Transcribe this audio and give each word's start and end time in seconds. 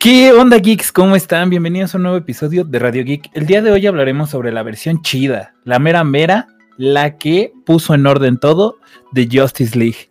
¿Qué 0.00 0.32
onda 0.32 0.58
geeks? 0.58 0.92
¿Cómo 0.92 1.16
están? 1.16 1.50
Bienvenidos 1.50 1.94
a 1.94 1.98
un 1.98 2.02
nuevo 2.04 2.18
episodio 2.18 2.64
de 2.64 2.78
Radio 2.78 3.04
Geek. 3.04 3.30
El 3.34 3.46
día 3.46 3.62
de 3.62 3.72
hoy 3.72 3.86
hablaremos 3.86 4.30
sobre 4.30 4.52
la 4.52 4.62
versión 4.62 5.02
chida, 5.02 5.54
la 5.64 5.78
mera 5.78 6.04
mera, 6.04 6.46
la 6.76 7.18
que 7.18 7.52
puso 7.66 7.94
en 7.94 8.06
orden 8.06 8.38
todo 8.38 8.78
de 9.12 9.28
Justice 9.30 9.76
League. 9.76 10.08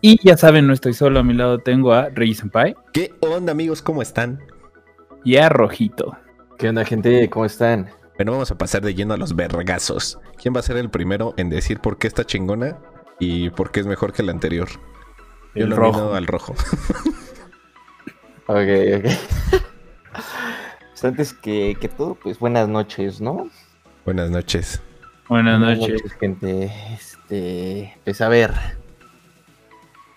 Y 0.00 0.18
ya 0.26 0.36
saben, 0.36 0.66
no 0.66 0.72
estoy 0.72 0.92
solo, 0.94 1.18
a 1.20 1.24
mi 1.24 1.34
lado 1.34 1.58
tengo 1.58 1.92
a 1.94 2.10
Rey 2.10 2.34
Senpai 2.34 2.76
¿Qué 2.92 3.12
onda 3.20 3.52
amigos? 3.52 3.82
¿Cómo 3.82 4.02
están? 4.02 4.40
y 5.24 5.36
a 5.36 5.48
Rojito. 5.48 6.16
¿Qué 6.58 6.68
onda, 6.68 6.84
gente? 6.84 7.30
¿Cómo 7.30 7.46
están? 7.46 7.88
Bueno, 8.16 8.32
vamos 8.32 8.50
a 8.50 8.58
pasar 8.58 8.82
de 8.82 8.94
lleno 8.94 9.14
a 9.14 9.16
los 9.16 9.34
vergazos. 9.34 10.18
¿Quién 10.40 10.54
va 10.54 10.60
a 10.60 10.62
ser 10.62 10.76
el 10.76 10.90
primero 10.90 11.32
en 11.38 11.48
decir 11.48 11.80
por 11.80 11.96
qué 11.96 12.06
está 12.06 12.24
chingona 12.24 12.76
y 13.18 13.48
por 13.50 13.70
qué 13.72 13.80
es 13.80 13.86
mejor 13.86 14.12
que 14.12 14.22
la 14.22 14.32
anterior? 14.32 14.68
Yo 15.54 15.64
El 15.64 15.70
lo 15.70 15.76
rojo. 15.76 16.14
al 16.14 16.26
rojo. 16.26 16.54
Ok, 18.46 18.58
ok. 18.98 19.04
Pues 20.90 21.04
antes 21.04 21.32
que, 21.34 21.76
que 21.80 21.88
todo, 21.88 22.14
pues 22.14 22.38
buenas 22.38 22.68
noches, 22.68 23.20
¿no? 23.20 23.50
Buenas 24.04 24.30
noches. 24.30 24.80
Buenas 25.28 25.58
noches. 25.58 26.00
gente. 26.20 26.72
Este, 26.94 27.98
pues 28.04 28.20
a 28.20 28.28
ver. 28.28 28.52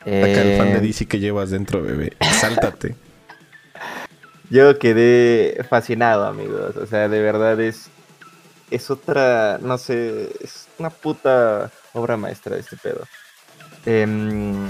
Acá 0.01 0.07
el 0.41 0.57
fan 0.57 0.67
de 0.73 0.77
Eh, 0.77 0.81
DC 0.81 1.07
que 1.07 1.19
llevas 1.19 1.49
dentro, 1.49 1.81
bebé. 1.81 2.13
Sáltate. 2.21 2.95
Yo 4.51 4.77
quedé 4.77 5.65
fascinado, 5.67 6.25
amigos. 6.27 6.77
O 6.77 6.85
sea, 6.85 7.09
de 7.09 7.21
verdad 7.21 7.59
es. 7.59 7.89
Es 8.69 8.91
otra. 8.91 9.57
No 9.59 9.79
sé. 9.79 10.29
Es 10.41 10.67
una 10.77 10.91
puta 10.91 11.71
obra 11.93 12.17
maestra 12.17 12.53
de 12.55 12.61
este 12.61 12.77
pedo. 12.77 13.03
Em, 13.85 14.69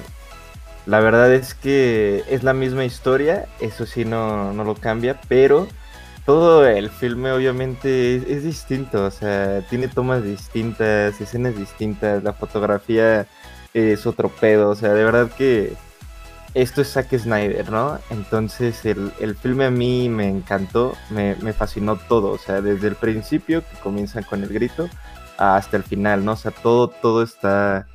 la 0.88 1.02
verdad 1.02 1.34
es 1.34 1.54
que 1.54 2.24
es 2.30 2.44
la 2.44 2.54
misma 2.54 2.86
historia. 2.86 3.46
Eso 3.60 3.86
sí, 3.86 4.06
no, 4.06 4.54
no 4.54 4.64
lo 4.64 4.76
cambia. 4.76 5.20
Pero 5.28 5.68
todo 6.26 6.66
el 6.66 6.90
filme, 6.90 7.32
obviamente, 7.32 8.16
es, 8.16 8.44
distinto. 8.44 9.04
O 9.06 9.12
sea, 9.12 9.62
tiene 9.70 9.90
tomas 9.90 10.24
distintas, 10.24 11.20
escenas 11.20 11.58
distintas. 11.58 12.24
La 12.24 12.32
fotografía 12.34 13.28
es 13.74 14.06
otro 14.08 14.30
pedo. 14.30 14.70
O 14.70 14.76
sea, 14.76 14.94
de 14.94 15.04
verdad 15.04 15.30
que 15.38 15.74
esto 16.54 16.82
es 16.82 16.94
Zack 16.94 17.18
Snyder, 17.18 17.70
¿no? 17.70 18.00
Entonces 18.10 18.86
el, 18.86 19.12
el 19.20 19.36
filme 19.36 19.66
a 19.66 19.72
mí 19.72 20.08
me 20.08 20.30
encantó, 20.30 20.96
me, 21.10 21.36
me 21.42 21.52
fascinó 21.54 21.98
todo, 21.98 22.32
o 22.32 22.38
sea, 22.38 22.62
desde 22.62 22.88
el 22.88 22.96
principio, 22.96 23.62
que 23.62 23.78
comienzan 23.84 24.24
con 24.24 24.42
el 24.42 24.50
grito, 24.50 24.90
hasta 25.38 25.78
el 25.78 25.84
final, 25.84 26.26
¿no? 26.26 26.32
O 26.32 26.36
sea, 26.38 26.52
todo, 26.52 26.88
todo 26.88 27.22
está 27.22 27.86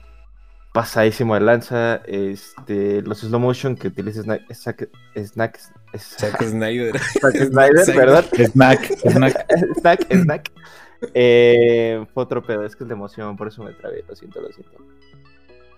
pasadísimo 0.72 1.34
de 1.34 1.40
lanza, 1.40 1.96
este, 2.06 3.02
los 3.02 3.20
slow 3.20 3.40
motion 3.40 3.76
que 3.76 3.88
utiliza 3.88 4.22
Sna- 4.22 4.40
Zack, 4.54 4.88
Snack, 5.16 5.58
Zack 5.98 6.42
Snyder. 6.48 6.98
Zack 6.98 7.36
Snyder, 7.36 7.96
¿verdad? 7.96 8.24
Snack, 8.34 8.84
snack. 9.10 9.46
Snack, 9.80 10.06
snack. 10.12 10.52
Eh, 11.14 12.04
fue 12.14 12.22
otro 12.22 12.42
pedo, 12.42 12.64
es 12.64 12.76
que 12.76 12.84
es 12.84 12.88
de 12.88 12.94
emoción, 12.94 13.36
por 13.36 13.48
eso 13.48 13.62
me 13.62 13.72
trabé, 13.72 14.04
lo 14.08 14.14
siento, 14.16 14.40
lo 14.40 14.48
siento. 14.52 14.72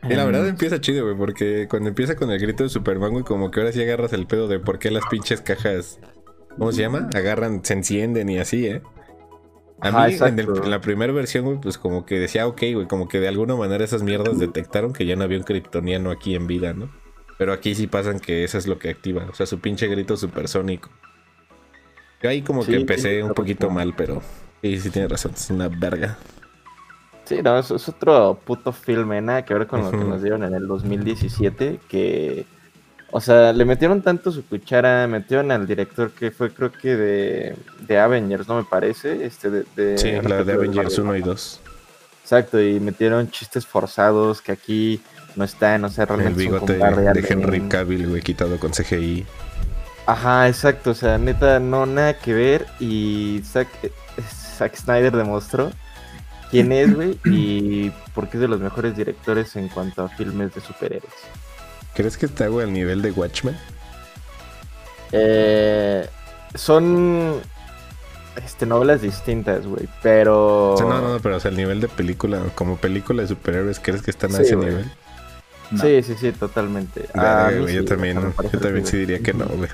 Y 0.03 0.15
la 0.15 0.27
verdad 0.27 0.43
Em, 0.43 0.51
empieza 0.51 0.81
chido, 0.81 1.05
güey, 1.07 1.17
porque 1.17 1.67
cuando 1.69 1.89
empieza 1.89 2.15
con 2.15 2.31
el 2.31 2.39
grito 2.39 2.63
de 2.63 2.69
Superman, 2.69 3.11
güey, 3.13 3.25
como 3.25 3.51
que 3.51 3.61
ahora 3.61 3.73
sí 3.73 3.81
agarras 3.83 4.13
el 4.13 4.27
pedo 4.27 4.49
de 4.49 4.59
por 4.61 4.79
qué 4.79 4.91
las 4.91 5.07
pinches 5.07 5.41
cajas, 5.41 5.99
¿cómo 6.59 6.73
se 6.73 6.83
llama? 6.83 7.09
Agarran, 7.15 7.65
se 7.65 7.73
encienden 7.73 8.29
y 8.29 8.39
así, 8.39 8.67
¿eh? 8.67 8.83
A 9.81 9.89
Ajá, 9.89 10.07
mí, 10.07 10.15
en, 10.23 10.39
el- 10.39 10.51
exacto. 10.51 10.65
en 10.65 10.71
la 10.71 10.81
primera 10.81 11.13
versión, 11.13 11.45
güey, 11.45 11.59
pues 11.61 11.79
como 11.79 12.07
que 12.07 12.19
decía, 12.19 12.47
ok, 12.47 12.63
güey, 12.75 12.87
como 12.89 13.09
que 13.09 13.21
de 13.21 13.29
alguna 13.29 13.55
manera 13.57 13.85
esas 13.85 14.03
mierdas 14.03 14.39
detectaron 14.39 14.93
que 14.93 15.05
ya 15.07 15.17
no 15.17 15.25
había 15.25 15.39
un 15.39 15.45
kryptoniano 15.45 16.11
aquí 16.11 16.35
en 16.35 16.47
vida, 16.47 16.73
¿no? 16.73 16.91
Pero 17.39 17.53
aquí 17.53 17.75
sí 17.75 17.87
pasan 17.87 18.21
que 18.21 18.45
eso 18.45 18.57
es 18.59 18.67
lo 18.67 18.79
que 18.79 18.91
activa, 18.91 19.27
o 19.31 19.35
sea, 19.35 19.47
su 19.47 19.61
pinche 19.61 19.89
grito 19.89 20.17
supersónico. 20.17 20.91
Yo 22.23 22.31
ahí 22.31 22.43
como 22.43 22.65
Sí, 22.65 22.71
que 22.71 22.77
empecé 22.77 23.23
un 23.23 23.35
poquito 23.35 23.71
mal, 23.71 23.95
pero 23.95 24.23
sí, 24.63 24.81
sí 24.81 24.91
tiene 24.91 25.09
razón, 25.09 25.33
es 25.35 25.51
una 25.51 25.69
verga. 25.69 26.19
Sí, 27.25 27.41
no, 27.43 27.59
es, 27.59 27.71
es 27.71 27.89
otro 27.89 28.39
puto 28.45 28.73
filme, 28.73 29.21
nada 29.23 29.45
que 29.45 29.55
ver 29.55 29.67
con 29.67 29.83
lo 29.83 29.95
que 29.95 30.05
nos 30.05 30.23
dieron 30.23 30.45
en 30.45 30.55
el 30.55 30.67
2017, 30.67 31.81
que, 31.89 32.47
o 33.17 33.21
sea, 33.21 33.53
le 33.53 33.65
metieron 33.65 34.03
tanto 34.03 34.33
su 34.33 34.45
cuchara, 34.45 35.07
metieron 35.07 35.53
al 35.53 35.69
director 35.69 36.11
que 36.11 36.33
fue 36.33 36.51
creo 36.53 36.73
que 36.73 36.97
de, 36.97 37.57
de 37.87 37.99
Avengers, 38.01 38.49
¿no 38.49 38.57
me 38.57 38.65
parece? 38.65 39.25
Este, 39.25 39.51
de, 39.51 39.65
de- 39.77 39.97
Sí, 39.99 40.11
la 40.29 40.43
de. 40.43 40.53
Avengers 40.53 40.99
1 40.99 41.17
y 41.17 41.21
2. 41.23 41.61
Exacto, 42.23 42.61
y 42.61 42.81
metieron 42.81 43.31
chistes 43.31 43.65
forzados 43.67 44.43
que 44.43 44.51
aquí 44.51 45.01
no 45.37 45.45
están, 45.45 45.85
o 45.85 45.91
sea, 45.91 46.03
El 46.05 46.09
realmente 46.09 46.43
son 46.43 46.53
bigote 46.53 46.73
de. 46.73 47.27
Henry 47.29 47.61
Cavill, 47.69 48.09
güey, 48.09 48.21
quitado 48.21 48.59
con 48.59 48.73
CGI. 48.73 49.25
Ajá, 50.07 50.49
exacto, 50.49 50.91
o 50.91 50.95
sea, 50.95 51.17
neta, 51.17 51.61
no, 51.61 51.87
nada 51.87 52.19
que 52.19 52.35
ver, 52.35 52.67
y 52.81 53.43
Zack, 53.45 53.69
Zack 54.59 54.75
Snyder 54.75 55.13
demostró 55.17 55.71
quién 56.51 56.73
es, 56.73 56.93
güey, 56.93 57.17
y 57.27 57.91
por 58.13 58.29
qué 58.29 58.39
es 58.39 58.41
de 58.41 58.49
los 58.49 58.59
mejores 58.59 58.97
directores 58.97 59.55
en 59.55 59.69
cuanto 59.69 60.03
a 60.03 60.09
filmes 60.09 60.53
de 60.53 60.61
superhéroes. 60.61 61.13
¿Crees 61.95 62.17
que 62.17 62.27
está, 62.27 62.49
güey, 62.49 62.67
al 62.67 62.73
nivel 62.73 63.03
de 63.03 63.13
Watchmen? 63.13 63.57
Eh, 65.13 66.09
son 66.55 67.41
este, 68.43 68.67
novelas 68.67 69.01
distintas, 69.01 69.67
güey, 69.67 69.89
pero... 70.03 70.73
O 70.73 70.77
sea, 70.77 70.87
no, 70.87 71.01
no, 71.01 71.21
pero 71.21 71.37
o 71.37 71.41
sea, 71.41 71.51
el 71.51 71.57
nivel 71.57 71.81
de 71.81 71.89
película, 71.89 72.41
como 72.55 72.77
película 72.77 73.23
de 73.23 73.29
superhéroes, 73.29 73.79
¿crees 73.79 74.03
que 74.03 74.11
están 74.11 74.35
a 74.35 74.39
Sí, 74.39 74.43
ese 74.43 74.57
nivel? 74.57 74.91
No. 75.71 75.83
Sí, 75.83 76.03
sí, 76.03 76.15
sí, 76.19 76.33
totalmente. 76.33 77.09
Verga, 77.15 77.47
A 77.47 77.51
mí 77.51 77.61
güey, 77.61 77.75
yo 77.75 77.83
sí, 77.83 77.87
también, 77.87 78.35
yo 78.53 78.61
también 78.61 78.87
sí 78.87 78.99
diría 78.99 79.21
que 79.21 79.33
no, 79.33 79.47
güey. 79.47 79.71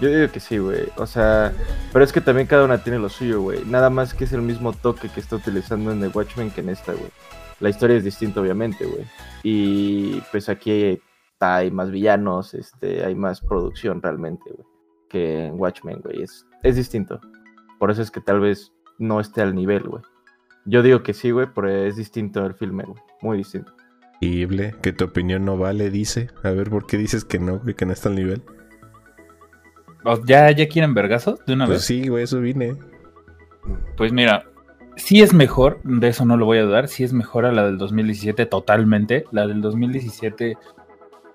Yo 0.00 0.08
digo 0.08 0.32
que 0.32 0.40
sí, 0.40 0.58
güey. 0.58 0.88
O 0.96 1.06
sea, 1.06 1.52
pero 1.92 2.04
es 2.04 2.12
que 2.12 2.20
también 2.20 2.48
cada 2.48 2.64
una 2.64 2.82
tiene 2.82 2.98
lo 2.98 3.08
suyo, 3.08 3.40
güey. 3.40 3.64
Nada 3.66 3.88
más 3.88 4.14
que 4.14 4.24
es 4.24 4.32
el 4.32 4.42
mismo 4.42 4.72
toque 4.72 5.08
que 5.08 5.20
está 5.20 5.36
utilizando 5.36 5.92
en 5.92 6.00
The 6.00 6.08
Watchmen 6.08 6.50
que 6.50 6.60
en 6.60 6.70
esta, 6.70 6.92
güey. 6.92 7.10
La 7.60 7.68
historia 7.68 7.96
es 7.96 8.02
distinta, 8.02 8.40
obviamente, 8.40 8.84
güey. 8.84 9.04
Y 9.44 10.20
pues 10.32 10.48
aquí 10.48 11.00
hay 11.42 11.70
más 11.70 11.90
villanos, 11.90 12.54
este, 12.54 13.04
hay 13.04 13.14
más 13.14 13.40
producción 13.40 14.00
realmente, 14.02 14.50
güey. 14.50 14.66
Que 15.08 15.46
en 15.46 15.60
Watchmen, 15.60 16.00
güey. 16.02 16.22
Es, 16.22 16.46
es 16.62 16.76
distinto. 16.76 17.20
Por 17.78 17.90
eso 17.90 18.02
es 18.02 18.10
que 18.10 18.20
tal 18.20 18.40
vez 18.40 18.72
no 18.98 19.20
esté 19.20 19.42
al 19.42 19.54
nivel, 19.54 19.82
güey. 19.82 20.02
Yo 20.64 20.82
digo 20.82 21.02
que 21.02 21.12
sí, 21.12 21.30
güey, 21.32 21.48
pero 21.54 21.68
es 21.68 21.96
distinto 21.96 22.44
el 22.46 22.54
filme, 22.54 22.84
güey. 22.84 23.00
Muy 23.20 23.38
distinto. 23.38 23.72
Increíble, 24.20 24.74
que 24.82 24.92
tu 24.92 25.04
opinión 25.06 25.44
no 25.44 25.56
vale, 25.58 25.90
dice. 25.90 26.30
A 26.44 26.50
ver, 26.50 26.70
¿por 26.70 26.86
qué 26.86 26.96
dices 26.96 27.24
que 27.24 27.40
no, 27.40 27.58
güey, 27.58 27.74
que 27.74 27.84
no 27.84 27.92
está 27.92 28.08
al 28.08 28.14
nivel? 28.14 28.42
¿O 30.04 30.24
¿Ya, 30.24 30.50
¿Ya 30.52 30.68
quieren 30.68 30.94
vergazos 30.94 31.44
de 31.46 31.54
una 31.54 31.66
Pues 31.66 31.78
vez? 31.78 31.84
sí, 31.84 32.08
güey, 32.08 32.24
eso 32.24 32.40
vine. 32.40 32.76
Pues 33.96 34.12
mira, 34.12 34.44
sí 34.96 35.22
es 35.22 35.32
mejor, 35.32 35.80
de 35.84 36.08
eso 36.08 36.24
no 36.24 36.36
lo 36.36 36.46
voy 36.46 36.58
a 36.58 36.62
dudar, 36.64 36.88
sí 36.88 37.04
es 37.04 37.12
mejor 37.12 37.44
a 37.46 37.52
la 37.52 37.64
del 37.64 37.78
2017 37.78 38.46
totalmente. 38.46 39.24
La 39.32 39.46
del 39.46 39.60
2017 39.60 40.56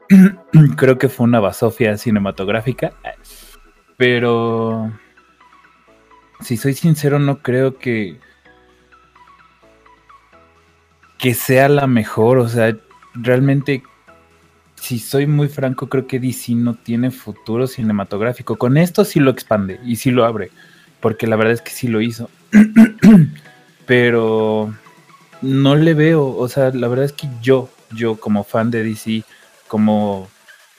creo 0.78 0.97
que 0.97 1.09
fue 1.09 1.25
una 1.25 1.40
basofia 1.40 1.97
cinematográfica, 1.97 2.94
pero 3.97 4.91
si 6.41 6.57
soy 6.57 6.73
sincero 6.73 7.19
no 7.19 7.40
creo 7.41 7.78
que 7.78 8.19
que 11.18 11.34
sea 11.34 11.68
la 11.68 11.88
mejor, 11.88 12.38
o 12.38 12.47
sea, 12.47 12.78
realmente 13.16 13.84
si 14.75 15.00
soy 15.00 15.25
muy 15.25 15.47
franco 15.47 15.90
creo 15.90 16.06
que 16.06 16.19
DC 16.19 16.53
no 16.53 16.75
tiene 16.75 17.09
futuro 17.09 17.66
cinematográfico. 17.66 18.56
Con 18.57 18.78
esto 18.78 19.03
sí 19.03 19.19
lo 19.19 19.31
expande 19.31 19.79
y 19.84 19.95
sí 19.95 20.12
lo 20.12 20.25
abre 20.25 20.51
porque 21.00 21.28
la 21.28 21.35
verdad 21.35 21.53
es 21.53 21.62
que 21.62 21.72
sí 21.72 21.88
lo 21.88 22.01
hizo. 22.01 22.29
Pero 23.85 24.74
no 25.41 25.75
le 25.75 25.94
veo, 25.94 26.35
o 26.35 26.47
sea, 26.50 26.72
la 26.72 26.88
verdad 26.88 27.06
es 27.06 27.13
que 27.13 27.28
yo, 27.41 27.69
yo 27.91 28.16
como 28.16 28.44
fan 28.44 28.72
de 28.72 28.84
DC, 28.84 29.24
como 29.68 30.28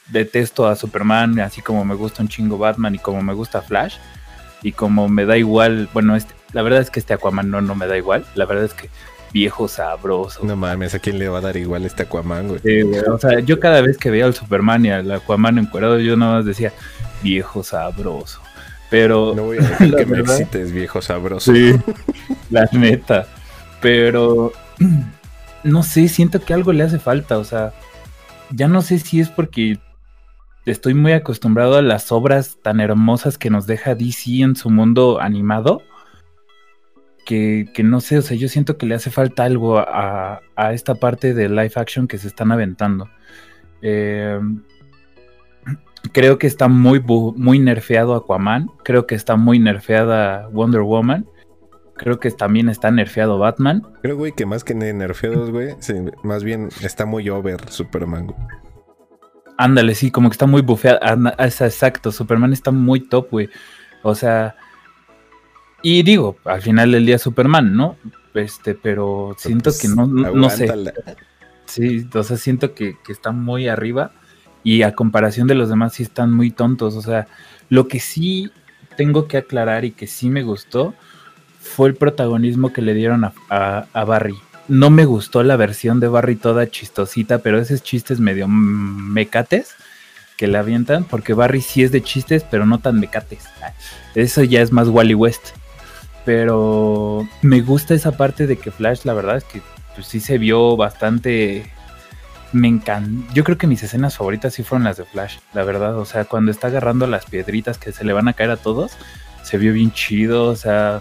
detesto 0.08 0.66
a 0.66 0.76
Superman, 0.76 1.38
así 1.40 1.60
como 1.60 1.84
me 1.84 1.94
gusta 1.94 2.22
un 2.22 2.28
chingo 2.28 2.58
Batman 2.58 2.94
y 2.94 2.98
como 2.98 3.22
me 3.22 3.34
gusta 3.34 3.62
Flash, 3.62 3.96
y 4.62 4.72
como 4.72 5.08
me 5.08 5.26
da 5.26 5.36
igual, 5.36 5.88
bueno, 5.92 6.16
este, 6.16 6.34
la 6.52 6.62
verdad 6.62 6.80
es 6.80 6.90
que 6.90 7.00
este 7.00 7.14
Aquaman 7.14 7.50
no, 7.50 7.60
no 7.60 7.74
me 7.74 7.86
da 7.86 7.96
igual, 7.96 8.24
la 8.34 8.46
verdad 8.46 8.64
es 8.64 8.74
que 8.74 8.88
viejo 9.32 9.68
sabroso. 9.68 10.42
No 10.44 10.56
mames, 10.56 10.94
¿a 10.94 10.98
quién 10.98 11.18
le 11.18 11.28
va 11.28 11.38
a 11.38 11.42
dar 11.42 11.56
igual 11.56 11.84
este 11.84 12.04
Aquaman, 12.04 12.48
güey? 12.48 12.60
Sí, 12.60 12.82
güey, 12.82 13.00
o 13.00 13.18
sea, 13.18 13.40
yo 13.40 13.60
cada 13.60 13.80
vez 13.82 13.98
que 13.98 14.10
veía 14.10 14.24
al 14.24 14.34
Superman 14.34 14.86
y 14.86 14.90
al 14.90 15.10
Aquaman 15.10 15.58
encuadrado, 15.58 15.98
yo 15.98 16.16
nada 16.16 16.36
más 16.36 16.44
decía, 16.44 16.72
viejo 17.22 17.62
sabroso. 17.62 18.40
Pero 18.90 19.34
No 19.36 19.44
voy 19.44 19.58
a 19.58 19.84
La 19.84 19.98
que 19.98 20.06
me 20.06 20.20
excites, 20.20 20.72
viejo 20.72 21.02
sabroso. 21.02 21.52
Sí, 21.52 21.74
la 22.50 22.68
neta. 22.72 23.26
Pero 23.80 24.52
no 25.62 25.82
sé, 25.82 26.08
siento 26.08 26.40
que 26.40 26.54
algo 26.54 26.72
le 26.72 26.84
hace 26.84 26.98
falta. 26.98 27.38
O 27.38 27.44
sea, 27.44 27.72
ya 28.50 28.68
no 28.68 28.82
sé 28.82 28.98
si 28.98 29.20
es 29.20 29.28
porque 29.28 29.78
estoy 30.66 30.94
muy 30.94 31.12
acostumbrado 31.12 31.76
a 31.76 31.82
las 31.82 32.12
obras 32.12 32.58
tan 32.62 32.80
hermosas 32.80 33.38
que 33.38 33.50
nos 33.50 33.66
deja 33.66 33.94
DC 33.94 34.40
en 34.40 34.56
su 34.56 34.70
mundo 34.70 35.20
animado. 35.20 35.82
Que, 37.24 37.66
que 37.74 37.82
no 37.82 38.00
sé, 38.00 38.18
o 38.18 38.22
sea, 38.22 38.36
yo 38.38 38.48
siento 38.48 38.78
que 38.78 38.86
le 38.86 38.94
hace 38.94 39.10
falta 39.10 39.44
algo 39.44 39.78
a, 39.78 40.40
a 40.56 40.72
esta 40.72 40.94
parte 40.94 41.34
de 41.34 41.50
live 41.50 41.72
action 41.74 42.08
que 42.08 42.16
se 42.16 42.28
están 42.28 42.52
aventando. 42.52 43.10
Eh, 43.82 44.40
Creo 46.12 46.38
que 46.38 46.46
está 46.46 46.68
muy, 46.68 47.00
muy 47.00 47.58
nerfeado 47.58 48.14
Aquaman. 48.14 48.70
Creo 48.82 49.06
que 49.06 49.14
está 49.14 49.36
muy 49.36 49.58
nerfeada 49.58 50.48
Wonder 50.48 50.82
Woman. 50.82 51.26
Creo 51.98 52.20
que 52.20 52.30
también 52.30 52.68
está 52.68 52.90
nerfeado 52.90 53.38
Batman. 53.38 53.82
Creo, 54.02 54.16
güey, 54.16 54.32
que 54.32 54.46
más 54.46 54.64
que 54.64 54.74
nerfeados, 54.74 55.50
güey, 55.50 55.74
más 56.22 56.44
bien 56.44 56.68
está 56.82 57.04
muy 57.04 57.28
over 57.28 57.68
Superman. 57.70 58.34
Ándale, 59.58 59.94
sí, 59.94 60.10
como 60.10 60.30
que 60.30 60.34
está 60.34 60.46
muy 60.46 60.62
bufeado. 60.62 61.00
Es 61.38 61.60
exacto, 61.60 62.12
Superman 62.12 62.52
está 62.52 62.70
muy 62.70 63.00
top, 63.00 63.28
güey. 63.30 63.50
O 64.02 64.14
sea, 64.14 64.54
y 65.82 66.02
digo, 66.04 66.36
al 66.44 66.62
final 66.62 66.92
del 66.92 67.04
día 67.04 67.18
Superman, 67.18 67.76
¿no? 67.76 67.96
Este, 68.34 68.74
pero 68.74 69.34
siento 69.36 69.72
que 69.80 69.88
no, 69.88 70.06
no, 70.06 70.48
sé. 70.50 70.72
Sí, 71.64 72.08
o 72.14 72.22
sea, 72.22 72.36
siento 72.36 72.72
que, 72.74 72.96
que 73.04 73.12
está 73.12 73.32
muy 73.32 73.68
arriba 73.68 74.12
y 74.62 74.82
a 74.82 74.94
comparación 74.94 75.48
de 75.48 75.56
los 75.56 75.68
demás 75.68 75.94
sí 75.94 76.04
están 76.04 76.32
muy 76.32 76.52
tontos. 76.52 76.94
O 76.94 77.02
sea, 77.02 77.26
lo 77.68 77.88
que 77.88 77.98
sí 77.98 78.52
tengo 78.96 79.26
que 79.26 79.38
aclarar 79.38 79.84
y 79.84 79.90
que 79.90 80.06
sí 80.06 80.30
me 80.30 80.42
gustó 80.42 80.94
fue 81.60 81.88
el 81.88 81.94
protagonismo 81.94 82.72
que 82.72 82.82
le 82.82 82.94
dieron 82.94 83.24
a, 83.50 84.04
Barry. 84.04 84.36
No 84.68 84.90
me 84.90 85.04
gustó 85.04 85.42
la 85.42 85.56
versión 85.56 86.00
de 86.00 86.08
Barry 86.08 86.36
toda 86.36 86.68
chistosita, 86.68 87.38
pero 87.38 87.58
esos 87.58 87.82
chistes 87.82 88.20
medio 88.20 88.48
mecates 88.48 89.74
que 90.36 90.46
le 90.46 90.58
avientan, 90.58 91.04
porque 91.04 91.34
Barry 91.34 91.62
sí 91.62 91.82
es 91.82 91.90
de 91.90 92.02
chistes, 92.02 92.44
pero 92.48 92.66
no 92.66 92.78
tan 92.78 93.00
mecates. 93.00 93.44
Eso 94.14 94.44
ya 94.44 94.62
es 94.62 94.72
más 94.72 94.88
Wally 94.88 95.14
West. 95.14 95.48
Pero 96.24 97.26
me 97.40 97.62
gusta 97.62 97.94
esa 97.94 98.12
parte 98.12 98.46
de 98.46 98.56
que 98.58 98.70
Flash, 98.70 99.00
la 99.04 99.14
verdad 99.14 99.38
es 99.38 99.44
que 99.44 99.62
pues, 99.94 100.06
sí 100.06 100.20
se 100.20 100.38
vio 100.38 100.76
bastante. 100.76 101.72
Me 102.52 102.68
encanta. 102.68 103.32
Yo 103.34 103.44
creo 103.44 103.58
que 103.58 103.66
mis 103.66 103.82
escenas 103.82 104.16
favoritas 104.16 104.54
sí 104.54 104.62
fueron 104.62 104.84
las 104.84 104.98
de 104.98 105.04
Flash, 105.04 105.38
la 105.54 105.64
verdad. 105.64 105.98
O 105.98 106.04
sea, 106.04 106.24
cuando 106.24 106.50
está 106.50 106.68
agarrando 106.68 107.06
las 107.06 107.24
piedritas 107.24 107.78
que 107.78 107.92
se 107.92 108.04
le 108.04 108.12
van 108.12 108.28
a 108.28 108.34
caer 108.34 108.50
a 108.50 108.56
todos, 108.56 108.92
se 109.42 109.58
vio 109.58 109.72
bien 109.72 109.90
chido. 109.90 110.44
O 110.44 110.56
sea, 110.56 111.00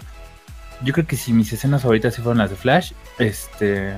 yo 0.84 0.94
creo 0.94 1.08
que 1.08 1.16
sí, 1.16 1.34
mis 1.34 1.52
escenas 1.52 1.82
favoritas 1.82 2.16
sí 2.16 2.22
fueron 2.22 2.40
las 2.40 2.50
de 2.50 2.56
Flash. 2.56 2.94
Este. 3.20 3.96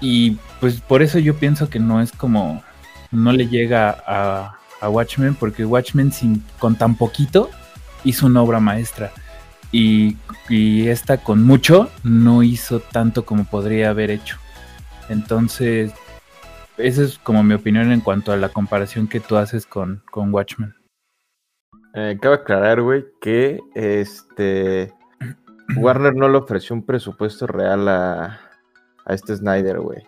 Y 0.00 0.32
pues 0.60 0.80
por 0.80 1.02
eso 1.02 1.18
yo 1.18 1.36
pienso 1.36 1.68
que 1.68 1.78
no 1.78 2.00
es 2.00 2.12
como. 2.12 2.62
No 3.10 3.32
le 3.32 3.46
llega 3.46 4.02
a, 4.06 4.56
a 4.80 4.88
Watchmen, 4.88 5.34
porque 5.34 5.64
Watchmen 5.64 6.12
sin, 6.12 6.42
con 6.58 6.76
tan 6.76 6.96
poquito 6.96 7.50
hizo 8.04 8.26
una 8.26 8.42
obra 8.42 8.60
maestra. 8.60 9.12
Y, 9.70 10.16
y 10.48 10.88
esta 10.88 11.18
con 11.18 11.42
mucho 11.42 11.90
no 12.02 12.42
hizo 12.42 12.80
tanto 12.80 13.24
como 13.24 13.44
podría 13.44 13.90
haber 13.90 14.10
hecho. 14.10 14.36
Entonces, 15.08 15.92
esa 16.76 17.02
es 17.02 17.18
como 17.18 17.42
mi 17.42 17.54
opinión 17.54 17.92
en 17.92 18.00
cuanto 18.00 18.32
a 18.32 18.36
la 18.36 18.48
comparación 18.48 19.08
que 19.08 19.20
tú 19.20 19.36
haces 19.36 19.66
con, 19.66 20.02
con 20.10 20.32
Watchmen. 20.32 20.74
Eh, 21.94 22.18
cabe 22.20 22.36
aclarar, 22.36 22.80
güey, 22.80 23.04
que 23.20 23.60
este 23.74 24.92
Warner 25.76 26.14
no 26.14 26.28
le 26.28 26.38
ofreció 26.38 26.74
un 26.74 26.84
presupuesto 26.84 27.46
real 27.46 27.88
a, 27.88 28.40
a 29.04 29.14
este 29.14 29.36
Snyder, 29.36 29.80
güey. 29.80 30.02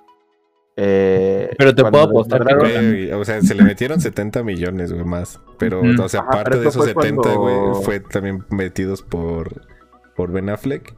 Eh, 0.77 1.55
pero 1.57 1.75
te 1.75 1.83
puedo 1.85 2.03
apostar 2.03 2.45
que, 2.45 3.15
o 3.15 3.25
sea, 3.25 3.41
se 3.43 3.55
le 3.55 3.63
metieron 3.63 4.01
70 4.01 4.43
millones, 4.43 4.93
güey, 4.93 5.05
más. 5.05 5.41
Pero, 5.59 5.83
o 5.83 6.09
sea, 6.09 6.27
parte 6.27 6.59
de 6.59 6.69
esos 6.69 6.85
70, 6.85 7.35
güey, 7.35 7.57
fue 7.83 8.01
también 8.01 8.45
metidos 8.51 9.03
por, 9.03 9.63
por 10.17 10.33
Ben 10.33 10.51
Affleck. 10.51 10.95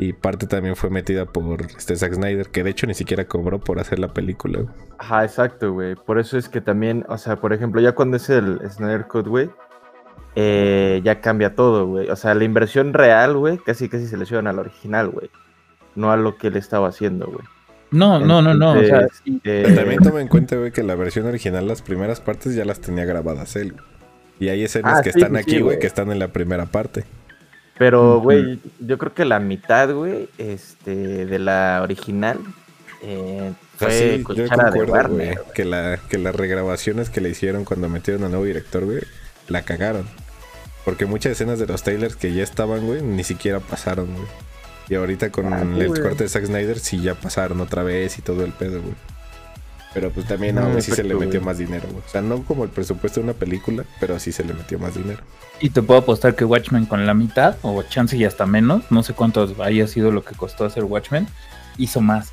Y 0.00 0.12
parte 0.12 0.46
también 0.46 0.76
fue 0.76 0.90
metida 0.90 1.26
por 1.26 1.62
este 1.62 1.96
Zack 1.96 2.14
Snyder, 2.14 2.50
que 2.50 2.62
de 2.62 2.70
hecho 2.70 2.86
ni 2.86 2.94
siquiera 2.94 3.26
cobró 3.26 3.58
por 3.58 3.80
hacer 3.80 3.98
la 3.98 4.14
película. 4.14 4.60
Ajá, 4.96 5.24
exacto, 5.24 5.72
güey. 5.72 5.96
Por 5.96 6.20
eso 6.20 6.38
es 6.38 6.48
que 6.48 6.60
también, 6.60 7.04
o 7.08 7.18
sea, 7.18 7.40
por 7.40 7.52
ejemplo, 7.52 7.80
ya 7.80 7.92
cuando 7.92 8.16
es 8.16 8.30
el 8.30 8.60
Snyder 8.70 9.08
Cut, 9.08 9.26
güey, 9.26 9.50
eh, 10.40 11.00
ya 11.02 11.20
cambia 11.20 11.56
todo, 11.56 11.84
güey. 11.86 12.08
O 12.10 12.14
sea, 12.14 12.32
la 12.32 12.44
inversión 12.44 12.92
real, 12.92 13.36
güey, 13.36 13.58
casi 13.58 13.88
casi 13.88 14.06
se 14.06 14.16
le 14.16 14.24
a 14.36 14.38
al 14.38 14.58
original, 14.60 15.08
güey. 15.08 15.30
No 15.96 16.12
a 16.12 16.16
lo 16.16 16.36
que 16.36 16.46
él 16.46 16.56
estaba 16.56 16.86
haciendo, 16.86 17.26
güey. 17.26 17.44
No, 17.90 18.20
no, 18.20 18.40
no, 18.40 18.54
no. 18.54 18.74
O 18.74 18.84
sea, 18.84 19.08
eh, 19.42 19.72
también 19.74 20.00
toma 20.00 20.20
en 20.20 20.28
cuenta, 20.28 20.54
güey, 20.54 20.70
que 20.70 20.84
la 20.84 20.94
versión 20.94 21.26
original, 21.26 21.66
las 21.66 21.82
primeras 21.82 22.20
partes 22.20 22.54
ya 22.54 22.64
las 22.64 22.80
tenía 22.80 23.04
grabadas 23.04 23.56
él. 23.56 23.74
Y 24.38 24.48
hay 24.50 24.62
escenas 24.62 25.00
ah, 25.00 25.02
que 25.02 25.08
están 25.08 25.34
aquí, 25.34 25.60
güey, 25.60 25.80
que 25.80 25.88
están 25.88 26.12
en 26.12 26.20
la 26.20 26.28
primera 26.28 26.66
parte. 26.66 27.02
Pero, 27.76 28.20
güey, 28.20 28.60
yo 28.78 28.96
creo 28.96 29.14
que 29.14 29.24
la 29.24 29.40
mitad, 29.40 29.92
güey, 29.92 30.28
este, 30.38 31.26
de 31.26 31.38
la 31.40 31.80
original, 31.82 32.38
eh, 33.02 33.52
fue 33.76 34.22
yo 34.36 34.46
concuerdo, 34.48 35.14
güey, 35.14 35.36
que, 35.52 35.64
la, 35.64 35.98
que 36.08 36.18
las 36.18 36.36
regrabaciones 36.36 37.10
que 37.10 37.20
le 37.20 37.30
hicieron 37.30 37.64
cuando 37.64 37.88
metieron 37.88 38.22
a 38.22 38.28
nuevo 38.28 38.44
director, 38.44 38.84
güey, 38.84 39.02
la 39.48 39.62
cagaron. 39.62 40.06
Porque 40.88 41.04
muchas 41.04 41.32
escenas 41.32 41.58
de 41.58 41.66
los 41.66 41.82
Taylors 41.82 42.16
que 42.16 42.32
ya 42.32 42.42
estaban, 42.42 42.86
güey, 42.86 43.02
ni 43.02 43.22
siquiera 43.22 43.60
pasaron, 43.60 44.06
güey. 44.06 44.26
Y 44.88 44.94
ahorita 44.94 45.30
con 45.30 45.52
ah, 45.52 45.60
el 45.60 45.88
corte 46.00 46.24
de 46.24 46.30
Zack 46.30 46.46
Snyder 46.46 46.78
sí 46.78 46.98
ya 47.02 47.14
pasaron 47.14 47.60
otra 47.60 47.82
vez 47.82 48.18
y 48.18 48.22
todo 48.22 48.42
el 48.42 48.52
pedo, 48.52 48.80
güey. 48.80 48.94
Pero 49.92 50.10
pues 50.10 50.26
también 50.26 50.54
no, 50.54 50.62
aún 50.62 50.78
así 50.78 50.90
se 50.90 51.04
le 51.04 51.14
metió 51.14 51.42
más 51.42 51.58
dinero, 51.58 51.88
güey. 51.90 52.02
O 52.02 52.08
sea, 52.08 52.22
no 52.22 52.42
como 52.42 52.64
el 52.64 52.70
presupuesto 52.70 53.20
de 53.20 53.24
una 53.24 53.34
película, 53.34 53.84
pero 54.00 54.18
sí 54.18 54.32
se 54.32 54.44
le 54.44 54.54
metió 54.54 54.78
más 54.78 54.94
dinero. 54.94 55.20
Y 55.60 55.68
te 55.68 55.82
puedo 55.82 56.00
apostar 56.00 56.34
que 56.34 56.46
Watchmen 56.46 56.86
con 56.86 57.04
la 57.04 57.12
mitad, 57.12 57.56
o 57.60 57.82
chance 57.82 58.16
y 58.16 58.24
hasta 58.24 58.46
menos, 58.46 58.90
no 58.90 59.02
sé 59.02 59.12
cuánto 59.12 59.46
haya 59.62 59.86
sido 59.88 60.10
lo 60.10 60.24
que 60.24 60.34
costó 60.36 60.64
hacer 60.64 60.84
Watchmen, 60.84 61.26
hizo 61.76 62.00
más. 62.00 62.32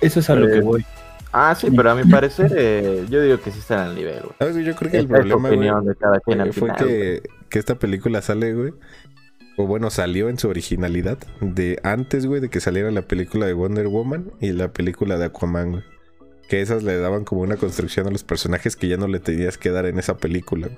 Eso 0.00 0.20
es 0.20 0.30
a 0.30 0.36
lo 0.36 0.46
que 0.46 0.52
pues, 0.52 0.64
voy. 0.64 0.86
Ah, 1.32 1.54
sí, 1.54 1.70
pero 1.70 1.90
a 1.90 1.94
mi 1.94 2.10
parecer, 2.10 2.50
eh, 2.56 3.06
yo 3.10 3.20
digo 3.22 3.38
que 3.40 3.50
sí 3.50 3.58
están 3.58 3.80
al 3.80 3.94
nivel, 3.94 4.22
güey. 4.22 4.64
Yo 4.64 4.74
creo 4.74 4.90
que 4.90 4.98
el 4.98 5.06
problema, 5.06 5.50
güey, 5.50 6.52
fue 6.52 6.72
que, 6.76 7.22
que 7.52 7.58
esta 7.58 7.78
película 7.78 8.22
sale, 8.22 8.54
güey, 8.54 8.72
o 9.58 9.66
bueno, 9.66 9.90
salió 9.90 10.30
en 10.30 10.38
su 10.38 10.48
originalidad 10.48 11.18
de 11.42 11.78
antes, 11.84 12.24
güey, 12.24 12.40
de 12.40 12.48
que 12.48 12.60
saliera 12.60 12.90
la 12.90 13.02
película 13.02 13.44
de 13.44 13.52
Wonder 13.52 13.88
Woman 13.88 14.32
y 14.40 14.52
la 14.52 14.72
película 14.72 15.18
de 15.18 15.26
Aquaman, 15.26 15.70
güey. 15.70 15.84
Que 16.48 16.62
esas 16.62 16.82
le 16.82 16.98
daban 16.98 17.24
como 17.24 17.42
una 17.42 17.56
construcción 17.56 18.06
a 18.06 18.10
los 18.10 18.24
personajes 18.24 18.74
que 18.74 18.88
ya 18.88 18.96
no 18.96 19.06
le 19.06 19.20
tenías 19.20 19.58
que 19.58 19.70
dar 19.70 19.84
en 19.84 19.98
esa 19.98 20.16
película, 20.16 20.70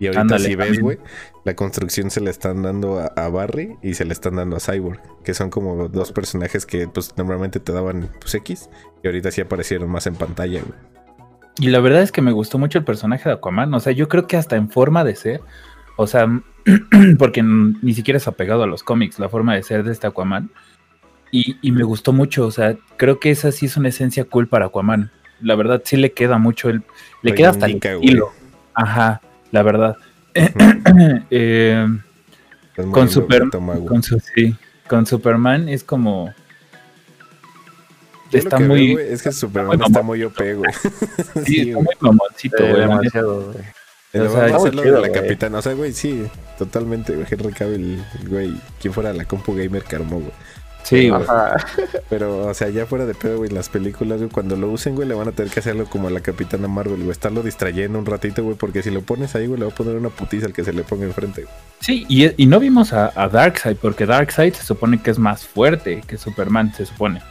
Y 0.00 0.08
ahorita 0.08 0.40
si 0.40 0.56
ves, 0.56 0.80
güey, 0.80 0.98
la 1.44 1.54
construcción 1.54 2.10
se 2.10 2.20
le 2.20 2.30
están 2.30 2.62
dando 2.62 2.98
a, 2.98 3.28
Barry 3.28 3.76
y 3.80 3.94
se 3.94 4.04
le 4.04 4.12
están 4.12 4.34
dando 4.34 4.56
a 4.56 4.60
Cyborg, 4.60 5.00
que 5.22 5.32
son 5.32 5.48
como 5.50 5.88
dos 5.88 6.10
personajes 6.10 6.66
que 6.66 6.88
pues 6.88 7.14
normalmente 7.16 7.60
te 7.60 7.72
daban 7.72 8.10
pues 8.20 8.34
X 8.34 8.68
y 9.04 9.06
ahorita 9.06 9.30
sí 9.30 9.40
aparecieron 9.40 9.88
más 9.88 10.08
en 10.08 10.16
pantalla, 10.16 10.60
güey. 10.60 10.74
Y 11.58 11.68
la 11.68 11.80
verdad 11.80 12.02
es 12.02 12.10
que 12.10 12.22
me 12.22 12.32
gustó 12.32 12.58
mucho 12.58 12.78
el 12.78 12.84
personaje 12.84 13.28
de 13.28 13.34
Aquaman, 13.34 13.72
o 13.74 13.80
sea, 13.80 13.92
yo 13.92 14.08
creo 14.08 14.26
que 14.26 14.36
hasta 14.36 14.56
en 14.56 14.70
forma 14.70 15.04
de 15.04 15.14
ser, 15.14 15.40
o 16.00 16.06
sea, 16.06 16.26
porque 17.18 17.42
ni 17.42 17.92
siquiera 17.92 18.16
es 18.16 18.26
apegado 18.26 18.62
a 18.62 18.66
los 18.66 18.82
cómics, 18.82 19.18
la 19.18 19.28
forma 19.28 19.54
de 19.54 19.62
ser 19.62 19.84
de 19.84 19.92
este 19.92 20.06
Aquaman. 20.06 20.50
Y, 21.30 21.70
me 21.70 21.84
gustó 21.84 22.12
mucho, 22.12 22.46
o 22.46 22.50
sea, 22.50 22.76
creo 22.96 23.20
que 23.20 23.30
esa 23.30 23.52
sí 23.52 23.66
es 23.66 23.76
una 23.76 23.90
esencia 23.90 24.24
cool 24.24 24.48
para 24.48 24.66
Aquaman. 24.66 25.12
La 25.42 25.54
verdad, 25.54 25.82
sí 25.84 25.96
le 25.96 26.12
queda 26.12 26.38
mucho, 26.38 26.70
el, 26.70 26.82
le 27.22 27.34
queda 27.34 27.50
hasta 27.50 27.66
el 27.66 27.78
hilo. 28.00 28.30
Ajá, 28.74 29.20
la 29.52 29.62
verdad. 29.62 29.96
Eh, 31.30 31.86
con, 32.92 33.10
Superman 33.10 33.50
con, 33.50 34.02
con 34.88 35.06
Superman 35.06 35.68
es 35.68 35.84
como... 35.84 36.32
está 38.32 38.58
muy... 38.58 38.92
es 38.92 39.22
que 39.22 39.32
Superman 39.32 39.82
está 39.82 40.02
muy 40.02 40.22
OP, 40.24 40.38
güey. 40.38 40.72
sí, 41.44 41.60
está 41.60 41.82
muy 41.82 41.94
mamoncito, 42.00 42.56
güey. 42.58 42.80
Demasiado, 42.80 43.52
güey. 43.52 43.79
O 44.12 44.28
sea, 44.28 44.70
de 44.70 45.00
la 45.00 45.12
capitana. 45.12 45.58
O 45.58 45.62
sea, 45.62 45.74
güey, 45.74 45.92
sí, 45.92 46.26
totalmente, 46.58 47.14
güey. 47.14 47.26
Henry 47.30 47.52
Cavill, 47.52 48.04
güey, 48.28 48.54
quien 48.80 48.92
fuera 48.92 49.12
la 49.12 49.24
compu 49.24 49.54
gamer 49.54 49.84
que 49.84 49.96
armó, 49.96 50.18
güey. 50.20 50.32
Sí, 50.82 51.08
güey. 51.10 51.22
Pero, 52.08 52.46
o 52.46 52.54
sea, 52.54 52.68
ya 52.70 52.86
fuera 52.86 53.06
de 53.06 53.14
pedo, 53.14 53.38
güey, 53.38 53.50
las 53.50 53.68
películas, 53.68 54.18
güey, 54.18 54.30
cuando 54.30 54.56
lo 54.56 54.68
usen, 54.68 54.96
güey, 54.96 55.06
le 55.06 55.14
van 55.14 55.28
a 55.28 55.32
tener 55.32 55.52
que 55.52 55.60
hacerlo 55.60 55.84
como 55.84 56.08
a 56.08 56.10
la 56.10 56.20
Capitana 56.20 56.68
Marvel, 56.68 56.96
güey, 56.96 57.10
estarlo 57.10 57.42
distrayendo 57.42 57.98
un 57.98 58.06
ratito, 58.06 58.42
güey, 58.42 58.56
porque 58.56 58.82
si 58.82 58.90
lo 58.90 59.02
pones 59.02 59.34
ahí, 59.34 59.46
güey, 59.46 59.60
le 59.60 59.66
va 59.66 59.72
a 59.72 59.74
poner 59.74 59.94
una 59.94 60.08
putiza 60.08 60.46
al 60.46 60.52
que 60.52 60.64
se 60.64 60.72
le 60.72 60.82
ponga 60.82 61.04
enfrente, 61.04 61.42
güey. 61.42 61.54
Sí, 61.80 62.06
y, 62.08 62.42
y 62.42 62.46
no 62.46 62.58
vimos 62.58 62.92
a, 62.92 63.12
a, 63.14 63.28
Darkseid, 63.28 63.76
porque 63.76 64.06
Darkseid 64.06 64.54
se 64.54 64.64
supone 64.64 65.00
que 65.00 65.10
es 65.10 65.18
más 65.18 65.46
fuerte 65.46 66.02
que 66.06 66.16
Superman, 66.16 66.74
se 66.74 66.86
supone. 66.86 67.22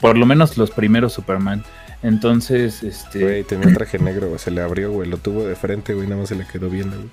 Por 0.00 0.18
lo 0.18 0.26
menos 0.26 0.56
los 0.56 0.70
primeros 0.70 1.12
Superman. 1.12 1.64
Entonces, 2.02 2.82
este. 2.82 3.20
Güey, 3.20 3.44
tenía 3.44 3.68
un 3.68 3.74
traje 3.74 3.98
negro, 3.98 4.36
se 4.38 4.50
le 4.50 4.62
abrió, 4.62 4.90
güey. 4.90 5.08
Lo 5.08 5.18
tuvo 5.18 5.44
de 5.44 5.54
frente, 5.54 5.94
güey, 5.94 6.06
nada 6.06 6.20
más 6.20 6.30
se 6.30 6.36
le 6.36 6.46
quedó 6.46 6.70
viendo, 6.70 6.96
güey. 6.96 7.10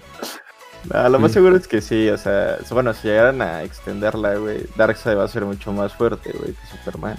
No, 0.91 1.09
lo 1.09 1.19
más 1.19 1.31
seguro 1.31 1.57
es 1.57 1.67
que 1.67 1.81
sí, 1.81 2.07
o 2.09 2.17
sea, 2.17 2.57
bueno, 2.71 2.93
si 2.93 3.07
llegaran 3.07 3.41
a 3.41 3.63
extenderla, 3.63 4.35
güey, 4.35 4.59
Darkseid 4.77 5.17
va 5.17 5.25
a 5.25 5.27
ser 5.27 5.43
mucho 5.43 5.73
más 5.73 5.93
fuerte, 5.93 6.31
güey, 6.31 6.53
que 6.53 6.77
Superman. 6.77 7.17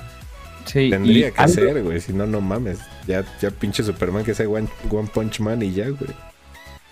Sí, 0.64 0.90
Tendría 0.90 1.30
que 1.30 1.48
ser, 1.48 1.82
güey, 1.82 2.00
si 2.00 2.12
no, 2.12 2.26
no 2.26 2.40
mames. 2.40 2.78
Ya, 3.06 3.24
ya 3.40 3.50
pinche 3.50 3.82
Superman 3.82 4.24
que 4.24 4.34
sea 4.34 4.48
One, 4.48 4.68
Punch 5.12 5.40
Man 5.40 5.62
y 5.62 5.72
ya, 5.72 5.88
güey. 5.88 6.10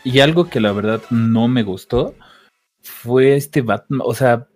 Y 0.04 0.21
algo 0.21 0.49
que 0.49 0.61
la 0.61 0.73
verdad 0.73 1.02
no 1.11 1.49
me 1.49 1.62
gustó 1.62 2.14
fue 2.83 3.37
este 3.37 3.62
Batman, 3.62 4.02
o 4.04 4.14
sea, 4.14 4.47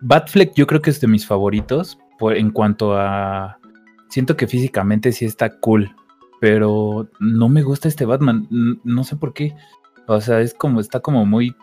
Batfleck 0.00 0.54
yo 0.54 0.66
creo 0.66 0.82
que 0.82 0.90
es 0.90 1.00
de 1.00 1.06
mis 1.06 1.26
favoritos 1.26 1.98
por, 2.18 2.36
en 2.36 2.50
cuanto 2.50 2.96
a 2.96 3.58
siento 4.08 4.36
que 4.36 4.46
físicamente 4.46 5.12
sí 5.12 5.24
está 5.24 5.58
cool. 5.58 5.94
pero 6.40 7.08
no 7.18 7.48
me 7.48 7.62
gusta 7.62 7.88
este 7.88 8.04
Batman, 8.04 8.46
no 8.84 9.04
sé 9.04 9.16
por 9.16 9.34
qué. 9.34 9.54
O 10.06 10.20
sea, 10.20 10.40
es 10.40 10.54
como, 10.54 10.80
está 10.80 11.00
como 11.00 11.26
muy, 11.26 11.56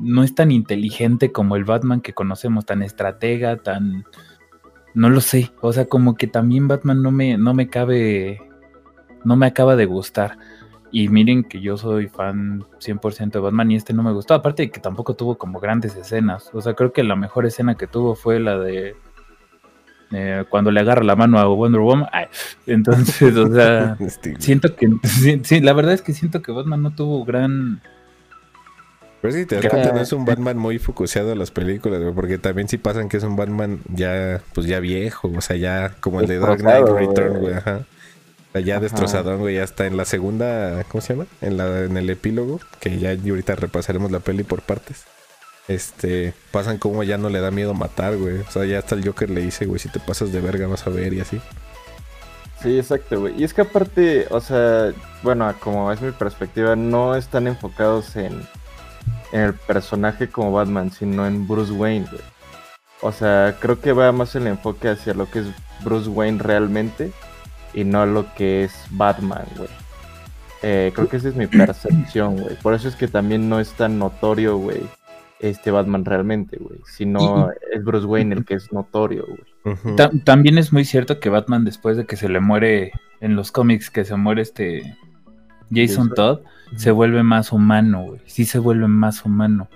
no 0.00 0.22
es 0.22 0.34
tan 0.34 0.50
inteligente 0.50 1.32
como 1.32 1.56
el 1.56 1.64
Batman 1.64 2.00
que 2.00 2.12
conocemos, 2.12 2.66
tan 2.66 2.82
estratega, 2.82 3.56
tan, 3.58 4.04
no 4.94 5.10
lo 5.10 5.20
sé. 5.20 5.52
O 5.60 5.72
sea, 5.72 5.86
como 5.86 6.16
que 6.16 6.26
también 6.26 6.68
Batman 6.68 7.02
no 7.02 7.10
me, 7.12 7.38
no 7.38 7.54
me 7.54 7.68
cabe, 7.68 8.40
no 9.24 9.36
me 9.36 9.46
acaba 9.46 9.76
de 9.76 9.86
gustar. 9.86 10.38
Y 10.90 11.08
miren 11.08 11.44
que 11.44 11.60
yo 11.60 11.76
soy 11.76 12.08
fan 12.08 12.64
100% 12.80 13.30
de 13.30 13.40
Batman 13.40 13.70
y 13.70 13.76
este 13.76 13.92
no 13.92 14.02
me 14.02 14.12
gustó. 14.12 14.34
Aparte 14.34 14.64
de 14.64 14.70
que 14.70 14.80
tampoco 14.80 15.14
tuvo 15.14 15.36
como 15.36 15.60
grandes 15.60 15.96
escenas. 15.96 16.50
O 16.54 16.60
sea, 16.60 16.74
creo 16.74 16.92
que 16.92 17.02
la 17.04 17.16
mejor 17.16 17.46
escena 17.46 17.76
que 17.76 17.86
tuvo 17.86 18.14
fue 18.14 18.40
la 18.40 18.58
de 18.58 18.96
eh, 20.12 20.44
cuando 20.48 20.70
le 20.70 20.80
agarra 20.80 21.02
la 21.02 21.16
mano 21.16 21.38
a 21.38 21.46
Wonder 21.46 21.80
Woman. 21.80 22.08
entonces, 22.66 23.36
o 23.36 23.52
sea, 23.52 23.96
siento 24.38 24.74
que. 24.76 24.88
Sí, 25.42 25.60
la 25.60 25.72
verdad 25.72 25.94
es 25.94 26.02
que 26.02 26.12
siento 26.12 26.42
que 26.42 26.52
Batman 26.52 26.82
no 26.82 26.90
tuvo 26.92 27.24
gran. 27.24 27.80
Pero 29.22 29.34
sí, 29.34 29.46
te 29.46 29.56
das 29.56 29.66
cuenta, 29.66 29.92
no 29.92 30.00
es 30.00 30.12
un 30.12 30.24
Batman 30.24 30.56
muy 30.58 30.78
focuseado 30.78 31.32
a 31.32 31.34
las 31.34 31.50
películas, 31.50 32.00
porque 32.14 32.38
también 32.38 32.68
sí 32.68 32.78
pasan 32.78 33.08
que 33.08 33.16
es 33.16 33.24
un 33.24 33.34
Batman 33.34 33.80
ya, 33.88 34.40
pues 34.54 34.66
ya 34.66 34.78
viejo, 34.78 35.32
o 35.34 35.40
sea, 35.40 35.56
ya 35.56 35.94
como 36.00 36.20
el 36.20 36.28
de 36.28 36.38
Dark 36.38 36.60
Knight 36.60 36.86
Return, 36.86 37.38
güey, 37.40 37.54
ajá. 37.54 37.80
ya 38.62 38.78
destrozado, 38.78 39.36
güey, 39.38 39.56
ya 39.56 39.64
está 39.64 39.86
en 39.86 39.96
la 39.96 40.04
segunda, 40.04 40.84
¿cómo 40.88 41.00
se 41.00 41.14
llama? 41.14 41.26
En 41.40 41.56
la 41.56 41.84
en 41.84 41.96
el 41.96 42.08
epílogo, 42.10 42.60
que 42.78 42.98
ya 42.98 43.12
ahorita 43.12 43.56
repasaremos 43.56 44.12
la 44.12 44.20
peli 44.20 44.44
por 44.44 44.60
partes 44.60 45.06
este, 45.68 46.32
pasan 46.52 46.78
como 46.78 47.02
ya 47.02 47.18
no 47.18 47.28
le 47.28 47.40
da 47.40 47.50
miedo 47.50 47.74
matar, 47.74 48.16
güey. 48.16 48.38
O 48.38 48.50
sea, 48.50 48.64
ya 48.64 48.78
hasta 48.78 48.94
el 48.94 49.04
Joker 49.04 49.30
le 49.30 49.42
dice, 49.42 49.66
güey, 49.66 49.78
si 49.78 49.88
te 49.88 50.00
pasas 50.00 50.32
de 50.32 50.40
verga 50.40 50.66
vas 50.66 50.86
a 50.86 50.90
ver 50.90 51.12
y 51.12 51.20
así. 51.20 51.40
Sí, 52.62 52.78
exacto, 52.78 53.20
güey. 53.20 53.34
Y 53.40 53.44
es 53.44 53.52
que 53.52 53.62
aparte, 53.62 54.26
o 54.30 54.40
sea, 54.40 54.92
bueno, 55.22 55.52
como 55.60 55.92
es 55.92 56.00
mi 56.00 56.12
perspectiva, 56.12 56.76
no 56.76 57.14
están 57.14 57.46
enfocados 57.46 58.16
en, 58.16 58.42
el 59.32 59.54
personaje 59.54 60.28
como 60.28 60.52
Batman, 60.52 60.90
sino 60.90 61.26
en 61.26 61.46
Bruce 61.46 61.72
Wayne, 61.72 62.06
güey. 62.10 62.22
O 63.02 63.12
sea, 63.12 63.56
creo 63.60 63.80
que 63.80 63.92
va 63.92 64.10
más 64.12 64.34
el 64.36 64.46
enfoque 64.46 64.88
hacia 64.88 65.14
lo 65.14 65.30
que 65.30 65.40
es 65.40 65.46
Bruce 65.84 66.08
Wayne 66.08 66.38
realmente 66.42 67.12
y 67.74 67.84
no 67.84 68.06
lo 68.06 68.32
que 68.34 68.64
es 68.64 68.72
Batman, 68.90 69.44
güey. 69.56 69.68
Eh, 70.62 70.92
creo 70.94 71.08
que 71.08 71.18
esa 71.18 71.28
es 71.28 71.36
mi 71.36 71.46
percepción, 71.46 72.40
güey. 72.40 72.56
Por 72.56 72.72
eso 72.72 72.88
es 72.88 72.96
que 72.96 73.06
también 73.06 73.48
no 73.48 73.60
es 73.60 73.72
tan 73.72 73.98
notorio, 73.98 74.56
güey, 74.56 74.80
este 75.40 75.70
Batman 75.70 76.04
realmente, 76.04 76.56
güey. 76.58 76.80
Sino 76.86 77.50
es 77.72 77.84
Bruce 77.84 78.06
Wayne 78.06 78.34
el 78.34 78.44
que 78.44 78.54
es 78.54 78.72
notorio, 78.72 79.24
güey. 79.26 79.96
También 80.24 80.58
es 80.58 80.72
muy 80.72 80.84
cierto 80.84 81.20
que 81.20 81.28
Batman, 81.28 81.64
después 81.64 81.96
de 81.96 82.06
que 82.06 82.16
se 82.16 82.28
le 82.28 82.40
muere 82.40 82.92
en 83.20 83.36
los 83.36 83.52
cómics, 83.52 83.90
que 83.90 84.04
se 84.04 84.16
muere 84.16 84.42
este 84.42 84.96
Jason 85.72 86.12
Todd, 86.14 86.40
se 86.76 86.90
vuelve 86.90 87.22
más 87.22 87.52
humano, 87.52 88.04
güey. 88.04 88.20
Sí 88.26 88.44
se 88.44 88.58
vuelve 88.58 88.88
más 88.88 89.24
humano. 89.24 89.68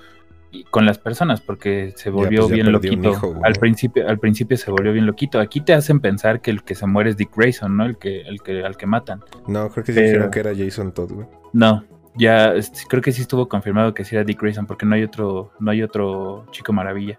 Y 0.53 0.65
con 0.65 0.85
las 0.85 0.99
personas, 0.99 1.41
porque 1.41 1.93
se 1.95 2.11
volvió 2.11 2.43
pues, 2.43 2.55
bien 2.55 2.73
loquito. 2.73 3.41
al 3.45 3.53
principio, 3.55 4.09
al 4.09 4.19
principio 4.19 4.57
se 4.57 4.71
volvió 4.71 4.93
bien 4.93 5.07
loquito. 5.07 5.39
Aquí 5.39 5.61
te 5.61 5.75
hacen 5.75 6.01
pensar 6.01 6.41
que 6.41 6.51
el 6.51 6.65
que 6.65 6.75
se 6.75 6.87
muere 6.87 7.11
es 7.11 7.17
Dick 7.17 7.37
Grayson, 7.37 7.77
¿no? 7.77 7.85
El 7.85 7.99
que, 7.99 8.23
el 8.23 8.41
que, 8.43 8.65
al 8.65 8.77
que 8.77 8.87
matan. 8.87 9.21
No, 9.47 9.69
creo 9.71 9.85
que 9.85 9.93
sí 9.93 10.01
dijeron 10.01 10.31
que 10.31 10.41
era 10.41 10.53
Jason 10.57 10.93
Todd, 10.93 11.13
güey. 11.13 11.27
No, 11.53 11.85
ya 12.17 12.55
este, 12.55 12.81
creo 12.89 13.03
que 13.03 13.13
sí 13.13 13.23
estuvo 13.23 13.49
confirmado 13.49 13.95
que 13.95 14.05
sí 14.05 14.15
era 14.15 14.25
Dick 14.25 14.41
Grayson 14.41 14.67
porque 14.67 14.87
no 14.87 14.95
hay 14.95 15.03
otro 15.05 15.53
no 15.59 15.71
hay 15.71 15.83
otro 15.83 16.47
chico 16.51 16.73
maravilla. 16.73 17.19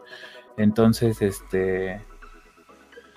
Entonces 0.58 1.22
este 1.22 2.02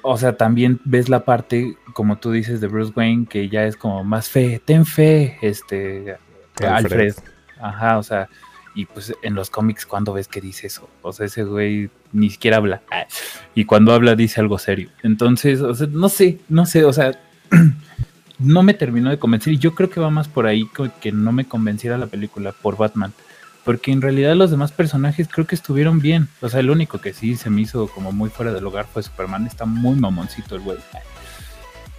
o 0.03 0.17
sea 0.17 0.37
también 0.37 0.81
ves 0.85 1.09
la 1.09 1.25
parte 1.25 1.77
como 1.93 2.19
tú 2.19 2.31
dices 2.31 2.61
de 2.61 2.69
Bruce 2.69 2.93
Wayne 2.95 3.27
que 3.27 3.49
ya 3.49 3.65
es 3.65 3.77
como 3.77 4.05
más 4.05 4.29
fe 4.29 4.61
ten 4.65 4.85
fe 4.85 5.39
este 5.43 6.17
Alfred, 6.63 7.15
ajá 7.61 7.99
o 7.99 8.03
sea 8.03 8.29
y 8.77 8.87
pues 8.87 9.15
en 9.23 9.35
los 9.35 9.51
cómics 9.51 9.87
cuando 9.87 10.13
ves 10.13 10.29
que 10.29 10.41
dice 10.41 10.67
eso 10.67 10.89
o 11.03 11.13
sea 11.13 11.27
ese 11.27 11.45
güey 11.45 11.91
ni 12.13 12.31
siquiera 12.31 12.59
habla. 12.59 12.83
Y 13.55 13.65
cuando 13.65 13.93
habla 13.93 14.15
dice 14.15 14.41
algo 14.41 14.59
serio. 14.59 14.91
Entonces 15.03 15.61
o 15.61 15.75
sea 15.75 15.89
no 15.91 16.09
sé 16.09 16.39
no 16.49 16.67
sé 16.67 16.85
o 16.85 16.93
sea 16.93 17.19
no 18.45 18.63
me 18.63 18.75
terminó 18.75 19.11
de 19.11 19.19
convencer 19.19 19.55
y 19.55 19.59
yo 19.59 19.75
creo 19.75 19.91
que 19.91 20.01
va 20.01 20.11
más 20.11 20.29
por 20.29 20.47
ahí 20.47 20.69
que 21.01 21.13
no 21.13 21.33
me 21.33 21.47
convenciera 21.47 21.99
la 21.99 22.07
película 22.07 22.53
por 22.53 22.77
Batman. 22.77 23.13
Porque 23.65 23.93
en 23.93 24.03
realidad 24.03 24.35
los 24.35 24.51
demás 24.51 24.73
personajes 24.73 25.27
creo 25.31 25.47
que 25.47 25.55
estuvieron 25.55 26.01
bien. 26.01 26.29
O 26.43 26.49
sea, 26.51 26.61
el 26.61 26.71
único 26.71 27.01
que 27.01 27.15
sí 27.15 27.35
se 27.35 27.49
me 27.49 27.63
hizo 27.63 27.89
como 27.89 28.13
muy 28.13 28.29
fuera 28.29 28.53
del 28.53 28.63
lugar 28.63 28.87
fue 28.93 29.03
Superman. 29.03 29.47
Está 29.47 29.65
muy 29.65 29.97
mamoncito 29.97 30.57
el 30.57 30.61
güey. 30.61 30.79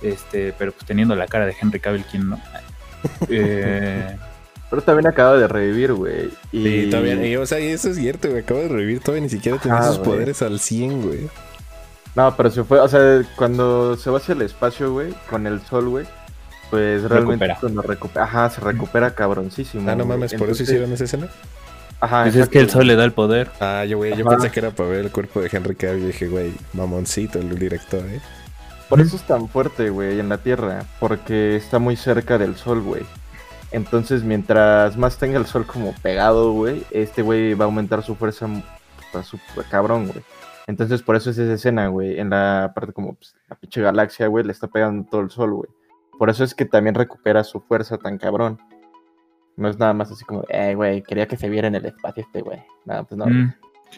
Este, 0.03 0.53
pero 0.57 0.71
pues 0.71 0.85
teniendo 0.85 1.15
la 1.15 1.25
cara 1.25 1.47
de 1.47 1.55
Henry 1.59 1.79
Cavill, 1.79 2.05
¿quién 2.05 2.29
no? 2.29 2.39
Eh, 3.29 4.15
pero 4.69 4.83
también 4.83 5.07
acaba 5.07 5.37
de 5.37 5.47
revivir, 5.47 5.93
güey. 5.93 6.29
Y... 6.51 6.63
Sí, 6.63 6.89
todavía, 6.91 7.39
o 7.39 7.45
sea, 7.47 7.57
eso 7.57 7.89
es 7.89 7.97
cierto, 7.97 8.29
güey. 8.29 8.41
Acaba 8.43 8.59
de 8.59 8.67
revivir, 8.67 8.99
todavía 8.99 9.23
ni 9.23 9.29
siquiera 9.29 9.57
tenía 9.57 9.81
sus 9.81 9.97
poderes 9.97 10.43
al 10.43 10.59
100, 10.59 11.01
güey. 11.01 11.29
No, 12.13 12.35
pero 12.37 12.51
se 12.51 12.63
fue, 12.63 12.79
o 12.79 12.87
sea, 12.87 13.23
cuando 13.35 13.97
se 13.97 14.09
va 14.09 14.17
hacia 14.17 14.33
el 14.33 14.43
espacio, 14.43 14.93
güey, 14.93 15.13
con 15.29 15.47
el 15.47 15.61
sol, 15.61 15.89
güey, 15.89 16.05
pues 16.75 17.03
realmente 17.03 17.46
recupera. 17.46 17.58
cuando 17.60 17.82
recupera, 17.82 18.25
ajá, 18.25 18.50
se 18.50 18.62
recupera 18.62 19.15
cabroncísimo. 19.15 19.89
Ah, 19.89 19.96
no 19.96 20.05
mames, 20.05 20.34
por 20.34 20.50
eso 20.50 20.63
hicieron 20.63 20.91
esa 20.91 21.05
escena. 21.05 21.27
Ajá, 22.01 22.24
pues 22.24 22.36
es 22.36 22.50
que 22.50 22.60
el 22.60 22.70
sol 22.70 22.86
le 22.86 22.96
da 22.98 23.05
el 23.05 23.13
poder. 23.13 23.50
Ah, 23.62 23.86
yo, 23.86 23.98
güey, 23.98 24.15
yo 24.17 24.25
pensé 24.25 24.51
que 24.51 24.60
era 24.60 24.72
para 24.72 24.89
ver 24.89 25.05
el 25.05 25.12
cuerpo 25.12 25.39
de 25.41 25.50
Henry 25.51 25.75
Cavill 25.75 26.03
y 26.03 26.08
dije, 26.08 26.27
güey, 26.27 26.53
mamoncito 26.74 27.39
el 27.39 27.58
director, 27.58 28.01
eh. 28.01 28.20
Por 28.89 29.00
eso 29.00 29.15
es 29.15 29.24
tan 29.24 29.48
fuerte, 29.48 29.89
güey, 29.89 30.20
en 30.20 30.27
la 30.27 30.38
Tierra, 30.38 30.84
porque 31.00 31.55
está 31.55 31.79
muy 31.79 31.96
cerca 31.96 32.38
del 32.38 32.55
sol, 32.55 32.82
güey. 32.82 33.03
Entonces, 33.72 34.24
mientras 34.24 34.98
más 34.98 35.17
tenga 35.17 35.39
el 35.39 35.46
sol 35.46 35.65
como 35.65 35.94
pegado, 36.01 36.51
güey, 36.51 36.84
este 36.91 37.22
güey 37.22 37.53
va 37.53 37.65
a 37.65 37.67
aumentar 37.67 38.03
su 38.03 38.15
fuerza 38.15 38.48
súper 39.24 39.65
cabrón, 39.70 40.08
güey. 40.08 40.22
Entonces, 40.67 41.01
por 41.01 41.15
eso 41.15 41.29
es 41.29 41.38
esa 41.38 41.53
escena, 41.53 41.88
güey, 41.88 42.20
en 42.20 42.32
la 42.32 42.74
parte 42.75 42.91
como 42.91 43.15
pues, 43.15 43.34
la 43.50 43.55
pinche 43.55 43.82
galaxia, 43.82 44.27
güey, 44.27 44.44
le 44.44 44.51
está 44.51 44.67
pegando 44.67 45.08
todo 45.10 45.22
el 45.22 45.29
sol, 45.29 45.53
güey. 45.53 45.70
Por 46.17 46.29
eso 46.29 46.43
es 46.43 46.55
que 46.55 46.65
también 46.65 46.95
recupera 46.95 47.43
su 47.43 47.62
fuerza 47.62 47.98
tan 47.98 48.17
cabrón. 48.17 48.60
No 49.57 49.69
es 49.69 49.79
nada 49.79 49.93
más 49.93 50.12
así 50.12 50.25
como, 50.25 50.43
eh, 50.50 50.75
güey, 50.75 51.01
quería 51.01 51.27
que 51.27 51.38
se 51.38 51.50
viera 51.50 51.67
en 51.67 51.75
el 51.75 51.86
espacio 51.86 52.24
este, 52.24 52.41
güey. 52.41 52.62
Nada, 52.86 53.03
pues 53.03 53.17
no. 53.17 53.25
Mm. 53.25 53.53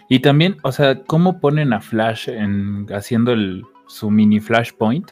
Y 0.09 0.19
también, 0.19 0.57
o 0.63 0.71
sea, 0.71 1.03
¿cómo 1.03 1.39
ponen 1.39 1.73
a 1.73 1.81
Flash 1.81 2.29
en 2.29 2.87
haciendo 2.93 3.31
el, 3.31 3.63
su 3.87 4.11
mini 4.11 4.39
Flashpoint? 4.39 5.11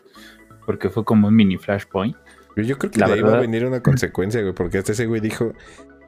Porque 0.65 0.89
fue 0.89 1.03
como 1.03 1.27
un 1.27 1.35
mini 1.35 1.57
Flashpoint. 1.57 2.15
Yo 2.55 2.77
creo 2.77 2.91
que 2.91 2.99
de 2.99 3.13
ahí 3.13 3.21
va 3.21 3.37
a 3.37 3.41
venir 3.41 3.65
una 3.65 3.79
consecuencia, 3.83 4.41
güey, 4.41 4.53
porque 4.53 4.77
este 4.77 4.93
ese 4.93 5.05
güey 5.07 5.21
dijo, 5.21 5.53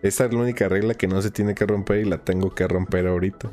esa 0.02 0.26
es 0.26 0.34
la 0.34 0.40
única 0.40 0.70
regla 0.70 0.94
que 0.94 1.08
no 1.08 1.22
se 1.22 1.32
tiene 1.32 1.56
que 1.56 1.66
romper 1.66 2.00
y 2.00 2.06
la 2.06 2.20
tengo 2.20 2.54
que 2.54 2.68
romper 2.68 3.08
ahorita. 3.08 3.52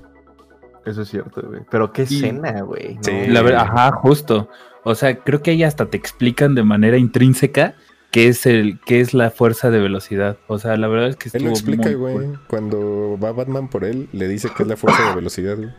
Eso 0.84 1.02
es 1.02 1.08
cierto, 1.08 1.42
güey. 1.42 1.60
Pero 1.70 1.92
qué 1.92 2.02
escena, 2.02 2.60
güey. 2.62 2.98
Sí, 3.00 3.26
la 3.28 3.42
verdad, 3.42 3.62
ajá, 3.62 3.92
justo. 3.92 4.48
O 4.82 4.94
sea, 4.94 5.18
creo 5.20 5.42
que 5.42 5.52
ahí 5.52 5.62
hasta 5.62 5.86
te 5.86 5.96
explican 5.96 6.54
de 6.54 6.62
manera 6.62 6.98
intrínseca 6.98 7.74
qué 8.10 8.28
es 8.28 8.46
el 8.46 8.78
qué 8.84 9.00
es 9.00 9.14
la 9.14 9.30
fuerza 9.30 9.70
de 9.70 9.80
velocidad. 9.80 10.36
O 10.46 10.58
sea, 10.58 10.76
la 10.76 10.88
verdad 10.88 11.08
es 11.08 11.16
que 11.16 11.30
él 11.32 11.44
lo 11.44 11.50
explica, 11.50 11.90
güey. 11.92 12.28
Cuando 12.48 13.18
va 13.22 13.32
Batman 13.32 13.68
por 13.68 13.84
él, 13.84 14.08
le 14.12 14.28
dice 14.28 14.48
que 14.56 14.62
es 14.62 14.68
la 14.68 14.76
fuerza 14.76 15.08
de 15.08 15.14
velocidad, 15.16 15.56
güey. 15.56 15.70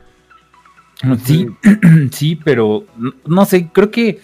Sí, 1.23 1.47
sí, 2.11 2.35
pero 2.35 2.85
no 3.25 3.45
sé, 3.45 3.69
creo 3.71 3.91
que 3.91 4.19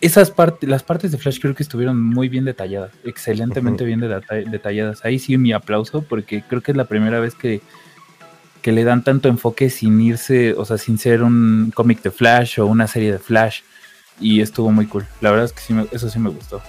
esas 0.00 0.30
partes, 0.30 0.68
las 0.68 0.82
partes 0.82 1.12
de 1.12 1.18
Flash 1.18 1.40
creo 1.40 1.54
que 1.54 1.62
estuvieron 1.62 2.02
muy 2.02 2.28
bien 2.28 2.44
detalladas, 2.44 2.92
excelentemente 3.04 3.84
bien 3.84 4.00
detalladas. 4.00 5.04
Ahí 5.04 5.18
sí 5.18 5.36
mi 5.36 5.52
aplauso 5.52 6.02
porque 6.02 6.42
creo 6.48 6.62
que 6.62 6.70
es 6.70 6.76
la 6.76 6.86
primera 6.86 7.20
vez 7.20 7.34
que 7.34 7.60
que 8.60 8.72
le 8.72 8.84
dan 8.84 9.02
tanto 9.02 9.28
enfoque 9.28 9.70
sin 9.70 10.00
irse, 10.00 10.54
o 10.54 10.64
sea, 10.64 10.78
sin 10.78 10.98
ser 10.98 11.22
un 11.22 11.72
cómic 11.74 12.02
de 12.02 12.10
Flash 12.10 12.60
o 12.60 12.66
una 12.66 12.86
serie 12.86 13.12
de 13.12 13.18
Flash. 13.18 13.60
Y 14.20 14.40
estuvo 14.40 14.70
muy 14.70 14.86
cool. 14.86 15.06
La 15.20 15.30
verdad 15.30 15.46
es 15.46 15.52
que 15.52 15.60
sí 15.60 15.74
eso 15.92 16.10
sí 16.10 16.18
me 16.18 16.30
gustó. 16.30 16.60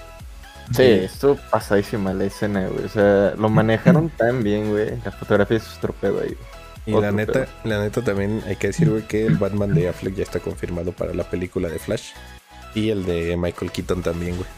Sí, 0.74 0.82
estuvo 0.82 1.36
pasadísima 1.50 2.14
la 2.14 2.24
escena, 2.24 2.66
güey. 2.66 2.84
O 2.84 2.88
sea, 2.88 3.34
lo 3.36 3.48
manejaron 3.48 4.08
tan 4.16 4.42
bien, 4.42 4.70
güey. 4.70 4.98
La 5.04 5.10
fotografía 5.10 5.58
es 5.58 5.66
estropedo 5.66 6.20
ahí. 6.22 6.36
Y 6.86 6.92
la 6.92 7.12
neta, 7.12 7.46
la 7.64 7.80
neta 7.80 8.02
también 8.02 8.42
hay 8.46 8.56
que 8.56 8.68
decir, 8.68 8.88
güey, 8.88 9.02
que 9.02 9.26
el 9.26 9.36
Batman 9.38 9.74
de 9.74 9.88
Affleck 9.88 10.14
ya 10.14 10.22
está 10.22 10.40
confirmado 10.40 10.92
para 10.92 11.14
la 11.14 11.24
película 11.24 11.68
de 11.68 11.78
Flash. 11.78 12.12
Y 12.74 12.88
el 12.88 13.04
de 13.04 13.36
Michael 13.36 13.70
Keaton 13.70 14.02
también, 14.02 14.36
güey. 14.36 14.48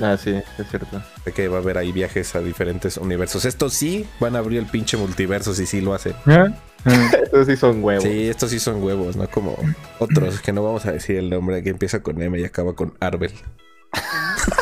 Ah, 0.00 0.16
sí, 0.16 0.30
es 0.30 0.70
cierto. 0.70 1.02
De 1.24 1.32
que 1.32 1.48
va 1.48 1.56
a 1.56 1.60
haber 1.60 1.76
ahí 1.78 1.92
viajes 1.92 2.34
a 2.36 2.40
diferentes 2.40 2.96
universos. 2.96 3.44
Estos 3.44 3.74
sí 3.74 4.06
van 4.20 4.36
a 4.36 4.38
abrir 4.38 4.58
el 4.58 4.66
pinche 4.66 4.96
multiverso 4.96 5.54
si 5.54 5.66
sí 5.66 5.80
lo 5.80 5.94
hacen. 5.94 6.14
estos 7.22 7.46
sí 7.46 7.56
son 7.56 7.82
huevos. 7.82 8.04
Sí, 8.04 8.28
estos 8.28 8.50
sí 8.50 8.58
son 8.58 8.82
huevos, 8.82 9.16
no 9.16 9.28
como 9.28 9.56
otros 9.98 10.40
que 10.40 10.52
no 10.52 10.62
vamos 10.62 10.86
a 10.86 10.92
decir 10.92 11.16
el 11.16 11.30
nombre 11.30 11.62
que 11.62 11.70
empieza 11.70 12.00
con 12.00 12.22
M 12.22 12.38
y 12.38 12.44
acaba 12.44 12.74
con 12.74 12.94
Arbel. 13.00 13.32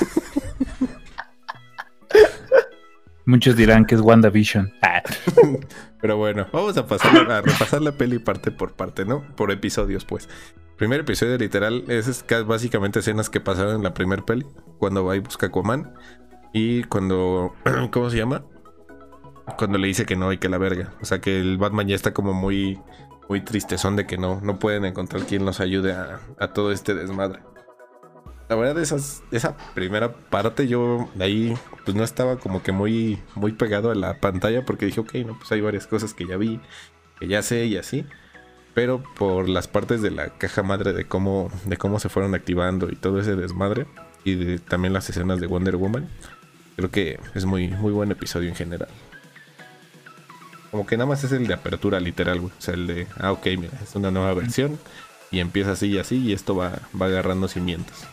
Muchos 3.27 3.57
dirán 3.57 3.85
que 3.85 3.97
es 3.97 4.01
WandaVision. 4.01 4.73
Ah. 4.83 5.03
Pero 6.01 6.17
bueno, 6.17 6.47
vamos 6.53 6.77
a 6.77 6.87
pasar 6.87 7.31
a 7.31 7.41
repasar 7.43 7.83
la 7.83 7.93
peli 7.93 8.19
parte 8.21 8.51
por 8.53 8.75
parte, 8.75 9.05
¿no? 9.05 9.23
Por 9.37 9.51
episodios, 9.51 10.05
pues. 10.05 10.29
Primer 10.77 11.01
episodio 11.01 11.37
literal 11.37 11.85
es, 11.89 12.07
es 12.07 12.23
ca- 12.23 12.43
básicamente 12.43 13.01
escenas 13.01 13.29
que 13.31 13.41
pasaron 13.41 13.77
en 13.77 13.83
la 13.83 13.95
primer 13.95 14.23
peli, 14.23 14.47
cuando 14.79 15.05
va 15.05 15.17
y 15.17 15.21
busca 15.21 15.47
a 15.47 15.49
Aquaman 15.49 15.95
y 16.53 16.85
cuando 16.85 17.55
¿cómo 17.91 18.11
se 18.11 18.19
llama? 18.19 18.45
Cuando 19.59 19.79
le 19.79 19.87
dice 19.89 20.07
que 20.07 20.17
no 20.17 20.33
y 20.33 20.39
que 20.39 20.49
la 20.49 20.59
verga. 20.59 20.93
O 21.01 21.05
sea, 21.05 21.21
que 21.21 21.41
el 21.41 21.57
Batman 21.59 21.89
ya 21.89 21.95
está 21.97 22.13
como 22.15 22.33
muy 22.33 22.81
muy 23.29 23.41
tristezón 23.41 23.97
de 23.97 24.07
que 24.07 24.19
no 24.19 24.41
no 24.41 24.59
pueden 24.61 24.85
encontrar 24.85 25.23
quien 25.25 25.45
los 25.45 25.59
ayude 25.61 25.93
a 25.93 26.49
todo 26.53 26.71
este 26.73 26.95
desmadre. 26.95 27.41
La 28.49 28.55
verdad, 28.55 28.79
esa 28.79 29.57
primera 29.75 30.13
parte 30.13 30.69
yo 30.69 31.09
ahí 31.19 31.57
pues 31.85 31.97
no 31.97 32.05
estaba 32.05 32.39
como 32.39 32.63
que 32.63 32.71
muy, 32.71 33.19
muy 33.35 33.53
pegado 33.53 33.91
a 33.91 33.95
la 33.97 34.21
pantalla 34.21 34.65
porque 34.65 34.87
dije, 34.87 35.01
ok, 35.01 35.15
no, 35.27 35.37
pues 35.37 35.51
hay 35.51 35.61
varias 35.61 35.89
cosas 35.89 36.15
que 36.15 36.27
ya 36.27 36.37
vi, 36.37 36.61
que 37.19 37.27
ya 37.27 37.43
sé 37.43 37.67
y 37.67 37.77
así. 37.77 38.07
Pero 38.73 39.03
por 39.19 39.49
las 39.49 39.67
partes 39.67 40.01
de 40.01 40.11
la 40.13 40.29
caja 40.39 40.63
madre 40.63 40.93
de 40.93 41.07
cómo, 41.07 41.51
de 41.65 41.77
cómo 41.77 41.99
se 41.99 42.09
fueron 42.09 42.35
activando 42.37 42.89
y 42.91 42.95
todo 42.95 43.19
ese 43.19 43.35
desmadre, 43.35 43.87
y 44.23 44.35
de- 44.35 44.59
también 44.61 44.93
las 44.93 45.09
escenas 45.11 45.41
de 45.41 45.47
Wonder 45.49 45.77
Woman, 45.77 46.09
creo 46.77 46.91
que 46.91 47.19
es 47.35 47.47
muy, 47.47 47.69
muy 47.69 47.91
buen 47.93 48.13
episodio 48.13 48.49
en 48.49 48.55
general. 48.55 48.89
Como 50.71 50.87
que 50.87 50.97
nada 50.97 51.09
más 51.09 51.25
es 51.25 51.33
el 51.33 51.47
de 51.47 51.55
apertura 51.55 51.99
literal, 52.01 52.41
güey. 52.41 52.53
O 52.57 52.61
sea, 52.61 52.75
el 52.75 52.87
de, 52.87 53.07
ah, 53.19 53.33
ok, 53.33 53.47
mira, 53.59 53.73
es 53.83 53.95
una 53.97 54.11
nueva 54.11 54.35
versión. 54.35 54.79
Y 55.31 55.41
empieza 55.41 55.73
así 55.73 55.87
y 55.89 55.99
así, 55.99 56.19
y 56.19 56.33
esto 56.33 56.55
va, 56.55 56.79
va 57.01 57.07
agarrando 57.07 57.49
cimientos. 57.49 58.05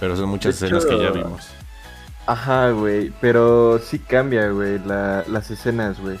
Pero 0.00 0.16
son 0.16 0.28
muchas 0.28 0.58
De 0.60 0.66
escenas 0.66 0.84
que 0.86 0.98
ya 0.98 1.10
vimos. 1.10 1.48
Ajá, 2.26 2.70
güey, 2.70 3.12
pero 3.20 3.78
sí 3.78 3.98
cambia, 3.98 4.48
güey, 4.50 4.78
la- 4.80 5.24
las 5.28 5.50
escenas, 5.50 6.00
güey. 6.00 6.18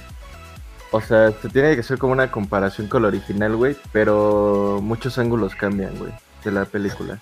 O 0.92 1.00
sea, 1.00 1.32
se 1.32 1.48
tiene 1.48 1.74
que 1.74 1.80
hacer 1.80 1.98
como 1.98 2.12
una 2.12 2.30
comparación 2.30 2.86
con 2.86 3.02
la 3.02 3.08
original, 3.08 3.56
güey, 3.56 3.76
pero 3.92 4.78
muchos 4.82 5.18
ángulos 5.18 5.54
cambian, 5.56 5.96
güey, 5.98 6.12
de 6.44 6.52
la 6.52 6.64
película. 6.64 7.20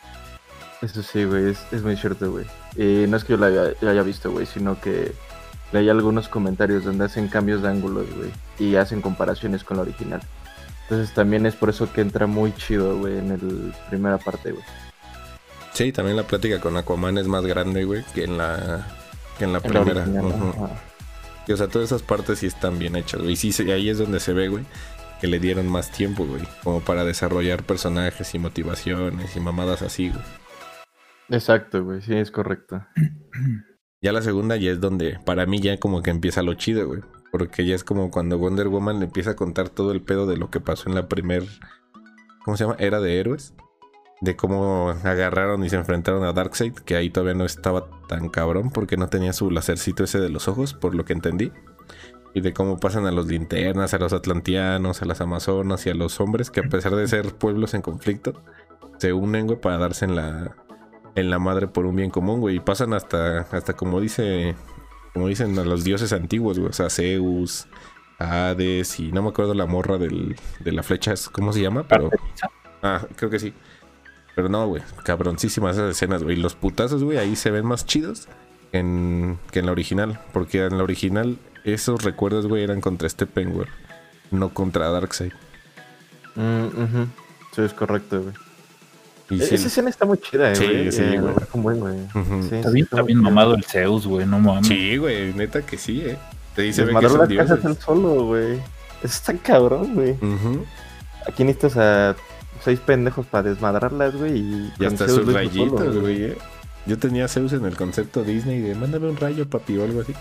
Eso 0.82 1.02
sí, 1.02 1.24
güey, 1.24 1.50
es, 1.50 1.58
es 1.72 1.82
muy 1.82 1.96
cierto, 1.96 2.30
güey. 2.30 2.44
Y 2.76 3.06
no 3.08 3.16
es 3.16 3.24
que 3.24 3.32
yo 3.32 3.36
la 3.38 3.46
haya, 3.46 3.72
la 3.80 3.92
haya 3.92 4.02
visto, 4.02 4.30
güey, 4.30 4.44
sino 4.44 4.78
que 4.80 5.14
leí 5.72 5.88
algunos 5.88 6.28
comentarios 6.28 6.84
donde 6.84 7.06
hacen 7.06 7.28
cambios 7.28 7.62
de 7.62 7.68
ángulos, 7.68 8.06
güey, 8.14 8.30
y 8.58 8.76
hacen 8.76 9.00
comparaciones 9.00 9.64
con 9.64 9.78
la 9.78 9.82
original. 9.84 10.20
Entonces 10.82 11.14
también 11.14 11.46
es 11.46 11.56
por 11.56 11.70
eso 11.70 11.90
que 11.90 12.02
entra 12.02 12.26
muy 12.26 12.54
chido, 12.54 12.98
güey, 12.98 13.16
en 13.18 13.30
el 13.32 13.72
primera 13.88 14.18
parte, 14.18 14.52
güey. 14.52 14.62
Sí, 15.74 15.92
también 15.92 16.16
la 16.16 16.22
plática 16.26 16.60
con 16.60 16.76
Aquaman 16.76 17.18
es 17.18 17.26
más 17.26 17.44
grande, 17.44 17.84
güey, 17.84 18.04
que 18.14 18.24
en 18.24 18.38
la, 18.38 18.86
que 19.38 19.44
en 19.44 19.52
la 19.52 19.60
En 19.62 19.74
la 19.74 19.82
primera. 19.82 20.02
original. 20.04 20.54
Y, 21.46 21.52
o 21.52 21.56
sea, 21.56 21.68
todas 21.68 21.86
esas 21.90 22.02
partes 22.02 22.38
sí 22.38 22.46
están 22.46 22.78
bien 22.78 22.96
hechas, 22.96 23.20
güey. 23.20 23.32
Y 23.32 23.36
sí, 23.36 23.70
ahí 23.70 23.88
es 23.90 23.98
donde 23.98 24.20
se 24.20 24.32
ve, 24.32 24.48
güey, 24.48 24.64
que 25.20 25.26
le 25.26 25.40
dieron 25.40 25.68
más 25.68 25.90
tiempo, 25.90 26.24
güey, 26.26 26.42
como 26.62 26.80
para 26.80 27.04
desarrollar 27.04 27.64
personajes 27.64 28.34
y 28.34 28.38
motivaciones 28.38 29.36
y 29.36 29.40
mamadas 29.40 29.82
así, 29.82 30.10
güey. 30.10 30.22
Exacto, 31.28 31.82
güey, 31.84 32.02
sí, 32.02 32.14
es 32.14 32.30
correcto. 32.30 32.86
Ya 34.00 34.12
la 34.12 34.20
segunda 34.20 34.56
ya 34.56 34.70
es 34.70 34.82
donde 34.82 35.18
para 35.24 35.46
mí 35.46 35.60
ya 35.60 35.80
como 35.80 36.02
que 36.02 36.10
empieza 36.10 36.42
lo 36.42 36.52
chido, 36.52 36.86
güey. 36.86 37.00
Porque 37.32 37.64
ya 37.64 37.74
es 37.74 37.84
como 37.84 38.10
cuando 38.10 38.36
Wonder 38.36 38.68
Woman 38.68 38.98
le 38.98 39.06
empieza 39.06 39.30
a 39.30 39.34
contar 39.34 39.70
todo 39.70 39.92
el 39.92 40.02
pedo 40.02 40.26
de 40.26 40.36
lo 40.36 40.50
que 40.50 40.60
pasó 40.60 40.90
en 40.90 40.94
la 40.94 41.08
primer... 41.08 41.42
¿Cómo 42.44 42.58
se 42.58 42.64
llama? 42.64 42.76
Era 42.78 43.00
de 43.00 43.18
héroes. 43.18 43.54
De 44.24 44.36
cómo 44.36 44.94
agarraron 45.04 45.62
y 45.64 45.68
se 45.68 45.76
enfrentaron 45.76 46.24
a 46.24 46.32
Darkseid. 46.32 46.72
Que 46.72 46.96
ahí 46.96 47.10
todavía 47.10 47.34
no 47.34 47.44
estaba 47.44 47.86
tan 48.08 48.30
cabrón 48.30 48.70
porque 48.70 48.96
no 48.96 49.08
tenía 49.08 49.34
su 49.34 49.50
lacercito 49.50 50.04
ese 50.04 50.18
de 50.18 50.30
los 50.30 50.48
ojos, 50.48 50.72
por 50.72 50.94
lo 50.94 51.04
que 51.04 51.12
entendí. 51.12 51.52
Y 52.32 52.40
de 52.40 52.54
cómo 52.54 52.80
pasan 52.80 53.06
a 53.06 53.12
los 53.12 53.26
linternas, 53.26 53.92
a 53.92 53.98
los 53.98 54.12
atlantianos, 54.12 55.02
a 55.02 55.04
las 55.04 55.20
amazonas 55.20 55.86
y 55.86 55.90
a 55.90 55.94
los 55.94 56.20
hombres 56.20 56.50
que 56.50 56.60
a 56.60 56.64
pesar 56.64 56.96
de 56.96 57.06
ser 57.06 57.34
pueblos 57.34 57.74
en 57.74 57.82
conflicto, 57.82 58.42
se 58.98 59.12
unen, 59.12 59.46
güey, 59.46 59.60
para 59.60 59.78
darse 59.78 60.06
en 60.06 60.16
la, 60.16 60.56
en 61.14 61.30
la 61.30 61.38
madre 61.38 61.68
por 61.68 61.84
un 61.84 61.94
bien 61.94 62.10
común, 62.10 62.40
güey. 62.40 62.56
Y 62.56 62.60
pasan 62.60 62.94
hasta, 62.94 63.40
hasta 63.40 63.74
como 63.74 64.00
dice, 64.00 64.56
como 65.12 65.28
dicen 65.28 65.58
a 65.58 65.64
los 65.64 65.84
dioses 65.84 66.12
antiguos, 66.14 66.58
güey. 66.58 66.70
O 66.70 66.72
sea, 66.72 66.88
Zeus, 66.88 67.68
Hades 68.18 68.98
y 69.00 69.12
no 69.12 69.22
me 69.22 69.28
acuerdo 69.28 69.54
la 69.54 69.66
morra 69.66 69.98
del, 69.98 70.36
de 70.60 70.72
la 70.72 70.82
flecha, 70.82 71.14
¿cómo 71.32 71.52
se 71.52 71.60
llama? 71.60 71.86
Pero, 71.86 72.10
ah, 72.82 73.06
creo 73.16 73.30
que 73.30 73.38
sí. 73.38 73.52
Pero 74.34 74.48
no, 74.48 74.66
güey, 74.66 74.82
cabroncísimas 75.04 75.76
esas 75.76 75.92
escenas, 75.92 76.22
güey. 76.24 76.36
Los 76.36 76.54
putazos, 76.54 77.04
güey, 77.04 77.18
ahí 77.18 77.36
se 77.36 77.50
ven 77.50 77.64
más 77.66 77.86
chidos 77.86 78.28
que 78.72 78.78
en, 78.78 79.38
que 79.52 79.60
en 79.60 79.66
la 79.66 79.72
original. 79.72 80.20
Porque 80.32 80.64
en 80.64 80.76
la 80.78 80.82
original 80.84 81.38
esos 81.64 82.02
recuerdos, 82.02 82.46
güey, 82.46 82.62
eran 82.64 82.80
contra 82.80 83.08
Steppenwolf, 83.08 83.70
no 84.32 84.48
contra 84.52 84.90
Darkseid. 84.90 85.32
Mm. 86.34 87.04
Sí, 87.54 87.62
es 87.62 87.72
correcto, 87.72 88.22
güey. 88.22 88.34
Y 89.30 89.40
E- 89.42 89.46
sí, 89.46 89.54
Esa 89.54 89.68
escena 89.68 89.88
está 89.88 90.04
muy 90.04 90.18
chida, 90.18 90.50
eh, 90.52 90.56
Sí, 90.56 90.64
güey. 90.66 90.92
sí, 90.92 91.02
Eh, 91.02 91.20
güey. 91.20 91.34
Buen, 91.54 91.80
güey. 91.80 91.94
Sí, 92.48 92.56
Está 92.56 92.68
sí, 92.68 92.74
bien, 92.74 92.84
está 92.90 93.04
mamado 93.22 93.54
el 93.54 93.64
Zeus, 93.64 94.06
güey, 94.06 94.26
no 94.26 94.38
mames. 94.40 94.66
Sí, 94.66 94.96
güey, 94.96 95.32
neta 95.32 95.62
que 95.64 95.78
sí, 95.78 96.02
eh. 96.04 96.18
Te 96.54 96.62
dice 96.62 96.84
que 96.84 96.92
son 96.92 97.00
casas 97.00 97.28
dioses. 97.28 97.64
él 97.64 97.76
solo, 97.78 98.24
güey. 98.26 98.54
Eso 98.54 99.06
está 99.06 99.34
cabrón, 99.38 99.94
güey. 99.94 100.16
Aquí 101.26 101.42
necesitas 101.44 101.76
a 101.76 102.16
seis 102.64 102.80
pendejos 102.80 103.26
para 103.26 103.50
desmadrarlas, 103.50 104.16
güey. 104.16 104.38
Y, 104.38 104.72
Y 104.78 104.84
hasta 104.84 105.08
sus 105.08 105.30
rayitos, 105.32 105.98
güey, 105.98 106.24
eh. 106.24 106.38
Yo 106.86 106.98
tenía 106.98 107.28
Zeus 107.28 107.52
en 107.52 107.64
el 107.64 107.76
concepto 107.76 108.22
Disney 108.24 108.60
de 108.60 108.74
mándame 108.74 109.08
un 109.08 109.16
rayo, 109.16 109.48
papi, 109.48 109.78
o 109.78 109.84
algo 109.84 110.02
así. 110.02 110.14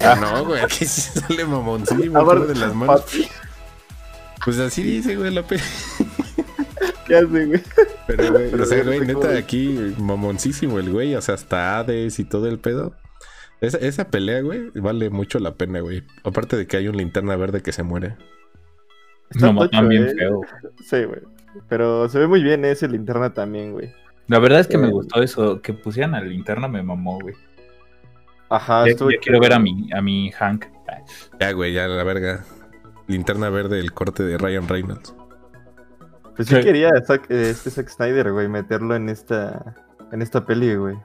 Ah, 0.00 0.16
no, 0.20 0.44
güey, 0.44 0.60
aquí 0.62 0.84
sí 0.84 1.00
sale 1.20 1.44
mamoncísimo, 1.44 2.18
todo 2.20 2.46
de 2.46 2.54
las 2.54 2.74
manos. 2.74 3.00
papi, 3.02 3.26
Pues 4.44 4.58
así 4.58 4.82
dice, 4.82 5.16
güey, 5.16 5.32
la 5.32 5.42
peli. 5.46 5.62
¿Qué 7.06 7.16
hace, 7.16 7.26
güey? 7.46 7.62
Pero, 8.06 8.32
güey, 8.32 8.50
Pero 8.50 8.62
o 8.62 8.66
sea, 8.66 8.78
sí, 8.78 8.84
güey, 8.84 9.00
sí, 9.00 9.06
neta, 9.06 9.26
güey. 9.28 9.38
aquí 9.38 9.94
mamoncísimo 9.98 10.78
el 10.78 10.90
güey, 10.90 11.14
o 11.14 11.20
sea, 11.20 11.34
hasta 11.34 11.78
Hades 11.78 12.18
y 12.18 12.24
todo 12.24 12.48
el 12.48 12.58
pedo. 12.58 12.94
Esa, 13.60 13.78
esa 13.78 14.08
pelea, 14.10 14.40
güey, 14.40 14.70
vale 14.74 15.10
mucho 15.10 15.38
la 15.38 15.54
pena, 15.54 15.80
güey. 15.80 16.04
Aparte 16.22 16.56
de 16.56 16.66
que 16.66 16.76
hay 16.76 16.88
un 16.88 16.96
linterna 16.96 17.36
verde 17.36 17.62
que 17.62 17.72
se 17.72 17.82
muere. 17.82 18.16
Está 19.30 19.52
No, 19.52 19.60
tocho, 19.60 19.88
bien 19.88 20.06
eh. 20.06 20.14
feo. 20.16 20.40
Sí, 20.84 21.04
güey. 21.04 21.20
Pero 21.68 22.08
se 22.08 22.18
ve 22.18 22.26
muy 22.26 22.42
bien 22.42 22.64
ese 22.64 22.88
linterna 22.88 23.32
también, 23.32 23.72
güey. 23.72 23.92
La 24.26 24.38
verdad 24.38 24.60
es 24.60 24.66
que 24.68 24.78
me 24.78 24.88
Eh. 24.88 24.90
gustó 24.90 25.22
eso, 25.22 25.60
que 25.60 25.72
pusieran 25.72 26.14
a 26.14 26.20
la 26.20 26.26
linterna 26.26 26.66
me 26.68 26.82
mamó, 26.82 27.18
güey. 27.20 27.34
Ajá, 28.48 28.84
Ya, 28.86 28.92
ya 28.94 29.18
quiero 29.20 29.40
ver 29.40 29.52
a 29.52 29.58
mi, 29.58 29.88
a 29.92 30.00
mi 30.00 30.30
Hank. 30.32 30.66
Ya, 31.40 31.52
güey, 31.52 31.72
ya 31.72 31.88
la 31.88 32.04
verga. 32.04 32.44
Linterna 33.06 33.50
verde, 33.50 33.80
el 33.80 33.92
corte 33.92 34.22
de 34.22 34.38
Ryan 34.38 34.68
Reynolds. 34.68 35.14
Pues 36.36 36.48
sí 36.48 36.56
Sí. 36.56 36.62
quería 36.62 36.90
Zack- 37.06 37.30
eh, 37.30 37.50
este 37.50 37.70
Zack 37.70 37.88
Snyder, 37.88 38.32
güey, 38.32 38.48
meterlo 38.48 38.94
en 38.96 39.08
esta, 39.08 39.76
en 40.12 40.22
esta 40.22 40.44
peli, 40.46 40.74
güey. 40.74 40.96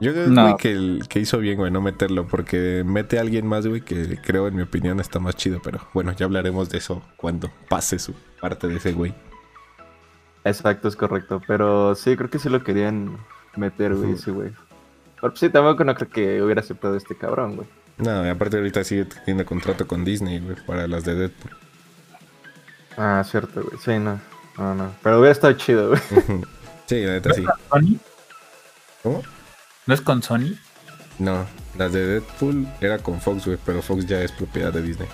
Yo 0.00 0.12
creo 0.12 0.28
No. 0.28 0.56
que, 0.56 0.70
el, 0.72 1.02
que 1.08 1.18
hizo 1.18 1.38
bien, 1.38 1.58
güey, 1.58 1.70
no 1.72 1.80
meterlo, 1.80 2.26
porque 2.26 2.84
mete 2.86 3.18
a 3.18 3.20
alguien 3.22 3.46
más, 3.46 3.66
güey, 3.66 3.80
que 3.80 4.18
creo, 4.22 4.46
en 4.46 4.54
mi 4.56 4.62
opinión, 4.62 5.00
está 5.00 5.18
más 5.18 5.34
chido. 5.36 5.60
Pero 5.62 5.80
bueno, 5.92 6.12
ya 6.12 6.26
hablaremos 6.26 6.68
de 6.70 6.78
eso 6.78 7.02
cuando 7.16 7.50
pase 7.68 7.98
su 7.98 8.14
parte 8.40 8.68
de 8.68 8.76
ese 8.76 8.92
güey. 8.92 9.12
Exacto, 10.48 10.88
es 10.88 10.96
correcto. 10.96 11.40
Pero 11.46 11.94
sí, 11.94 12.16
creo 12.16 12.30
que 12.30 12.38
sí 12.38 12.48
lo 12.48 12.62
querían 12.64 13.16
meter, 13.56 13.94
güey, 13.94 14.10
Ujú. 14.10 14.18
ese 14.18 14.30
güey. 14.30 14.50
Pero 15.20 15.30
pues 15.32 15.40
sí, 15.40 15.48
tampoco 15.50 15.84
no 15.84 15.94
creo 15.94 16.10
que 16.10 16.42
hubiera 16.42 16.60
aceptado 16.60 16.96
este 16.96 17.16
cabrón, 17.16 17.56
güey. 17.56 17.68
No, 17.98 18.24
y 18.24 18.28
aparte 18.28 18.56
ahorita 18.56 18.84
sigue 18.84 19.04
teniendo 19.06 19.44
contrato 19.44 19.86
con 19.86 20.04
Disney, 20.04 20.38
güey, 20.38 20.56
para 20.66 20.86
las 20.86 21.04
de 21.04 21.14
Deadpool. 21.16 21.56
Ah, 22.96 23.22
cierto, 23.24 23.62
güey. 23.62 23.76
Sí, 23.84 23.98
no. 23.98 24.20
No, 24.56 24.74
no. 24.74 24.92
Pero 25.02 25.18
hubiera 25.18 25.32
estado 25.32 25.52
chido, 25.54 25.88
güey. 25.88 26.00
sí, 26.86 27.00
la 27.04 27.12
neta 27.12 27.32
sí. 27.34 27.44
¿Sony? 27.70 27.98
¿Cómo? 29.02 29.22
¿No 29.86 29.94
es 29.94 30.00
con 30.00 30.22
Sony? 30.22 30.54
No, 31.18 31.44
las 31.76 31.92
de 31.92 32.06
Deadpool 32.06 32.66
era 32.80 32.98
con 32.98 33.20
Fox, 33.20 33.46
güey, 33.46 33.58
pero 33.64 33.82
Fox 33.82 34.06
ya 34.06 34.20
es 34.22 34.30
propiedad 34.30 34.72
de 34.72 34.82
Disney. 34.82 35.08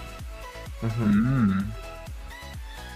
Mm. 0.99 1.61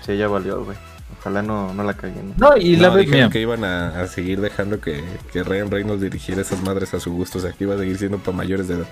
Sí, 0.05 0.16
ya 0.18 0.29
valió, 0.29 0.64
güey. 0.64 0.77
Ojalá 1.18 1.42
no, 1.42 1.73
no 1.75 1.85
la 1.85 1.94
caguen. 1.94 2.35
¿no? 2.37 2.51
No, 2.51 2.57
y 2.57 2.77
la 2.77 2.88
no, 2.88 2.97
dijeron 2.97 3.31
que 3.31 3.40
iban 3.40 3.64
a, 3.64 4.01
a 4.01 4.07
seguir 4.07 4.40
dejando 4.40 4.81
que, 4.81 5.03
que 5.33 5.42
Ryan 5.42 5.71
Reynolds 5.71 6.03
dirigiera 6.03 6.42
esas 6.42 6.62
madres 6.62 6.94
a 6.94 7.01
su 7.01 7.12
gusto, 7.12 7.38
o 7.38 7.40
sea, 7.40 7.53
que 7.53 7.64
iba 7.64 7.75
a 7.75 7.79
seguir 7.79 7.99
siendo 7.99 8.18
para 8.18 8.37
mayores 8.37 8.68
de 8.68 8.75
edad. 8.75 8.87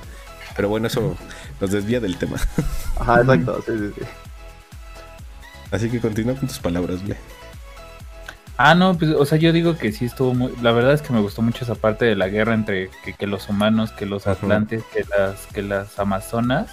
Pero 0.56 0.68
bueno, 0.68 0.86
eso 0.86 1.16
nos 1.60 1.70
desvía 1.70 2.00
del 2.00 2.16
tema. 2.16 2.36
Ajá, 2.98 3.20
exacto. 3.20 3.62
Sí, 3.66 3.72
sí, 3.78 3.92
sí. 3.98 4.06
Así 5.70 5.90
que 5.90 6.00
continúa 6.00 6.34
con 6.34 6.48
tus 6.48 6.58
palabras, 6.58 7.04
güey. 7.04 7.18
Ah, 8.58 8.74
no, 8.74 8.96
pues, 8.96 9.10
o 9.10 9.24
sea, 9.26 9.36
yo 9.36 9.52
digo 9.52 9.76
que 9.76 9.92
sí 9.92 10.06
estuvo 10.06 10.32
muy... 10.32 10.52
La 10.62 10.72
verdad 10.72 10.94
es 10.94 11.02
que 11.02 11.12
me 11.12 11.20
gustó 11.20 11.42
mucho 11.42 11.64
esa 11.64 11.74
parte 11.74 12.06
de 12.06 12.16
la 12.16 12.28
guerra 12.28 12.54
entre 12.54 12.88
que, 13.04 13.12
que 13.12 13.26
los 13.26 13.48
humanos, 13.50 13.92
que 13.92 14.06
los 14.06 14.26
Ajá. 14.26 14.32
atlantes, 14.32 14.82
que 14.94 15.04
las, 15.16 15.46
que 15.48 15.62
las 15.62 15.98
amazonas 15.98 16.70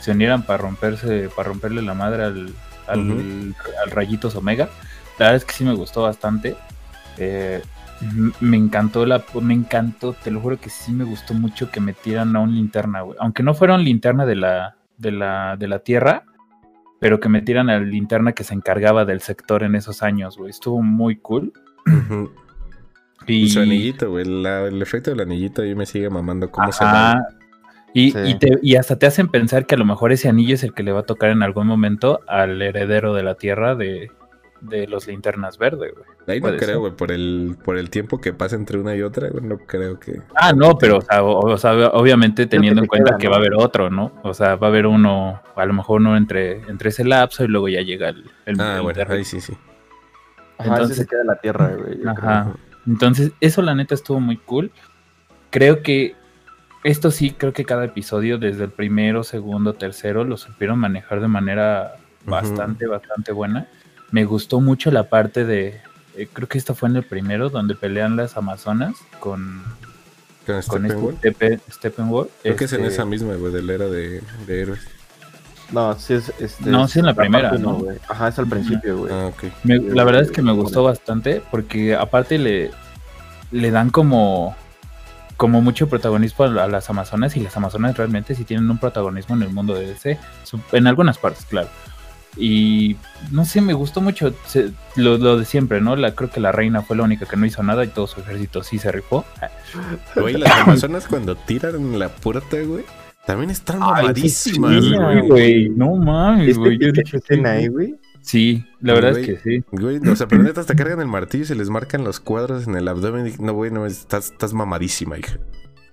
se 0.00 0.10
unieran 0.10 0.42
para 0.42 0.58
romperse, 0.58 1.30
para 1.34 1.48
romperle 1.48 1.80
la 1.80 1.94
madre 1.94 2.24
al, 2.24 2.52
al, 2.92 3.54
rayitos 3.90 4.34
omega. 4.36 4.68
La 5.18 5.26
verdad 5.26 5.36
es 5.36 5.44
que 5.44 5.52
sí 5.52 5.64
me 5.64 5.74
gustó 5.74 6.02
bastante. 6.02 6.56
Eh, 7.18 7.62
me 8.40 8.56
encantó 8.56 9.06
la, 9.06 9.22
me 9.40 9.54
encantó, 9.54 10.12
te 10.14 10.30
lo 10.30 10.40
juro 10.40 10.58
que 10.58 10.70
sí 10.70 10.92
me 10.92 11.04
gustó 11.04 11.34
mucho 11.34 11.70
que 11.70 11.80
metieran 11.80 12.34
a 12.36 12.40
un 12.40 12.54
linterna, 12.54 13.02
güey. 13.02 13.16
Aunque 13.20 13.42
no 13.42 13.54
fuera 13.54 13.74
un 13.74 13.84
linterna 13.84 14.26
de 14.26 14.36
la, 14.36 14.76
de 14.98 15.12
la, 15.12 15.56
de 15.56 15.68
la 15.68 15.78
tierra, 15.80 16.24
pero 16.98 17.20
que 17.20 17.28
metieran 17.28 17.70
al 17.70 17.90
linterna 17.90 18.32
que 18.32 18.44
se 18.44 18.54
encargaba 18.54 19.04
del 19.04 19.20
sector 19.20 19.62
en 19.62 19.74
esos 19.74 20.02
años, 20.02 20.36
güey. 20.36 20.50
Estuvo 20.50 20.82
muy 20.82 21.16
cool. 21.16 21.52
Ujú. 21.86 22.32
Y, 23.26 23.42
Y 23.44 23.48
su 23.50 23.60
anillito, 23.60 24.10
güey. 24.10 24.24
la- 24.24 24.66
el 24.66 24.82
efecto 24.82 25.10
del 25.12 25.20
anillito 25.20 25.62
ahí 25.62 25.74
me 25.76 25.86
sigue 25.86 26.10
mamando 26.10 26.50
cómo 26.50 26.72
se 26.72 26.82
Ajá. 26.84 27.22
Y, 27.94 28.12
Sí. 28.12 28.18
y, 28.24 28.34
te- 28.38 28.58
y 28.62 28.76
hasta 28.76 28.98
te 28.98 29.06
hacen 29.06 29.28
pensar 29.28 29.66
que 29.66 29.74
a 29.74 29.78
lo 29.78 29.84
mejor 29.84 30.12
ese 30.12 30.28
anillo 30.28 30.54
es 30.54 30.62
el 30.64 30.72
que 30.72 30.82
le 30.82 30.92
va 30.92 31.00
a 31.00 31.04
tocar 31.04 31.30
en 31.30 31.42
algún 31.42 31.66
momento 31.66 32.20
al 32.26 32.60
heredero 32.62 33.12
de 33.14 33.22
la 33.22 33.34
tierra 33.34 33.74
de, 33.74 34.10
de 34.62 34.86
los 34.86 35.06
linternas 35.08 35.58
verdes, 35.58 35.92
güey. 35.94 36.06
Ahí 36.28 36.40
no 36.40 36.56
creo, 36.56 36.80
güey, 36.80 36.92
por 36.92 37.10
el, 37.12 37.56
por 37.64 37.76
el 37.76 37.90
tiempo 37.90 38.18
que 38.20 38.32
pasa 38.32 38.54
entre 38.56 38.78
una 38.78 38.94
y 38.94 39.02
otra, 39.02 39.28
güey, 39.28 39.44
no 39.44 39.58
creo 39.58 39.98
que... 40.00 40.20
Ah, 40.36 40.52
no, 40.54 40.78
pero 40.78 40.98
o 40.98 41.00
sea, 41.02 41.22
o- 41.22 41.50
o 41.52 41.58
sea, 41.58 41.72
obviamente 41.88 42.46
teniendo 42.46 42.80
te 42.80 42.84
en 42.84 42.88
cuenta 42.88 43.10
queda, 43.10 43.18
que 43.18 43.24
¿no? 43.26 43.30
va 43.32 43.36
a 43.36 43.40
haber 43.40 43.54
otro, 43.54 43.90
¿no? 43.90 44.12
O 44.22 44.32
sea, 44.32 44.54
va 44.56 44.68
a 44.68 44.70
haber 44.70 44.86
uno, 44.86 45.42
a 45.56 45.66
lo 45.66 45.72
mejor 45.74 46.00
uno 46.00 46.16
entre, 46.16 46.62
entre 46.70 46.90
ese 46.90 47.04
lapso 47.04 47.44
y 47.44 47.48
luego 47.48 47.68
ya 47.68 47.82
llega 47.82 48.08
el, 48.10 48.24
el, 48.46 48.60
Ah, 48.60 48.76
el 48.76 48.82
bueno, 48.82 48.96
terreno. 48.96 49.18
ahí 49.18 49.24
sí, 49.24 49.40
sí. 49.40 49.52
Ajá, 50.58 50.70
Entonces- 50.70 50.96
se 50.96 51.06
queda 51.06 51.24
la 51.24 51.36
tierra, 51.40 51.72
güey. 51.76 51.98
Ajá. 52.06 52.54
Entonces, 52.86 53.32
eso 53.40 53.62
la 53.62 53.74
neta 53.74 53.94
estuvo 53.94 54.20
muy 54.20 54.36
cool. 54.38 54.70
Creo 55.50 55.82
que 55.82 56.14
esto 56.84 57.10
sí, 57.10 57.30
creo 57.32 57.52
que 57.52 57.64
cada 57.64 57.84
episodio, 57.84 58.38
desde 58.38 58.64
el 58.64 58.70
primero, 58.70 59.24
segundo, 59.24 59.74
tercero, 59.74 60.24
lo 60.24 60.36
supieron 60.36 60.78
manejar 60.78 61.20
de 61.20 61.28
manera 61.28 61.96
bastante, 62.24 62.86
bastante 62.86 63.32
buena. 63.32 63.68
Me 64.10 64.24
gustó 64.24 64.60
mucho 64.60 64.90
la 64.90 65.04
parte 65.08 65.44
de, 65.44 65.80
eh, 66.16 66.28
creo 66.32 66.48
que 66.48 66.58
esto 66.58 66.74
fue 66.74 66.88
en 66.88 66.96
el 66.96 67.02
primero, 67.04 67.48
donde 67.50 67.74
pelean 67.74 68.16
las 68.16 68.36
Amazonas 68.36 68.94
con, 69.20 69.62
Con 70.46 70.60
con 70.62 70.62
Steppenwolf. 70.82 71.24
este 71.24 71.60
Steppenwolf. 71.70 72.30
Creo 72.42 72.56
que 72.56 72.64
es 72.64 72.72
en 72.72 72.80
Este, 72.80 72.94
esa 72.94 73.04
misma, 73.04 73.34
güey, 73.34 73.52
de 73.52 73.62
la 73.62 73.72
era 73.74 73.86
de, 73.86 74.20
de 74.46 74.60
héroes. 74.62 74.80
No, 75.70 75.98
sí 75.98 76.12
es. 76.14 76.30
Este, 76.38 76.68
No, 76.68 76.86
sí 76.86 76.98
en 76.98 77.06
la 77.06 77.14
primera, 77.14 77.52
¿no? 77.52 77.82
Ajá, 78.08 78.28
es 78.28 78.38
al 78.38 78.46
principio, 78.46 78.98
güey. 78.98 79.12
Ah, 79.12 79.26
ok. 79.28 79.44
Me- 79.64 79.78
la 79.78 80.04
verdad 80.04 80.20
es 80.22 80.30
que 80.30 80.42
me 80.42 80.52
gustó 80.52 80.82
bastante 80.84 81.40
porque 81.50 81.94
aparte 81.96 82.36
le, 82.38 82.70
le 83.52 83.70
dan 83.70 83.88
como, 83.88 84.54
como 85.42 85.60
mucho 85.60 85.88
protagonismo 85.88 86.44
a, 86.44 86.62
a 86.62 86.68
las 86.68 86.88
Amazonas 86.88 87.36
y 87.36 87.40
las 87.40 87.56
Amazonas 87.56 87.96
realmente 87.96 88.36
sí 88.36 88.44
tienen 88.44 88.70
un 88.70 88.78
protagonismo 88.78 89.34
en 89.34 89.42
el 89.42 89.48
mundo 89.48 89.74
de 89.74 89.88
DC, 89.88 90.16
en 90.70 90.86
algunas 90.86 91.18
partes, 91.18 91.44
claro. 91.46 91.68
Y 92.36 92.94
no 93.32 93.44
sé, 93.44 93.60
me 93.60 93.72
gustó 93.72 94.00
mucho 94.00 94.32
se- 94.46 94.70
lo, 94.94 95.18
lo 95.18 95.36
de 95.38 95.44
siempre, 95.44 95.80
¿no? 95.80 95.96
La, 95.96 96.14
creo 96.14 96.30
que 96.30 96.38
la 96.38 96.52
reina 96.52 96.80
fue 96.82 96.96
la 96.96 97.02
única 97.02 97.26
que 97.26 97.36
no 97.36 97.44
hizo 97.44 97.60
nada 97.64 97.84
y 97.84 97.88
todo 97.88 98.06
su 98.06 98.20
ejército 98.20 98.62
sí 98.62 98.78
se 98.78 98.92
rifó. 98.92 99.24
Güey, 100.14 100.34
las 100.38 100.52
amazonas 100.60 101.08
cuando 101.08 101.34
tiran 101.34 101.98
la 101.98 102.08
puerta, 102.08 102.56
güey, 102.64 102.84
también 103.26 103.50
están 103.50 103.80
mamadísimas, 103.80 104.84
güey. 105.26 105.70
no 105.70 105.96
mames, 105.96 106.50
¿Este 106.50 106.60
güey. 106.60 106.78
yo 106.78 106.92
dije, 106.92 107.16
escena 107.16 107.50
ahí, 107.50 107.66
güey? 107.66 107.96
Sí, 108.22 108.64
la 108.80 108.94
verdad 108.94 109.10
Güey. 109.12 109.30
es 109.30 109.42
que 109.42 109.50
sí. 109.60 109.64
Güey, 109.72 109.98
o 110.08 110.16
sea, 110.16 110.26
pero 110.28 110.42
neta 110.42 110.60
hasta 110.60 110.74
cargan 110.76 111.00
el 111.00 111.08
martillo 111.08 111.42
y 111.42 111.46
se 111.46 111.54
les 111.56 111.68
marcan 111.70 112.04
los 112.04 112.20
cuadros 112.20 112.66
en 112.68 112.76
el 112.76 112.86
abdomen. 112.88 113.32
No, 113.40 113.52
güey, 113.52 113.70
no, 113.70 113.84
estás, 113.84 114.30
estás 114.32 114.54
mamadísima, 114.54 115.18
hija. 115.18 115.38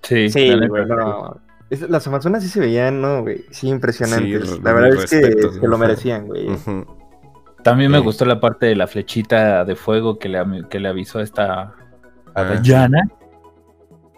Sí, 0.02 0.30
Sí, 0.30 0.46
la 0.48 0.66
güey, 0.68 0.86
no. 0.86 1.40
Es- 1.70 1.88
las 1.90 2.06
Amazonas 2.06 2.42
sí 2.42 2.48
se 2.48 2.60
veían, 2.60 3.00
¿no, 3.02 3.22
güey? 3.22 3.44
Sí, 3.50 3.68
impresionantes. 3.68 4.48
Sí, 4.48 4.60
la 4.62 4.72
verdad 4.72 4.94
es 4.94 5.10
que 5.10 5.32
se 5.50 5.66
lo 5.66 5.76
merecían, 5.76 6.26
güey. 6.26 6.48
También 7.62 7.90
me 7.90 7.98
Sí. 7.98 8.04
gustó 8.04 8.24
la 8.24 8.40
parte 8.40 8.66
de 8.66 8.76
la 8.76 8.86
flechita 8.86 9.64
de 9.64 9.76
fuego 9.76 10.18
que 10.18 10.28
le, 10.28 10.40
que 10.70 10.80
le 10.80 10.88
avisó 10.88 11.18
a 11.18 11.22
esta 11.22 11.62
a 11.62 11.74
Ah. 12.34 12.62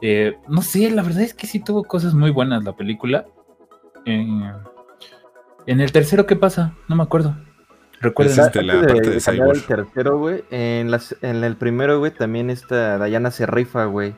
Eh, 0.03 0.35
no 0.49 0.63
sé, 0.63 0.91
la 0.91 1.03
verdad 1.03 1.23
es 1.23 1.33
que 1.35 1.47
sí 1.47 1.61
tuvo 1.61 1.85
cosas 1.85 2.13
muy 2.15 2.31
buenas 2.31 2.63
la 2.65 2.75
película. 2.77 3.25
Eh, 4.05 4.53
en 5.67 5.81
el 5.81 5.93
tercero, 5.93 6.27
¿qué 6.27 6.37
pasa? 6.37 6.75
No 6.89 6.97
me 6.97 7.03
acuerdo. 7.05 7.37
Recuerden. 8.03 8.39
Este, 8.41 8.63
la 8.63 8.73
Antes 8.75 8.93
parte 8.93 9.11
de 9.11 9.21
Cyborg. 9.21 9.67
tercero, 9.67 10.19
güey, 10.19 10.45
en, 10.51 10.91
las, 10.91 11.17
en 11.23 11.43
el 11.45 11.57
primero, 11.57 11.99
güey, 11.99 12.11
también 12.13 12.51
esta 12.51 13.03
Diana 13.05 13.31
se 13.31 13.47
rifa, 13.47 13.85
güey. 13.87 14.15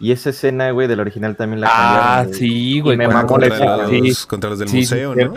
Y 0.00 0.12
esa 0.12 0.30
escena, 0.30 0.70
güey, 0.70 0.88
del 0.88 0.98
original 1.00 1.36
también 1.36 1.60
la 1.60 1.68
cambiaron. 1.68 2.04
ah, 2.08 2.26
sí, 2.36 2.80
güey. 2.80 2.96
me 2.96 3.06
la 3.06 3.26
Contra 3.26 3.86
sí, 3.88 4.00
los, 4.08 4.26
contra 4.26 4.50
los 4.50 4.58
del 4.58 4.68
sí, 4.68 4.84
sí, 4.84 4.94
museo, 4.94 5.14
¿no? 5.14 5.34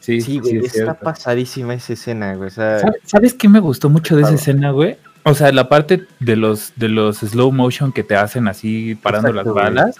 Sí, 0.00 0.20
Sí, 0.20 0.20
sí, 0.20 0.38
güey, 0.40 0.56
es 0.58 0.64
está 0.64 0.78
cierto. 0.84 1.04
pasadísima 1.04 1.74
esa 1.74 1.92
escena, 1.92 2.34
güey. 2.34 2.48
O 2.48 2.50
sea, 2.50 2.80
¿Sabe- 2.80 3.00
¿Sabes 3.04 3.34
qué 3.34 3.48
me 3.48 3.60
gustó 3.60 3.88
mucho 3.88 4.16
de 4.16 4.22
esa 4.22 4.34
escena, 4.34 4.70
güey? 4.72 4.98
O 5.24 5.34
sea, 5.34 5.52
la 5.52 5.68
parte 5.68 6.06
de 6.18 6.34
los, 6.36 6.72
de 6.76 6.88
los 6.88 7.18
slow 7.18 7.52
motion 7.52 7.92
que 7.92 8.02
te 8.02 8.16
hacen 8.16 8.48
así 8.48 8.96
parando 8.96 9.28
Exacto, 9.28 9.50
las 9.50 9.52
güey. 9.54 9.64
balas, 9.64 9.96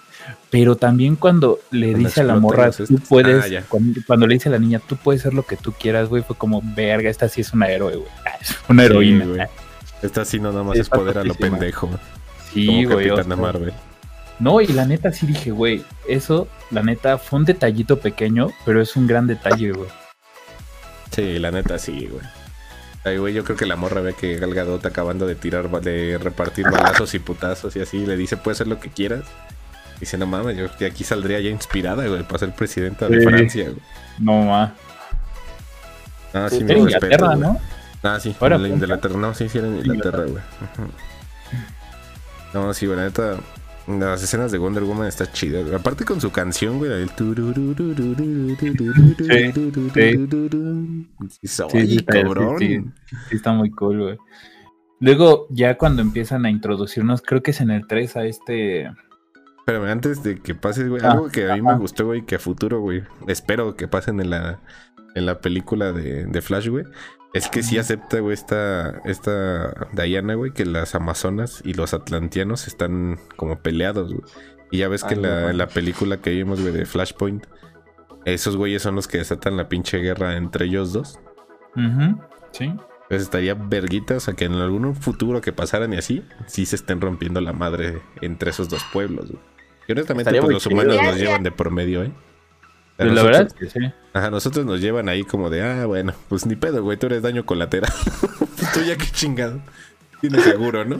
pero 0.50 0.74
también 0.76 1.14
cuando 1.14 1.60
le 1.70 1.92
Cuando 1.92 2.08
dice 2.08 2.20
a 2.22 2.24
la 2.24 2.34
morra, 2.36 2.70
tú 2.72 2.82
estos. 2.82 3.00
puedes, 3.08 3.44
Ah, 3.52 3.64
cuando, 3.68 4.00
cuando 4.06 4.26
le 4.26 4.34
dice 4.34 4.48
a 4.48 4.52
la 4.52 4.58
niña, 4.58 4.80
tú 4.80 4.96
puedes 4.96 5.22
ser 5.22 5.32
lo 5.32 5.44
que 5.44 5.56
tú 5.56 5.72
quieras, 5.78 6.08
güey, 6.08 6.24
fue 6.24 6.34
como, 6.36 6.60
verga, 6.74 7.08
esta 7.08 7.28
sí 7.28 7.40
es 7.40 7.52
una 7.52 7.68
héroe, 7.68 7.96
güey. 7.96 8.08
Ah, 8.26 8.30
Una 8.68 8.82
Sí, 8.82 8.86
heroína. 8.86 9.24
güey. 9.26 9.40
Esta 10.02 10.24
sí 10.24 10.40
no 10.40 10.50
nada 10.50 10.64
más 10.64 10.76
es 10.76 10.88
poder 10.88 11.16
a 11.18 11.22
lo 11.24 11.34
pendejo. 11.34 11.88
Sí, 12.52 12.66
como 12.84 12.94
güey. 12.94 13.08
Capitana 13.08 13.36
Marvel. 13.36 13.72
No, 14.40 14.60
y 14.60 14.66
la 14.66 14.84
neta 14.86 15.12
sí 15.12 15.24
dije, 15.26 15.52
güey, 15.52 15.84
eso, 16.08 16.48
la 16.72 16.82
neta, 16.82 17.16
fue 17.18 17.38
un 17.38 17.44
detallito 17.44 18.00
pequeño, 18.00 18.48
pero 18.66 18.82
es 18.82 18.96
un 18.96 19.06
gran 19.06 19.28
detalle, 19.28 19.70
güey. 19.70 19.88
Sí, 21.12 21.38
la 21.38 21.52
neta 21.52 21.78
sí, 21.78 22.08
güey. 22.10 22.22
Ay, 23.04 23.18
güey, 23.18 23.34
yo 23.34 23.42
creo 23.42 23.56
que 23.56 23.66
la 23.66 23.76
morra 23.76 24.00
ve 24.00 24.14
que 24.14 24.36
Gal 24.36 24.54
Gadot 24.54 24.84
acabando 24.86 25.26
de 25.26 25.34
tirar, 25.34 25.68
de 25.80 26.18
repartir 26.18 26.64
balazos 26.70 27.14
y 27.14 27.18
putazos 27.18 27.74
y 27.74 27.80
así, 27.80 28.06
le 28.06 28.16
dice, 28.16 28.36
puedes 28.36 28.58
hacer 28.58 28.68
lo 28.68 28.78
que 28.78 28.90
quieras. 28.90 29.24
Dice, 29.98 30.18
no 30.18 30.26
mames, 30.26 30.56
yo 30.56 30.68
de 30.68 30.86
aquí 30.86 31.04
saldría 31.04 31.40
ya 31.40 31.50
inspirada, 31.50 32.06
güey, 32.06 32.22
para 32.22 32.38
ser 32.38 32.54
presidenta 32.54 33.08
de. 33.08 33.22
Francia, 33.22 33.64
güey. 33.64 33.82
No, 34.18 34.42
ma. 34.42 34.74
Ah, 36.32 36.48
sí, 36.48 36.58
Sí, 36.58 36.64
me 36.64 36.74
respeto, 36.74 36.96
Inglaterra, 36.96 37.26
güey. 37.28 37.38
¿no? 37.40 37.60
Ah, 38.02 38.18
sí, 38.20 38.34
Ahora, 38.40 38.58
pues, 38.58 38.72
Inglaterra, 38.72 39.16
no, 39.16 39.34
sí, 39.34 39.48
sí, 39.48 39.58
era 39.58 39.68
en 39.68 39.76
Inglaterra, 39.76 40.24
güey. 40.24 40.42
No, 42.54 42.74
sí, 42.74 42.86
güey, 42.86 42.98
la 42.98 43.04
neta, 43.04 43.36
las 43.86 44.22
escenas 44.22 44.52
de 44.52 44.58
Wonder 44.58 44.84
Woman 44.84 45.08
está 45.08 45.30
chida, 45.30 45.60
güey. 45.62 45.74
Aparte 45.74 46.04
con 46.04 46.20
su 46.20 46.30
canción, 46.30 46.78
güey, 46.78 46.92
el 46.92 47.08
Sí, 51.70 51.96
está- 51.96 52.12
cabrón. 52.22 52.58
sí, 52.58 52.84
está 53.30 53.52
muy 53.52 53.70
cool, 53.70 54.00
güey. 54.02 54.18
Luego, 55.00 55.46
ya 55.50 55.76
cuando 55.78 56.02
empiezan 56.02 56.44
a 56.46 56.50
introducirnos, 56.50 57.22
creo 57.22 57.42
que 57.42 57.50
es 57.50 57.60
en 57.60 57.70
el 57.70 57.86
3 57.86 58.16
a 58.16 58.24
este. 58.24 58.90
Espérame, 59.58 59.90
antes 59.90 60.22
de 60.22 60.40
que 60.40 60.54
pases, 60.54 60.88
güey, 60.88 61.02
algo 61.04 61.28
que 61.28 61.50
a 61.50 61.54
mí 61.54 61.62
me 61.62 61.76
gustó, 61.78 62.06
güey, 62.06 62.22
que 62.24 62.34
a 62.36 62.38
futuro, 62.38 62.80
güey, 62.80 63.02
espero 63.28 63.76
que 63.76 63.86
pasen 63.88 64.20
en 64.20 64.30
la, 64.30 64.60
en 65.14 65.26
la 65.26 65.40
película 65.40 65.92
de, 65.92 66.24
de 66.26 66.42
Flash, 66.42 66.68
güey, 66.68 66.84
es 67.34 67.48
que 67.48 67.62
sí 67.62 67.78
acepta, 67.78 68.20
güey, 68.20 68.34
esta, 68.34 69.00
esta 69.04 69.88
Diana, 69.92 70.34
güey, 70.34 70.52
que 70.52 70.64
las 70.66 70.94
Amazonas 70.94 71.62
y 71.64 71.74
los 71.74 71.94
Atlanteanos 71.94 72.66
están 72.66 73.18
como 73.36 73.58
peleados, 73.60 74.12
güey. 74.12 74.24
Y 74.70 74.78
ya 74.78 74.88
ves 74.88 75.02
que 75.04 75.10
Ay, 75.14 75.16
en 75.16 75.22
la, 75.22 75.50
en 75.50 75.58
la 75.58 75.66
película 75.68 76.18
que 76.18 76.30
vimos, 76.30 76.60
güey, 76.60 76.72
de 76.72 76.84
Flashpoint, 76.86 77.46
esos 78.24 78.56
güeyes 78.56 78.82
son 78.82 78.94
los 78.94 79.08
que 79.08 79.18
desatan 79.18 79.56
la 79.56 79.68
pinche 79.68 79.98
guerra 79.98 80.36
entre 80.36 80.66
ellos 80.66 80.92
dos. 80.92 81.18
Ujú, 81.76 82.20
Sí. 82.52 82.64
Entonces 82.64 83.22
estaría 83.28 83.52
verguita, 83.54 84.16
o 84.16 84.20
sea, 84.20 84.32
que 84.34 84.44
en 84.46 84.54
algún 84.54 84.94
futuro 84.94 85.40
que 85.42 85.52
pasaran 85.52 85.92
y 85.92 85.96
así, 85.98 86.24
sí 86.46 86.64
se 86.64 86.76
estén 86.76 87.00
rompiendo 87.00 87.40
la 87.42 87.52
madre 87.52 88.00
entre 88.22 88.50
esos 88.50 88.70
dos 88.70 88.82
pueblos, 88.92 89.30
güey. 89.30 89.42
Y 89.88 89.92
honestamente, 89.92 90.30
Estaría 90.30 90.40
pues 90.40 90.52
los 90.54 90.62
chido. 90.62 90.74
humanos 90.76 90.94
nos 90.96 91.02
Gracias. 91.04 91.22
llevan 91.28 91.42
de 91.42 91.50
por 91.52 91.70
medio, 91.70 92.04
¿eh? 92.04 92.12
A 92.94 92.96
Pero 92.98 93.10
la 93.10 93.14
nosotros- 93.22 93.38
verdad 93.38 93.56
es 93.56 93.72
que 93.72 93.80
sí. 93.80 93.92
Ajá, 94.12 94.30
nosotros 94.30 94.66
nos 94.66 94.80
llevan 94.80 95.08
ahí 95.08 95.24
como 95.24 95.48
de, 95.50 95.62
ah, 95.62 95.86
bueno, 95.86 96.12
pues 96.28 96.44
ni 96.46 96.56
pedo, 96.56 96.82
güey, 96.82 96.98
tú 96.98 97.06
eres 97.06 97.22
daño 97.22 97.46
colateral. 97.46 97.90
tú 98.74 98.80
ya 98.86 98.96
qué 98.96 99.06
chingado. 99.12 99.60
Tienes 100.20 100.44
seguro, 100.44 100.84
¿no? 100.84 100.98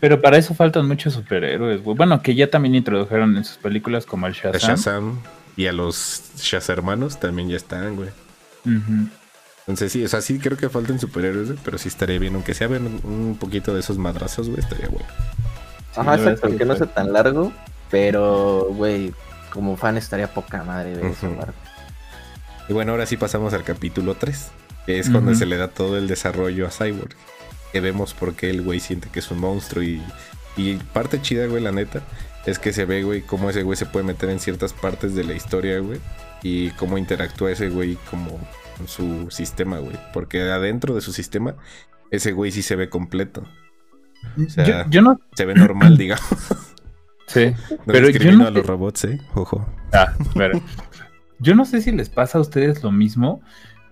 Pero 0.00 0.20
para 0.20 0.36
eso 0.36 0.54
faltan 0.54 0.86
muchos 0.86 1.14
superhéroes, 1.14 1.82
güey. 1.82 1.96
Bueno, 1.96 2.20
que 2.22 2.34
ya 2.34 2.50
también 2.50 2.74
introdujeron 2.74 3.36
en 3.36 3.44
sus 3.44 3.56
películas 3.56 4.04
como 4.04 4.26
el 4.26 4.34
A 4.34 4.36
Shazam. 4.36 4.58
Shazam 4.76 5.18
y 5.56 5.66
a 5.66 5.72
los 5.72 6.22
Shazhermanos 6.36 7.18
también 7.18 7.48
ya 7.48 7.56
están, 7.56 7.96
güey. 7.96 8.10
Ujú. 8.66 9.08
Entonces 9.60 9.92
sí, 9.92 10.04
o 10.04 10.08
sea, 10.08 10.20
sí 10.20 10.38
creo 10.38 10.58
que 10.58 10.68
faltan 10.68 11.00
superhéroes, 11.00 11.48
güey, 11.48 11.58
pero 11.64 11.78
sí 11.78 11.88
estaría 11.88 12.18
bien, 12.18 12.34
aunque 12.34 12.52
sea 12.52 12.68
ver 12.68 12.82
un, 12.82 13.36
poquito 13.40 13.72
de 13.72 13.80
esos 13.80 13.96
madrazos, 13.96 14.48
güey, 14.50 14.60
estaría 14.60 14.88
bueno. 14.88 15.08
Sí, 15.94 16.00
Ajá, 16.00 16.16
exacto, 16.16 16.54
que 16.54 16.64
no 16.66 16.76
sea 16.76 16.86
tan 16.86 17.12
largo, 17.12 17.50
pero, 17.90 18.66
güey, 18.72 19.14
como 19.54 19.76
fan 19.76 19.96
estaría 19.96 20.34
poca 20.34 20.62
madre 20.64 20.94
ver 20.96 21.06
eso. 21.06 21.30
Marco. 21.30 21.54
Y 22.68 22.72
bueno, 22.72 22.92
ahora 22.92 23.06
sí 23.06 23.16
pasamos 23.16 23.54
al 23.54 23.62
capítulo 23.62 24.16
3, 24.16 24.50
que 24.86 24.98
es 24.98 25.08
cuando 25.08 25.30
Ujú. 25.30 25.38
se 25.38 25.46
le 25.46 25.56
da 25.56 25.68
todo 25.68 25.96
el 25.96 26.08
desarrollo 26.08 26.66
a 26.66 26.70
Cyborg. 26.70 27.14
Que 27.72 27.80
vemos 27.80 28.12
por 28.14 28.34
qué 28.34 28.50
el 28.50 28.62
güey 28.62 28.80
siente 28.80 29.08
que 29.10 29.20
es 29.20 29.30
un 29.30 29.38
monstruo 29.38 29.82
y, 29.82 30.02
y 30.56 30.74
parte 30.76 31.20
chida, 31.22 31.46
güey, 31.46 31.62
la 31.62 31.72
neta, 31.72 32.02
es 32.46 32.58
que 32.58 32.72
se 32.72 32.84
ve, 32.84 33.02
güey, 33.02 33.22
cómo 33.22 33.50
ese 33.50 33.62
güey 33.62 33.76
se 33.76 33.86
puede 33.86 34.04
meter 34.04 34.28
en 34.30 34.38
ciertas 34.40 34.72
partes 34.72 35.14
de 35.14 35.24
la 35.24 35.34
historia, 35.34 35.78
güey, 35.80 36.00
y 36.42 36.70
cómo 36.70 36.98
interactúa 36.98 37.50
ese 37.52 37.68
güey 37.68 37.96
como 38.10 38.38
con 38.76 38.88
su 38.88 39.30
sistema, 39.30 39.78
güey. 39.78 39.96
Porque 40.12 40.42
adentro 40.42 40.94
de 40.94 41.00
su 41.00 41.12
sistema, 41.12 41.54
ese 42.10 42.32
güey 42.32 42.50
sí 42.52 42.62
se 42.62 42.76
ve 42.76 42.88
completo. 42.88 43.44
O 44.38 44.48
sea, 44.48 44.64
yo, 44.84 44.90
yo 44.90 45.02
no. 45.02 45.20
se 45.34 45.44
ve 45.44 45.54
normal, 45.54 45.96
digamos. 45.98 46.28
Sí, 47.26 47.46
No 47.70 47.76
pero 47.86 48.08
yo 48.10 48.32
no 48.32 48.46
a 48.46 48.50
los 48.50 48.62
sé- 48.62 48.68
robots, 48.68 49.04
¿eh? 49.04 49.20
Ojo. 49.34 49.66
Ah, 49.92 50.12
pero- 50.34 50.60
Yo 51.40 51.54
no 51.54 51.64
sé 51.64 51.80
si 51.82 51.92
les 51.92 52.08
pasa 52.08 52.38
a 52.38 52.40
ustedes 52.40 52.82
lo 52.82 52.92
mismo, 52.92 53.40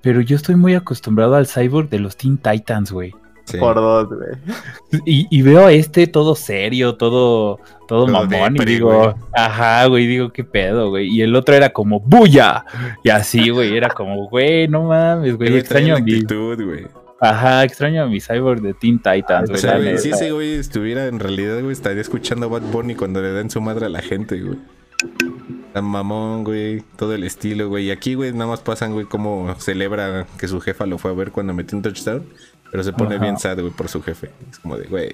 pero 0.00 0.20
yo 0.20 0.36
estoy 0.36 0.54
muy 0.56 0.74
acostumbrado 0.74 1.34
al 1.34 1.46
cyborg 1.46 1.88
de 1.90 1.98
los 1.98 2.16
Teen 2.16 2.38
Titans, 2.38 2.92
güey. 2.92 3.14
Sí. 3.44 3.58
Por 3.58 3.74
dos, 3.74 4.06
güey. 4.08 5.02
Y, 5.04 5.26
y 5.28 5.42
veo 5.42 5.66
a 5.66 5.72
este 5.72 6.06
todo 6.06 6.36
serio, 6.36 6.94
todo, 6.94 7.58
todo, 7.88 8.06
mamón, 8.06 8.56
y 8.56 8.64
digo, 8.64 8.96
güey. 8.96 9.14
ajá, 9.34 9.86
güey, 9.86 10.06
digo, 10.06 10.32
qué 10.32 10.44
pedo, 10.44 10.90
güey. 10.90 11.08
Y 11.08 11.22
el 11.22 11.34
otro 11.34 11.54
era 11.56 11.70
como, 11.72 11.98
¡buya! 11.98 12.64
Y 13.02 13.10
así, 13.10 13.50
güey, 13.50 13.76
era 13.76 13.88
como, 13.90 14.28
güey, 14.28 14.68
no 14.68 14.84
mames, 14.84 15.36
güey, 15.36 15.56
extraño 15.56 15.94
a 15.94 15.96
trae 15.96 16.04
mi, 16.04 16.12
actitud, 16.12 16.64
güey. 16.64 16.86
Ajá, 17.22 17.64
extraño 17.64 18.02
a 18.02 18.06
mi 18.06 18.20
cyborg 18.20 18.60
de 18.60 18.74
Teen 18.74 18.98
Titans, 18.98 19.48
O 19.48 19.52
güey, 19.52 19.60
sea, 19.60 19.78
güey, 19.78 19.96
si 19.98 20.10
ese 20.10 20.32
güey 20.32 20.54
estuviera 20.56 21.06
en 21.06 21.18
realidad, 21.20 21.60
güey, 21.60 21.72
estaría 21.72 22.02
escuchando 22.02 22.46
a 22.46 22.48
Bad 22.50 22.70
Bunny 22.70 22.94
cuando 22.94 23.22
le 23.22 23.32
dan 23.32 23.48
su 23.50 23.60
madre 23.60 23.86
a 23.86 23.88
la 23.88 24.02
gente, 24.02 24.40
güey. 24.40 24.58
Tan 25.72 25.84
mamón, 25.84 26.44
güey, 26.44 26.82
todo 26.96 27.14
el 27.14 27.24
estilo, 27.24 27.68
güey. 27.68 27.86
Y 27.86 27.90
aquí, 27.90 28.14
güey, 28.14 28.32
nada 28.32 28.46
más 28.46 28.60
pasan, 28.60 28.92
güey, 28.92 29.06
cómo 29.06 29.54
celebra 29.58 30.26
que 30.38 30.46
su 30.46 30.60
jefa 30.60 30.84
lo 30.86 30.98
fue 30.98 31.10
a 31.10 31.14
ver 31.14 31.32
cuando 31.32 31.54
metió 31.54 31.76
un 31.76 31.82
touchdown. 31.82 32.24
Pero 32.70 32.84
se 32.84 32.92
pone 32.92 33.16
Ajá. 33.16 33.24
bien 33.24 33.38
sad, 33.38 33.58
güey, 33.60 33.72
por 33.72 33.88
su 33.88 34.02
jefe. 34.02 34.30
Es 34.50 34.58
como 34.58 34.76
de, 34.76 34.86
güey. 34.86 35.12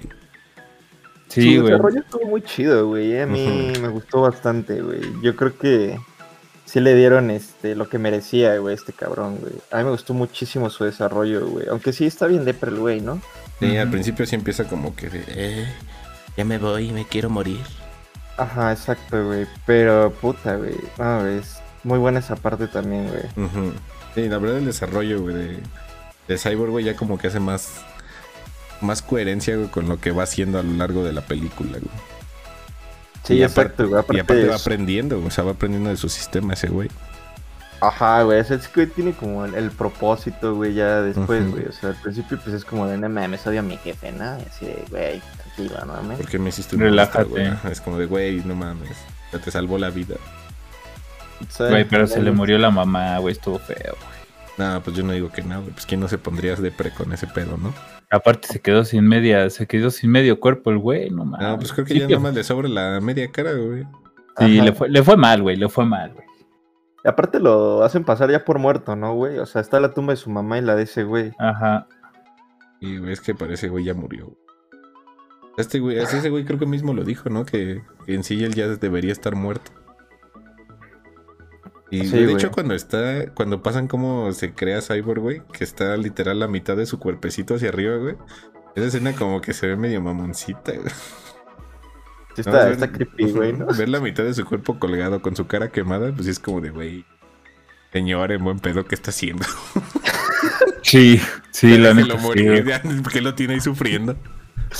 Sí, 1.27 1.55
Su 1.55 1.61
güey. 1.61 1.71
desarrollo 1.73 1.99
estuvo 1.99 2.25
muy 2.25 2.41
chido, 2.41 2.87
güey. 2.87 3.11
eh, 3.13 3.21
A 3.23 3.25
mí 3.25 3.73
me 3.81 3.87
gustó 3.89 4.21
bastante, 4.21 4.81
güey. 4.81 5.01
Yo 5.21 5.35
creo 5.35 5.57
que 5.57 5.99
sí 6.69 6.79
le 6.79 6.93
dieron 6.93 7.31
este 7.31 7.75
lo 7.75 7.89
que 7.89 7.97
merecía, 7.97 8.55
güey, 8.57 8.75
este 8.75 8.93
cabrón, 8.93 9.37
güey. 9.39 9.53
A 9.71 9.77
mí 9.77 9.85
me 9.85 9.89
gustó 9.89 10.13
muchísimo 10.13 10.69
su 10.69 10.83
desarrollo, 10.83 11.47
güey. 11.47 11.67
Aunque 11.67 11.93
sí 11.93 12.05
está 12.05 12.27
bien 12.27 12.45
depre 12.45 12.69
el 12.69 12.77
güey, 12.77 13.01
¿no? 13.01 13.21
Sí, 13.59 13.75
al 13.75 13.89
principio 13.89 14.25
sí 14.25 14.35
empieza 14.35 14.65
como 14.65 14.95
que 14.95 15.09
de, 15.09 15.23
eh, 15.27 15.67
ya 16.37 16.45
me 16.45 16.59
voy, 16.59 16.91
me 16.91 17.05
quiero 17.05 17.29
morir. 17.29 17.61
Ajá, 18.37 18.71
exacto, 18.71 19.25
güey. 19.25 19.47
Pero 19.65 20.13
puta, 20.21 20.55
güey. 20.55 20.75
No, 20.97 21.21
güey, 21.21 21.39
es 21.39 21.57
muy 21.83 21.97
buena 21.97 22.19
esa 22.19 22.35
parte 22.35 22.67
también, 22.67 23.09
güey. 23.09 23.49
Sí, 24.13 24.29
la 24.29 24.37
verdad 24.37 24.59
el 24.59 24.65
desarrollo, 24.65 25.21
güey, 25.21 25.35
de, 25.35 25.57
de 26.27 26.37
Cyborg, 26.37 26.71
güey, 26.71 26.85
ya 26.85 26.95
como 26.95 27.17
que 27.17 27.27
hace 27.27 27.39
más, 27.39 27.81
más 28.81 29.01
coherencia, 29.01 29.55
güey, 29.55 29.69
con 29.69 29.89
lo 29.89 29.99
que 29.99 30.11
va 30.11 30.23
haciendo 30.23 30.59
a 30.59 30.63
lo 30.63 30.73
largo 30.73 31.03
de 31.03 31.13
la 31.13 31.21
película, 31.21 31.71
güey. 31.71 32.18
Sí, 33.23 33.35
Y 33.35 33.43
exacto, 33.43 33.87
güey. 33.87 34.01
Y 34.09 34.19
aparte 34.19 34.47
va 34.47 34.55
aprendiendo, 34.55 35.17
güey, 35.17 35.27
o 35.27 35.31
sea, 35.31 35.43
va 35.43 35.51
aprendiendo 35.51 35.89
de 35.89 35.97
su 35.97 36.09
sistema 36.09 36.53
ese 36.53 36.67
güey. 36.67 36.89
Ajá, 37.81 38.23
güey. 38.23 38.39
O 38.39 38.43
sea, 38.43 38.57
es 38.57 38.67
que 38.67 38.87
tiene 38.87 39.13
como 39.13 39.45
el, 39.45 39.55
el 39.55 39.71
propósito, 39.71 40.55
güey, 40.55 40.73
ya 40.73 41.01
después, 41.01 41.49
güey. 41.49 41.65
O 41.65 41.71
sea, 41.71 41.89
al 41.89 41.95
principio, 41.95 42.37
pues 42.43 42.55
es 42.55 42.65
como 42.65 42.87
de, 42.87 42.97
no 42.97 43.07
mames, 43.07 43.45
odio 43.47 43.59
a 43.59 43.63
mi 43.63 43.77
jefe, 43.77 44.11
¿no? 44.11 44.37
Y 44.37 44.41
así 44.41 44.65
de, 44.65 44.85
güey, 44.89 45.21
tranquilo, 45.37 45.79
no 45.85 45.93
mames. 45.93 46.17
¿Por 46.17 46.27
qué 46.27 46.39
me 46.39 46.49
hiciste 46.49 46.75
un 46.75 46.81
Relájate. 46.81 47.23
güey? 47.25 47.49
Es 47.71 47.79
como 47.81 47.97
de, 47.97 48.05
güey, 48.05 48.41
no 48.43 48.55
mames, 48.55 48.97
ya 49.31 49.39
te 49.39 49.49
salvó 49.51 49.77
la 49.77 49.89
vida. 49.89 50.15
Güey, 51.57 51.85
pero 51.85 52.05
se 52.05 52.21
le 52.21 52.31
murió 52.31 52.57
la 52.57 52.69
mamá, 52.69 53.17
güey, 53.19 53.31
estuvo 53.33 53.59
feo. 53.59 53.95
No, 54.57 54.81
pues 54.83 54.97
yo 54.97 55.03
no 55.03 55.13
digo 55.13 55.31
que 55.31 55.41
no, 55.41 55.61
güey, 55.61 55.71
pues 55.71 55.85
quién 55.85 56.01
no 56.01 56.09
se 56.09 56.17
pondría 56.17 56.55
de 56.55 56.71
pre 56.71 56.91
con 56.91 57.13
ese 57.13 57.27
pedo, 57.27 57.55
¿no? 57.57 57.73
Aparte 58.11 58.47
se 58.47 58.59
quedó 58.59 58.83
sin 58.83 59.07
media, 59.07 59.49
se 59.49 59.67
quedó 59.67 59.91
sin 59.91 60.09
medio 60.09 60.39
cuerpo 60.39 60.71
el 60.71 60.79
güey, 60.79 61.11
no 61.11 61.25
mames. 61.25 61.47
No, 61.47 61.57
pues 61.57 61.71
creo 61.73 61.85
que 61.85 61.93
Sí 61.93 61.99
ya 61.99 62.07
nada 62.07 62.19
más 62.19 62.33
le 62.33 62.43
sobra 62.43 62.67
la 62.67 62.99
media 63.01 63.31
cara, 63.31 63.53
güey. 63.53 63.85
Sí, 64.37 64.61
le 64.61 64.71
fue, 64.71 64.89
le 64.89 65.03
fue 65.03 65.15
mal, 65.15 65.41
güey, 65.41 65.55
le 65.57 65.69
fue 65.69 65.85
mal, 65.85 66.13
güey. 66.13 66.25
Y 67.03 67.07
aparte 67.07 67.39
lo 67.39 67.83
hacen 67.83 68.03
pasar 68.03 68.31
ya 68.31 68.43
por 68.43 68.57
muerto, 68.57 68.95
¿no, 68.95 69.13
güey? 69.13 69.37
O 69.37 69.45
sea, 69.45 69.61
está 69.61 69.79
la 69.79 69.93
tumba 69.93 70.13
de 70.13 70.17
su 70.17 70.29
mamá 70.29 70.57
y 70.57 70.61
la 70.61 70.75
de 70.75 70.83
ese 70.83 71.03
güey. 71.03 71.33
Ajá. 71.37 71.87
Y 72.79 72.97
güey, 72.97 73.13
es 73.13 73.21
que 73.21 73.35
parece 73.35 73.67
güey 73.67 73.85
ya 73.85 73.93
murió. 73.93 74.35
Este 75.57 75.79
güey, 75.79 75.97
ese 75.99 76.29
güey 76.29 76.45
creo 76.45 76.57
que 76.57 76.65
mismo 76.65 76.93
lo 76.93 77.03
dijo, 77.03 77.29
¿no? 77.29 77.45
Que, 77.45 77.81
que 78.05 78.15
en 78.15 78.23
sí 78.23 78.43
él 78.43 78.55
ya 78.55 78.67
debería 78.67 79.11
estar 79.11 79.35
muerto. 79.35 79.71
Y 81.91 82.05
Sí, 82.05 82.17
de 82.17 82.23
güey. 82.25 82.35
hecho 82.35 82.51
cuando 82.51 82.75
está, 82.75 83.31
cuando 83.33 83.63
pasan 83.63 83.87
como 83.87 84.31
se 84.31 84.53
crea 84.53 84.81
Cyborg, 84.81 85.19
güey, 85.21 85.41
que 85.51 85.63
está 85.63 85.97
literal 85.97 86.39
la 86.39 86.47
mitad 86.47 86.77
de 86.77 86.85
su 86.85 86.99
cuerpecito 86.99 87.55
hacia 87.55 87.69
arriba, 87.69 87.95
güey. 87.97 88.15
Esa 88.75 88.87
escena 88.87 89.13
como 89.13 89.41
que 89.41 89.53
se 89.53 89.67
ve 89.67 89.75
medio 89.75 89.99
mamoncita, 90.01 90.71
güey. 90.73 90.89
Sí, 92.35 92.43
No, 92.45 92.59
está, 92.61 92.85
ver- 92.85 92.91
creepy, 92.91 93.31
güey, 93.31 93.53
¿no? 93.53 93.65
Ver 93.75 93.89
la 93.89 93.99
mitad 93.99 94.23
de 94.23 94.33
su 94.33 94.45
cuerpo 94.45 94.77
colgado 94.79 95.21
con 95.21 95.35
su 95.35 95.47
cara 95.47 95.69
quemada, 95.71 96.11
pues 96.13 96.25
sí 96.25 96.31
es 96.31 96.39
como 96.39 96.61
de, 96.61 96.69
güey, 96.69 97.05
señor, 97.91 98.31
en 98.31 98.43
buen 98.43 98.59
pedo, 98.59 98.85
¿qué 98.85 98.95
está 98.95 99.09
haciendo? 99.11 99.45
Sí, 100.81 101.19
sí, 101.51 101.77
la 101.77 101.93
neta. 101.93 102.17
sí, 102.17 102.25
güey. 102.45 102.63
ya, 102.63 102.81
¿por 102.81 103.11
qué 103.11 103.19
lo 103.21 103.35
tiene 103.35 103.55
ahí 103.55 103.59
sufriendo? 103.59 104.15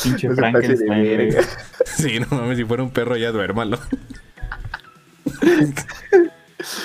Pinche 0.01 0.29
Frankenstein. 0.33 1.35
Sí, 1.85 2.19
no 2.19 2.27
mames, 2.31 2.57
si 2.57 2.63
fuera 2.63 2.81
un 2.83 2.91
perro 2.91 3.17
ya 3.17 3.31
duérmalo. 3.31 3.77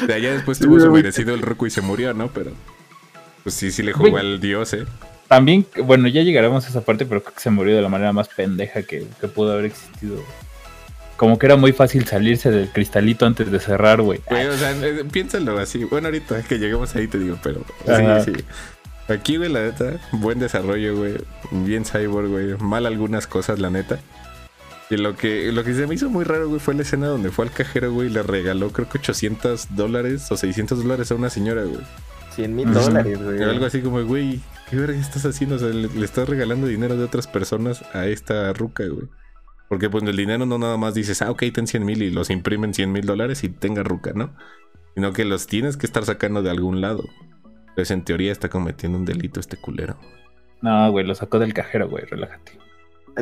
De 0.07 0.15
allá 0.15 0.33
después 0.33 0.59
tuvo 0.59 0.79
su 0.79 0.91
merecido 0.91 1.35
el 1.35 1.43
Roku 1.43 1.67
y 1.67 1.71
se 1.71 1.81
murió, 1.81 2.15
¿no? 2.15 2.29
Pero 2.29 2.53
pues 3.43 3.55
sí, 3.55 3.71
sí 3.71 3.83
le 3.83 3.93
jugó 3.93 4.17
al 4.17 4.41
dios, 4.41 4.73
eh. 4.73 4.87
También, 5.29 5.67
bueno, 5.85 6.09
ya 6.09 6.23
llegaremos 6.23 6.65
a 6.67 6.69
esa 6.69 6.83
parte, 6.83 7.07
pero 7.07 7.23
creo 7.23 7.35
que 7.35 7.41
se 7.41 7.51
murió 7.51 7.75
de 7.77 7.83
la 7.83 7.89
manera 7.89 8.13
más 8.13 8.29
pendeja 8.29 8.83
que, 8.83 9.07
que 9.21 9.29
pudo 9.29 9.53
haber 9.53 9.67
existido. 9.67 10.23
Como 11.17 11.39
que 11.39 11.47
era 11.47 11.57
muy 11.57 11.73
fácil 11.73 12.07
salirse 12.07 12.51
del 12.51 12.69
cristalito 12.71 13.25
antes 13.25 13.51
de 13.51 13.61
cerrar, 13.61 14.01
güey. 14.01 14.21
Güey, 14.29 14.47
o 14.47 14.57
sea, 14.57 14.73
eh, 14.73 15.05
piénsalo 15.11 15.59
así. 15.59 15.85
Bueno, 15.85 16.09
ahorita 16.09 16.43
que 16.43 16.59
lleguemos 16.59 16.95
ahí 16.97 17.07
te 17.07 17.19
digo, 17.19 17.39
pero 17.43 17.65
Ajá. 17.87 18.21
sí, 18.23 18.33
sí. 18.35 18.45
Aquí, 19.09 19.37
güey, 19.37 19.51
la 19.51 19.63
neta, 19.63 20.01
buen 20.13 20.39
desarrollo, 20.39 20.97
güey. 20.97 21.15
Bien 21.51 21.85
cyborg, 21.85 22.29
güey. 22.29 22.57
Mal 22.59 22.87
algunas 22.87 23.27
cosas, 23.27 23.59
la 23.59 23.71
neta. 23.71 24.01
Y 24.91 24.97
lo 24.97 25.17
que, 25.17 25.51
lo 25.51 25.65
que 25.65 25.75
se 25.75 25.87
me 25.87 25.95
hizo 25.95 26.11
muy 26.11 26.25
raro, 26.25 26.49
güey, 26.49 26.61
fue 26.61 26.75
la 26.75 26.83
escena 26.83 27.07
donde 27.07 27.31
fue 27.31 27.47
al 27.47 27.51
cajero, 27.51 27.93
güey, 27.93 28.09
y 28.09 28.13
le 28.13 28.23
regaló, 28.23 28.71
creo 28.71 28.89
que 28.89 28.99
800 28.99 29.75
dólares 29.75 30.31
o 30.31 30.37
600 30.37 30.83
dólares 30.83 31.11
a 31.11 31.15
una 31.15 31.31
señora, 31.31 31.65
güey. 31.65 31.81
100 32.35 32.55
mil 32.55 32.73
dólares, 32.73 33.23
güey. 33.23 33.43
Algo 33.43 33.65
así 33.65 33.81
como, 33.81 34.03
güey, 34.05 34.41
¿qué 34.69 34.77
verga 34.77 34.99
estás 34.99 35.25
haciendo? 35.25 35.57
O 35.57 35.59
sea, 35.59 35.69
le, 35.69 35.89
le 35.89 36.05
estás 36.05 36.29
regalando 36.29 36.67
dinero 36.67 36.97
de 36.97 37.05
otras 37.05 37.27
personas 37.27 37.83
a 37.95 38.07
esta 38.07 38.53
ruca, 38.53 38.85
güey. 38.87 39.09
Porque 39.69 39.89
pues 39.89 40.05
el 40.05 40.17
dinero 40.17 40.45
no 40.45 40.59
nada 40.59 40.77
más 40.77 40.95
dices, 40.95 41.23
ah, 41.23 41.31
ok, 41.31 41.45
ten 41.53 41.67
100 41.67 41.85
mil 41.85 42.03
y 42.03 42.11
los 42.11 42.31
imprimen 42.31 42.75
100 42.75 42.93
mil 42.93 43.07
dólares 43.07 43.43
y 43.45 43.49
tenga 43.49 43.83
ruca, 43.83 44.13
¿no? 44.15 44.37
Sino 44.95 45.13
que 45.13 45.25
los 45.25 45.47
tienes 45.47 45.77
que 45.77 45.87
estar 45.87 46.05
sacando 46.05 46.43
de 46.43 46.51
algún 46.51 46.81
lado. 46.81 47.05
Entonces 47.71 47.91
en 47.91 48.05
teoría 48.05 48.31
está 48.31 48.49
cometiendo 48.49 48.99
un 48.99 49.05
delito 49.05 49.41
este 49.41 49.57
culero. 49.57 49.97
No, 50.63 50.91
güey, 50.93 51.05
lo 51.07 51.15
sacó 51.15 51.39
del 51.39 51.55
cajero, 51.55 51.89
güey, 51.89 52.05
relájate. 52.05 52.53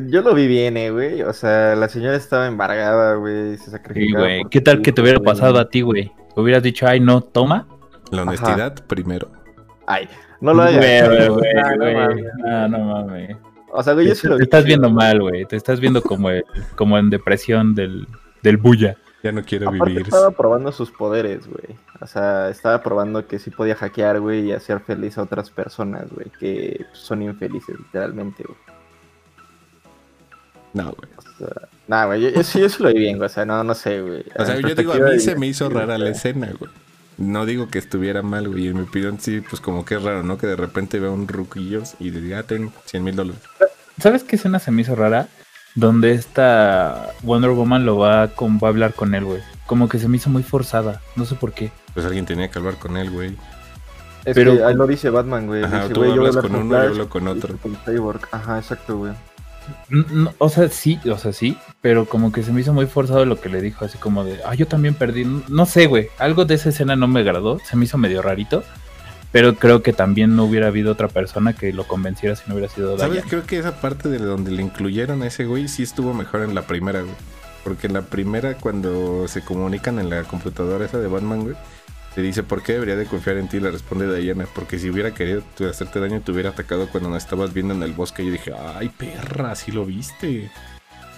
Yo 0.07 0.23
lo 0.23 0.35
vi 0.35 0.47
bien, 0.47 0.77
eh, 0.77 0.91
güey. 0.91 1.23
O 1.23 1.33
sea, 1.33 1.75
la 1.77 1.89
señora 1.89 2.17
estaba 2.17 2.47
embargada, 2.47 3.15
güey. 3.17 3.57
Se 3.59 3.65
Sí, 3.67 3.71
sacrificaba. 3.71 4.25
güey. 4.25 4.41
por 4.43 4.51
¿Qué 4.51 4.61
tal 4.61 4.81
que 4.83 4.93
te 4.93 5.01
hubiera 5.03 5.19
güey. 5.19 5.27
pasado 5.27 5.59
a 5.59 5.69
ti, 5.69 5.83
güey? 5.83 6.13
Hubieras 6.35 6.63
dicho, 6.63 6.87
ay, 6.87 7.01
no, 7.01 7.21
toma. 7.21 7.67
La 8.11 8.23
honestidad 8.23 8.75
primero. 8.87 9.31
Ay, 9.87 10.09
no 10.41 10.55
lo 10.55 10.63
hagas. 10.63 10.77
Güey, 10.79 11.07
güey, 11.09 11.29
güey. 11.29 11.39
güey, 11.53 11.53
Ah, 11.57 11.77
no 11.77 11.79
güey. 11.85 11.95
mames. 11.95 12.25
No, 12.39 12.69
no 12.69 12.79
mames. 12.79 13.37
O 13.75 13.83
sea, 13.83 13.93
güey, 13.95 14.07
yo 14.07 14.13
Te, 14.15 14.21
sí 14.21 14.27
lo 14.29 14.35
te 14.37 14.41
vi. 14.41 14.45
estás 14.45 14.65
viendo 14.65 14.89
güey. 14.89 14.97
mal, 14.97 15.21
güey. 15.21 15.45
Te 15.47 15.57
estás 15.57 15.81
viendo 15.81 16.03
como, 16.03 16.31
el, 16.31 16.45
como 16.77 16.99
en 16.99 17.11
depresión 17.11 17.75
del, 17.75 18.07
del 18.43 18.57
bulla. 18.57 18.97
Ya 19.23 19.31
no 19.31 19.43
quiero 19.45 19.69
Aparte 19.69 19.85
vivir. 19.91 20.03
estaba 20.07 20.31
probando 20.33 20.73
sus 20.73 20.91
poderes, 20.91 21.47
güey. 21.47 21.79
O 22.01 22.07
sea, 22.07 22.49
estaba 22.49 22.83
probando 22.83 23.27
que 23.27 23.39
sí 23.39 23.51
podía 23.51 23.77
hackear, 23.77 24.21
güey, 24.21 24.49
y 24.49 24.53
hacer 24.53 24.81
feliz 24.81 25.17
a 25.17 25.23
otras 25.23 25.49
personas, 25.51 26.11
güey, 26.11 26.27
que 26.41 26.85
son 26.93 27.23
infelices, 27.23 27.79
literalmente, 27.79 28.43
güey. 28.43 28.59
No, 30.75 30.85
güey. 30.93 31.11
O 31.17 31.23
sea, 31.39 31.69
nah, 31.89 32.07
güey, 32.07 32.21
yo, 32.23 32.29
yo 32.31 32.43
sí, 32.43 32.61
yo 32.61 32.69
sí 32.69 32.83
lo 32.83 32.89
vi 32.93 33.01
bien, 33.01 33.17
güey. 33.19 33.27
O 33.27 33.33
sea, 33.33 33.45
no, 33.45 33.63
no 33.65 33.75
sé, 33.75 34.01
güey. 34.01 34.25
O 34.39 34.45
sea, 34.45 34.59
yo 34.61 34.75
digo, 34.75 34.93
a 34.93 34.97
mí 34.97 35.11
de- 35.13 35.21
se 35.21 35.35
me 35.37 35.47
hizo 35.47 35.69
rara 35.69 35.99
la 35.99 36.11
escena, 36.11 36.49
güey. 36.59 36.71
No 37.19 37.45
digo 37.47 37.69
que 37.69 37.79
estuviera 37.79 38.23
mal, 38.23 38.49
güey. 38.49 38.69
En 38.69 38.77
mi 38.77 38.83
opinión, 38.83 39.19
sí, 39.21 39.43
pues 39.43 39.61
como 39.61 39.85
que 39.85 39.97
es 39.97 40.03
raro, 40.03 40.23
¿no? 40.23 40.39
Que 40.39 40.47
de 40.47 40.57
repente 40.57 40.99
vea 40.99 41.11
un 41.11 41.29
ruquillos 41.29 41.95
y 42.01 42.11
diga, 42.11 42.39
ah, 42.39 42.43
ten 42.45 42.73
100 42.87 43.05
mil 43.05 43.15
dólares. 43.15 43.41
¿Sabes 44.01 44.25
qué 44.25 44.37
escena 44.37 44.59
se 44.59 44.71
me 44.71 44.83
hizo 44.83 44.95
rara? 44.95 45.29
Donde 45.75 46.13
esta 46.13 47.11
Wonder 47.23 47.51
Woman 47.51 47.85
lo 47.87 47.99
va, 47.99 48.29
con, 48.29 48.59
va 48.59 48.69
a 48.69 48.71
hablar 48.71 48.95
con 48.95 49.15
él, 49.15 49.25
güey. 49.25 49.41
Como 49.67 49.89
que 49.89 49.99
se 49.99 50.09
me 50.09 50.17
hizo 50.17 50.31
muy 50.31 50.43
forzada. 50.43 51.01
No 51.17 51.25
sé 51.27 51.35
por 51.35 51.53
qué. 51.53 51.71
Pues 51.95 52.05
alguien 52.07 52.25
tenía 52.27 52.51
que 52.51 52.59
hablar 52.59 52.77
con 52.77 52.97
él, 52.97 53.11
güey. 53.11 53.37
Es 54.25 54.35
Pero- 54.35 54.57
que 54.57 54.65
ahí 54.65 54.75
lo 54.75 54.87
dice 54.87 55.11
Batman, 55.11 55.47
güey. 55.47 55.65
Ajá, 55.65 55.83
dice, 55.83 55.95
tú 55.95 56.01
güey, 56.01 56.15
yo 56.15 56.21
hablas 56.27 56.37
con 56.37 56.55
uno 56.55 56.65
y 56.65 56.69
Flash 56.69 56.87
hablo 56.91 57.09
con 57.09 57.29
otro. 57.29 57.57
con 57.59 57.77
Cyborg. 57.85 58.21
Ajá, 58.33 58.59
exacto, 58.59 58.97
güey. 58.99 59.13
No, 59.89 60.33
o 60.39 60.49
sea, 60.49 60.69
sí, 60.69 60.99
o 61.11 61.19
sea, 61.19 61.33
sí. 61.33 61.57
Pero 61.81 62.07
como 62.07 62.33
que 62.33 62.43
se 62.43 62.53
me 62.53 62.61
hizo 62.61 62.73
muy 62.73 62.87
forzado 62.87 63.25
lo 63.25 63.41
que 63.41 63.49
le 63.49 63.61
dijo. 63.61 63.85
Así 63.85 63.99
como 63.99 64.25
de, 64.25 64.41
ah, 64.45 64.55
yo 64.55 64.67
también 64.67 64.95
perdí. 64.95 65.25
No 65.49 65.67
sé, 65.67 65.87
güey. 65.87 66.09
Algo 66.19 66.45
de 66.45 66.55
esa 66.55 66.69
escena 66.69 66.97
no 66.97 67.09
me 67.09 67.21
agradó. 67.21 67.59
Se 67.59 67.77
me 67.77 67.85
hizo 67.85 67.99
medio 67.99 68.23
rarito. 68.23 68.63
Pero 69.33 69.55
creo 69.55 69.83
que 69.83 69.95
también 69.95 70.37
no 70.37 70.45
hubiera 70.45 70.67
habido 70.67 70.93
otra 70.93 71.09
persona 71.09 71.55
que 71.55 71.73
lo 71.73 71.89
convenciera 71.89 72.37
si 72.37 72.43
no 72.47 72.55
hubiera 72.55 72.71
sido 72.71 72.99
¿Sabes? 72.99 73.15
Diana. 73.15 73.29
Creo 73.29 73.47
que 73.47 73.59
esa 73.59 73.81
parte 73.81 74.11
de 74.11 74.19
donde 74.19 74.51
le 74.51 74.63
incluyeron 74.63 75.23
a 75.23 75.27
ese 75.27 75.47
güey 75.47 75.69
sí 75.69 75.83
estuvo 75.83 76.13
mejor 76.13 76.43
en 76.43 76.55
la 76.55 76.63
primera, 76.63 77.01
güey. 77.01 77.15
Porque 77.65 77.87
en 77.87 77.95
la 77.95 78.03
primera, 78.03 78.55
cuando 78.59 79.27
se 79.29 79.43
comunican 79.43 79.99
en 79.99 80.11
la 80.11 80.25
computadora 80.25 80.85
esa 80.85 80.99
de 80.99 81.09
Batman, 81.09 81.45
güey, 81.45 81.57
Le 82.17 82.23
dice, 82.23 82.43
¿por 82.43 82.63
qué 82.63 82.75
debería 82.75 82.97
de 82.97 83.07
confiar 83.07 83.39
en 83.39 83.49
ti? 83.49 83.59
Le 83.59 83.71
responde 83.71 84.15
Diana, 84.21 84.47
porque 84.55 84.79
si 84.79 84.91
hubiera 84.91 85.15
querido 85.15 85.43
hacerte 85.69 85.99
daño, 85.99 86.21
te 86.21 86.31
hubiera 86.33 86.51
atacado 86.51 86.87
cuando 86.89 87.09
nos 87.09 87.23
estabas 87.25 87.55
viendo 87.55 87.73
en 87.73 87.83
el 87.83 87.93
bosque. 87.95 88.23
Y 88.23 88.27
yo 88.27 88.33
dije, 88.33 88.53
ay, 88.55 88.91
perra, 88.91 89.55
sí 89.55 89.73
lo 89.73 89.87
viste. 89.87 90.51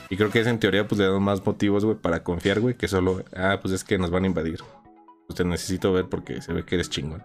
Y 0.09 0.16
creo 0.16 0.30
que 0.30 0.38
es 0.40 0.46
en 0.46 0.61
teoría, 0.61 0.87
pues 0.87 1.00
le 1.00 1.09
dan 1.09 1.20
más 1.22 1.44
motivos, 1.44 1.85
güey, 1.85 1.96
para 1.96 2.22
confiar, 2.22 2.61
güey, 2.61 2.76
que 2.76 2.87
solo, 2.87 3.24
ah, 3.37 3.59
pues 3.61 3.74
es 3.74 3.83
que 3.83 3.98
nos 3.98 4.11
van 4.12 4.22
a 4.24 4.26
invadir. 4.28 4.61
Pues 5.26 5.37
te 5.37 5.44
necesito 5.44 5.92
ver 5.92 6.07
porque 6.09 6.40
se 6.42 6.52
ve 6.52 6.64
que 6.64 6.76
eres 6.76 6.90
chingón. 6.90 7.22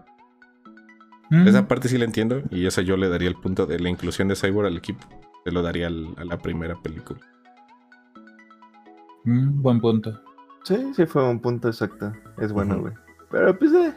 Mm, 1.30 1.46
Esa 1.46 1.68
parte 1.68 1.88
sí 1.88 1.96
la 1.96 2.06
entiendo 2.06 2.42
y 2.50 2.66
esa 2.66 2.82
yo 2.82 2.96
le 2.96 3.08
daría 3.08 3.28
el 3.28 3.36
punto 3.36 3.66
de 3.66 3.78
la 3.78 3.88
inclusión 3.88 4.26
de 4.26 4.34
Cyborg 4.34 4.66
al 4.66 4.76
equipo. 4.78 5.06
Se 5.44 5.52
lo 5.52 5.62
daría 5.62 5.86
al- 5.86 6.14
a 6.16 6.24
la 6.24 6.38
primera 6.38 6.74
película. 6.82 7.20
mm, 9.24 9.62
buen 9.62 9.80
punto. 9.80 10.20
Sí, 10.64 10.76
sí 10.94 11.06
fue 11.06 11.22
un 11.28 11.40
punto 11.40 11.68
exacto. 11.68 12.12
Es 12.38 12.52
bueno, 12.52 12.80
güey. 12.80 12.94
Pero 13.30 13.58
pues, 13.58 13.72
eh. 13.72 13.92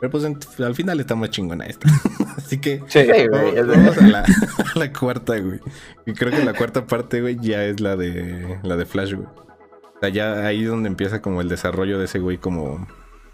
Pero 0.00 0.10
pues 0.10 0.24
en- 0.24 0.38
al 0.64 0.74
final 0.74 1.00
está 1.00 1.14
más 1.16 1.30
chingona 1.30 1.66
esta. 1.66 1.88
Así 2.36 2.58
que 2.60 2.82
Sí. 2.86 3.00
Sí, 3.00 3.06
güey. 3.06 3.28
vamos, 3.28 3.54
es 3.54 3.66
vamos 3.66 3.98
a, 3.98 4.06
la, 4.06 4.20
a 4.74 4.78
la 4.78 4.92
cuarta, 4.92 5.38
güey. 5.38 5.60
Y 6.06 6.12
creo 6.12 6.30
que 6.30 6.44
la 6.44 6.54
cuarta 6.54 6.86
parte, 6.86 7.20
güey, 7.20 7.36
ya 7.40 7.64
es 7.64 7.80
la 7.80 7.96
de 7.96 8.58
la 8.62 8.76
de 8.76 8.86
Flash, 8.86 9.14
güey. 9.14 9.26
O 9.26 10.00
sea, 10.00 10.08
ya 10.10 10.46
ahí 10.46 10.62
es 10.62 10.68
donde 10.70 10.88
empieza 10.88 11.20
como 11.20 11.40
el 11.40 11.48
desarrollo 11.48 11.98
de 11.98 12.04
ese 12.04 12.20
güey 12.20 12.38
como, 12.38 12.86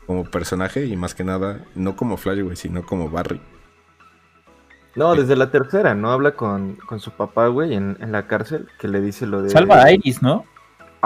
como 0.06 0.24
personaje 0.24 0.86
y 0.86 0.96
más 0.96 1.14
que 1.14 1.22
nada, 1.24 1.60
no 1.74 1.94
como 1.96 2.16
Flash, 2.16 2.40
güey, 2.40 2.56
sino 2.56 2.86
como 2.86 3.10
Barry. 3.10 3.40
No, 4.96 5.14
desde 5.16 5.36
la 5.36 5.50
tercera, 5.50 5.94
¿no? 5.94 6.12
Habla 6.12 6.32
con, 6.36 6.76
con 6.76 7.00
su 7.00 7.10
papá, 7.10 7.48
güey, 7.48 7.74
en, 7.74 7.96
en 8.00 8.12
la 8.12 8.26
cárcel, 8.28 8.68
que 8.78 8.86
le 8.88 9.00
dice 9.00 9.26
lo 9.26 9.42
de... 9.42 9.50
Salva 9.50 9.82
a 9.82 9.92
Iris, 9.92 10.22
¿no? 10.22 10.44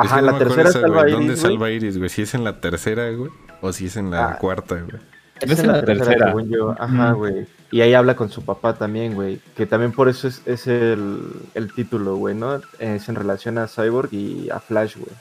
Es 0.03 0.07
Ajá, 0.07 0.17
que 0.17 0.23
no 0.27 0.33
la 0.33 0.39
tercera 0.39 0.69
esa, 0.71 0.81
salva 0.81 1.03
güey. 1.03 1.05
Iris, 1.05 1.13
¿Dónde 1.15 1.33
güey. 1.35 1.43
salva 1.43 1.71
Iris, 1.71 1.99
güey? 1.99 2.11
Si 2.11 2.23
es 2.23 2.35
en 2.35 2.45
la 2.45 2.61
tercera, 2.61 3.11
güey. 3.11 3.31
O 3.61 3.73
si 3.73 3.87
es 3.87 3.97
en 3.97 4.11
la 4.11 4.31
Ah. 4.33 4.39
cuarta, 4.39 4.77
güey. 4.77 5.03
Es 5.41 5.59
en 5.61 5.69
la 5.69 5.85
tercera. 5.85 6.27
según 6.29 6.51
yo. 6.51 6.75
Ajá, 6.79 7.11
Ujú. 7.13 7.19
güey. 7.19 7.47
Y 7.71 7.81
ahí 7.83 7.95
habla 7.95 8.17
con 8.17 8.29
su 8.31 8.45
papá 8.45 8.75
también, 8.75 9.15
güey. 9.15 9.41
Que 9.57 9.67
también 9.67 9.93
por 9.93 10.09
eso 10.09 10.27
es, 10.29 10.43
es 10.47 10.67
el, 10.67 11.21
el 11.55 11.73
título, 11.73 12.17
güey, 12.17 12.35
¿no? 12.35 12.61
Es 12.79 13.09
en 13.09 13.15
relación 13.15 13.59
a 13.59 13.67
Cyborg 13.69 14.13
y 14.13 14.49
a 14.51 14.59
Flash, 14.59 14.97
güey. 14.97 15.13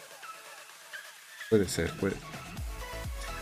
Puede 1.50 1.68
ser, 1.68 1.92
puede. 2.00 2.16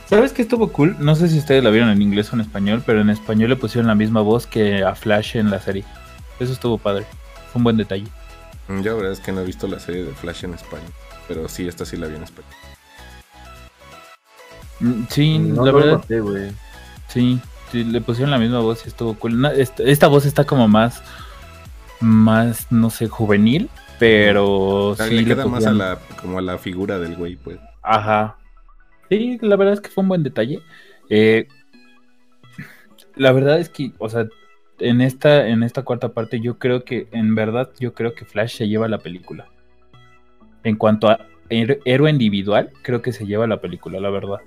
¿Sabes 0.10 0.34
qué 0.34 0.44
estuvo 0.44 0.72
cool? 0.72 0.96
No 1.00 1.16
sé 1.16 1.28
si 1.30 1.40
ustedes 1.40 1.64
la 1.64 1.70
vieron 1.72 1.90
en 1.90 2.02
inglés 2.02 2.32
o 2.32 2.36
en 2.36 2.42
español, 2.42 2.84
pero 2.86 3.02
en 3.02 3.10
español 3.10 3.50
le 3.50 3.56
pusieron 3.56 3.88
la 3.88 3.96
misma 3.96 4.22
voz 4.22 4.46
que 4.46 4.84
a 4.84 4.94
Flash 4.96 5.38
en 5.38 5.50
la 5.50 5.60
serie. 5.60 5.84
Eso 6.40 6.54
estuvo 6.54 6.78
padre. 6.78 7.06
Fue 7.52 7.60
un 7.60 7.64
buen 7.64 7.78
detalle. 7.78 8.06
Mm, 8.68 8.82
Yo 8.82 8.92
la 8.92 8.98
verdad 8.98 9.12
es 9.14 9.20
que 9.20 9.32
no 9.32 9.42
he 9.42 9.46
visto 9.46 9.68
la 9.68 9.80
serie 9.80 10.04
de 10.04 10.12
Flash 10.14 10.44
en 10.46 10.54
España. 10.54 10.84
Pero 11.28 11.48
sí, 11.48 11.68
esta 11.68 11.86
sí 11.86 11.98
la 11.98 12.08
vi 12.08 12.16
en 12.16 12.24
español. 12.24 12.52
Mm, 14.80 15.04
Sí, 15.10 15.40
no 15.40 15.66
la 15.66 15.72
lo 15.72 15.78
verdad, 15.78 16.06
sí, 17.08 17.40
sí, 17.72 17.84
le 17.84 18.02
pusieron 18.02 18.32
la 18.32 18.38
misma 18.38 18.60
voz 18.60 18.86
y 18.86 18.90
estuvo 18.90 19.16
cool. 19.16 19.46
Esta, 19.46 19.84
esta 19.84 20.08
voz 20.08 20.26
está 20.26 20.44
como 20.46 20.68
más, 20.68 21.02
más, 22.00 22.72
no 22.72 22.90
sé, 22.90 23.08
juvenil, 23.08 23.70
pero 24.00 24.90
O 24.90 24.96
sea, 24.96 25.08
sí 25.08 25.16
le 25.16 25.22
le 25.22 25.28
queda 25.28 25.46
más 25.48 25.66
a 25.66 25.72
la, 25.72 26.00
como 26.22 26.40
a 26.40 26.42
la 26.42 26.58
figura 26.58 27.00
del 27.00 27.16
güey, 27.16 27.36
pues. 27.38 27.58
Ajá. 27.82 28.38
Sí, 29.10 29.38
la 29.42 29.56
verdad 29.56 29.76
es 29.76 29.82
que 29.82 29.90
fue 29.90 30.02
un 30.02 30.10
buen 30.10 30.24
detalle. 30.24 30.62
Eh, 31.10 31.48
la 33.16 33.32
verdad 33.32 33.60
es 33.60 33.70
que, 33.70 33.92
o 33.98 34.10
sea, 34.10 34.28
en 34.80 35.02
esta, 35.02 35.48
en 35.48 35.64
esta 35.64 35.84
cuarta 35.84 36.10
parte, 36.10 36.42
yo 36.42 36.58
creo 36.58 36.84
que, 36.84 37.08
en 37.12 37.36
verdad, 37.36 37.70
yo 37.80 37.94
creo 37.94 38.14
que 38.14 38.26
Flash 38.26 38.58
se 38.58 38.68
lleva 38.68 38.88
la 38.88 38.98
película. 38.98 39.48
En 40.66 40.76
cuanto 40.76 41.08
a 41.08 41.20
héroe 41.50 42.10
individual, 42.10 42.72
creo 42.82 43.02
que 43.02 43.14
se 43.14 43.26
lleva 43.26 43.46
la 43.46 43.62
película, 43.62 44.00
la 44.00 44.10
verdad. 44.10 44.40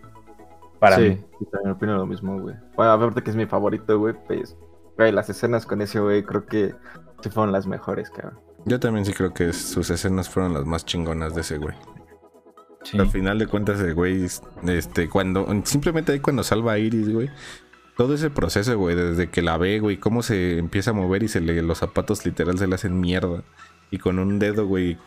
Para 0.81 0.97
sí, 0.97 1.03
mí. 1.03 1.17
sí, 1.39 1.47
también 1.51 1.73
opino 1.73 1.97
lo 1.97 2.07
mismo, 2.07 2.41
güey. 2.41 2.57
Bueno, 2.77 2.93
aparte 2.93 3.23
que 3.23 3.31
es 3.31 3.37
mi 3.37 3.47
favorito, 3.47 3.99
güey, 3.99 4.15
pues... 4.27 4.57
Güey, 4.97 5.13
las 5.13 5.31
escenas 5.31 5.65
con 5.65 5.81
ese 5.81 6.01
güey 6.01 6.25
creo 6.25 6.45
que 6.45 6.75
sí 7.23 7.31
fueron 7.31 7.53
las 7.53 7.69
mejores, 7.69 8.11
cabrón. 8.11 8.41
Yo 8.65 8.81
también 8.81 9.05
sí 9.05 9.13
creo 9.13 9.33
que 9.33 9.53
sus 9.53 9.91
escenas 9.91 10.29
fueron 10.29 10.55
las 10.55 10.65
más 10.65 10.85
chingonas 10.85 11.37
de 11.37 11.43
ese 11.43 11.59
güey. 11.59 11.77
Sí. 12.83 12.99
Al 12.99 13.09
final 13.09 13.39
de 13.39 13.47
cuentas, 13.47 13.81
el 13.81 13.95
güey, 13.95 14.27
este, 14.67 15.09
cuando, 15.09 15.47
simplemente 15.65 16.13
ahí 16.13 16.19
cuando 16.19 16.43
salva 16.43 16.73
a 16.73 16.79
Iris, 16.79 17.13
güey. 17.13 17.31
Todo 17.97 18.15
ese 18.15 18.31
proceso, 18.31 18.77
güey, 18.77 18.97
desde 18.97 19.31
que 19.31 19.41
la 19.41 19.57
ve, 19.57 19.79
güey, 19.79 19.99
cómo 19.99 20.23
se 20.23 20.59
empieza 20.59 20.91
a 20.91 20.95
mover 20.95 21.23
y 21.23 21.29
se 21.29 21.41
le, 21.41 21.63
los 21.63 21.79
zapatos 21.79 22.27
literal 22.27 22.59
se 22.59 22.67
le 22.67 22.75
hacen 22.75 23.01
mierda. 23.01 23.45
Y 23.93 23.99
con 23.99 24.19
un 24.19 24.41
dedo, 24.41 24.67
güey, 24.67 24.99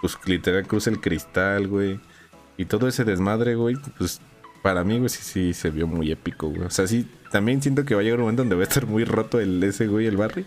pues 0.00 0.18
literal 0.26 0.66
cruza 0.66 0.90
el 0.90 1.00
cristal, 1.00 1.68
güey. 1.68 2.00
Y 2.56 2.64
todo 2.66 2.88
ese 2.88 3.04
desmadre, 3.04 3.54
güey, 3.54 3.76
pues 3.98 4.20
para 4.62 4.84
mí, 4.84 4.98
güey, 4.98 5.08
sí, 5.08 5.22
sí 5.22 5.54
se 5.54 5.70
vio 5.70 5.86
muy 5.86 6.10
épico, 6.10 6.48
güey. 6.48 6.62
O 6.62 6.70
sea, 6.70 6.86
sí, 6.86 7.08
también 7.30 7.62
siento 7.62 7.84
que 7.84 7.94
va 7.94 8.00
a 8.00 8.04
llegar 8.04 8.18
un 8.18 8.24
momento 8.24 8.42
donde 8.42 8.56
va 8.56 8.62
a 8.62 8.64
estar 8.68 8.86
muy 8.86 9.04
roto 9.04 9.40
el 9.40 9.62
ese, 9.62 9.86
güey, 9.86 10.06
el 10.06 10.16
Barry. 10.16 10.44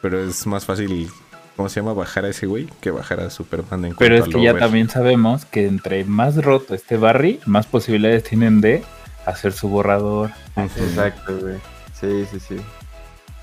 Pero 0.00 0.22
es 0.22 0.46
más 0.46 0.64
fácil, 0.64 1.08
¿cómo 1.56 1.68
se 1.68 1.80
llama? 1.80 1.92
Bajar 1.92 2.24
a 2.24 2.28
ese 2.28 2.46
güey 2.46 2.68
que 2.80 2.90
bajar 2.90 3.20
a 3.20 3.30
Superman 3.30 3.84
en 3.84 3.94
Pero 3.96 4.16
es 4.16 4.28
que 4.28 4.42
ya 4.42 4.56
también 4.56 4.88
sabemos 4.88 5.44
que 5.44 5.66
entre 5.66 6.04
más 6.04 6.42
roto 6.42 6.74
esté 6.74 6.96
Barry, 6.96 7.40
más 7.46 7.66
posibilidades 7.66 8.24
tienen 8.24 8.60
de 8.60 8.82
hacer 9.26 9.52
su 9.52 9.68
borrador. 9.68 10.30
Exacto, 10.56 11.36
güey. 11.38 11.56
Sí, 11.92 12.24
sí, 12.30 12.40
sí. 12.40 12.56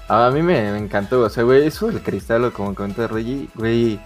Ah, 0.09 0.27
A 0.27 0.31
mí 0.31 0.41
me, 0.41 0.71
me 0.71 0.77
encantó, 0.79 1.21
o 1.21 1.29
sea, 1.29 1.43
güey, 1.43 1.65
eso 1.65 1.87
del 1.87 2.01
cristal, 2.01 2.43
o 2.43 2.51
como 2.51 2.73
comenta 2.73 3.07
Reggie, 3.07 3.47
güey, 3.53 3.99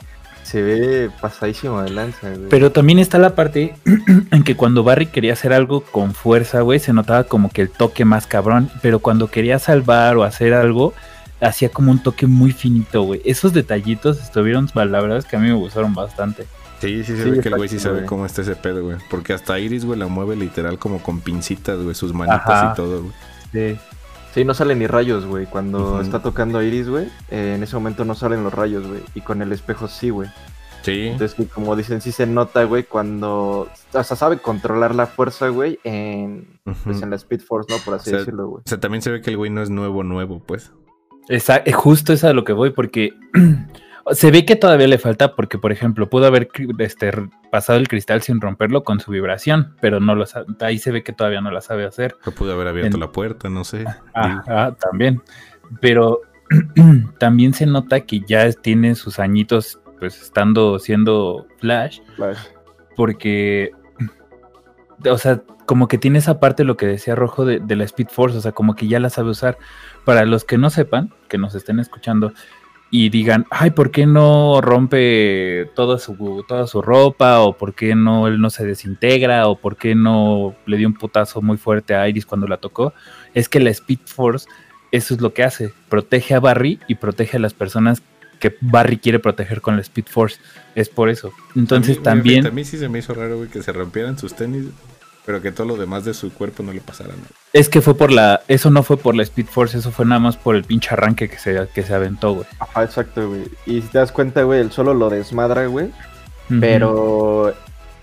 se 0.43 0.61
ve 0.61 1.09
pasadísimo 1.21 1.81
de 1.81 1.89
lanza, 1.91 2.29
güey. 2.29 2.49
Pero 2.49 2.71
también 2.71 2.99
está 2.99 3.17
la 3.17 3.35
parte 3.35 3.75
en 4.31 4.43
que 4.43 4.55
cuando 4.55 4.83
Barry 4.83 5.07
quería 5.07 5.33
hacer 5.33 5.53
algo 5.53 5.81
con 5.81 6.13
fuerza, 6.13 6.61
güey, 6.61 6.79
se 6.79 6.93
notaba 6.93 7.23
como 7.25 7.49
que 7.49 7.61
el 7.63 7.69
toque 7.69 8.05
más 8.05 8.27
cabrón. 8.27 8.69
Pero 8.81 8.99
cuando 8.99 9.27
quería 9.27 9.59
salvar 9.59 10.17
o 10.17 10.23
hacer 10.23 10.53
algo, 10.53 10.93
hacía 11.41 11.69
como 11.69 11.91
un 11.91 12.01
toque 12.03 12.27
muy 12.27 12.51
finito, 12.51 13.03
güey. 13.03 13.21
Esos 13.25 13.53
detallitos 13.53 14.21
estuvieron, 14.21 14.69
la 14.73 14.85
verdad 15.01 15.17
es 15.17 15.25
que 15.25 15.35
a 15.35 15.39
mí 15.39 15.47
me 15.47 15.53
gustaron 15.55 15.93
bastante. 15.93 16.45
Sí, 16.79 17.03
sí, 17.03 17.15
se 17.15 17.23
Sí, 17.23 17.29
ve 17.31 17.39
que 17.39 17.47
el 17.49 17.55
güey 17.55 17.69
sí 17.69 17.79
sabe 17.79 17.95
güey. 17.99 18.05
cómo 18.07 18.25
está 18.25 18.41
ese 18.41 18.55
pedo, 18.55 18.83
güey. 18.83 18.97
Porque 19.09 19.31
hasta 19.33 19.57
Iris, 19.57 19.85
güey, 19.85 19.97
la 19.97 20.07
mueve 20.07 20.35
literal 20.35 20.77
como 20.77 20.99
con 21.01 21.21
pincitas, 21.21 21.77
güey, 21.79 21.95
sus 21.95 22.13
manitas 22.13 22.41
Ajá. 22.45 22.71
y 22.73 22.75
todo, 22.75 23.03
güey. 23.03 23.13
Sí. 23.53 23.79
Sí, 24.33 24.43
no 24.43 24.53
salen 24.53 24.79
ni 24.79 24.87
rayos, 24.87 25.25
güey. 25.25 25.45
Cuando 25.45 26.01
está 26.01 26.21
tocando 26.21 26.57
a 26.57 26.63
Iris, 26.63 26.89
güey, 26.89 27.05
eh, 27.29 27.53
en 27.55 27.61
ese 27.63 27.75
momento 27.75 28.03
no 28.03 28.15
salen 28.15 28.43
los 28.43 28.53
rayos, 28.53 28.87
güey. 28.87 29.01
Y 29.13 29.21
con 29.21 29.41
el 29.41 29.51
espejo 29.51 29.87
sí, 29.87 30.09
güey. 30.09 30.29
Sí. 30.81 31.07
Entonces, 31.07 31.47
como 31.53 31.75
dicen, 31.75 32.01
sí 32.01 32.11
se 32.11 32.25
nota, 32.25 32.63
güey, 32.63 32.83
cuando... 32.83 33.69
O 33.93 34.03
sea, 34.03 34.17
sabe 34.17 34.39
controlar 34.39 34.95
la 34.95 35.05
fuerza, 35.05 35.47
güey, 35.49 35.79
en, 35.83 36.59
pues, 36.83 37.01
en 37.01 37.11
la 37.11 37.15
Speed 37.15 37.41
Force, 37.41 37.71
¿no? 37.71 37.79
Por 37.85 37.93
así 37.93 38.09
O 38.09 38.11
sea, 38.11 38.19
decirlo, 38.19 38.47
güey. 38.47 38.63
O 38.65 38.69
sea, 38.69 38.79
también 38.79 39.01
se 39.01 39.11
ve 39.11 39.21
que 39.21 39.29
el 39.29 39.37
güey 39.37 39.51
no 39.51 39.61
es 39.61 39.69
nuevo, 39.69 40.03
nuevo, 40.03 40.41
pues. 40.45 40.71
Esa- 41.29 41.63
justo 41.73 42.11
es 42.11 42.23
a 42.23 42.33
lo 42.33 42.43
que 42.43 42.53
voy, 42.53 42.71
porque 42.71 43.13
se 44.11 44.31
ve 44.31 44.45
que 44.45 44.55
todavía 44.55 44.87
le 44.87 44.97
falta, 44.97 45.35
porque 45.35 45.57
por 45.57 45.71
ejemplo, 45.71 46.09
pudo 46.09 46.25
haber 46.27 46.49
este, 46.79 47.11
pasado 47.51 47.79
el 47.79 47.87
cristal 47.87 48.21
sin 48.21 48.41
romperlo 48.41 48.83
con 48.83 48.99
su 48.99 49.11
vibración, 49.11 49.75
pero 49.81 49.99
no 49.99 50.15
lo 50.15 50.25
sa- 50.25 50.45
ahí 50.59 50.77
se 50.77 50.91
ve 50.91 51.03
que 51.03 51.13
todavía 51.13 51.41
no 51.41 51.51
la 51.51 51.61
sabe 51.61 51.85
hacer. 51.85 52.15
Pudo 52.37 52.53
haber 52.53 52.67
abierto 52.67 52.97
En- 52.97 53.01
la 53.01 53.11
puerta, 53.11 53.49
no 53.49 53.63
sé. 53.63 53.85
Ajá, 54.13 54.75
también. 54.75 55.21
Pero 55.79 56.21
también 57.17 57.53
se 57.53 57.65
nota 57.65 58.01
que 58.01 58.19
ya 58.21 58.51
tiene 58.51 58.95
sus 58.95 59.19
añitos, 59.19 59.79
pues 59.99 60.21
estando 60.21 60.77
siendo 60.79 61.47
Flash, 61.59 61.99
Flash. 62.17 62.37
porque, 62.95 63.71
o 65.09 65.17
sea, 65.17 65.41
como 65.65 65.87
que 65.87 65.97
tiene 65.97 66.19
esa 66.19 66.39
parte, 66.41 66.65
lo 66.65 66.75
que 66.75 66.85
decía 66.87 67.15
Rojo, 67.15 67.45
de, 67.45 67.59
de 67.59 67.75
la 67.77 67.85
Speed 67.85 68.07
Force, 68.09 68.37
o 68.37 68.41
sea, 68.41 68.51
como 68.51 68.75
que 68.75 68.87
ya 68.87 68.99
la 68.99 69.09
sabe 69.09 69.29
usar. 69.29 69.57
Para 70.03 70.25
los 70.25 70.43
que 70.43 70.57
no 70.57 70.69
sepan, 70.69 71.13
que 71.29 71.37
nos 71.37 71.55
estén 71.55 71.79
escuchando 71.79 72.33
y 72.95 73.09
digan, 73.09 73.47
ay, 73.49 73.71
¿por 73.71 73.89
qué 73.89 74.05
no 74.05 74.61
rompe 74.61 75.67
toda 75.73 75.97
su, 75.97 76.45
toda 76.47 76.67
su 76.67 76.79
ropa? 76.79 77.39
¿O 77.39 77.57
por 77.57 77.73
qué 77.73 77.95
no 77.95 78.27
él 78.27 78.39
no 78.39 78.51
se 78.51 78.65
desintegra? 78.67 79.47
¿O 79.47 79.57
por 79.57 79.77
qué 79.77 79.95
no 79.95 80.53
le 80.67 80.77
dio 80.77 80.87
un 80.87 80.93
putazo 80.93 81.41
muy 81.41 81.57
fuerte 81.57 81.95
a 81.95 82.07
Iris 82.07 82.27
cuando 82.27 82.45
la 82.45 82.57
tocó? 82.57 82.93
Es 83.33 83.49
que 83.49 83.59
la 83.59 83.71
Speed 83.71 84.01
Force, 84.05 84.47
eso 84.91 85.15
es 85.15 85.21
lo 85.21 85.33
que 85.33 85.43
hace, 85.43 85.73
protege 85.89 86.35
a 86.35 86.39
Barry 86.39 86.79
y 86.87 86.93
protege 86.93 87.37
a 87.37 87.39
las 87.39 87.55
personas 87.55 88.03
que 88.39 88.55
Barry 88.61 88.97
quiere 88.97 89.17
proteger 89.17 89.61
con 89.61 89.75
la 89.75 89.81
Speed 89.81 90.05
Force. 90.05 90.39
Es 90.75 90.87
por 90.87 91.09
eso. 91.09 91.31
Entonces 91.55 91.97
a 91.97 91.99
mí- 91.99 92.03
también... 92.03 92.45
A 92.45 92.51
mí 92.51 92.63
sí 92.63 92.77
se 92.77 92.89
me 92.89 92.99
hizo 92.99 93.15
raro, 93.15 93.37
güey, 93.37 93.49
que 93.49 93.63
se 93.63 93.71
rompieran 93.73 94.19
sus 94.19 94.35
tenis, 94.35 94.65
pero 95.25 95.41
que 95.41 95.51
todo 95.51 95.65
lo 95.65 95.77
demás 95.77 96.05
de 96.05 96.13
su 96.13 96.31
cuerpo 96.31 96.61
no 96.61 96.71
le 96.71 96.81
pasara 96.81 97.09
nada. 97.15 97.29
Es 97.53 97.69
que 97.69 97.81
fue 97.81 97.95
por 97.95 98.11
la. 98.11 98.41
Eso 98.47 98.69
no 98.71 98.81
fue 98.83 98.97
por 98.97 99.15
la 99.15 99.21
Speed 99.23 99.45
Force, 99.45 99.77
eso 99.77 99.91
fue 99.91 100.05
nada 100.05 100.19
más 100.19 100.37
por 100.37 100.55
el 100.55 100.63
pinche 100.63 100.89
arranque 100.91 101.29
que 101.29 101.37
se, 101.37 101.67
que 101.73 101.83
se 101.83 101.93
aventó, 101.93 102.33
güey. 102.33 102.47
Ajá, 102.59 102.83
exacto, 102.83 103.29
güey. 103.29 103.43
Y 103.67 103.81
si 103.81 103.87
te 103.89 103.99
das 103.99 104.11
cuenta, 104.11 104.41
güey, 104.43 104.59
él 104.59 104.71
solo 104.71 104.93
lo 104.95 105.09
desmadra, 105.09 105.67
güey. 105.67 105.91
Pero 106.59 107.53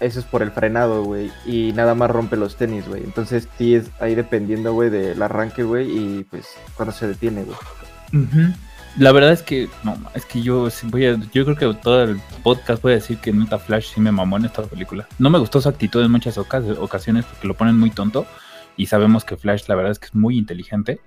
eso 0.00 0.18
es 0.20 0.24
por 0.24 0.42
el 0.42 0.50
frenado, 0.52 1.02
güey. 1.04 1.30
Y 1.46 1.72
nada 1.72 1.94
más 1.94 2.10
rompe 2.10 2.36
los 2.36 2.56
tenis, 2.56 2.86
güey. 2.88 3.02
Entonces 3.02 3.48
sí 3.58 3.74
es 3.74 3.86
ahí 4.00 4.14
dependiendo, 4.14 4.72
güey, 4.72 4.88
del 4.88 5.20
arranque, 5.20 5.62
güey. 5.62 5.90
Y 5.90 6.24
pues 6.30 6.46
cuando 6.76 6.94
se 6.94 7.08
detiene, 7.08 7.44
güey. 7.44 7.56
La 8.98 9.12
verdad 9.12 9.32
es 9.32 9.42
que. 9.42 9.68
No, 9.84 9.96
es 10.14 10.24
que 10.26 10.42
yo 10.42 10.68
voy 10.84 11.06
a. 11.06 11.16
Yo 11.32 11.44
creo 11.44 11.56
que 11.56 11.74
todo 11.80 12.02
el 12.04 12.20
podcast 12.42 12.82
voy 12.82 12.92
a 12.92 12.96
decir 12.96 13.18
que 13.18 13.32
neta 13.32 13.58
Flash 13.58 13.94
sí 13.94 14.00
me 14.00 14.10
mamó 14.12 14.36
en 14.36 14.46
esta 14.46 14.62
película. 14.62 15.06
No 15.18 15.30
me 15.30 15.38
gustó 15.38 15.60
su 15.60 15.68
actitud 15.68 16.04
en 16.04 16.10
muchas 16.10 16.38
ocas- 16.38 16.78
ocasiones 16.78 17.24
porque 17.24 17.46
lo 17.48 17.54
ponen 17.54 17.78
muy 17.78 17.90
tonto. 17.90 18.26
Y 18.76 18.86
sabemos 18.86 19.24
que 19.24 19.36
Flash 19.36 19.64
la 19.68 19.74
verdad 19.74 19.92
es 19.92 19.98
que 19.98 20.06
es 20.06 20.14
muy 20.14 20.38
inteligente, 20.38 21.00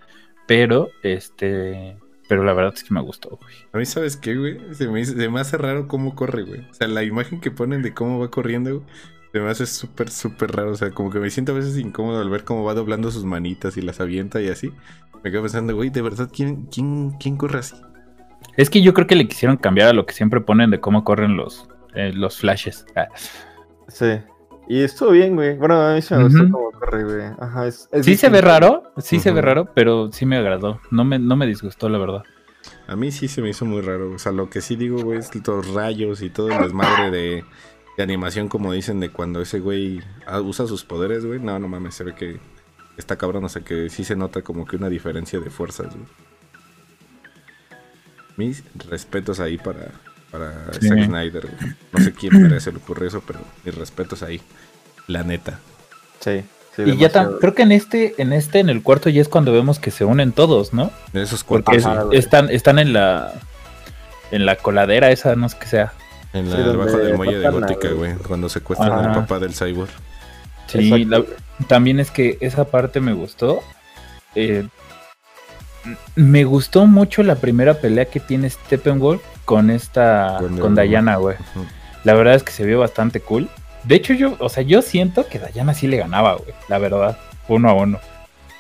pero 0.48 0.90
este, 1.04 1.98
pero 2.28 2.44
la 2.44 2.54
verdad 2.54 2.74
es 2.76 2.84
que 2.84 2.94
me 2.94 3.02
gustó, 3.02 3.38
güey. 3.42 3.56
A 3.74 3.78
mí, 3.78 3.86
¿sabes 3.86 4.18
qué, 4.18 4.36
güey? 4.36 4.60
Se 4.74 4.88
me, 4.88 5.04
se 5.04 5.30
me 5.30 5.40
hace 5.40 5.58
raro 5.58 5.88
cómo 5.88 6.16
corre, 6.16 6.44
güey. 6.44 6.62
O 6.70 6.74
sea, 6.74 6.88
la 6.88 7.04
imagen 7.04 7.40
que 7.40 7.52
ponen 7.52 7.82
de 7.82 7.94
cómo 7.94 8.20
va 8.20 8.30
corriendo, 8.30 8.80
güey, 8.80 8.86
se 9.32 9.40
me 9.40 9.50
hace 9.50 9.66
súper, 9.66 10.10
súper 10.10 10.52
raro. 10.52 10.72
O 10.72 10.76
sea, 10.76 10.92
como 10.92 11.10
que 11.10 11.20
me 11.20 11.30
siento 11.30 11.52
a 11.52 11.56
veces 11.56 11.78
incómodo 11.78 12.22
al 12.22 12.30
ver 12.30 12.44
cómo 12.44 12.64
va 12.64 12.74
doblando 12.74 13.12
sus 13.12 13.26
manitas 13.26 13.78
y 13.78 13.82
las 13.82 14.00
avienta 14.00 14.42
y 14.42 14.50
así. 14.50 14.72
Me 15.24 15.32
quedo 15.32 15.42
pensando, 15.42 15.76
güey, 15.76 15.90
¿de 15.90 16.02
verdad 16.02 16.30
quién, 16.32 16.68
quién, 16.68 17.12
quién 17.20 17.38
corre 17.38 17.60
así? 17.60 17.76
Es 18.58 18.70
que 18.70 18.82
yo 18.82 18.94
creo 18.94 19.08
que 19.08 19.16
le 19.16 19.28
quisieron 19.28 19.58
cambiar 19.58 19.90
a 19.90 19.94
lo 19.94 20.06
que 20.06 20.14
siempre 20.14 20.42
ponen 20.42 20.70
de 20.70 20.80
cómo 20.80 21.04
corren 21.04 21.36
los, 21.36 21.68
eh, 21.96 22.12
los 22.14 22.38
flashes. 22.38 22.86
Ah. 22.96 23.08
Sí. 23.88 24.20
Y 24.68 24.82
estuvo 24.82 25.12
bien, 25.12 25.36
güey. 25.36 25.58
Bueno, 25.58 25.82
a 25.82 25.94
mí 25.96 26.02
se 26.02 26.16
me 26.16 26.24
gustó 26.24 26.44
cómo 26.50 26.72
corre, 26.72 27.04
güey. 27.04 27.22
Ajá, 27.40 27.68
es, 27.68 27.90
es 27.92 28.06
Sí 28.06 28.16
se 28.16 28.30
ve 28.30 28.42
raro, 28.42 28.94
sí 28.98 29.20
se 29.20 29.32
ve 29.32 29.42
raro, 29.42 29.70
pero 29.74 30.12
sí 30.12 30.26
me 30.26 30.38
agradó. 30.38 30.80
No 30.90 31.04
me, 31.04 31.20
no 31.20 31.36
me 31.36 31.46
disgustó, 31.46 31.90
la 31.90 31.98
verdad. 31.98 32.24
A 32.88 32.96
mí 32.96 33.12
sí 33.12 33.28
se 33.28 33.42
me 33.42 33.50
hizo 33.50 33.66
muy 33.66 33.82
raro. 33.82 34.12
O 34.12 34.20
sea, 34.20 34.32
lo 34.32 34.50
que 34.50 34.62
sí 34.62 34.76
digo, 34.76 35.02
güey, 35.02 35.20
es 35.20 35.32
los 35.46 35.74
rayos 35.74 36.22
y 36.22 36.30
todo 36.30 36.50
el 36.50 36.62
desmadre 36.62 37.12
de, 37.12 37.46
de 37.98 38.04
animación, 38.04 38.48
como 38.48 38.72
dicen, 38.72 39.00
de 39.00 39.10
cuando 39.10 39.42
ese 39.42 39.60
güey 39.60 40.02
usa 40.44 40.66
sus 40.66 40.86
poderes, 40.86 41.26
güey. 41.26 41.40
No, 41.40 41.60
no 41.60 41.68
mames, 41.68 41.96
se 41.96 42.06
ve 42.06 42.16
que 42.16 42.40
está 42.98 43.18
cabrón. 43.18 43.44
O 43.44 43.50
sea, 43.50 43.64
que 43.64 43.90
sí 43.90 44.04
se 44.04 44.16
nota 44.16 44.42
como 44.42 44.66
que 44.66 44.78
una 44.78 44.90
diferencia 44.90 45.40
de 45.40 45.50
fuerzas, 45.50 45.94
güey. 45.94 46.08
Mis 48.36 48.64
respetos 48.90 49.40
ahí 49.40 49.58
para, 49.58 49.92
para 50.34 50.52
Sí. 50.82 50.90
Zack 50.90 51.06
Snyder, 51.06 51.48
güey. 51.48 51.74
No 51.94 52.00
sé 52.04 52.12
quién 52.12 52.42
merece 52.42 52.66
se 52.66 52.72
le 52.74 52.78
ocurre 52.80 53.08
eso, 53.08 53.24
pero 53.26 53.40
mis 53.64 53.74
respetos 53.76 54.22
ahí. 54.24 54.42
La 55.08 55.24
neta. 55.24 55.60
Sí. 56.20 56.44
sí 56.76 56.82
y 56.86 56.98
ya 56.98 57.10
creo 57.40 57.54
que 57.54 57.62
en 57.64 57.72
este, 57.72 58.16
en 58.18 58.34
este, 58.34 58.60
en 58.60 58.70
el 58.70 58.82
cuarto 58.84 59.10
ya 59.10 59.22
es 59.22 59.30
cuando 59.30 59.54
vemos 59.54 59.80
que 59.80 59.92
se 59.92 60.04
unen 60.06 60.32
todos, 60.34 60.74
¿no? 60.74 60.92
De 61.14 61.22
esos 61.22 61.44
cuartos, 61.44 61.76
es- 61.76 61.86
están, 62.12 62.50
están 62.50 62.80
en 62.80 62.92
la 62.94 63.32
en 64.32 64.46
la 64.48 64.56
coladera 64.56 65.12
esa, 65.12 65.36
no 65.36 65.48
sé 65.48 65.58
qué 65.60 65.68
sea. 65.68 65.94
en 66.34 66.50
la, 66.50 66.56
Sí, 66.58 66.64
debajo 66.64 66.98
del 66.98 67.16
muelle 67.16 67.38
de 67.38 67.50
Gótica, 67.52 67.90
güey. 67.90 68.16
Cuando 68.16 68.50
secuestran 68.50 68.92
al 68.92 69.14
papá 69.14 69.38
del 69.40 69.54
cyborg. 69.54 69.92
Sí, 70.68 71.06
la- 71.06 71.24
también 71.68 72.00
es 72.00 72.10
que 72.10 72.40
esa 72.42 72.64
parte 72.66 73.00
me 73.00 73.14
gustó. 73.14 73.60
Eh, 74.34 74.68
me 76.16 76.44
gustó 76.46 76.88
mucho 76.88 77.22
la 77.24 77.36
primera 77.36 77.76
pelea 77.76 78.06
que 78.06 78.20
tiene 78.20 78.50
Steppenwolf 78.50 79.22
con 79.46 79.70
esta, 79.70 80.38
Con 80.40 80.58
con, 80.58 80.76
Diana. 80.76 80.90
Diana, 80.90 81.16
güey. 81.18 81.38
La 82.04 82.14
verdad 82.14 82.36
es 82.36 82.44
que 82.44 82.52
se 82.52 82.66
vio 82.66 82.80
bastante 82.80 83.20
cool. 83.20 83.50
De 83.84 83.96
hecho, 83.96 84.14
yo, 84.14 84.36
o 84.40 84.50
sea, 84.50 84.64
yo 84.64 84.82
siento 84.82 85.28
que 85.28 85.40
Diana 85.54 85.74
sí 85.74 85.88
le 85.88 85.98
ganaba, 85.98 86.36
güey. 86.36 86.54
La 86.70 86.78
verdad, 86.78 87.18
uno 87.48 87.70
a 87.70 87.74
uno. 87.74 88.00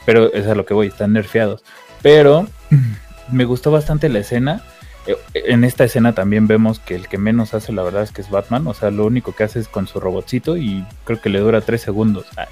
Pero 0.05 0.33
es 0.33 0.47
a 0.47 0.55
lo 0.55 0.65
que 0.65 0.73
voy, 0.73 0.87
están 0.87 1.13
nerfeados. 1.13 1.63
Pero 2.01 2.47
me 3.31 3.45
gustó 3.45 3.71
bastante 3.71 4.09
la 4.09 4.19
escena. 4.19 4.61
Eh, 5.07 5.15
En 5.33 5.63
esta 5.63 5.83
escena 5.85 6.13
también 6.13 6.47
vemos 6.47 6.79
que 6.79 6.95
el 6.95 7.07
que 7.07 7.17
menos 7.17 7.53
hace, 7.53 7.71
la 7.73 7.83
verdad, 7.83 8.03
es 8.03 8.11
que 8.11 8.21
es 8.21 8.29
Batman. 8.29 8.67
O 8.67 8.73
sea, 8.73 8.91
lo 8.91 9.05
único 9.05 9.33
que 9.33 9.43
hace 9.43 9.59
es 9.59 9.67
con 9.67 9.87
su 9.87 9.99
robotcito 9.99 10.57
y 10.57 10.85
creo 11.05 11.21
que 11.21 11.29
le 11.29 11.39
dura 11.39 11.61
tres 11.61 11.81
segundos. 11.81 12.25
Ah, 12.37 12.47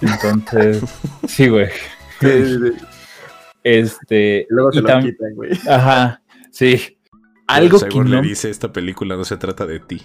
Entonces, 0.00 0.82
sí, 1.28 1.48
güey. 1.48 1.68
Este. 3.64 4.46
Luego 4.48 4.72
se 4.72 4.78
y 4.78 4.82
lo 4.82 5.00
quitan, 5.00 5.34
güey. 5.34 5.50
Ajá, 5.68 6.20
sí. 6.50 6.98
Algo 7.54 7.80
que 7.80 7.98
no, 7.98 8.04
le 8.04 8.22
dice, 8.22 8.50
esta 8.50 8.72
película 8.72 9.16
no 9.16 9.24
se 9.24 9.36
trata 9.36 9.66
de 9.66 9.80
ti. 9.80 10.02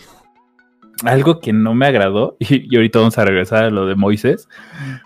algo 1.03 1.39
que 1.39 1.53
no 1.53 1.75
me 1.75 1.85
agradó, 1.85 2.35
y, 2.39 2.73
y 2.73 2.75
ahorita 2.75 2.99
vamos 2.99 3.17
a 3.17 3.25
regresar 3.25 3.65
a 3.65 3.69
lo 3.69 3.85
de 3.85 3.95
Moisés, 3.95 4.47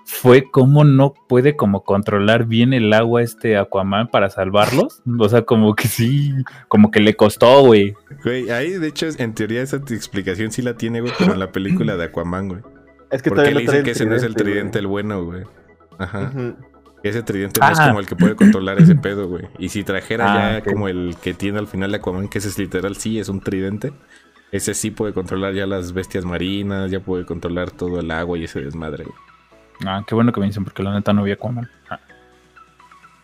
fue 0.05 0.43
cómo 0.49 0.83
no 0.83 1.13
puede 1.27 1.55
como 1.55 1.83
controlar 1.83 2.45
bien 2.45 2.73
el 2.73 2.91
agua 2.93 3.21
este 3.21 3.57
Aquaman 3.57 4.07
para 4.07 4.29
salvarlos. 4.29 5.01
O 5.19 5.29
sea, 5.29 5.43
como 5.43 5.75
que 5.75 5.87
sí, 5.87 6.33
como 6.67 6.91
que 6.91 6.99
le 6.99 7.15
costó, 7.15 7.61
güey. 7.65 7.95
Güey, 8.23 8.49
ahí 8.51 8.71
de 8.71 8.87
hecho, 8.87 9.07
en 9.17 9.33
teoría 9.33 9.61
esa 9.61 9.77
explicación 9.77 10.51
sí 10.51 10.61
la 10.61 10.75
tiene, 10.75 11.01
güey, 11.01 11.13
pero 11.17 11.33
en 11.33 11.39
la 11.39 11.51
película 11.51 11.97
de 11.97 12.05
Aquaman, 12.05 12.47
güey. 12.49 12.61
Es 13.09 13.21
que 13.21 13.29
Porque 13.29 13.51
le 13.51 13.61
dicen 13.61 13.83
que 13.83 13.91
ese 13.91 14.05
no 14.05 14.15
es 14.15 14.23
el 14.23 14.33
güey. 14.33 14.43
tridente 14.45 14.79
el 14.79 14.87
bueno, 14.87 15.25
güey. 15.25 15.43
Ajá. 15.97 16.31
Que 16.31 16.53
ese 17.09 17.23
tridente 17.23 17.59
no 17.59 17.69
es 17.69 17.79
Ah. 17.79 17.87
como 17.87 17.99
el 17.99 18.05
que 18.07 18.15
puede 18.15 18.35
controlar 18.35 18.79
ese 18.79 18.95
pedo, 18.95 19.27
güey. 19.27 19.47
Y 19.57 19.69
si 19.69 19.83
trajera 19.83 20.33
Ah, 20.33 20.51
ya 20.59 20.63
como 20.63 20.87
el 20.87 21.15
que 21.21 21.33
tiene 21.33 21.59
al 21.59 21.67
final 21.67 21.91
de 21.91 21.97
Aquaman, 21.97 22.27
que 22.27 22.37
ese 22.37 22.47
es 22.49 22.57
literal, 22.59 22.95
sí, 22.95 23.19
es 23.19 23.29
un 23.29 23.41
tridente. 23.41 23.91
Ese 24.51 24.73
sí 24.73 24.91
puede 24.91 25.13
controlar 25.13 25.53
ya 25.53 25.65
las 25.65 25.93
bestias 25.93 26.25
marinas, 26.25 26.91
ya 26.91 26.99
puede 26.99 27.25
controlar 27.25 27.71
todo 27.71 27.99
el 28.01 28.11
agua 28.11 28.37
y 28.37 28.43
ese 28.43 28.61
desmadre, 28.61 29.05
güey. 29.05 29.15
Ah, 29.85 30.03
qué 30.05 30.13
bueno 30.13 30.31
que 30.31 30.39
me 30.41 30.45
dicen, 30.47 30.63
porque 30.63 30.83
la 30.83 30.93
neta 30.93 31.13
no 31.13 31.23
vi 31.23 31.31
Aquaman. 31.31 31.69
Ah, 31.89 31.99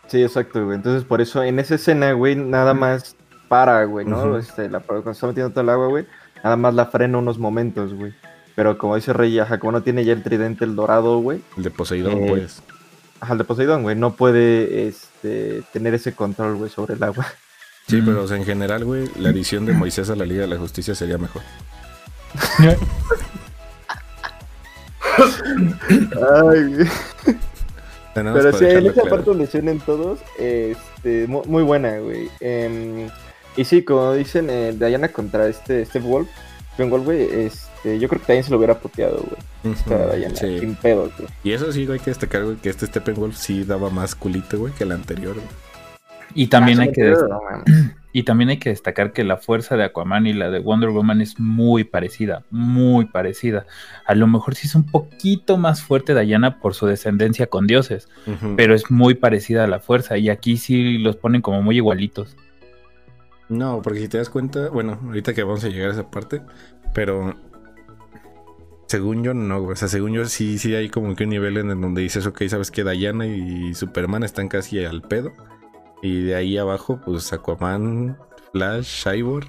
Sí, 0.06 0.22
exacto, 0.22 0.64
güey. 0.64 0.76
Entonces, 0.76 1.04
por 1.04 1.20
eso, 1.20 1.42
en 1.42 1.58
esa 1.58 1.74
escena, 1.74 2.12
güey, 2.12 2.34
nada 2.34 2.72
más 2.72 3.14
para, 3.48 3.84
güey, 3.84 4.06
¿no? 4.06 4.38
Este, 4.38 4.70
la, 4.70 4.80
cuando 4.80 5.10
está 5.10 5.26
metiendo 5.26 5.50
todo 5.50 5.60
el 5.60 5.68
agua, 5.68 5.88
güey, 5.88 6.06
nada 6.42 6.56
más 6.56 6.72
la 6.74 6.86
frena 6.86 7.18
unos 7.18 7.38
momentos, 7.38 7.92
güey. 7.92 8.14
Pero 8.54 8.78
como 8.78 8.96
dice 8.96 9.12
Rey, 9.12 9.38
ajá, 9.38 9.58
como 9.58 9.72
no 9.72 9.82
tiene 9.82 10.04
ya 10.06 10.14
el 10.14 10.22
tridente, 10.22 10.64
el 10.64 10.74
dorado, 10.76 11.18
güey, 11.18 11.42
El 11.58 11.62
de 11.64 11.70
Poseidón, 11.70 12.12
Eh, 12.22 12.26
pues. 12.26 12.62
Ajá, 13.20 13.32
el 13.32 13.38
de 13.38 13.44
Poseidón, 13.44 13.82
güey, 13.82 13.96
no 13.96 14.14
puede, 14.14 14.88
este, 14.88 15.62
tener 15.72 15.94
ese 15.94 16.12
control, 16.14 16.56
güey, 16.56 16.70
sobre 16.70 16.94
el 16.94 17.02
agua. 17.02 17.26
Sí, 17.88 17.96
Mm. 18.02 18.04
pero 18.06 18.22
o 18.24 18.28
sea, 18.28 18.36
en 18.36 18.44
general, 18.44 18.84
güey, 18.84 19.08
la 19.18 19.30
edición 19.30 19.64
de 19.64 19.72
Moisés 19.72 20.10
a 20.10 20.16
la 20.16 20.24
Liga 20.26 20.42
de 20.42 20.48
la 20.48 20.58
Justicia 20.58 20.94
sería 20.94 21.16
mejor. 21.18 21.42
Ay, 25.88 26.74
güey. 26.74 26.88
Pero 28.14 28.52
sí, 28.58 28.64
en 28.64 28.86
esa 28.86 28.92
claro. 28.94 29.10
parte 29.10 29.24
donde 29.26 29.46
se 29.46 29.58
unen 29.58 29.78
todos, 29.80 30.18
este, 30.38 31.26
mu- 31.28 31.44
muy, 31.44 31.62
buena, 31.62 31.98
güey. 31.98 32.28
Em, 32.40 33.08
y 33.56 33.64
sí, 33.64 33.84
como 33.84 34.12
dicen, 34.14 34.48
eh, 34.50 34.74
Diana 34.76 35.08
contra 35.08 35.46
este 35.46 35.84
Steve 35.84 36.04
Wolf, 36.06 36.28
Steve 36.74 36.88
Wolf, 36.90 37.04
güey, 37.04 37.22
este, 37.88 37.98
yo 37.98 38.08
creo 38.08 38.20
que 38.20 38.26
también 38.26 38.44
se 38.44 38.50
lo 38.50 38.58
hubiera 38.58 38.78
puteado, 38.78 39.24
güey. 39.62 40.18
Diana, 40.18 40.36
sí. 40.36 40.58
sin 40.58 40.74
pedos, 40.76 41.10
güey. 41.16 41.28
Y 41.44 41.52
eso 41.52 41.72
sí, 41.72 41.86
hay 41.90 41.98
que 41.98 42.10
destacar, 42.10 42.44
güey, 42.44 42.56
que 42.56 42.68
este 42.68 42.86
Steppenwolf 42.86 43.36
sí 43.36 43.64
daba 43.64 43.90
más 43.90 44.14
culito, 44.14 44.58
güey, 44.58 44.72
que 44.72 44.84
el 44.84 44.92
anterior, 44.92 45.34
güey. 45.34 45.46
Y 46.34 46.48
también 46.48 46.80
Ah, 46.80 46.82
hay 46.82 46.92
que 46.92 47.10
no 47.10 47.40
y 48.12 48.22
también 48.22 48.50
hay 48.50 48.58
que 48.58 48.68
destacar 48.68 49.12
que 49.12 49.24
la 49.24 49.38
fuerza 49.38 49.76
de 49.76 49.84
Aquaman 49.84 50.26
y 50.26 50.34
la 50.34 50.50
de 50.50 50.58
Wonder 50.58 50.90
Woman 50.90 51.22
es 51.22 51.40
muy 51.40 51.84
parecida, 51.84 52.42
muy 52.50 53.06
parecida. 53.06 53.66
A 54.04 54.14
lo 54.14 54.26
mejor 54.26 54.54
sí 54.54 54.66
es 54.66 54.74
un 54.74 54.84
poquito 54.84 55.56
más 55.56 55.82
fuerte 55.82 56.18
Diana 56.18 56.60
por 56.60 56.74
su 56.74 56.86
descendencia 56.86 57.46
con 57.46 57.66
dioses, 57.66 58.08
pero 58.56 58.74
es 58.74 58.90
muy 58.90 59.14
parecida 59.14 59.64
a 59.64 59.68
la 59.68 59.80
fuerza 59.80 60.18
y 60.18 60.28
aquí 60.28 60.58
sí 60.58 60.98
los 60.98 61.16
ponen 61.16 61.40
como 61.40 61.62
muy 61.62 61.76
igualitos. 61.76 62.36
No, 63.48 63.80
porque 63.82 64.00
si 64.00 64.08
te 64.08 64.18
das 64.18 64.28
cuenta, 64.28 64.68
bueno, 64.68 64.98
ahorita 65.06 65.32
que 65.32 65.42
vamos 65.42 65.64
a 65.64 65.68
llegar 65.68 65.88
a 65.90 65.92
esa 65.92 66.10
parte, 66.10 66.42
pero 66.92 67.34
según 68.88 69.22
yo 69.22 69.34
no. 69.34 69.62
O 69.62 69.76
sea, 69.76 69.88
según 69.88 70.12
yo 70.12 70.24
sí, 70.24 70.58
sí 70.58 70.74
hay 70.74 70.88
como 70.88 71.14
que 71.14 71.24
un 71.24 71.30
nivel 71.30 71.56
en 71.58 71.70
el 71.70 71.80
donde 71.80 72.02
dices, 72.02 72.26
ok, 72.26 72.42
sabes 72.48 72.70
que 72.70 72.84
Diana 72.84 73.26
y 73.26 73.74
Superman 73.74 74.24
están 74.24 74.48
casi 74.48 74.84
al 74.84 75.02
pedo. 75.02 75.32
Y 76.02 76.22
de 76.22 76.34
ahí 76.34 76.58
abajo, 76.58 77.00
pues 77.04 77.32
Aquaman, 77.32 78.18
Flash, 78.52 79.04
Cyborg 79.04 79.46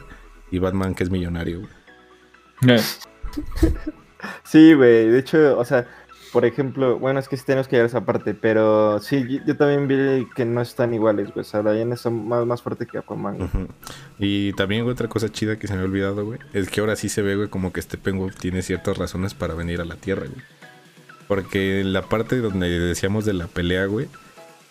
y 0.51 0.59
Batman 0.59 0.93
que 0.93 1.03
es 1.03 1.09
millonario, 1.09 1.61
güey. 1.61 2.75
Eh, 2.75 2.81
Sí, 4.43 4.73
güey, 4.73 5.07
de 5.07 5.19
hecho, 5.19 5.57
o 5.57 5.63
sea, 5.63 5.87
por 6.31 6.45
ejemplo, 6.45 6.99
bueno, 6.99 7.19
es 7.19 7.27
que 7.27 7.37
sí 7.37 7.43
tenemos 7.45 7.67
que 7.67 7.75
llegar 7.75 7.85
a 7.85 7.87
esa 7.87 8.05
parte, 8.05 8.33
pero 8.33 8.99
sí, 8.99 9.41
yo, 9.45 9.57
también 9.57 9.87
vi 9.87 10.27
que 10.35 10.45
no 10.45 10.61
están 10.61 10.93
iguales, 10.93 11.33
güey. 11.33 11.41
O 11.41 11.43
sea, 11.43 11.61
Diana 11.61 11.95
es 11.95 12.05
más, 12.05 12.45
más 12.45 12.61
fuerte 12.61 12.85
que 12.85 12.97
Aquaman. 12.97 13.49
Y 14.17 14.53
también 14.53 14.87
otra 14.87 15.07
cosa 15.07 15.29
chida 15.31 15.57
que 15.57 15.67
se 15.67 15.73
me 15.73 15.79
había 15.79 15.89
olvidado, 15.89 16.25
güey, 16.25 16.39
es 16.53 16.69
que 16.69 16.81
ahora 16.81 16.95
sí 16.95 17.09
se 17.09 17.21
ve, 17.21 17.35
güey, 17.35 17.49
como 17.49 17.73
que 17.73 17.81
Steppenwolf 17.81 18.35
tiene 18.35 18.61
ciertas 18.61 18.97
razones 18.97 19.33
para 19.33 19.53
venir 19.53 19.81
a 19.81 19.85
la 19.85 19.95
Tierra, 19.95 20.27
güey. 20.27 20.43
Porque 21.27 21.81
en 21.81 21.93
la 21.93 22.03
parte 22.03 22.37
donde 22.37 22.67
decíamos 22.79 23.25
de 23.25 23.33
la 23.33 23.47
pelea, 23.47 23.85
güey, 23.85 24.07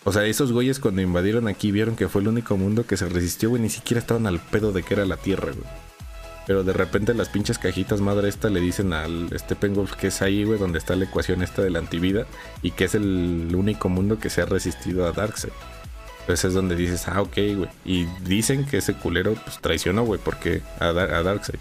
o 0.03 0.11
sea, 0.11 0.25
esos 0.25 0.51
güeyes 0.51 0.79
cuando 0.79 1.01
invadieron 1.01 1.47
aquí 1.47 1.71
vieron 1.71 1.95
que 1.95 2.07
fue 2.07 2.21
el 2.21 2.29
único 2.29 2.57
mundo 2.57 2.85
que 2.85 2.97
se 2.97 3.07
resistió, 3.07 3.49
güey, 3.49 3.61
ni 3.61 3.69
siquiera 3.69 3.99
estaban 3.99 4.27
al 4.27 4.39
pedo 4.39 4.71
de 4.71 4.83
que 4.83 4.93
era 4.93 5.05
la 5.05 5.17
Tierra, 5.17 5.51
güey. 5.51 5.88
Pero 6.49 6.63
de 6.63 6.73
repente 6.73 7.13
las 7.13 7.29
pinches 7.29 7.59
cajitas 7.59 8.01
madre 8.01 8.27
esta 8.27 8.49
le 8.49 8.59
dicen 8.59 8.91
al 8.91 9.29
Steppenwolf 9.37 9.93
que 9.93 10.07
es 10.07 10.23
ahí, 10.23 10.45
güey, 10.45 10.57
donde 10.57 10.79
está 10.79 10.95
la 10.95 11.05
ecuación 11.05 11.43
esta 11.43 11.61
de 11.61 11.69
la 11.69 11.77
antivida 11.77 12.25
y 12.63 12.71
que 12.71 12.85
es 12.85 12.95
el 12.95 13.51
único 13.53 13.87
mundo 13.87 14.17
que 14.17 14.31
se 14.31 14.41
ha 14.41 14.45
resistido 14.47 15.05
a 15.05 15.11
Darkseid. 15.11 15.53
Entonces 16.21 16.45
es 16.45 16.53
donde 16.55 16.75
dices, 16.75 17.07
ah, 17.07 17.21
ok, 17.21 17.35
güey. 17.55 17.69
Y 17.85 18.05
dicen 18.23 18.65
que 18.65 18.77
ese 18.77 18.95
culero 18.95 19.35
pues 19.35 19.59
traicionó, 19.59 20.03
güey, 20.05 20.19
porque 20.23 20.63
a, 20.79 20.91
Dar- 20.91 21.13
a 21.13 21.21
Darkseid. 21.21 21.59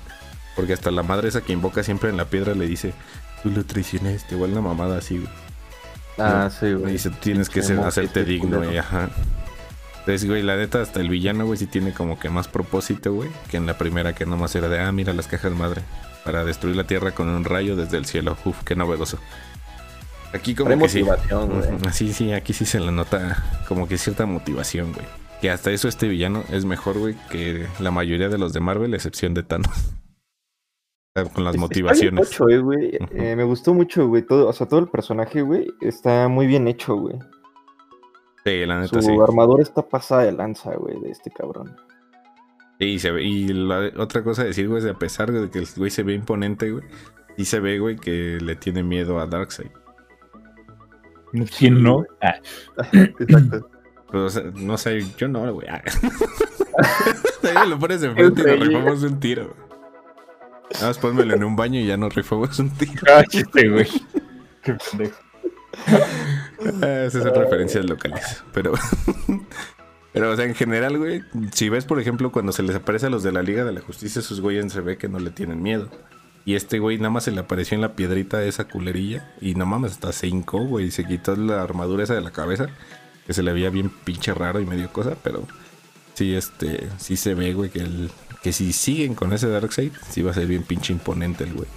Porque 0.56 0.72
hasta 0.72 0.90
la 0.90 1.02
madre 1.02 1.28
esa 1.28 1.42
que 1.42 1.52
invoca 1.52 1.82
siempre 1.82 2.08
en 2.08 2.16
la 2.16 2.24
piedra 2.24 2.54
le 2.54 2.66
dice, 2.66 2.94
tú 3.42 3.50
lo 3.50 3.64
traicionaste, 3.66 4.36
igual 4.36 4.52
una 4.52 4.62
mamada 4.62 4.96
así, 4.96 5.18
güey. 5.18 5.28
Ah, 6.16 6.48
sí, 6.48 6.72
güey. 6.72 6.92
dice, 6.94 7.10
tienes 7.10 7.50
que 7.50 7.62
ser- 7.62 7.78
hacerte 7.80 8.20
este 8.20 8.24
digno, 8.24 8.56
güey, 8.56 8.78
ajá. 8.78 9.10
Entonces, 10.08 10.26
güey, 10.26 10.42
la 10.42 10.56
neta, 10.56 10.80
hasta 10.80 11.00
el 11.00 11.10
villano, 11.10 11.44
güey, 11.44 11.58
sí 11.58 11.66
tiene 11.66 11.92
como 11.92 12.18
que 12.18 12.30
más 12.30 12.48
propósito, 12.48 13.12
güey, 13.12 13.28
que 13.50 13.58
en 13.58 13.66
la 13.66 13.76
primera 13.76 14.14
que 14.14 14.24
nomás 14.24 14.54
era 14.56 14.66
de, 14.70 14.80
ah, 14.80 14.90
mira 14.90 15.12
las 15.12 15.26
cajas 15.26 15.52
madre, 15.52 15.82
para 16.24 16.46
destruir 16.46 16.76
la 16.76 16.84
tierra 16.84 17.10
con 17.12 17.28
un 17.28 17.44
rayo 17.44 17.76
desde 17.76 17.98
el 17.98 18.06
cielo. 18.06 18.34
Uf, 18.46 18.62
qué 18.64 18.74
novedoso. 18.74 19.18
Aquí 20.32 20.54
como 20.54 20.68
Trae 20.70 20.80
que 20.80 20.88
sí. 20.88 21.02
güey. 21.02 21.18
Sí, 21.92 22.14
sí, 22.14 22.32
aquí 22.32 22.54
sí 22.54 22.64
se 22.64 22.80
le 22.80 22.90
nota 22.90 23.44
como 23.68 23.86
que 23.86 23.98
cierta 23.98 24.24
motivación, 24.24 24.94
güey. 24.94 25.04
Que 25.42 25.50
hasta 25.50 25.70
eso 25.72 25.88
este 25.88 26.08
villano 26.08 26.42
es 26.50 26.64
mejor, 26.64 26.98
güey, 26.98 27.14
que 27.30 27.66
la 27.78 27.90
mayoría 27.90 28.30
de 28.30 28.38
los 28.38 28.54
de 28.54 28.60
Marvel, 28.60 28.94
excepción 28.94 29.34
de 29.34 29.42
Thanos. 29.42 29.92
Sea, 31.14 31.24
Con 31.34 31.44
las 31.44 31.54
Es- 31.54 31.60
motivaciones. 31.60 32.30
Está 32.30 32.46
bien 32.46 32.56
hecho, 32.60 32.60
eh, 32.60 32.62
güey. 32.62 32.98
Eh, 33.12 33.36
me 33.36 33.44
gustó 33.44 33.74
mucho, 33.74 34.08
güey. 34.08 34.22
Todo, 34.22 34.48
o 34.48 34.52
sea, 34.54 34.66
todo 34.66 34.80
el 34.80 34.88
personaje, 34.88 35.42
güey, 35.42 35.66
está 35.82 36.28
muy 36.28 36.46
bien 36.46 36.66
hecho, 36.66 36.96
güey. 36.96 37.16
Sí, 38.48 38.64
la 38.66 38.80
neta 38.80 39.02
Su 39.02 39.08
sí. 39.08 39.16
armadura 39.22 39.62
está 39.62 39.82
pasada 39.82 40.22
de 40.22 40.32
lanza, 40.32 40.74
güey, 40.76 40.98
de 41.00 41.10
este 41.10 41.30
cabrón. 41.30 41.76
Sí, 42.78 42.98
se 42.98 43.10
ve- 43.10 43.24
y 43.24 43.48
la 43.48 43.90
otra 43.98 44.22
cosa 44.22 44.42
a 44.42 44.44
decir, 44.46 44.68
güey, 44.68 44.78
es 44.78 44.84
de 44.84 44.90
a 44.90 44.94
pesar 44.98 45.30
de 45.32 45.50
que 45.50 45.58
el 45.58 45.66
güey 45.76 45.90
se 45.90 46.02
ve 46.02 46.14
imponente, 46.14 46.70
güey, 46.70 46.84
sí 47.36 47.44
se 47.44 47.60
ve, 47.60 47.78
güey, 47.78 47.96
que 47.96 48.38
le 48.40 48.56
tiene 48.56 48.82
miedo 48.82 49.18
a 49.20 49.26
Darkseid. 49.26 49.70
¿Quién 51.58 51.82
no? 51.82 52.04
Ah, 52.22 52.36
Exacto. 52.92 53.68
Pero, 54.10 54.24
o 54.24 54.30
sea, 54.30 54.42
no 54.54 54.78
sé, 54.78 55.04
yo 55.18 55.28
no, 55.28 55.52
güey. 55.52 55.68
Ah. 55.68 55.82
Lo 57.68 57.78
pones 57.78 58.02
enfrente 58.02 58.40
y 58.42 58.44
nos 58.58 58.66
rifamos 58.68 59.02
un 59.02 59.20
tiro. 59.20 59.44
güey. 59.48 59.68
Nada 60.74 60.86
más 60.88 60.98
pónmelo 60.98 61.34
en 61.34 61.44
un 61.44 61.56
baño 61.56 61.80
y 61.80 61.86
ya 61.86 61.96
nos 61.98 62.14
rifamos 62.14 62.58
un 62.58 62.70
tiro. 62.70 63.02
cállate, 63.04 63.68
güey. 63.68 63.86
Qué 64.62 64.74
pendejo. 64.90 65.18
Ah, 66.82 67.04
Esas 67.06 67.22
son 67.22 67.34
referencias 67.34 67.84
locales. 67.84 68.42
Pero, 68.52 68.72
pero, 70.12 70.32
o 70.32 70.36
sea, 70.36 70.44
en 70.44 70.56
general, 70.56 70.98
güey, 70.98 71.22
si 71.52 71.68
ves, 71.68 71.84
por 71.84 72.00
ejemplo, 72.00 72.32
cuando 72.32 72.50
se 72.50 72.64
les 72.64 72.74
aparece 72.74 73.06
a 73.06 73.10
los 73.10 73.22
de 73.22 73.30
la 73.30 73.42
Liga 73.42 73.64
de 73.64 73.72
la 73.72 73.80
Justicia, 73.80 74.18
esos 74.18 74.40
güeyes 74.40 74.72
se 74.72 74.80
ve 74.80 74.98
que 74.98 75.08
no 75.08 75.20
le 75.20 75.30
tienen 75.30 75.62
miedo. 75.62 75.88
Y 76.44 76.56
este 76.56 76.78
güey 76.78 76.96
nada 76.96 77.10
más 77.10 77.24
se 77.24 77.30
le 77.30 77.40
apareció 77.40 77.74
en 77.74 77.82
la 77.82 77.94
piedrita 77.94 78.42
esa 78.42 78.64
culerilla. 78.64 79.34
Y 79.40 79.54
no 79.54 79.66
mames, 79.66 79.92
hasta 79.92 80.12
se 80.12 80.28
hincó, 80.28 80.60
güey. 80.64 80.90
Se 80.90 81.04
quitó 81.04 81.36
la 81.36 81.62
armadura 81.62 82.04
esa 82.04 82.14
de 82.14 82.22
la 82.22 82.30
cabeza. 82.30 82.68
Que 83.26 83.34
se 83.34 83.42
le 83.42 83.52
veía 83.52 83.68
bien 83.68 83.90
pinche 83.90 84.32
raro 84.32 84.58
y 84.58 84.64
medio 84.64 84.90
cosa. 84.90 85.14
Pero 85.22 85.46
sí, 86.14 86.34
este, 86.34 86.88
sí 86.96 87.16
se 87.16 87.34
ve, 87.34 87.52
güey, 87.52 87.68
que, 87.68 87.80
el, 87.80 88.10
que 88.42 88.52
si 88.54 88.72
siguen 88.72 89.14
con 89.14 89.34
ese 89.34 89.48
Darkseid, 89.48 89.92
sí 90.08 90.22
va 90.22 90.30
a 90.30 90.34
ser 90.34 90.46
bien 90.46 90.62
pinche 90.62 90.92
imponente 90.92 91.44
el 91.44 91.52
güey. 91.52 91.68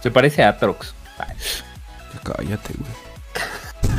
Se 0.00 0.10
parece 0.10 0.42
a 0.42 0.48
Atrox. 0.48 0.94
Cállate, 2.22 2.74
güey. 2.78 2.90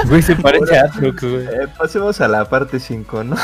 Güey, 0.07 0.21
se 0.21 0.35
parece 0.35 0.77
a 0.77 0.85
Atrox, 0.85 1.23
güey. 1.23 1.45
Eh, 1.45 1.67
pasemos 1.77 2.19
a 2.19 2.27
la 2.27 2.49
parte 2.49 2.79
5, 2.79 3.23
¿no? 3.23 3.37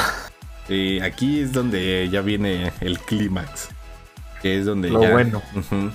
Y 0.68 1.00
aquí 1.00 1.40
es 1.40 1.54
donde 1.54 2.10
ya 2.12 2.22
viene 2.22 2.74
el 2.82 3.00
clímax. 3.00 3.70
Que 4.42 4.60
es 4.60 4.66
donde 4.66 4.90
Lo 4.90 5.02
ya. 5.02 5.12
bueno. 5.12 5.42
Ujú. 5.56 5.92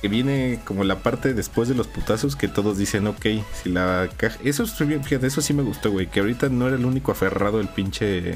Que 0.00 0.08
viene 0.08 0.60
como 0.64 0.84
la 0.84 0.96
parte 0.96 1.34
después 1.34 1.68
de 1.68 1.74
los 1.74 1.86
putazos 1.86 2.36
que 2.36 2.48
todos 2.48 2.78
dicen, 2.78 3.06
ok, 3.06 3.26
si 3.62 3.70
la 3.70 4.08
caja. 4.16 4.38
Eso, 4.44 4.66
fíjate, 4.66 5.26
eso 5.26 5.40
sí 5.40 5.54
me 5.54 5.62
gustó, 5.62 5.90
güey. 5.90 6.06
Que 6.08 6.20
ahorita 6.20 6.48
no 6.48 6.66
era 6.68 6.76
el 6.76 6.84
único 6.84 7.12
aferrado 7.12 7.60
el 7.60 7.68
pinche 7.68 8.34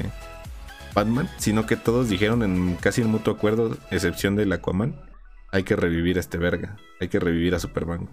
Batman, 0.93 1.29
sino 1.37 1.65
que 1.65 1.75
todos 1.77 2.09
dijeron 2.09 2.43
en 2.43 2.75
casi 2.75 3.01
en 3.01 3.09
mutuo 3.09 3.33
acuerdo, 3.33 3.77
excepción 3.91 4.35
del 4.35 4.51
Aquaman, 4.51 4.95
hay 5.51 5.63
que 5.63 5.75
revivir 5.75 6.17
a 6.17 6.21
este 6.21 6.37
verga. 6.37 6.77
Hay 6.99 7.07
que 7.07 7.19
revivir 7.19 7.53
a 7.55 7.59
Superman. 7.59 8.09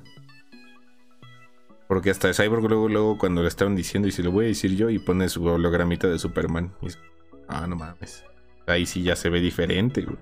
Porque 1.94 2.10
hasta 2.10 2.34
Cyborg 2.34 2.64
luego, 2.64 2.88
luego 2.88 3.18
cuando 3.18 3.42
le 3.42 3.46
estaban 3.46 3.76
diciendo, 3.76 4.08
y 4.08 4.10
si 4.10 4.20
lo 4.20 4.32
voy 4.32 4.46
a 4.46 4.48
decir 4.48 4.74
yo, 4.74 4.90
y 4.90 4.98
pone 4.98 5.28
su 5.28 5.44
hologramita 5.44 6.08
de 6.08 6.18
Superman. 6.18 6.74
Y 6.82 6.86
dice, 6.86 6.98
ah, 7.46 7.68
no 7.68 7.76
mames. 7.76 8.24
Ahí 8.66 8.84
sí 8.84 9.04
ya 9.04 9.14
se 9.14 9.30
ve 9.30 9.40
diferente, 9.40 10.02
güey. 10.02 10.18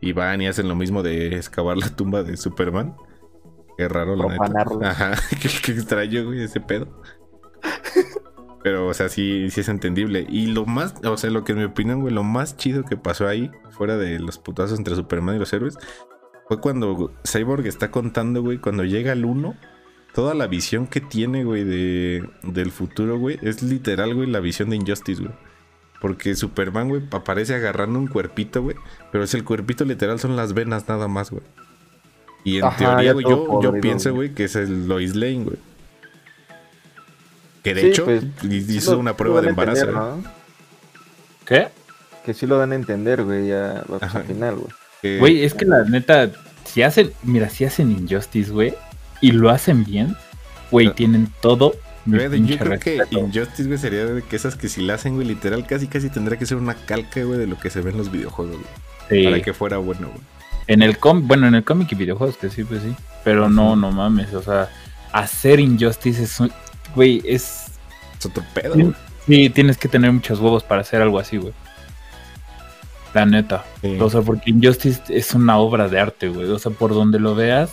Y 0.00 0.12
van 0.12 0.40
y 0.40 0.46
hacen 0.46 0.66
lo 0.66 0.74
mismo 0.74 1.02
de 1.02 1.36
excavar 1.36 1.76
la 1.76 1.90
tumba 1.90 2.22
de 2.22 2.38
Superman. 2.38 2.96
Qué 3.76 3.86
raro, 3.86 4.16
la 4.16 4.28
neta. 4.28 4.88
Ajá, 4.88 5.12
qué, 5.42 5.50
qué 5.62 5.72
extraño, 5.72 6.24
güey, 6.24 6.42
ese 6.42 6.62
pedo. 6.62 6.88
Pero, 8.62 8.86
o 8.86 8.94
sea, 8.94 9.10
sí, 9.10 9.50
sí 9.50 9.60
es 9.60 9.68
entendible. 9.68 10.24
Y 10.26 10.46
lo 10.46 10.64
más, 10.64 10.94
o 11.04 11.18
sea, 11.18 11.28
lo 11.28 11.44
que 11.44 11.52
en 11.52 11.58
mi 11.58 11.64
opinión, 11.64 12.00
güey, 12.00 12.14
lo 12.14 12.22
más 12.22 12.56
chido 12.56 12.82
que 12.82 12.96
pasó 12.96 13.28
ahí, 13.28 13.50
fuera 13.72 13.98
de 13.98 14.18
los 14.20 14.38
putazos 14.38 14.78
entre 14.78 14.96
Superman 14.96 15.36
y 15.36 15.38
los 15.38 15.52
héroes, 15.52 15.76
fue 16.48 16.62
cuando 16.62 17.12
Cyborg 17.30 17.66
está 17.66 17.90
contando, 17.90 18.40
güey, 18.40 18.56
cuando 18.56 18.84
llega 18.84 19.12
el 19.12 19.26
1, 19.26 19.54
toda 20.14 20.34
la 20.34 20.46
visión 20.46 20.86
que 20.86 21.00
tiene, 21.00 21.44
güey, 21.44 21.64
de, 21.64 22.28
del 22.42 22.70
futuro, 22.70 23.18
güey, 23.18 23.38
es 23.42 23.62
literal, 23.62 24.14
güey, 24.14 24.28
la 24.28 24.40
visión 24.40 24.70
de 24.70 24.76
Injustice, 24.76 25.22
güey. 25.22 25.34
Porque 26.00 26.34
Superman, 26.34 26.88
güey, 26.88 27.02
aparece 27.10 27.54
agarrando 27.54 27.98
un 27.98 28.06
cuerpito, 28.06 28.62
güey. 28.62 28.76
Pero 29.10 29.24
es 29.24 29.32
el 29.34 29.42
cuerpito 29.44 29.84
literal, 29.84 30.18
son 30.20 30.36
las 30.36 30.52
venas 30.52 30.88
nada 30.88 31.08
más, 31.08 31.30
güey. 31.30 31.42
Y 32.44 32.58
en 32.58 32.64
Ajá, 32.64 32.76
teoría, 32.76 33.12
güey, 33.14 33.24
yo, 33.26 33.72
pienso, 33.80 34.12
güey. 34.14 34.34
que 34.34 34.44
es 34.44 34.54
el 34.56 34.86
Lois 34.86 35.16
Lane, 35.16 35.44
güey. 35.44 35.56
Que 37.62 37.74
de 37.74 37.80
Sí, 37.80 37.86
hecho, 37.88 38.04
pues, 38.04 38.22
hizo 38.50 38.92
Lo- 38.92 38.98
una 38.98 39.16
prueba 39.16 39.40
de 39.40 39.48
embarazo. 39.48 39.86
entender, 39.86 40.02
¿eh? 40.02 40.22
¿no? 40.22 40.30
¿Qué? 41.46 41.68
Que 42.26 42.34
sí 42.34 42.46
lo 42.46 42.58
dan 42.58 42.72
a 42.72 42.74
entender, 42.74 43.22
güey, 43.24 43.48
ya 43.48 43.82
pues, 43.86 44.02
al 44.02 44.24
final, 44.24 44.56
güey. 44.56 44.68
Que- 45.00 45.18
Güey, 45.18 45.44
es 45.44 45.54
que 45.54 45.64
la 45.64 45.84
neta, 45.84 46.30
si 46.64 46.82
hacen, 46.82 47.12
mira, 47.22 47.48
si 47.48 47.64
hacen 47.64 47.90
Injustice, 47.90 48.50
güey, 48.50 48.74
y 49.24 49.32
lo 49.32 49.48
hacen 49.48 49.84
bien, 49.84 50.16
güey, 50.70 50.92
tienen 50.92 51.32
todo. 51.40 51.74
Güey, 52.06 52.44
yo 52.44 52.58
creo 52.58 52.78
que. 52.78 52.98
Injustice, 53.10 53.64
güey, 53.64 53.78
sería 53.78 54.04
de 54.04 54.20
que 54.22 54.36
esas 54.36 54.56
que 54.56 54.68
si 54.68 54.82
la 54.82 54.94
hacen, 54.94 55.14
güey, 55.14 55.26
literal, 55.26 55.66
casi 55.66 55.86
casi 55.86 56.10
tendría 56.10 56.38
que 56.38 56.44
ser 56.44 56.58
una 56.58 56.74
calca, 56.74 57.22
güey, 57.24 57.38
de 57.38 57.46
lo 57.46 57.58
que 57.58 57.70
se 57.70 57.80
ve 57.80 57.90
en 57.92 57.96
los 57.96 58.10
videojuegos, 58.12 58.56
güey. 58.56 58.66
Sí. 59.08 59.24
Para 59.24 59.40
que 59.40 59.54
fuera 59.54 59.78
bueno, 59.78 60.08
güey. 60.08 60.20
En 60.66 60.82
el 60.82 60.98
cómic, 60.98 61.26
bueno, 61.26 61.46
en 61.46 61.54
el 61.54 61.64
cómic 61.64 61.90
y 61.92 61.94
videojuegos 61.94 62.36
que 62.36 62.50
sí, 62.50 62.64
pues 62.64 62.82
sí. 62.82 62.94
Pero 63.24 63.48
no, 63.48 63.76
no 63.76 63.90
mames, 63.92 64.34
o 64.34 64.42
sea, 64.42 64.68
hacer 65.12 65.58
Injustice 65.60 66.22
es 66.22 66.38
un, 66.40 66.52
güey, 66.94 67.22
es 67.24 67.68
Es 68.18 68.26
otro 68.26 68.44
pedo, 68.52 68.74
Sí. 68.74 68.82
güey. 68.82 68.94
Sí, 69.26 69.48
tienes 69.48 69.78
que 69.78 69.88
tener 69.88 70.12
muchos 70.12 70.38
huevos 70.38 70.62
para 70.62 70.82
hacer 70.82 71.00
algo 71.00 71.18
así, 71.18 71.38
güey. 71.38 71.54
La 73.14 73.24
neta. 73.24 73.64
Sí. 73.80 73.96
O 73.98 74.10
sea, 74.10 74.20
porque 74.20 74.50
Injustice 74.50 75.00
es 75.08 75.32
una 75.32 75.56
obra 75.56 75.88
de 75.88 75.98
arte, 76.00 76.28
güey. 76.28 76.50
O 76.50 76.58
sea, 76.58 76.72
por 76.72 76.92
donde 76.92 77.18
lo 77.18 77.34
veas, 77.34 77.70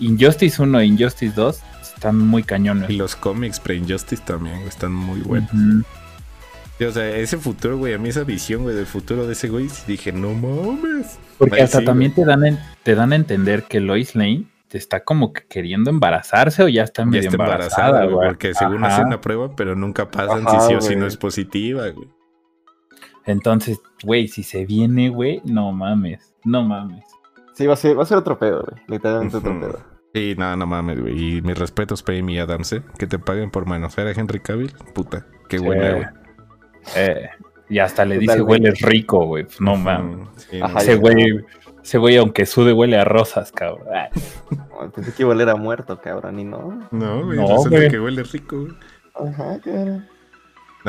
Injustice 0.00 0.62
1 0.62 0.80
e 0.80 0.86
Injustice 0.86 1.34
2 1.34 1.62
están 1.82 2.18
muy 2.18 2.42
cañones. 2.42 2.88
Y 2.90 2.96
los 2.96 3.16
cómics 3.16 3.58
pre-Injustice 3.60 4.22
también, 4.24 4.56
están 4.62 4.92
muy 4.92 5.20
buenos. 5.20 5.50
O 6.80 6.90
sea, 6.92 7.08
ese 7.16 7.36
futuro, 7.38 7.76
güey, 7.76 7.94
a 7.94 7.98
mí 7.98 8.08
esa 8.10 8.22
visión, 8.22 8.62
güey, 8.62 8.76
del 8.76 8.86
futuro 8.86 9.26
de 9.26 9.32
ese 9.32 9.48
güey, 9.48 9.68
dije, 9.88 10.12
no 10.12 10.32
mames. 10.34 11.18
Porque 11.36 11.56
Ahí 11.56 11.62
hasta 11.62 11.80
sí, 11.80 11.84
también 11.84 12.14
te 12.14 12.24
dan, 12.24 12.46
en- 12.46 12.58
te 12.84 12.94
dan 12.94 13.12
a 13.12 13.16
entender 13.16 13.64
que 13.64 13.80
Lois 13.80 14.14
Lane 14.14 14.44
te 14.68 14.78
está 14.78 15.02
como 15.02 15.32
que 15.32 15.44
queriendo 15.48 15.90
embarazarse 15.90 16.62
o 16.62 16.68
ya 16.68 16.84
está 16.84 17.02
Ya 17.02 17.06
medio 17.06 17.30
está 17.30 17.42
embarazada, 17.42 17.86
embarazada, 17.88 18.04
güey, 18.04 18.14
güey. 18.14 18.28
porque 18.28 18.54
según 18.54 18.84
Ajá. 18.84 18.94
hacen 18.94 19.06
una 19.08 19.20
prueba, 19.20 19.56
pero 19.56 19.74
nunca 19.74 20.08
pasan 20.10 20.46
Ajá, 20.46 20.60
si 20.60 20.68
sí 20.68 20.74
o 20.74 20.80
si 20.80 20.94
no 20.94 21.06
es 21.06 21.16
positiva, 21.16 21.88
güey. 21.88 22.08
Entonces, 23.26 23.80
güey, 24.04 24.28
si 24.28 24.42
se 24.44 24.64
viene, 24.64 25.08
güey, 25.08 25.40
no 25.44 25.72
mames. 25.72 26.32
No 26.44 26.62
mames. 26.62 27.04
Sí, 27.58 27.66
va 27.66 27.72
a 27.74 27.76
ser, 27.76 27.98
va 27.98 28.04
a 28.04 28.06
ser 28.06 28.18
otro 28.18 28.38
pedo, 28.38 28.62
güey. 28.64 28.80
Literalmente 28.86 29.36
otro 29.36 29.58
pedo. 29.58 29.80
Sí, 30.14 30.34
no, 30.38 30.56
no 30.56 30.64
mames, 30.64 31.00
güey. 31.00 31.38
Y 31.38 31.42
mis 31.42 31.58
respetos 31.58 32.04
para 32.04 32.16
Amy 32.18 32.38
Adams, 32.38 32.72
¿eh? 32.72 32.82
Que 32.98 33.08
te 33.08 33.18
paguen 33.18 33.50
por 33.50 33.66
manosear 33.66 34.06
a 34.06 34.12
Henry 34.12 34.38
Cavill. 34.38 34.72
Puta, 34.94 35.26
qué 35.48 35.58
Sí. 35.58 35.64
buena, 35.64 35.90
güey. 35.92 36.06
Eh, 36.94 37.28
y 37.68 37.80
hasta 37.80 38.04
le 38.04 38.14
dice, 38.20 38.36
Totalmente. 38.36 38.68
hueles 38.68 38.80
rico, 38.82 39.26
güey. 39.26 39.46
No 39.58 39.74
mames. 39.76 40.28
Sí, 40.36 40.60
no, 40.60 40.78
Ese 40.78 40.94
güey, 40.96 41.44
ese 41.82 41.98
güey, 41.98 42.16
aunque 42.16 42.46
sude, 42.46 42.72
huele 42.72 42.96
a 42.96 43.04
rosas, 43.04 43.50
cabrón. 43.50 43.88
Ay, 43.92 44.08
Oh, 44.80 44.88
Pensé 44.90 45.12
que 45.12 45.24
iba 45.24 45.32
a 45.32 45.34
oler 45.34 45.48
a 45.48 45.56
muerto, 45.56 46.00
cabrón, 46.00 46.38
y 46.38 46.44
no. 46.44 46.78
No, 46.92 47.24
güey, 47.24 47.36
No, 47.38 47.48
resulta 47.48 47.76
güey. 47.76 47.90
que 47.90 47.98
huele 47.98 48.22
rico, 48.22 48.60
güey. 48.60 48.72
Ajá, 49.32 49.58
claro. 49.60 50.00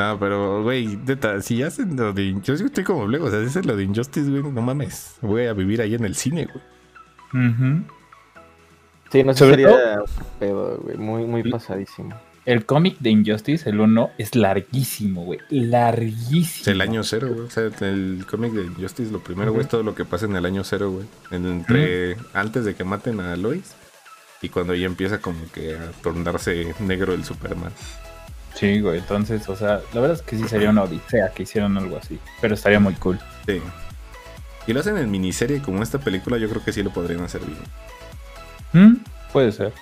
No, 0.00 0.18
pero, 0.18 0.62
güey, 0.62 0.96
neta, 1.06 1.42
si 1.42 1.62
hacen 1.62 1.94
lo 1.96 2.12
de... 2.14 2.34
Yo 2.42 2.54
estoy 2.54 2.84
como 2.84 3.06
luego, 3.06 3.26
o 3.26 3.30
sea, 3.30 3.40
si 3.42 3.46
hacen 3.48 3.66
lo 3.66 3.76
de 3.76 3.84
Injustice, 3.84 4.30
güey, 4.30 4.42
no 4.42 4.62
mames. 4.62 5.16
Voy 5.20 5.44
a 5.44 5.52
vivir 5.52 5.82
ahí 5.82 5.94
en 5.94 6.04
el 6.06 6.14
cine, 6.14 6.46
güey. 6.46 6.64
Sí, 9.12 9.24
no 9.24 9.32
sé, 9.32 9.38
Sobre 9.40 9.50
sería 9.64 10.02
pedo, 10.38 10.78
güey. 10.78 10.96
Muy, 10.96 11.24
muy 11.24 11.50
pasadísimo. 11.50 12.14
El 12.46 12.64
cómic 12.64 12.96
de 13.00 13.10
Injustice, 13.10 13.68
el 13.68 13.78
1, 13.80 14.10
es 14.16 14.34
larguísimo, 14.34 15.24
güey. 15.24 15.38
Larguísimo. 15.50 16.62
Es 16.62 16.68
el 16.68 16.80
año 16.80 17.02
cero, 17.04 17.28
güey. 17.34 17.46
O 17.46 17.50
sea, 17.50 17.64
el 17.80 18.24
cómic 18.28 18.52
de 18.52 18.64
Injustice, 18.64 19.12
lo 19.12 19.20
primero, 19.20 19.52
güey, 19.52 19.64
es 19.64 19.68
todo 19.68 19.82
lo 19.82 19.94
que 19.94 20.04
pasa 20.06 20.24
en 20.26 20.34
el 20.36 20.46
año 20.46 20.64
cero, 20.64 20.90
güey. 20.90 21.06
En- 21.30 21.44
Entre 21.46 22.16
antes 22.32 22.64
de 22.64 22.74
que 22.74 22.84
maten 22.84 23.20
a 23.20 23.36
Lois 23.36 23.74
y 24.40 24.48
cuando 24.48 24.74
ya 24.74 24.86
empieza 24.86 25.20
como 25.20 25.40
que 25.52 25.76
a 25.76 25.90
tornarse 26.02 26.74
negro 26.80 27.12
el 27.12 27.24
Superman. 27.24 27.72
Sí, 28.54 28.80
güey. 28.80 28.98
Entonces, 28.98 29.48
o 29.48 29.56
sea, 29.56 29.80
la 29.94 30.00
verdad 30.00 30.16
es 30.16 30.22
que 30.22 30.36
sí 30.36 30.46
sería 30.48 30.70
una 30.70 30.82
odisea 30.82 31.32
que 31.32 31.44
hicieran 31.44 31.76
algo 31.76 31.96
así. 31.96 32.18
Pero 32.40 32.54
estaría 32.54 32.80
muy 32.80 32.94
cool. 32.94 33.18
Sí. 33.46 33.60
Y 34.66 34.72
lo 34.72 34.80
hacen 34.80 34.96
en 34.98 35.10
miniserie 35.10 35.62
como 35.62 35.82
esta 35.82 35.98
película, 35.98 36.36
yo 36.36 36.48
creo 36.48 36.62
que 36.62 36.72
sí 36.72 36.82
lo 36.82 36.90
podrían 36.92 37.22
hacer 37.22 37.40
bien. 37.42 37.58
¿Mm? 38.72 38.96
Puede 39.32 39.52
ser. 39.52 39.72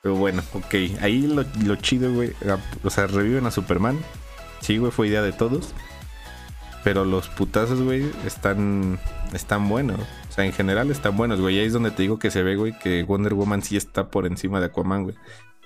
Pero 0.00 0.16
bueno, 0.16 0.42
ok. 0.54 0.74
Ahí 1.00 1.22
lo, 1.22 1.44
lo 1.64 1.76
chido, 1.76 2.12
güey. 2.12 2.32
ah, 2.48 2.58
O 2.82 2.90
sea, 2.90 3.06
reviven 3.06 3.46
a 3.46 3.50
Superman. 3.50 3.98
Sí, 4.60 4.78
güey, 4.78 4.90
fue 4.90 5.08
idea 5.08 5.22
de 5.22 5.32
todos. 5.32 5.74
Pero 6.82 7.04
los 7.04 7.28
putazos, 7.28 7.80
güey, 7.80 8.10
están, 8.26 8.98
están 9.32 9.68
buenos. 9.68 10.00
O 10.28 10.32
sea, 10.32 10.44
en 10.44 10.52
general 10.52 10.90
están 10.90 11.16
buenos, 11.16 11.40
güey. 11.40 11.58
Ahí 11.60 11.66
es 11.66 11.72
donde 11.72 11.92
te 11.92 12.02
digo 12.02 12.18
que 12.18 12.30
se 12.32 12.42
ve, 12.42 12.56
güey, 12.56 12.76
que 12.78 13.04
Wonder 13.04 13.34
Woman 13.34 13.62
sí 13.62 13.76
está 13.76 14.08
por 14.08 14.26
encima 14.26 14.58
de 14.58 14.66
Aquaman, 14.66 15.04
güey. 15.04 15.14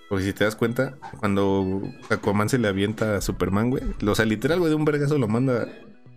Porque 0.09 0.25
si 0.25 0.33
te 0.33 0.45
das 0.45 0.55
cuenta, 0.55 0.95
cuando 1.19 1.83
Aquaman 2.11 2.49
se 2.49 2.59
le 2.59 2.69
avienta 2.69 3.17
a 3.17 3.21
Superman, 3.21 3.71
güey, 3.71 3.83
o 4.07 4.15
sea, 4.15 4.25
literal, 4.25 4.61
güey, 4.61 4.71
de 4.71 4.77
un 4.77 4.85
vergazo 4.85 5.19
lo 5.19 5.27
manda, 5.27 5.67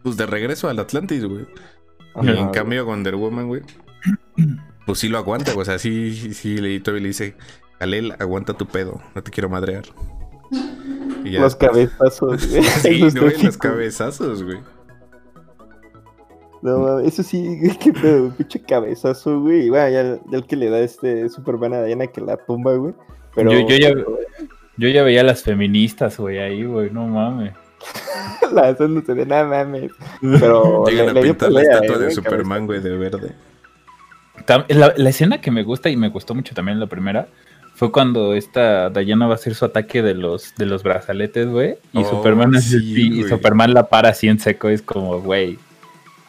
pues, 0.04 0.16
de 0.16 0.26
regreso 0.26 0.70
al 0.70 0.80
Atlantis, 0.80 1.26
güey. 1.26 1.48
Y 2.22 2.30
en 2.30 2.50
cambio, 2.50 2.86
Wonder 2.86 3.16
Woman, 3.16 3.48
güey, 3.48 3.62
pues 4.86 5.00
sí 5.00 5.10
lo 5.10 5.18
aguanta, 5.18 5.54
güey. 5.54 5.64
O 5.64 5.66
sea, 5.66 5.80
sí, 5.80 6.34
sí, 6.34 6.58
le, 6.58 6.80
todavía 6.80 7.04
le 7.04 7.08
dice, 7.10 7.36
Kalel, 7.80 8.14
aguanta 8.20 8.54
tu 8.54 8.68
pedo, 8.68 9.02
no 9.16 9.24
te 9.24 9.32
quiero 9.32 9.50
madrear. 9.50 9.86
Y 11.24 11.32
ya 11.32 11.42
Los 11.42 11.56
cabezazos, 11.56 12.48
güey. 12.48 12.64
Sí, 12.82 13.02
no, 13.02 13.22
güey, 13.22 13.44
los 13.44 13.58
cabezazos, 13.58 14.44
güey. 14.44 14.60
No, 16.62 16.80
mames, 16.80 17.08
eso 17.08 17.24
sí, 17.24 17.60
qué 17.80 17.94
pedo, 17.94 18.32
pinche 18.36 18.62
cabezazo, 18.62 19.40
güey. 19.42 19.66
Y 19.66 19.70
bueno, 19.70 19.90
ya, 19.90 20.20
ya 20.30 20.38
el 20.38 20.46
que 20.46 20.56
le 20.56 20.70
da 20.70 20.80
este 20.80 21.30
Superman 21.30 21.74
a 21.74 21.84
Diana 21.84 22.08
que 22.08 22.22
la 22.22 22.38
tumba, 22.38 22.74
güey. 22.76 22.94
Pero 23.40 23.52
Yo- 23.52 23.68
yo 23.68 23.76
ya- 23.78 24.04
Yo 24.78 24.88
ya 24.88 25.04
veía 25.04 25.22
a 25.22 25.24
las 25.26 25.44
feministas, 25.44 26.18
güey, 26.18 26.40
ahí, 26.40 26.64
güey, 26.64 26.90
no 26.90 27.06
mames. 27.06 27.54
la 28.54 28.70
haciéndose 28.70 29.14
de 29.14 29.26
nada 29.26 29.44
mames. 29.46 29.92
Pero 30.22 30.86
Llegan 30.88 31.06
le, 31.06 31.12
a 31.12 31.14
le 31.16 31.22
pintar 31.22 31.52
la 31.52 31.62
estatua 31.62 31.96
eh, 31.96 32.00
de 32.00 32.12
Superman, 32.12 32.66
güey, 32.66 32.80
de 32.82 32.96
verde. 32.98 33.32
La, 34.70 34.94
la 34.96 35.10
escena 35.10 35.42
que 35.42 35.52
me 35.52 35.64
gusta 35.64 35.90
y 35.90 35.98
me 35.98 36.08
gustó 36.10 36.34
mucho 36.34 36.56
también 36.56 36.76
en 36.78 36.80
la 36.80 36.88
primera 36.88 37.28
fue 37.76 37.92
cuando 37.92 38.34
esta 38.34 38.90
Diana 38.90 39.28
va 39.28 39.34
a 39.34 39.36
hacer 39.36 39.54
su 39.54 39.66
ataque 39.66 40.02
de 40.02 40.14
los, 40.16 40.56
de 40.56 40.66
los 40.66 40.82
brazaletes, 40.82 41.48
güey. 41.48 41.76
Y 41.94 42.00
Oh, 42.00 42.10
Superman 42.10 42.56
hace 42.56 42.70
sí, 42.70 42.78
así, 42.78 43.20
y. 43.22 43.24
Superman 43.28 43.74
la 43.74 43.84
para 43.90 44.10
así 44.10 44.28
en 44.28 44.40
seco. 44.40 44.70
Es 44.70 44.82
como, 44.82 45.20
güey, 45.22 45.60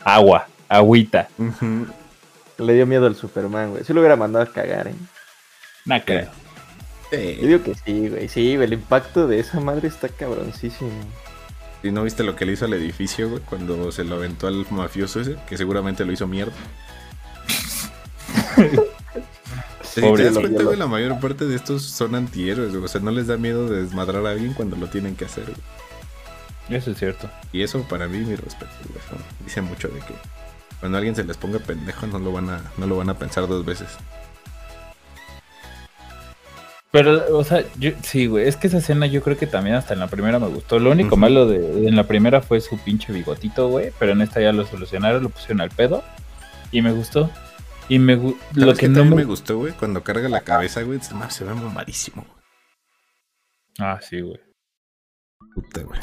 agua, 0.05 0.49
agüita. 0.69 1.29
Le 2.59 2.75
dio 2.75 2.87
miedo 2.87 3.07
al 3.07 3.15
Superman, 3.15 3.71
güey. 3.71 3.85
Sí 3.85 3.93
lo 3.93 4.01
hubiera 4.01 4.17
mandado 4.17 4.45
a 4.45 4.49
cagar, 4.53 4.89
eh. 4.89 4.95
Nah, 5.87 6.01
creo. 6.05 6.29
Yo 7.11 7.19
Eh, 7.19 7.39
digo 7.43 7.63
que 7.63 7.75
sí, 7.75 8.09
güey. 8.09 8.29
Sí, 8.29 8.55
güey, 8.57 8.67
el 8.67 8.73
impacto 8.75 9.27
de 9.27 9.41
esa 9.41 9.61
madre 9.61 9.89
está 9.89 10.09
cabroncísimo. 10.09 10.91
¿Y 11.83 11.91
no 11.91 12.05
viste 12.05 12.23
lo 12.25 12.37
que 12.37 12.45
le 12.45 12.53
hizo 12.53 12.67
al 12.67 12.75
edificio, 12.75 13.29
güey? 13.31 13.43
Cuando 13.43 13.91
se 13.91 14.05
lo 14.05 14.17
aventó 14.17 14.47
al 14.47 14.67
mafioso 14.71 15.21
ese, 15.21 15.37
que 15.49 15.57
seguramente 15.57 16.05
lo 16.05 16.13
hizo 16.13 16.27
mierda. 16.27 16.53
Si 19.83 20.01
Pobre 20.01 20.23
te 20.23 20.31
das 20.31 20.39
cuenta, 20.39 20.63
güey, 20.63 20.77
la 20.79 20.87
mayor 20.87 21.19
parte 21.19 21.47
de 21.47 21.57
estos 21.57 21.83
son 21.83 22.15
antihéroes, 22.15 22.71
güey. 22.71 22.85
O 22.85 22.87
sea, 22.87 23.01
no 23.01 23.11
les 23.11 23.27
da 23.27 23.37
miedo 23.37 23.69
de 23.69 23.83
desmadrar 23.83 24.25
a 24.25 24.31
alguien 24.31 24.53
cuando 24.53 24.77
lo 24.77 24.87
tienen 24.87 25.17
que 25.17 25.25
hacer, 25.25 25.47
güey. 25.47 26.79
Eso 26.79 26.93
es 26.93 26.99
cierto. 26.99 27.29
Y 27.53 27.63
eso 27.63 27.83
para 27.89 28.07
mí, 28.07 28.19
mi 28.19 28.37
respeto, 28.37 28.71
güey. 28.89 29.01
Dice 29.45 29.63
mucho 29.63 29.89
de 29.89 29.99
que 29.99 30.15
cuando 30.79 30.97
alguien 30.97 31.17
se 31.17 31.25
les 31.25 31.37
ponga 31.37 31.59
pendejo 31.59 32.07
no 32.07 32.21
lo 32.21 32.31
van 32.31 32.51
a, 32.51 32.63
no 32.77 32.87
lo 32.87 32.99
van 32.99 33.11
a 33.11 33.19
pensar 33.19 33.49
dos 33.49 33.65
veces. 33.65 33.89
Pero, 36.93 37.39
o 37.39 37.45
sea, 37.45 37.65
yo, 37.79 37.93
sí, 38.03 38.27
güey, 38.27 38.49
es 38.49 38.57
que 38.57 38.67
esa 38.67 38.79
escena 38.79 39.07
yo 39.07 39.23
creo 39.23 39.39
que 39.39 39.47
también 39.47 39.77
hasta 39.77 39.95
en 39.95 40.01
la 40.01 40.09
primera 40.09 40.41
me 40.41 40.49
gustó. 40.49 40.81
Lo 40.81 40.91
único 40.91 41.17
malo 41.17 41.47
de, 41.47 41.61
de 41.61 41.89
en 41.89 41.95
la 41.95 42.05
primera 42.05 42.43
fue 42.43 42.61
su 42.61 42.79
pinche 42.79 43.13
bigotito, 43.13 43.69
güey, 43.69 43.93
pero 43.99 44.13
en 44.13 44.23
esta 44.23 44.41
ya 44.41 44.53
lo 44.53 44.67
solucionaron, 44.67 45.23
lo 45.23 45.29
pusieron 45.29 45.61
al 45.61 45.71
pedo 45.71 46.03
y 46.73 46.83
me 46.83 46.93
gustó. 46.93 47.31
Y 47.89 47.99
me 47.99 48.17
lo 48.17 48.35
¿Sabes 48.55 48.79
que 48.79 48.87
qué 48.87 48.89
no 48.89 48.95
también 49.01 49.11
me... 49.11 49.17
me 49.17 49.25
gustó, 49.25 49.59
güey? 49.59 49.73
Cuando 49.73 50.03
carga 50.03 50.29
la 50.29 50.43
cabeza, 50.43 50.83
güey, 50.83 51.01
se 51.01 51.45
ve 51.45 51.55
mamadísimo, 51.55 52.25
güey. 52.25 52.41
Ah, 53.81 53.99
sí, 54.01 54.21
güey. 54.21 54.41
Puta, 55.55 55.83
güey. 55.83 56.01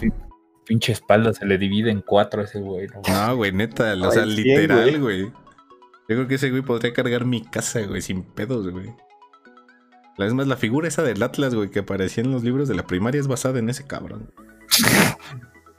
Pinche 0.66 0.92
espalda 0.92 1.34
se 1.34 1.46
le 1.46 1.58
divide 1.58 1.92
en 1.92 2.02
cuatro 2.02 2.42
a 2.42 2.46
ese 2.46 2.60
güey. 2.60 2.88
¿no? 2.88 3.02
No, 3.08 3.36
güey, 3.38 3.52
neta, 3.54 3.94
o 4.02 4.12
sea, 4.12 4.26
literal, 4.26 5.00
güey. 5.00 5.26
Yo 6.10 6.16
creo 6.16 6.28
que 6.28 6.36
ese 6.36 6.50
güey 6.50 6.62
podría 6.62 6.94
cargar 6.94 7.26
mi 7.26 7.42
casa, 7.42 7.82
güey, 7.82 8.02
sin 8.02 8.24
pedos, 8.24 8.70
güey. 8.70 8.94
La 10.18 10.26
vez 10.26 10.34
más, 10.34 10.48
la 10.48 10.58
figura 10.58 10.88
esa 10.88 11.04
del 11.04 11.22
Atlas, 11.24 11.54
güey, 11.56 11.70
que 11.70 11.80
aparecía 11.80 12.24
en 12.24 12.32
los 12.32 12.44
libros 12.44 12.68
de 12.68 12.76
la 12.76 12.84
primaria 12.86 13.22
es 13.22 13.28
basada 13.28 13.60
en 13.60 13.70
ese 13.70 13.86
cabrón. 13.86 14.32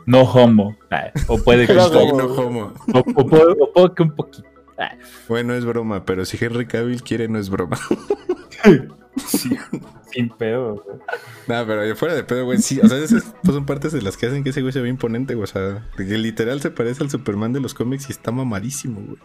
No 0.06 0.22
homo. 0.22 0.74
Ah, 0.90 1.10
o 1.26 1.36
puede 1.36 1.66
que 1.66 1.74
No 1.74 1.84
homo. 1.88 2.16
no 2.16 2.26
homo. 2.28 2.72
O, 2.94 3.82
o 3.82 3.94
que 3.94 4.02
un 4.02 4.12
poquito. 4.14 4.48
Ah, 4.78 4.92
Bueno, 5.28 5.52
es 5.52 5.66
broma, 5.66 6.06
pero 6.06 6.24
si 6.24 6.42
Henry 6.42 6.66
Cavill 6.66 7.02
quiere, 7.02 7.28
no 7.28 7.38
es 7.38 7.50
broma. 7.50 7.76
sí, 9.26 9.50
sin 10.10 10.30
pedo, 10.30 10.76
güey. 10.82 10.98
Nah, 11.46 11.64
pero 11.66 11.94
fuera 11.94 12.14
de 12.14 12.24
pedo, 12.24 12.46
güey, 12.46 12.56
sí. 12.56 12.80
O 12.82 12.88
sea, 12.88 12.96
esas 12.96 13.34
pues, 13.42 13.54
son 13.54 13.66
partes 13.66 13.92
de 13.92 14.00
las 14.00 14.16
que 14.16 14.24
hacen 14.26 14.42
que 14.44 14.50
ese 14.50 14.62
güey 14.62 14.72
se 14.72 14.80
ve 14.80 14.88
imponente, 14.88 15.34
güey. 15.34 15.44
O 15.44 15.46
sea, 15.46 15.86
que 15.94 16.04
literal 16.04 16.62
se 16.62 16.70
parece 16.70 17.02
al 17.02 17.10
Superman 17.10 17.52
de 17.52 17.60
los 17.60 17.74
cómics 17.74 18.08
y 18.08 18.12
está 18.12 18.30
mamadísimo, 18.30 19.02
güey. 19.02 19.18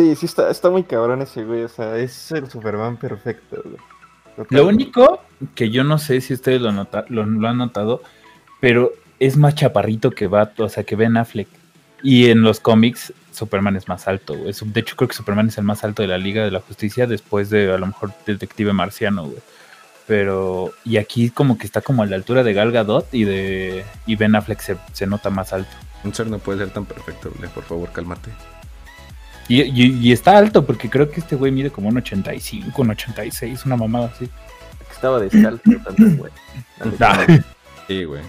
Sí, 0.00 0.16
sí, 0.16 0.24
está, 0.24 0.50
está 0.50 0.70
muy 0.70 0.84
cabrón 0.84 1.20
ese 1.20 1.44
güey. 1.44 1.62
O 1.64 1.68
sea, 1.68 1.98
es 1.98 2.32
el 2.32 2.50
Superman 2.50 2.96
perfecto, 2.96 3.62
güey. 3.62 3.76
Lo 4.48 4.66
único 4.66 5.20
que 5.54 5.68
yo 5.68 5.84
no 5.84 5.98
sé 5.98 6.22
si 6.22 6.32
ustedes 6.32 6.62
lo, 6.62 6.72
nota- 6.72 7.04
lo, 7.10 7.26
lo 7.26 7.46
han 7.48 7.58
notado, 7.58 8.00
pero 8.60 8.92
es 9.18 9.36
más 9.36 9.54
chaparrito 9.56 10.10
que 10.10 10.26
Bat, 10.26 10.58
o 10.60 10.68
sea, 10.70 10.84
que 10.84 10.96
Ben 10.96 11.18
Affleck. 11.18 11.48
Y 12.02 12.30
en 12.30 12.40
los 12.40 12.60
cómics, 12.60 13.12
Superman 13.30 13.76
es 13.76 13.88
más 13.88 14.08
alto, 14.08 14.34
güey. 14.34 14.54
De 14.64 14.80
hecho, 14.80 14.96
creo 14.96 15.06
que 15.08 15.14
Superman 15.14 15.48
es 15.48 15.58
el 15.58 15.64
más 15.64 15.84
alto 15.84 16.00
de 16.00 16.08
la 16.08 16.16
Liga 16.16 16.44
de 16.44 16.50
la 16.50 16.60
Justicia 16.60 17.06
después 17.06 17.50
de, 17.50 17.70
a 17.70 17.76
lo 17.76 17.86
mejor, 17.88 18.12
Detective 18.24 18.72
Marciano, 18.72 19.24
güey. 19.24 19.40
Pero, 20.06 20.72
y 20.82 20.96
aquí 20.96 21.28
como 21.28 21.58
que 21.58 21.66
está 21.66 21.82
como 21.82 22.02
a 22.02 22.06
la 22.06 22.16
altura 22.16 22.42
de 22.42 22.54
Gal 22.54 22.72
Gadot 22.72 23.12
y 23.12 23.24
de 23.24 23.84
y 24.06 24.16
Ben 24.16 24.34
Affleck 24.34 24.60
se, 24.60 24.78
se 24.94 25.06
nota 25.06 25.28
más 25.28 25.52
alto. 25.52 25.70
Un 26.04 26.14
ser 26.14 26.28
no 26.28 26.38
puede 26.38 26.60
ser 26.60 26.70
tan 26.70 26.86
perfecto, 26.86 27.30
güey. 27.36 27.50
Por 27.50 27.64
favor, 27.64 27.90
cálmate. 27.92 28.30
Y, 29.50 29.62
y- 29.62 29.98
y 30.00 30.12
está 30.12 30.38
alto 30.38 30.64
porque 30.64 30.88
creo 30.88 31.10
que 31.10 31.20
este 31.20 31.34
güey 31.36 31.50
mide 31.50 31.70
como 31.70 31.88
un 31.88 31.96
85, 31.96 32.82
un 32.82 32.90
86, 32.90 33.66
una 33.66 33.76
mamada 33.76 34.06
así. 34.14 34.26
Que 34.26 34.92
Estaba 34.94 35.18
descalzo 35.18 35.62
también, 35.84 36.16
güey. 36.18 36.32
Ah, 37.00 37.26
Sí, 37.88 38.04
güey. 38.04 38.22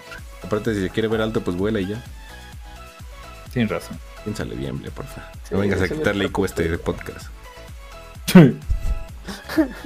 Aparte, 0.43 0.73
si 0.73 0.81
se 0.81 0.89
quiere 0.89 1.07
ver 1.07 1.21
alto, 1.21 1.41
pues 1.41 1.55
vuela 1.55 1.79
y 1.79 1.85
ya. 1.87 2.03
tienes 3.53 3.69
razón. 3.71 3.99
Piénsale 4.23 4.55
bien, 4.55 4.79
Ble, 4.79 4.89
porfa. 4.91 5.21
Sí, 5.43 5.53
no 5.53 5.59
vengas 5.59 5.81
a 5.81 5.87
sí 5.87 5.93
quitarle 5.93 6.25
IQ 6.25 6.39
a 6.41 6.45
este 6.45 6.77
podcast. 6.79 7.27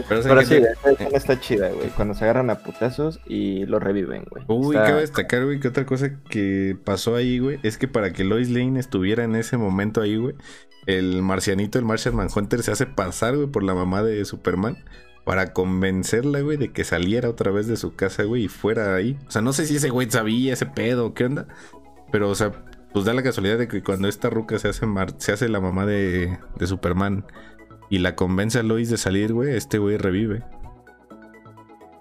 Pero, 0.07 0.21
¿sabes 0.21 0.25
Pero 0.27 0.39
qué 0.39 0.45
sí, 0.45 0.55
esa 0.55 0.91
escena 0.91 1.17
está 1.17 1.39
chida, 1.39 1.69
güey. 1.69 1.89
Cuando 1.89 2.13
se 2.13 2.23
agarran 2.23 2.49
a 2.49 2.59
putazos 2.59 3.19
y 3.25 3.65
lo 3.65 3.79
reviven, 3.79 4.25
güey. 4.29 4.43
Uy, 4.47 4.75
Está- 4.75 4.88
cabe 4.88 5.01
destacar, 5.01 5.45
güey, 5.45 5.59
que 5.59 5.67
otra 5.67 5.86
cosa 5.86 6.11
que 6.29 6.77
pasó 6.83 7.15
ahí, 7.15 7.39
güey, 7.39 7.59
es 7.63 7.77
que 7.77 7.88
para 7.88 8.13
que 8.13 8.23
Lois 8.23 8.49
Lane 8.49 8.79
estuviera 8.79 9.23
en 9.23 9.36
ese 9.36 9.57
momento 9.57 10.01
ahí, 10.01 10.17
güey, 10.17 10.36
el 10.86 11.21
marcianito, 11.21 11.79
el 11.79 11.86
Martian 11.86 12.15
Manhunter, 12.15 12.61
se 12.63 12.71
hace 12.71 12.86
pasar, 12.86 13.36
güey, 13.36 13.47
por 13.47 13.63
la 13.63 13.73
mamá 13.73 14.03
de 14.03 14.23
Superman 14.25 14.77
para 15.25 15.53
convencerla, 15.53 16.41
güey, 16.41 16.57
de 16.57 16.71
que 16.71 16.83
saliera 16.83 17.29
otra 17.29 17.51
vez 17.51 17.65
de 17.67 17.77
su 17.77 17.95
casa, 17.95 18.23
güey, 18.23 18.43
y 18.43 18.47
fuera 18.47 18.93
ahí. 18.95 19.17
O 19.27 19.31
sea, 19.31 19.41
no 19.41 19.53
sé 19.53 19.65
si 19.65 19.77
ese 19.77 19.89
güey 19.89 20.09
sabía 20.11 20.53
ese 20.53 20.67
pedo, 20.67 21.13
¿qué 21.15 21.25
onda? 21.25 21.47
Pero, 22.11 22.29
o 22.29 22.36
sea, 22.36 22.51
pues 22.93 23.03
da 23.05 23.13
la 23.15 23.23
casualidad 23.23 23.57
de 23.57 23.67
que 23.67 23.81
cuando 23.81 24.07
esta 24.07 24.29
ruca 24.29 24.59
se 24.59 24.67
hace, 24.69 24.86
mar- 24.86 25.15
se 25.17 25.31
hace 25.31 25.49
la 25.49 25.59
mamá 25.59 25.88
de, 25.88 26.38
de 26.57 26.67
Superman 26.67 27.25
y 27.89 27.99
la 27.99 28.15
convence 28.15 28.59
a 28.59 28.63
Lois 28.63 28.89
de 28.89 28.97
salir, 28.97 29.33
güey, 29.33 29.55
este 29.55 29.77
güey 29.77 29.97
revive. 29.97 30.43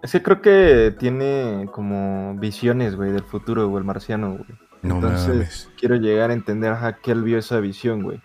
Es 0.02 0.12
que 0.12 0.22
creo 0.22 0.42
que 0.42 0.94
tiene 0.98 1.66
como 1.72 2.34
visiones, 2.38 2.94
güey, 2.94 3.10
del 3.12 3.22
futuro, 3.22 3.68
güey, 3.68 3.80
el 3.80 3.84
marciano, 3.86 4.32
güey. 4.32 4.44
No 4.82 4.96
Entonces, 4.96 5.28
mames. 5.28 5.70
quiero 5.78 5.96
llegar 5.96 6.30
a 6.30 6.34
entender 6.34 6.72
ajá, 6.72 6.98
que 7.02 7.10
él 7.10 7.22
vio 7.22 7.38
esa 7.38 7.58
visión, 7.60 8.02
güey. 8.02 8.20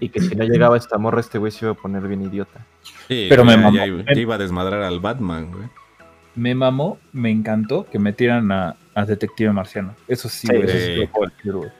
Y 0.00 0.10
que 0.10 0.20
si 0.20 0.34
no 0.34 0.44
llegaba 0.44 0.76
esta 0.76 0.98
morra, 0.98 1.20
este 1.20 1.38
güey 1.38 1.50
se 1.50 1.64
iba 1.64 1.72
a 1.72 1.76
poner 1.76 2.06
bien 2.06 2.20
idiota. 2.22 2.66
Sí, 3.08 3.26
Pero 3.30 3.42
me 3.44 3.52
ya- 3.52 3.58
mamó. 3.58 3.76
ya 3.76 3.86
iba- 3.86 4.02
ya 4.04 4.20
iba 4.20 4.34
a 4.34 4.38
desmadrar 4.38 4.82
al 4.82 5.00
Batman, 5.00 5.50
güey. 5.50 5.64
Me 6.34 6.54
mamó, 6.54 6.98
me 7.12 7.30
encantó 7.30 7.86
que 7.90 7.98
metieran 7.98 8.50
a, 8.52 8.76
a 8.94 9.04
Detective 9.06 9.50
Marciano. 9.52 9.94
Eso 10.08 10.28
sí, 10.28 10.46
Sí. 10.46 10.52
güey, 10.54 10.68
eso 10.68 10.78
sí 10.78 10.96
lo 10.96 11.06
puedo 11.10 11.30
decir, 11.34 11.52
güey. 11.54 11.70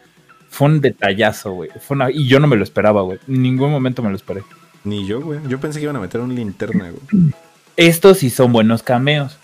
Fue 0.48 0.68
un 0.68 0.80
detallazo, 0.80 1.52
güey. 1.52 1.68
Fue 1.80 1.96
una- 1.96 2.10
Y 2.10 2.26
yo 2.28 2.40
no 2.40 2.46
me 2.46 2.56
lo 2.56 2.62
esperaba, 2.62 3.02
güey. 3.02 3.18
En 3.28 3.42
ningún 3.42 3.70
momento 3.70 4.02
me 4.02 4.08
lo 4.08 4.16
esperé. 4.16 4.42
Ni 4.84 5.06
yo, 5.06 5.20
güey. 5.20 5.40
Yo 5.48 5.58
pensé 5.58 5.78
que 5.78 5.84
iban 5.84 5.96
a 5.96 6.00
meter 6.00 6.20
un 6.20 6.34
linterna, 6.34 6.90
güey. 6.90 7.32
Estos 7.76 8.18
sí 8.18 8.30
son 8.30 8.52
buenos 8.52 8.82
cameos. 8.82 9.38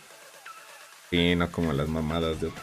Sí, 1.11 1.34
no 1.34 1.51
como 1.51 1.72
las 1.72 1.88
mamadas 1.88 2.41
de 2.41 2.49
otro. 2.49 2.62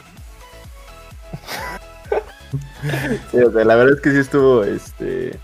Sí, 3.32 3.40
o 3.40 3.52
sea, 3.52 3.66
la 3.66 3.76
verdad 3.76 3.96
es 3.96 4.02
que 4.02 4.12
sí 4.12 4.18
estuvo, 4.20 4.64
este, 4.64 5.38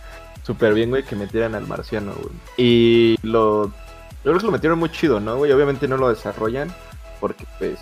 súper 0.43 0.73
bien, 0.73 0.89
güey, 0.89 1.03
que 1.03 1.17
metieran 1.17 1.53
al 1.53 1.67
marciano, 1.67 2.13
güey. 2.13 2.33
Y 2.55 3.17
lo, 3.23 3.65
yo 3.67 3.71
creo 4.23 4.37
que 4.37 4.45
lo 4.45 4.51
metieron 4.53 4.79
muy 4.79 4.89
chido, 4.89 5.19
¿no, 5.19 5.35
güey? 5.35 5.51
Obviamente 5.51 5.87
no 5.87 5.97
lo 5.97 6.09
desarrollan, 6.09 6.73
porque, 7.19 7.45
pues, 7.59 7.77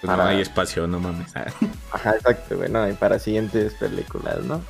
Pues 0.00 0.16
no 0.16 0.22
hay 0.22 0.40
espacio, 0.40 0.86
no 0.86 1.00
mames. 1.00 1.34
Ajá, 1.92 2.12
exacto, 2.12 2.56
güey, 2.56 2.70
no, 2.70 2.88
y 2.88 2.94
para 2.94 3.18
siguientes 3.18 3.74
películas, 3.74 4.42
¿no? 4.44 4.62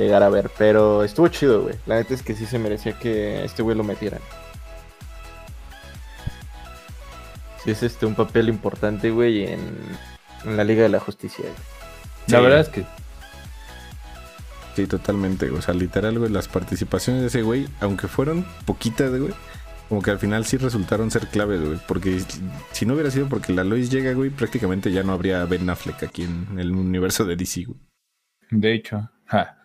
Llegar 0.00 0.22
a 0.22 0.30
ver, 0.30 0.50
pero 0.56 1.04
estuvo 1.04 1.28
chido, 1.28 1.60
güey. 1.62 1.74
La 1.84 1.96
neta 1.96 2.14
es 2.14 2.22
que 2.22 2.34
sí 2.34 2.46
se 2.46 2.58
merecía 2.58 2.98
que 2.98 3.44
este 3.44 3.62
güey 3.62 3.76
lo 3.76 3.84
metieran. 3.84 4.20
Sí, 7.62 7.70
es 7.72 7.82
este 7.82 8.06
un 8.06 8.14
papel 8.14 8.48
importante, 8.48 9.10
güey, 9.10 9.44
en, 9.44 9.60
en 10.46 10.56
la 10.56 10.64
Liga 10.64 10.82
de 10.82 10.88
la 10.88 11.00
Justicia, 11.00 11.42
güey. 11.44 11.54
La 12.28 12.38
Sí. 12.38 12.44
verdad 12.44 12.60
es 12.60 12.68
que 12.68 12.84
Sí, 14.74 14.86
totalmente, 14.86 15.48
güey. 15.48 15.58
O 15.58 15.62
sea, 15.62 15.74
literal, 15.74 16.18
güey, 16.18 16.30
las 16.30 16.48
participaciones 16.48 17.20
de 17.22 17.28
ese 17.28 17.42
güey, 17.42 17.68
aunque 17.80 18.08
fueron 18.08 18.46
poquitas, 18.64 19.10
güey, 19.10 19.34
como 19.90 20.00
que 20.00 20.12
al 20.12 20.18
final 20.18 20.46
sí 20.46 20.56
resultaron 20.56 21.10
ser 21.10 21.26
claves, 21.26 21.60
güey. 21.60 21.78
Porque 21.86 22.22
si 22.72 22.86
no 22.86 22.94
hubiera 22.94 23.10
sido 23.10 23.28
porque 23.28 23.52
la 23.52 23.64
Lois 23.64 23.90
llega, 23.90 24.12
güey, 24.14 24.30
prácticamente 24.30 24.92
ya 24.92 25.02
no 25.02 25.12
habría 25.12 25.44
Ben 25.44 25.68
Affleck 25.68 26.04
aquí 26.04 26.22
en 26.22 26.58
el 26.58 26.70
universo 26.72 27.26
de 27.26 27.36
DC, 27.36 27.64
güey. 27.64 27.78
De 28.50 28.72
hecho. 28.72 29.10
ja. 29.26 29.56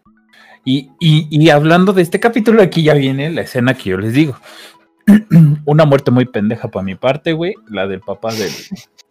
Y, 0.65 0.89
y- 0.99 1.27
y 1.29 1.49
hablando 1.51 1.93
de 1.93 2.01
este 2.01 2.19
capítulo, 2.19 2.61
aquí 2.61 2.83
ya 2.83 2.95
viene 2.95 3.29
la 3.29 3.41
escena 3.41 3.75
que 3.75 3.91
yo 3.91 3.97
les 3.97 4.13
digo. 4.13 4.35
Una 5.65 5.85
muerte 5.85 6.09
muy 6.11 6.25
pendeja 6.25 6.69
para 6.69 6.83
mi 6.83 6.95
parte, 6.95 7.33
güey. 7.33 7.53
La 7.69 7.87
del 7.87 8.01
papá 8.01 8.33
del, 8.33 8.51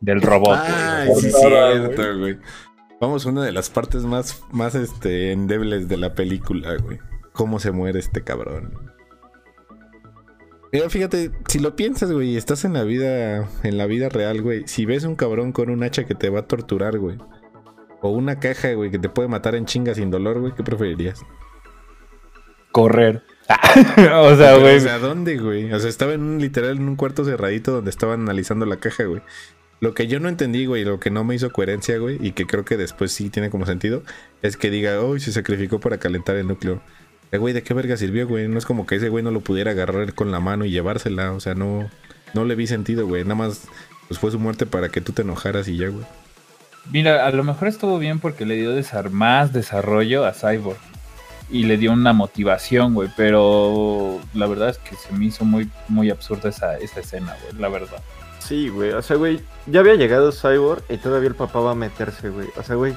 del 0.01 0.21
robot. 0.21 0.59
Ay, 0.67 1.09
sí, 1.17 1.31
cierto, 1.31 2.19
güey. 2.19 2.39
Vamos 3.01 3.25
a 3.27 3.29
una 3.31 3.45
de 3.45 3.53
las 3.53 3.71
partes 3.71 4.03
más, 4.05 4.43
más 4.51 4.75
este, 4.75 5.33
endebles 5.33 5.89
de 5.89 5.97
la 5.97 6.15
película, 6.15 6.75
güey. 6.77 6.99
Cómo 7.33 7.59
se 7.59 7.71
muere 7.71 7.99
este 7.99 8.23
cabrón. 8.23 8.73
Mira, 10.73 10.89
fíjate, 10.91 11.31
si 11.49 11.61
lo 11.61 11.77
piensas, 11.77 12.11
güey, 12.11 12.31
y 12.31 12.37
estás 12.37 12.65
en 12.65 12.73
la 12.73 12.83
vida, 12.83 13.49
en 13.63 13.79
la 13.79 13.87
vida 13.87 14.09
real, 14.09 14.43
güey. 14.43 14.65
Si 14.67 14.87
ves 14.87 15.05
un 15.05 15.15
cabrón 15.15 15.53
con 15.53 15.71
un 15.71 15.83
hacha 15.85 16.05
que 16.05 16.15
te 16.17 16.31
va 16.31 16.41
a 16.41 16.47
torturar, 16.49 16.99
güey. 16.99 17.17
O 18.03 18.11
una 18.11 18.41
caja, 18.41 18.73
güey, 18.73 18.91
que 18.91 18.99
te 18.99 19.09
puede 19.09 19.29
matar 19.29 19.55
en 19.55 19.67
chinga 19.67 19.95
sin 19.95 20.11
dolor, 20.11 20.41
güey, 20.41 20.53
¿qué 20.55 20.63
preferirías? 20.65 21.23
Correr. 22.75 23.23
o 24.15 24.35
sea, 24.37 24.57
güey. 24.57 24.79
O 24.79 24.81
sea, 24.81 24.99
¿dónde, 24.99 25.39
güey? 25.39 25.73
O 25.73 25.79
sea, 25.79 25.89
estaba 25.89 26.13
en 26.13 26.23
un 26.23 26.41
literal 26.41 26.73
en 26.77 26.89
un 26.89 26.97
cuarto 26.97 27.25
cerradito 27.25 27.71
donde 27.71 27.91
estaban 27.91 28.23
analizando 28.23 28.67
la 28.67 28.79
caja, 28.79 29.05
güey. 29.05 29.23
Lo 29.79 29.95
que 29.95 30.09
yo 30.09 30.19
no 30.19 30.29
entendí, 30.29 30.67
güey, 30.67 30.85
lo 30.85 30.99
que 30.99 31.13
no 31.13 31.23
me 31.23 31.37
hizo 31.37 31.53
coherencia, 31.53 31.99
güey, 31.99 32.19
y 32.21 32.33
que 32.33 32.47
creo 32.47 32.65
que 32.65 32.77
después 32.77 33.13
sí 33.13 33.31
tiene 33.31 33.49
como 33.49 33.65
sentido, 33.65 34.03
es 34.43 34.57
que 34.57 34.71
diga, 34.71 35.01
uy, 35.03 35.21
se 35.21 35.31
sacrificó 35.31 35.79
para 35.79 35.99
calentar 35.99 36.35
el 36.35 36.49
núcleo. 36.49 36.81
Eh, 37.31 37.39
güey, 37.39 37.55
¿de 37.55 37.63
qué 37.63 37.75
verga 37.75 37.97
sirvió, 37.97 38.27
güey? 38.27 38.49
No 38.49 38.59
es 38.59 38.67
como 38.67 38.87
que 38.87 38.97
ese 38.97 39.09
güey 39.09 39.23
no 39.23 39.31
lo 39.31 39.39
pudiera 39.41 39.71
agarrar 39.71 40.13
con 40.15 40.33
la 40.33 40.41
mano 40.41 40.65
y 40.65 40.71
llevársela, 40.73 41.31
o 41.33 41.39
sea, 41.39 41.55
no, 41.55 41.89
no 42.33 42.45
le 42.45 42.57
vi 42.57 42.67
sentido, 42.67 43.07
güey. 43.07 43.23
Nada 43.23 43.37
más, 43.37 43.69
pues 44.09 44.19
fue 44.19 44.33
su 44.33 44.41
muerte 44.41 44.67
para 44.67 44.89
que 44.89 45.01
tú 45.01 45.13
te 45.13 45.23
enojaras 45.23 45.69
y 45.69 45.77
ya, 45.77 45.91
güey. 45.91 46.05
Mira, 46.91 47.25
a 47.25 47.31
lo 47.31 47.45
mejor 47.45 47.69
estuvo 47.69 48.01
bien 48.01 48.19
porque 48.19 48.45
le 48.47 48.57
dio 48.57 48.77
desar- 48.77 49.11
más 49.11 49.53
desarrollo 49.53 50.25
a 50.25 50.33
Cyborg. 50.33 50.79
Y 51.55 51.65
le 51.65 51.77
dio 51.77 51.93
una 51.93 52.13
motivación, 52.13 52.95
güey. 52.95 53.09
Pero 53.17 54.21
la 54.35 54.47
verdad 54.47 54.71
es 54.71 54.79
que 54.79 54.97
se 54.97 55.13
me 55.13 55.27
hizo 55.27 55.45
muy, 55.45 55.71
muy 55.89 56.11
absurda 56.11 56.49
esa, 56.49 56.77
esa 56.79 57.01
escena, 57.01 57.37
güey. 57.43 57.61
La 57.61 57.69
verdad. 57.69 58.03
Sí, 58.41 58.69
güey. 58.69 58.91
O 58.91 59.03
sea, 59.03 59.17
güey, 59.17 59.41
ya 59.67 59.81
había 59.81 59.95
llegado 59.95 60.33
Cyborg 60.33 60.83
y 60.89 60.97
todavía 60.97 61.29
el 61.29 61.35
papá 61.35 61.61
va 61.61 61.71
a 61.71 61.75
meterse, 61.77 62.29
güey. 62.29 62.49
O 62.57 62.63
sea, 62.63 62.77
güey, 62.77 62.95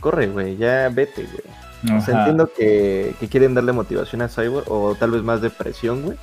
corre, 0.00 0.26
güey, 0.26 0.56
ya 0.56 0.88
vete, 0.88 1.24
güey. 1.24 1.96
O 1.98 2.00
sea, 2.00 2.20
entiendo 2.20 2.50
que, 2.52 3.14
que 3.18 3.28
quieren 3.28 3.54
darle 3.54 3.72
motivación 3.72 4.22
a 4.22 4.28
Cyborg 4.28 4.70
o 4.70 4.94
tal 4.94 5.10
vez 5.10 5.22
más 5.22 5.42
depresión, 5.42 6.02
güey. 6.02 6.18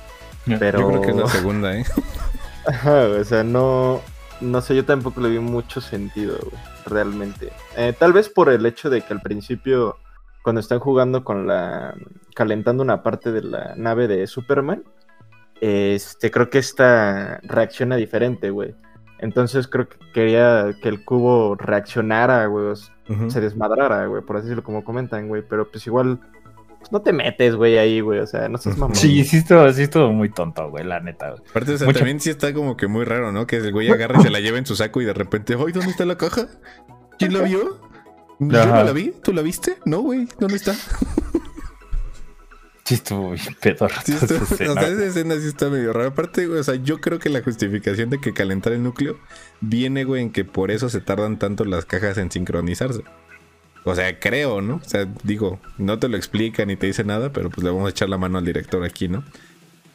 Pero... 0.58 0.80
Yo 0.80 0.88
creo 0.88 1.00
que 1.02 1.10
es 1.10 1.16
la 1.16 1.28
segunda, 1.28 1.76
¿eh? 1.76 1.84
Ajá, 2.66 3.04
o 3.04 3.24
sea, 3.24 3.44
no, 3.44 4.00
no 4.40 4.60
sé, 4.60 4.74
yo 4.74 4.84
tampoco 4.84 5.20
le 5.20 5.28
vi 5.28 5.38
mucho 5.38 5.80
sentido, 5.80 6.36
güey, 6.38 6.62
realmente. 6.86 7.52
Eh, 7.76 7.94
tal 7.98 8.12
vez 8.12 8.28
por 8.28 8.48
el 8.48 8.64
hecho 8.66 8.90
de 8.90 9.02
que 9.02 9.12
al 9.12 9.20
principio, 9.20 9.96
cuando 10.42 10.60
están 10.60 10.78
jugando 10.78 11.24
con 11.24 11.46
la, 11.46 11.94
calentando 12.34 12.82
una 12.82 13.02
parte 13.02 13.30
de 13.32 13.42
la 13.42 13.74
nave 13.76 14.08
de 14.08 14.26
Superman, 14.26 14.84
este, 15.60 16.30
creo 16.30 16.48
que 16.50 16.58
esta 16.58 17.38
reacciona 17.42 17.96
diferente, 17.96 18.50
güey. 18.50 18.74
Entonces 19.18 19.68
creo 19.68 19.86
que 19.88 19.98
quería 20.14 20.74
que 20.82 20.88
el 20.88 21.04
cubo 21.04 21.54
reaccionara, 21.56 22.46
güey, 22.46 22.74
se 23.28 23.40
desmadrara, 23.40 24.06
güey, 24.06 24.22
por 24.22 24.36
así 24.36 24.44
decirlo, 24.46 24.62
como 24.64 24.82
comentan, 24.84 25.28
güey. 25.28 25.42
Pero 25.46 25.70
pues 25.70 25.86
igual, 25.86 26.18
pues, 26.78 26.90
no 26.90 27.02
te 27.02 27.12
metes, 27.12 27.54
güey, 27.54 27.76
ahí, 27.76 28.00
güey, 28.00 28.20
o 28.20 28.26
sea, 28.26 28.48
no 28.48 28.56
seas 28.56 28.78
mamón. 28.78 28.94
Sí, 28.96 29.22
sí 29.24 29.38
estuvo, 29.38 29.70
sí 29.74 29.82
estuvo 29.82 30.10
muy 30.10 30.30
tonto, 30.30 30.70
güey, 30.70 30.84
la 30.84 31.00
neta. 31.00 31.32
güey. 31.32 31.42
Aparte, 31.50 31.74
o 31.74 31.76
sea, 31.78 31.86
Mucho- 31.86 31.98
también 31.98 32.18
sí 32.20 32.30
está 32.30 32.54
como 32.54 32.78
que 32.78 32.86
muy 32.86 33.04
raro, 33.04 33.30
¿no? 33.30 33.46
Que 33.46 33.56
el 33.56 33.72
güey 33.72 33.90
agarra 33.90 34.20
y 34.20 34.22
se 34.22 34.30
la 34.30 34.40
lleva 34.40 34.56
en 34.56 34.64
su 34.64 34.74
saco 34.74 35.02
y 35.02 35.04
de 35.04 35.12
repente, 35.12 35.52
¡ay, 35.54 35.72
¿dónde 35.72 35.90
está 35.90 36.06
la 36.06 36.16
caja? 36.16 36.46
¿Quién 37.18 37.34
la 37.34 37.40
vio? 37.42 37.78
Yo 38.40 38.66
no 38.66 38.84
la 38.84 38.92
vi, 38.92 39.12
¿tú 39.22 39.32
la 39.32 39.42
viste? 39.42 39.76
No, 39.84 40.00
güey, 40.00 40.26
¿dónde 40.38 40.56
está? 40.56 40.74
Sí 42.84 42.94
estuvo 42.94 43.30
bien 43.32 43.56
pedorro. 43.60 43.94
Sí, 44.04 44.12
está- 44.12 44.34
esa 44.34 44.42
o 44.42 44.46
sea, 44.46 44.66
escena, 44.66 44.80
esa 44.88 45.04
escena 45.06 45.34
sí 45.36 45.46
está 45.46 45.68
medio 45.68 45.92
rara. 45.92 46.08
Aparte, 46.08 46.46
güey, 46.46 46.58
o 46.58 46.64
sea, 46.64 46.74
yo 46.74 47.00
creo 47.00 47.18
que 47.20 47.28
la 47.28 47.42
justificación 47.42 48.10
de 48.10 48.20
que 48.20 48.32
calentar 48.32 48.72
el 48.72 48.82
núcleo 48.82 49.16
viene, 49.60 50.02
güey, 50.04 50.22
en 50.22 50.30
que 50.32 50.44
por 50.44 50.70
eso 50.72 50.88
se 50.88 51.00
tardan 51.00 51.38
tanto 51.38 51.64
las 51.64 51.84
cajas 51.84 52.18
en 52.18 52.32
sincronizarse. 52.32 53.04
O 53.84 53.94
sea, 53.94 54.18
creo, 54.18 54.60
¿no? 54.60 54.76
O 54.84 54.88
sea, 54.88 55.06
digo, 55.22 55.60
no 55.78 55.98
te 55.98 56.08
lo 56.08 56.16
explica 56.16 56.64
ni 56.64 56.76
te 56.76 56.86
dice 56.86 57.04
nada, 57.04 57.32
pero 57.32 57.48
pues 57.50 57.62
le 57.62 57.70
vamos 57.70 57.86
a 57.86 57.90
echar 57.90 58.08
la 58.08 58.18
mano 58.18 58.38
al 58.38 58.44
director 58.44 58.82
aquí, 58.84 59.06
¿no? 59.08 59.24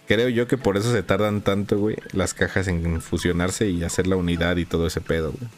Creo 0.08 0.30
yo 0.30 0.48
que 0.48 0.58
por 0.58 0.78
eso 0.78 0.92
se 0.92 1.04
tardan 1.04 1.42
tanto, 1.42 1.78
güey, 1.78 1.98
las 2.14 2.34
cajas 2.34 2.68
en 2.68 3.02
fusionarse 3.02 3.68
y 3.70 3.84
hacer 3.84 4.08
la 4.08 4.16
unidad 4.16 4.56
y 4.58 4.66
todo 4.66 4.88
ese 4.88 5.02
pedo, 5.02 5.32
güey. 5.34 5.50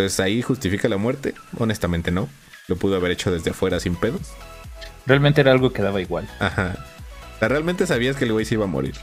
Entonces 0.00 0.20
ahí 0.20 0.42
justifica 0.42 0.88
la 0.88 0.96
muerte. 0.96 1.34
Honestamente 1.58 2.10
no. 2.10 2.28
Lo 2.68 2.76
pudo 2.76 2.96
haber 2.96 3.10
hecho 3.10 3.30
desde 3.30 3.50
afuera 3.50 3.80
sin 3.80 3.96
pedos. 3.96 4.32
Realmente 5.06 5.40
era 5.40 5.52
algo 5.52 5.72
que 5.72 5.82
daba 5.82 6.00
igual. 6.00 6.28
Ajá. 6.38 6.74
O 7.36 7.38
sea, 7.38 7.48
realmente 7.48 7.86
sabías 7.86 8.16
que 8.16 8.24
el 8.24 8.32
güey 8.32 8.44
se 8.44 8.54
iba 8.54 8.64
a 8.64 8.68
morir. 8.68 8.94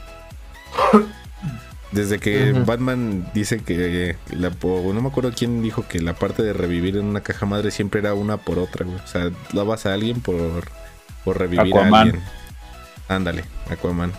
Desde 1.92 2.18
que. 2.18 2.52
Batman 2.52 3.30
dice 3.34 3.60
que 3.60 4.16
la, 4.30 4.50
no 4.60 5.00
me 5.00 5.08
acuerdo 5.08 5.32
quién 5.36 5.62
dijo 5.62 5.86
que 5.88 6.00
la 6.00 6.14
parte 6.14 6.42
de 6.42 6.52
revivir 6.52 6.96
en 6.96 7.06
una 7.06 7.22
caja 7.22 7.46
madre 7.46 7.70
siempre 7.70 8.00
era 8.00 8.14
una 8.14 8.36
por 8.36 8.58
otra, 8.58 8.84
güey. 8.84 8.98
O 8.98 9.06
sea, 9.06 9.30
lavas 9.52 9.86
a 9.86 9.94
alguien 9.94 10.20
por, 10.20 10.64
por 11.24 11.38
revivir 11.38 11.74
a 11.74 11.80
Aquaman. 11.80 11.94
alguien. 12.08 12.22
Ándale, 13.08 13.44
Aquaman. 13.70 14.12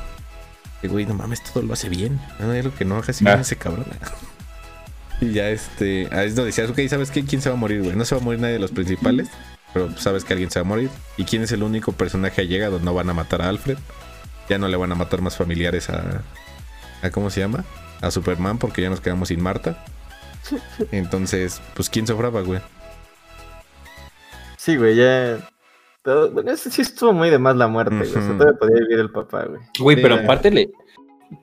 Que 0.81 0.87
güey, 0.87 1.05
no 1.05 1.13
mames, 1.13 1.43
todo 1.43 1.61
lo 1.63 1.73
hace 1.73 1.89
bien. 1.89 2.19
No 2.39 2.53
es 2.53 2.65
lo 2.65 2.73
que 2.73 2.85
no 2.85 2.97
haga 2.97 3.07
así 3.09 3.25
Ah. 3.27 3.33
ese 3.41 3.55
cabrón. 3.55 3.85
y 5.21 5.31
ya 5.33 5.49
este, 5.49 6.07
a 6.11 6.23
esto 6.23 6.45
decías, 6.45 6.69
ok, 6.69 6.79
¿sabes 6.89 7.11
qué? 7.11 7.23
¿Quién 7.25 7.41
se 7.41 7.49
va 7.49 7.55
a 7.55 7.57
morir, 7.59 7.83
güey? 7.83 7.95
No 7.95 8.05
se 8.05 8.15
va 8.15 8.21
a 8.21 8.23
morir 8.23 8.39
nadie 8.39 8.53
de 8.53 8.59
los 8.59 8.71
principales, 8.71 9.29
pero 9.73 9.95
sabes 9.97 10.23
que 10.23 10.33
alguien 10.33 10.49
se 10.51 10.59
va 10.59 10.65
a 10.65 10.69
morir. 10.69 10.89
¿Y 11.17 11.25
quién 11.25 11.41
es 11.43 11.51
el 11.51 11.63
único 11.63 11.91
personaje 11.91 12.41
allegado? 12.41 12.79
No 12.79 12.93
van 12.93 13.09
a 13.09 13.13
matar 13.13 13.41
a 13.41 13.49
Alfred. 13.49 13.77
Ya 14.49 14.57
no 14.57 14.67
le 14.67 14.77
van 14.77 14.91
a 14.91 14.95
matar 14.95 15.21
más 15.21 15.37
familiares 15.37 15.89
a, 15.89 16.23
a 17.03 17.09
¿cómo 17.11 17.29
se 17.29 17.39
llama? 17.41 17.65
A 18.01 18.09
Superman 18.11 18.57
porque 18.57 18.81
ya 18.81 18.89
nos 18.89 19.01
quedamos 19.01 19.27
sin 19.27 19.41
Marta. 19.41 19.83
Entonces, 20.91 21.61
pues 21.75 21.89
¿quién 21.89 22.07
sobraba, 22.07 22.41
güey? 22.41 22.59
Sí, 24.57 24.75
güey, 24.77 24.95
ya. 24.95 25.37
todo- 26.01 26.31
bueno, 26.31 26.51
ese 26.51 26.69
sí 26.71 26.81
estuvo 26.81 27.13
muy 27.13 27.29
de 27.29 27.39
más 27.39 27.55
la 27.55 27.67
muerte, 27.67 27.95
güey. 27.95 28.09
O 28.09 28.13
sea, 28.13 28.21
Ujú. 28.23 28.37
todavía 28.37 28.59
podía 28.59 28.79
vivir 28.81 28.99
el 28.99 29.11
papá, 29.11 29.45
güey. 29.45 29.61
Güey, 29.79 29.95
Sí, 29.97 30.01
pero 30.03 30.15
ya. 30.17 30.23
aparte 30.23 30.51
le. 30.51 30.69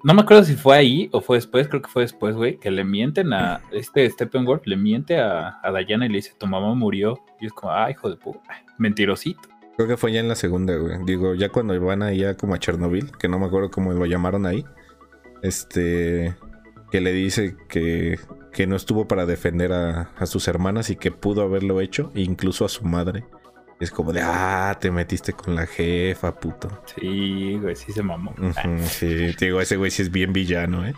No 0.03 0.15
me 0.15 0.23
acuerdo 0.23 0.45
si 0.45 0.55
fue 0.55 0.77
ahí 0.77 1.09
o 1.13 1.21
fue 1.21 1.37
después, 1.37 1.69
creo 1.69 1.81
que 1.81 1.89
fue 1.89 2.03
después, 2.03 2.35
güey, 2.35 2.59
que 2.59 2.71
le 2.71 2.85
mienten 2.85 3.33
a 3.33 3.61
este 3.73 4.09
Steppenwolf, 4.11 4.67
le 4.67 4.77
miente 4.77 5.19
a, 5.21 5.61
a 5.63 5.73
Diana 5.73 6.07
y 6.07 6.09
le 6.09 6.17
dice, 6.17 6.33
tu 6.39 6.47
mamá 6.47 6.75
murió. 6.75 7.21
Y 7.41 7.47
es 7.47 7.53
como, 7.53 7.73
ah, 7.73 7.91
hijo 7.91 8.11
de 8.11 8.17
puta, 8.17 8.41
mentirosito. 8.79 9.49
Creo 9.77 9.89
que 9.89 9.97
fue 9.97 10.13
ya 10.13 10.21
en 10.21 10.29
la 10.29 10.35
segunda, 10.35 10.75
güey. 10.75 10.99
Digo, 11.05 11.35
ya 11.35 11.51
cuando 11.51 11.79
van 11.81 12.03
ahí 12.03 12.25
a 12.25 12.35
como 12.35 12.55
a 12.55 12.59
Chernobyl, 12.59 13.13
que 13.19 13.29
no 13.29 13.39
me 13.39 13.47
acuerdo 13.47 13.71
cómo 13.71 13.93
lo 13.93 14.07
llamaron 14.07 14.47
ahí. 14.47 14.65
Este. 15.43 16.35
Que 16.91 17.01
le 17.01 17.13
dice 17.13 17.57
que, 17.69 18.19
que 18.53 18.67
no 18.67 18.77
estuvo 18.77 19.07
para 19.07 19.27
defender 19.27 19.73
a, 19.73 20.13
a 20.17 20.27
sus 20.27 20.49
hermanas 20.49 20.89
y 20.89 20.97
que 20.97 21.11
pudo 21.11 21.43
haberlo 21.43 21.81
hecho, 21.81 22.11
incluso 22.15 22.65
a 22.65 22.69
su 22.69 22.85
madre. 22.85 23.25
Es 23.79 23.91
como 23.91 24.13
de, 24.13 24.23
ah, 24.23 24.77
te 24.81 24.91
metiste 24.91 25.33
con 25.35 25.55
la 25.55 25.67
jefa, 25.67 26.35
puto. 26.35 26.69
Sí, 26.99 27.59
güey, 27.61 27.77
sí 27.77 27.93
se 27.93 28.03
mamó. 28.03 28.35
Sí, 28.87 29.35
te 29.39 29.47
digo, 29.47 29.61
ese 29.61 29.77
güey 29.77 29.91
sí 29.91 30.01
es 30.03 30.11
bien 30.11 30.33
villano, 30.33 30.87
¿eh? 30.87 30.95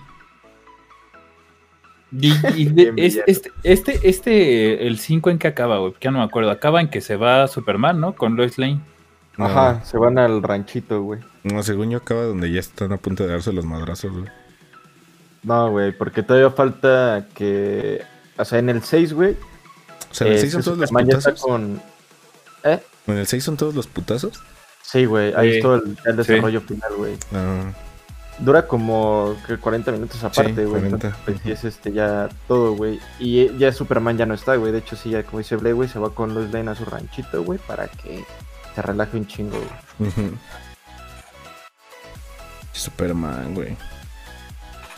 Y, 2.13 2.33
y 2.57 2.65
de- 2.67 2.91
Bien 2.93 2.95
es- 2.99 3.15
villano. 3.15 3.25
este, 3.27 3.53
este, 3.65 4.01
este, 4.09 4.87
el 4.87 4.99
5 4.99 5.31
en 5.31 5.39
que 5.39 5.49
acaba, 5.49 5.79
güey, 5.79 5.95
ya 6.01 6.11
no 6.11 6.19
me 6.19 6.25
acuerdo. 6.25 6.51
Acaba 6.51 6.81
en 6.81 6.89
que 6.89 7.01
se 7.01 7.17
va 7.17 7.49
Superman, 7.49 8.01
¿no? 8.01 8.15
Con 8.15 8.37
Lois 8.37 8.59
Lane. 8.59 8.81
No, 9.37 9.47
Ajá, 9.47 9.85
se 9.85 9.99
van 9.99 10.19
al 10.19 10.43
ranchito, 10.43 11.03
güey. 11.03 11.21
No, 11.45 11.63
según 11.63 11.91
yo 11.91 11.99
acaba 11.99 12.23
donde 12.23 12.51
ya 12.51 12.59
están 12.61 12.93
a 12.93 12.97
punto 12.97 13.25
de 13.25 13.31
darse 13.31 13.53
los 13.53 13.65
madrazos, 13.65 14.13
güey. 14.13 14.25
No, 15.45 15.71
güey, 15.71 15.93
porque 15.97 16.23
todavía 16.25 16.51
falta 16.51 17.27
que. 17.35 18.03
O 18.37 18.45
sea, 18.45 18.59
en 18.59 18.69
el 18.69 18.83
6, 18.83 19.13
güey. 19.13 19.37
O 20.11 20.15
sea, 20.15 20.27
en 20.27 20.33
el 20.33 20.39
eh, 20.39 20.43
6 20.43 20.53
son 20.53 20.61
este 20.61 20.71
todos 20.71 20.79
los 20.79 20.91
está 20.91 21.05
putazos. 21.05 21.41
con. 21.43 21.83
¿Eh? 22.65 22.81
¿En 23.07 23.17
el 23.19 23.27
6 23.27 23.43
son 23.45 23.57
todos 23.57 23.75
los 23.75 23.87
putazos? 23.87 24.41
Sí, 24.83 25.05
güey, 25.05 25.33
ahí 25.35 25.51
Sí. 25.51 25.57
es 25.57 25.63
todo 25.63 25.75
el, 25.77 25.99
el 26.05 26.17
desarrollo 26.17 26.61
final, 26.61 26.93
güey. 26.97 27.17
Ah, 27.35 27.73
Dura 28.39 28.67
como 28.69 29.35
que 29.47 29.57
40 29.59 29.91
minutos 29.93 30.23
aparte, 30.23 30.65
güey. 30.65 30.81
40, 30.83 30.95
entonces, 31.09 31.21
pues, 31.25 31.41
sí 31.43 31.51
es 31.51 31.65
este 31.65 31.93
ya 31.93 32.29
todo, 32.47 32.73
güey. 32.75 33.01
Y 33.19 33.41
eh, 33.41 33.53
ya 33.59 33.73
Superman 33.73 34.17
ya 34.17 34.27
no 34.27 34.35
está, 34.35 34.55
güey. 34.57 34.71
De 34.73 34.79
hecho, 34.79 34.95
sí, 34.95 35.11
ya 35.11 35.25
como 35.25 35.39
dice 35.39 35.57
Blade, 35.57 35.73
güey, 35.75 35.89
se 35.89 35.99
va 35.99 36.15
con 36.15 36.35
Lois 36.35 36.53
Lane 36.53 36.71
a 36.71 36.75
su 36.77 36.85
ranchito, 36.85 37.43
güey, 37.43 37.59
para 37.59 37.89
que 37.89 38.25
se 38.75 38.83
relaje 38.83 39.17
un 39.17 39.27
chingo, 39.27 39.59
güey. 39.99 40.11
Superman, 42.73 43.55
güey. 43.55 43.77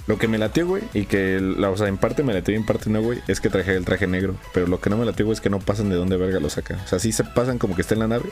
Lo 0.06 0.18
que 0.18 0.28
me 0.28 0.38
latió, 0.38 0.66
güey, 0.66 0.82
y 0.94 1.04
que, 1.06 1.40
la, 1.40 1.70
o 1.70 1.76
sea, 1.76 1.88
en 1.88 1.96
parte 1.96 2.22
me 2.22 2.32
latió 2.32 2.54
y 2.54 2.56
en 2.56 2.66
parte 2.66 2.90
no, 2.90 3.00
güey, 3.00 3.20
es 3.28 3.40
que 3.40 3.48
traje 3.48 3.76
el 3.76 3.84
traje 3.84 4.06
negro. 4.06 4.34
Pero 4.52 4.66
lo 4.66 4.80
que 4.80 4.90
no 4.90 4.96
me 4.96 5.04
latió, 5.04 5.24
güey, 5.24 5.34
es 5.34 5.40
que 5.40 5.50
no 5.50 5.58
pasan 5.60 5.88
de 5.88 5.96
dónde 5.96 6.16
verga 6.16 6.40
lo 6.40 6.50
saca. 6.50 6.78
O 6.84 6.86
sea, 6.88 6.98
sí 6.98 7.12
se 7.12 7.24
pasan 7.24 7.58
como 7.58 7.74
que 7.74 7.82
está 7.82 7.94
en 7.94 8.00
la 8.00 8.08
nave, 8.08 8.28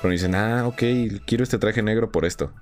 pero 0.00 0.12
dicen, 0.12 0.34
ah, 0.34 0.66
ok, 0.66 0.82
quiero 1.26 1.44
este 1.44 1.58
traje 1.58 1.82
negro 1.82 2.10
por 2.10 2.24
esto. 2.24 2.52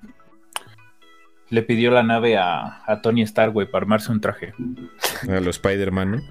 Le 1.49 1.63
pidió 1.63 1.91
la 1.91 2.03
nave 2.03 2.37
a, 2.37 2.81
a 2.85 3.01
Tony 3.01 3.23
Stark, 3.23 3.51
güey, 3.51 3.69
para 3.69 3.83
armarse 3.83 4.11
un 4.11 4.21
traje. 4.21 4.53
A 5.27 5.39
los 5.41 5.57
Spider-Man, 5.57 6.11
¿no? 6.11 6.21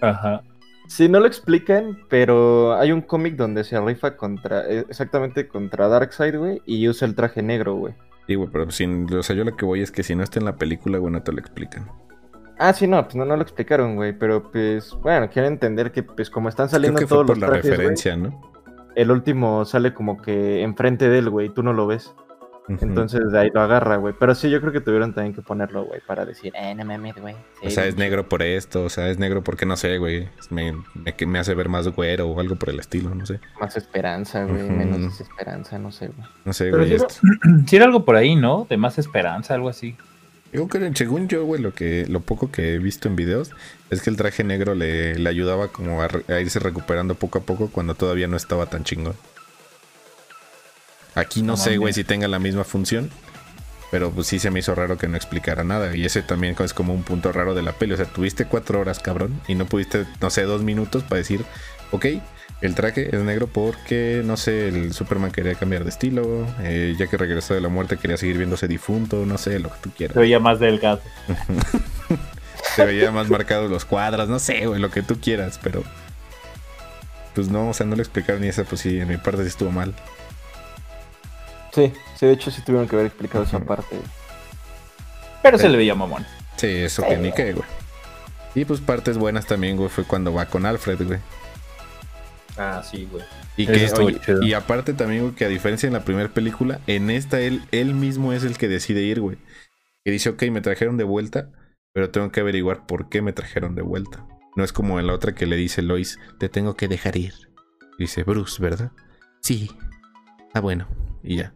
Ajá. 0.00 0.42
Sí, 0.88 1.08
no 1.08 1.20
lo 1.20 1.26
explican, 1.26 1.98
pero 2.08 2.78
hay 2.78 2.92
un 2.92 3.02
cómic 3.02 3.36
donde 3.36 3.62
se 3.62 3.78
rifa 3.78 4.16
contra, 4.16 4.66
eh, 4.66 4.86
exactamente 4.88 5.46
contra 5.46 5.86
Darkseid, 5.88 6.36
güey, 6.36 6.62
y 6.64 6.88
usa 6.88 7.06
el 7.06 7.14
traje 7.14 7.42
negro, 7.42 7.74
güey. 7.74 7.94
Sí, 8.28 8.36
güey, 8.36 8.48
pero 8.52 8.70
sin, 8.70 9.12
o 9.12 9.22
sea, 9.22 9.34
yo 9.34 9.42
lo 9.42 9.56
que 9.56 9.64
voy 9.64 9.80
es 9.80 9.90
que 9.90 10.04
si 10.04 10.14
no 10.14 10.22
está 10.22 10.38
en 10.38 10.44
la 10.44 10.54
película, 10.54 10.98
güey, 10.98 11.12
no 11.12 11.22
te 11.22 11.32
lo 11.32 11.40
explican. 11.40 11.90
Ah, 12.58 12.72
sí, 12.72 12.86
no, 12.86 13.02
pues 13.02 13.16
no, 13.16 13.24
no 13.24 13.34
lo 13.34 13.42
explicaron, 13.42 13.96
güey, 13.96 14.12
pero 14.12 14.50
pues, 14.52 14.94
bueno, 15.02 15.28
quiero 15.30 15.48
entender 15.48 15.90
que, 15.90 16.02
pues, 16.04 16.28
como 16.28 16.48
están 16.48 16.68
saliendo 16.68 16.98
Creo 16.98 17.08
que 17.08 17.14
fue 17.14 17.16
todos 17.16 17.26
por 17.26 17.38
los 17.38 17.40
la 17.40 17.46
trajes, 17.48 17.64
güey, 17.64 17.76
referencia, 17.78 18.16
¿no? 18.16 18.48
el 18.98 19.12
último 19.12 19.64
sale 19.64 19.94
como 19.94 20.20
que 20.20 20.62
enfrente 20.62 21.08
de 21.08 21.18
él, 21.18 21.30
güey, 21.30 21.50
tú 21.50 21.62
no 21.62 21.72
lo 21.72 21.86
ves. 21.86 22.12
Entonces 22.68 23.20
de 23.32 23.38
ahí 23.38 23.50
lo 23.52 23.60
agarra, 23.62 23.96
güey. 23.96 24.14
Pero 24.18 24.34
sí, 24.34 24.50
yo 24.50 24.60
creo 24.60 24.72
que 24.72 24.80
tuvieron 24.80 25.14
también 25.14 25.34
que 25.34 25.42
ponerlo, 25.42 25.84
güey, 25.84 26.00
para 26.06 26.24
decir, 26.24 26.52
eh, 26.54 26.74
no 26.74 26.84
mames, 26.84 27.14
güey. 27.16 27.34
O 27.64 27.70
sea, 27.70 27.86
es 27.86 27.96
negro 27.96 28.28
por 28.28 28.42
esto, 28.42 28.84
o 28.84 28.88
sea, 28.90 29.08
es 29.08 29.18
negro 29.18 29.42
porque 29.42 29.64
no 29.66 29.76
sé, 29.76 29.98
güey. 29.98 30.28
Me, 30.50 30.74
me, 30.94 31.14
que 31.14 31.26
me 31.26 31.38
hace 31.38 31.54
ver 31.54 31.68
más 31.68 31.88
güero 31.88 32.28
o 32.28 32.40
algo 32.40 32.56
por 32.56 32.70
el 32.70 32.78
estilo, 32.80 33.14
no 33.14 33.24
sé. 33.26 33.40
Más 33.60 33.76
esperanza, 33.76 34.44
güey, 34.44 34.62
menos 34.68 35.00
desesperanza, 35.00 35.78
no 35.78 35.90
sé, 35.92 36.08
güey. 36.08 36.28
No 36.44 36.52
sé, 36.52 36.70
güey. 36.70 36.88
sí, 36.88 36.94
esto- 36.94 37.14
Sí 37.66 37.76
era 37.76 37.86
algo 37.86 38.04
por 38.04 38.16
ahí, 38.16 38.36
¿no? 38.36 38.66
De 38.68 38.76
más 38.76 38.98
esperanza, 38.98 39.54
algo 39.54 39.68
así. 39.68 39.96
Digo 40.52 40.66
que 40.68 40.90
según 40.94 41.28
yo, 41.28 41.44
güey, 41.44 41.60
lo 41.60 41.74
que 41.74 42.06
lo 42.08 42.20
poco 42.20 42.50
que 42.50 42.74
he 42.74 42.78
visto 42.78 43.06
en 43.06 43.16
videos 43.16 43.50
es 43.90 44.00
que 44.00 44.08
el 44.08 44.16
traje 44.16 44.44
negro 44.44 44.74
le, 44.74 45.14
le 45.18 45.28
ayudaba 45.28 45.68
como 45.68 46.00
a, 46.00 46.08
re- 46.08 46.24
a 46.34 46.40
irse 46.40 46.58
recuperando 46.58 47.14
poco 47.16 47.38
a 47.38 47.42
poco 47.42 47.68
cuando 47.70 47.94
todavía 47.94 48.28
no 48.28 48.36
estaba 48.38 48.64
tan 48.66 48.82
chingón. 48.82 49.12
Aquí 51.18 51.42
no 51.42 51.52
No 51.52 51.56
sé, 51.56 51.76
güey, 51.76 51.92
si 51.92 52.04
tenga 52.04 52.28
la 52.28 52.38
misma 52.38 52.64
función. 52.64 53.10
Pero 53.90 54.10
pues 54.10 54.26
sí 54.26 54.38
se 54.38 54.50
me 54.50 54.58
hizo 54.60 54.74
raro 54.74 54.98
que 54.98 55.08
no 55.08 55.16
explicara 55.16 55.64
nada. 55.64 55.96
Y 55.96 56.04
ese 56.04 56.22
también 56.22 56.54
es 56.58 56.74
como 56.74 56.92
un 56.92 57.02
punto 57.02 57.32
raro 57.32 57.54
de 57.54 57.62
la 57.62 57.72
peli. 57.72 57.94
O 57.94 57.96
sea, 57.96 58.06
tuviste 58.06 58.44
cuatro 58.44 58.80
horas, 58.80 59.00
cabrón. 59.00 59.40
Y 59.48 59.54
no 59.54 59.66
pudiste, 59.66 60.04
no 60.20 60.30
sé, 60.30 60.42
dos 60.42 60.62
minutos 60.62 61.04
para 61.04 61.18
decir, 61.18 61.44
ok, 61.90 62.06
el 62.60 62.74
traje 62.74 63.14
es 63.14 63.22
negro 63.22 63.46
porque, 63.46 64.22
no 64.24 64.36
sé, 64.36 64.68
el 64.68 64.92
Superman 64.92 65.30
quería 65.30 65.54
cambiar 65.54 65.84
de 65.84 65.90
estilo. 65.90 66.46
eh, 66.60 66.94
ya 66.98 67.06
que 67.06 67.16
regresó 67.16 67.54
de 67.54 67.60
la 67.62 67.68
muerte 67.68 67.96
quería 67.96 68.18
seguir 68.18 68.36
viéndose 68.36 68.68
difunto. 68.68 69.24
No 69.24 69.38
sé, 69.38 69.58
lo 69.58 69.70
que 69.70 69.78
tú 69.80 69.90
quieras. 69.96 70.14
Se 70.14 70.20
veía 70.20 70.38
más 70.38 70.60
delgado. 70.60 71.00
Se 72.76 72.84
veía 72.84 73.10
más 73.10 73.28
marcados 73.30 73.70
los 73.70 73.84
cuadros, 73.84 74.28
no 74.28 74.38
sé, 74.38 74.66
güey, 74.66 74.80
lo 74.80 74.90
que 74.90 75.02
tú 75.02 75.18
quieras, 75.20 75.58
pero. 75.62 75.82
Pues 77.34 77.48
no, 77.48 77.70
o 77.70 77.74
sea, 77.74 77.86
no 77.86 77.96
le 77.96 78.02
explicaron 78.02 78.42
ni 78.42 78.48
esa, 78.48 78.64
pues 78.64 78.80
sí, 78.80 79.00
en 79.00 79.08
mi 79.08 79.16
parte 79.16 79.42
sí 79.42 79.48
estuvo 79.48 79.70
mal. 79.70 79.94
Sí, 81.78 81.92
sí, 82.16 82.26
de 82.26 82.32
hecho 82.32 82.50
sí 82.50 82.60
tuvieron 82.62 82.88
que 82.88 82.96
haber 82.96 83.06
explicado 83.06 83.44
esa 83.44 83.60
parte. 83.60 84.00
Pero 85.44 85.58
se 85.58 85.68
le 85.68 85.78
veía 85.78 85.94
mamón. 85.94 86.26
Sí, 86.56 86.66
eso 86.66 87.06
que 87.06 87.16
ni 87.16 87.30
qué, 87.30 87.52
güey. 87.52 87.64
Y 88.56 88.64
pues 88.64 88.80
partes 88.80 89.16
buenas 89.16 89.46
también, 89.46 89.76
güey, 89.76 89.88
fue 89.88 90.02
cuando 90.02 90.34
va 90.34 90.46
con 90.46 90.66
Alfred, 90.66 91.06
güey. 91.06 91.20
Ah, 92.56 92.82
sí, 92.82 93.08
güey. 93.08 93.24
Y, 93.56 93.68
que, 93.68 93.88
oye, 93.92 94.54
aparte 94.56 94.92
también, 94.92 95.22
güey, 95.22 95.34
que 95.36 95.44
a 95.44 95.48
diferencia 95.48 95.86
en 95.86 95.92
la 95.92 96.04
primera 96.04 96.28
película, 96.28 96.80
en 96.88 97.10
esta 97.10 97.38
él, 97.38 97.62
él 97.70 97.94
mismo 97.94 98.32
es 98.32 98.42
el 98.42 98.58
que 98.58 98.66
decide 98.66 99.02
ir, 99.02 99.20
güey. 99.20 99.38
Que 100.04 100.10
dice, 100.10 100.30
ok, 100.30 100.42
me 100.50 100.60
trajeron 100.60 100.96
de 100.96 101.04
vuelta, 101.04 101.52
pero 101.92 102.10
tengo 102.10 102.32
que 102.32 102.40
averiguar 102.40 102.86
por 102.86 103.08
qué 103.08 103.22
me 103.22 103.32
trajeron 103.32 103.76
de 103.76 103.82
vuelta. 103.82 104.26
No 104.56 104.64
es 104.64 104.72
como 104.72 104.98
en 104.98 105.06
la 105.06 105.14
otra 105.14 105.36
que 105.36 105.46
le 105.46 105.54
dice 105.54 105.82
Lois, 105.82 106.18
te 106.40 106.48
tengo 106.48 106.74
que 106.74 106.88
dejar 106.88 107.16
ir. 107.16 107.34
Y 107.98 108.04
dice, 108.04 108.24
Bruce, 108.24 108.60
¿verdad? 108.60 108.90
Sí. 109.42 109.70
Ah, 110.54 110.60
bueno. 110.60 110.88
Y 111.22 111.36
ya. 111.36 111.52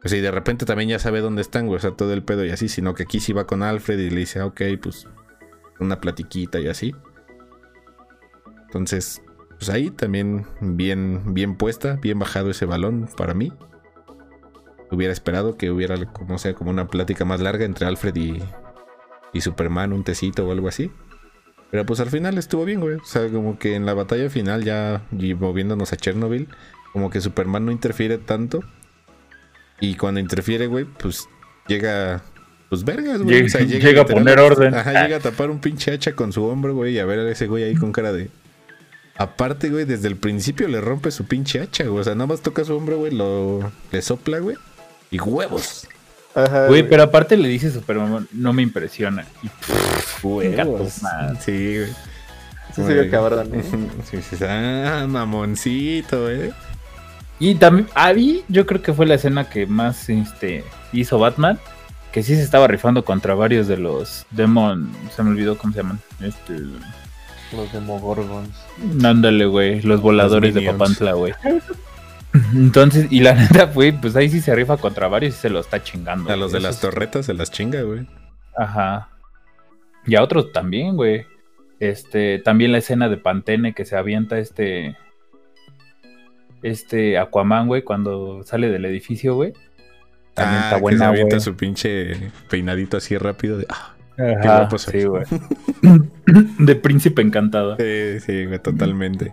Pues 0.00 0.14
y 0.14 0.20
de 0.20 0.30
repente 0.30 0.64
también 0.64 0.88
ya 0.88 0.98
sabe 0.98 1.20
dónde 1.20 1.42
están, 1.42 1.66
güey. 1.66 1.76
O 1.76 1.80
sea, 1.80 1.92
todo 1.92 2.12
el 2.12 2.22
pedo 2.22 2.44
y 2.44 2.50
así. 2.50 2.68
Sino 2.68 2.94
que 2.94 3.02
aquí 3.02 3.20
sí 3.20 3.32
va 3.32 3.46
con 3.46 3.62
Alfred 3.62 3.98
y 3.98 4.10
le 4.10 4.20
dice, 4.20 4.40
ah, 4.40 4.46
ok, 4.46 4.62
pues 4.82 5.06
una 5.78 6.00
platiquita 6.00 6.60
y 6.60 6.68
así. 6.68 6.94
Entonces, 8.66 9.22
pues 9.58 9.68
ahí 9.68 9.90
también 9.90 10.46
bien, 10.60 11.34
bien 11.34 11.56
puesta, 11.56 11.96
bien 11.96 12.18
bajado 12.18 12.50
ese 12.50 12.66
balón 12.66 13.08
para 13.16 13.34
mí. 13.34 13.52
Hubiera 14.90 15.12
esperado 15.12 15.56
que 15.56 15.70
hubiera, 15.70 15.96
como 16.06 16.38
sea, 16.38 16.54
como 16.54 16.70
una 16.70 16.88
plática 16.88 17.24
más 17.24 17.40
larga 17.40 17.64
entre 17.64 17.86
Alfred 17.86 18.16
y, 18.16 18.42
y 19.32 19.40
Superman, 19.40 19.92
un 19.92 20.04
tecito 20.04 20.46
o 20.46 20.52
algo 20.52 20.68
así. 20.68 20.90
Pero 21.70 21.86
pues 21.86 22.00
al 22.00 22.10
final 22.10 22.38
estuvo 22.38 22.64
bien, 22.64 22.80
güey. 22.80 22.96
O 22.96 23.04
sea, 23.04 23.28
como 23.28 23.58
que 23.58 23.74
en 23.74 23.86
la 23.86 23.94
batalla 23.94 24.28
final 24.30 24.64
ya 24.64 25.02
y 25.16 25.34
moviéndonos 25.34 25.92
a 25.92 25.96
Chernobyl, 25.96 26.48
como 26.92 27.10
que 27.10 27.20
Superman 27.20 27.66
no 27.66 27.72
interfiere 27.72 28.18
tanto. 28.18 28.60
Y 29.80 29.94
cuando 29.94 30.20
interfiere, 30.20 30.66
güey, 30.66 30.84
pues 30.84 31.28
llega, 31.66 32.22
pues 32.68 32.84
vergas, 32.84 33.22
güey. 33.22 33.36
Llega- 33.36 33.46
O 33.46 33.48
sea, 33.48 33.60
llega 33.62 34.02
a 34.02 34.06
poner 34.06 34.38
orden. 34.38 34.74
Ajá, 34.74 35.04
llega 35.04 35.16
a 35.16 35.20
tapar 35.20 35.50
un 35.50 35.60
pinche 35.60 35.92
hacha 35.92 36.12
con 36.14 36.32
su 36.32 36.44
hombro, 36.44 36.74
güey, 36.74 36.94
y 36.94 36.98
a 36.98 37.04
ver 37.06 37.20
a 37.20 37.30
ese 37.30 37.46
güey 37.46 37.64
ahí 37.64 37.74
con 37.74 37.92
cara 37.92 38.12
de... 38.12 38.28
Aparte, 39.16 39.68
güey, 39.68 39.84
desde 39.84 40.08
el 40.08 40.16
principio 40.16 40.66
le 40.68 40.80
rompe 40.80 41.10
su 41.10 41.24
pinche 41.26 41.60
hacha, 41.60 41.84
güey. 41.84 42.00
O 42.00 42.04
sea, 42.04 42.14
nada 42.14 42.26
más 42.26 42.40
toca 42.40 42.64
su 42.64 42.74
hombro, 42.76 42.98
güey, 42.98 43.12
lo... 43.14 43.70
le 43.92 44.00
sopla, 44.02 44.38
güey. 44.38 44.56
Y 45.10 45.18
huevos. 45.20 45.86
Ajá, 46.34 46.68
Güey, 46.68 46.88
pero 46.88 47.02
aparte 47.02 47.36
le 47.36 47.48
dice 47.48 47.72
Superman, 47.72 48.28
no 48.32 48.52
me 48.52 48.62
impresiona. 48.62 49.24
Y 49.42 49.48
pff, 49.48 50.24
Huevos. 50.24 51.00
Sí, 51.40 51.76
güey. 51.78 51.88
Sí 52.74 52.84
se 52.86 52.94
vio 52.94 53.10
cabrón, 53.10 53.50
¿eh? 53.52 53.64
Sí, 54.10 54.18
sí, 54.22 54.44
ah, 54.48 55.06
mamoncito, 55.08 56.30
eh. 56.30 56.52
Y 57.40 57.56
también, 57.56 57.88
ahí 57.94 58.44
yo 58.48 58.66
creo 58.66 58.82
que 58.82 58.92
fue 58.92 59.06
la 59.06 59.14
escena 59.14 59.48
que 59.48 59.66
más 59.66 60.08
este, 60.08 60.62
hizo 60.92 61.18
Batman. 61.18 61.58
Que 62.12 62.22
sí 62.22 62.34
se 62.34 62.42
estaba 62.42 62.66
rifando 62.66 63.04
contra 63.04 63.34
varios 63.34 63.66
de 63.68 63.76
los 63.76 64.26
Demon. 64.32 64.92
Se 65.14 65.22
me 65.22 65.30
olvidó 65.30 65.56
cómo 65.56 65.72
se 65.72 65.78
llaman. 65.80 65.98
Este. 66.20 66.58
Los 67.56 67.72
Demogorgons. 67.72 68.50
Ándale, 69.04 69.46
güey. 69.46 69.80
Los 69.82 70.00
voladores 70.00 70.52
de. 70.54 70.62
Papantla, 70.62 71.12
güey. 71.12 71.32
Entonces, 72.54 73.06
y 73.10 73.20
la 73.20 73.34
neta, 73.36 73.66
güey, 73.66 73.92
pues 73.92 74.16
ahí 74.16 74.28
sí 74.28 74.40
se 74.40 74.54
rifa 74.54 74.76
contra 74.76 75.08
varios 75.08 75.34
y 75.34 75.38
se 75.38 75.50
lo 75.50 75.60
está 75.60 75.82
chingando. 75.82 76.32
A 76.32 76.36
los 76.36 76.52
de 76.52 76.60
las 76.60 76.76
es- 76.76 76.80
torretas 76.80 77.26
se 77.26 77.34
las 77.34 77.50
chinga, 77.50 77.82
güey. 77.82 78.06
Ajá. 78.56 79.08
Y 80.06 80.16
a 80.16 80.22
otros 80.22 80.52
también, 80.52 80.96
güey. 80.96 81.26
Este, 81.78 82.38
también 82.40 82.72
la 82.72 82.78
escena 82.78 83.08
de 83.08 83.16
Pantene 83.16 83.72
que 83.72 83.84
se 83.84 83.96
avienta 83.96 84.38
este. 84.38 84.96
Este 86.62 87.18
Aquaman, 87.18 87.66
güey, 87.68 87.82
cuando 87.82 88.42
sale 88.44 88.68
del 88.70 88.84
edificio, 88.84 89.34
güey. 89.34 89.52
También 90.34 90.60
Ah, 90.60 90.64
está 90.64 90.76
que 90.76 90.82
buena, 90.82 90.98
se 90.98 91.04
güey. 91.06 91.20
avienta 91.20 91.40
su 91.40 91.56
pinche 91.56 92.30
peinadito 92.48 92.96
así 92.96 93.16
rápido 93.18 93.58
de... 93.58 93.66
ah. 93.68 93.94
Ajá, 94.18 94.58
guapo 94.58 94.76
soy. 94.78 95.00
sí, 95.00 95.06
güey. 95.06 95.24
de 96.58 96.76
príncipe 96.76 97.22
encantado. 97.22 97.76
Sí, 97.78 98.20
sí, 98.20 98.44
güey, 98.46 98.58
totalmente. 98.58 99.32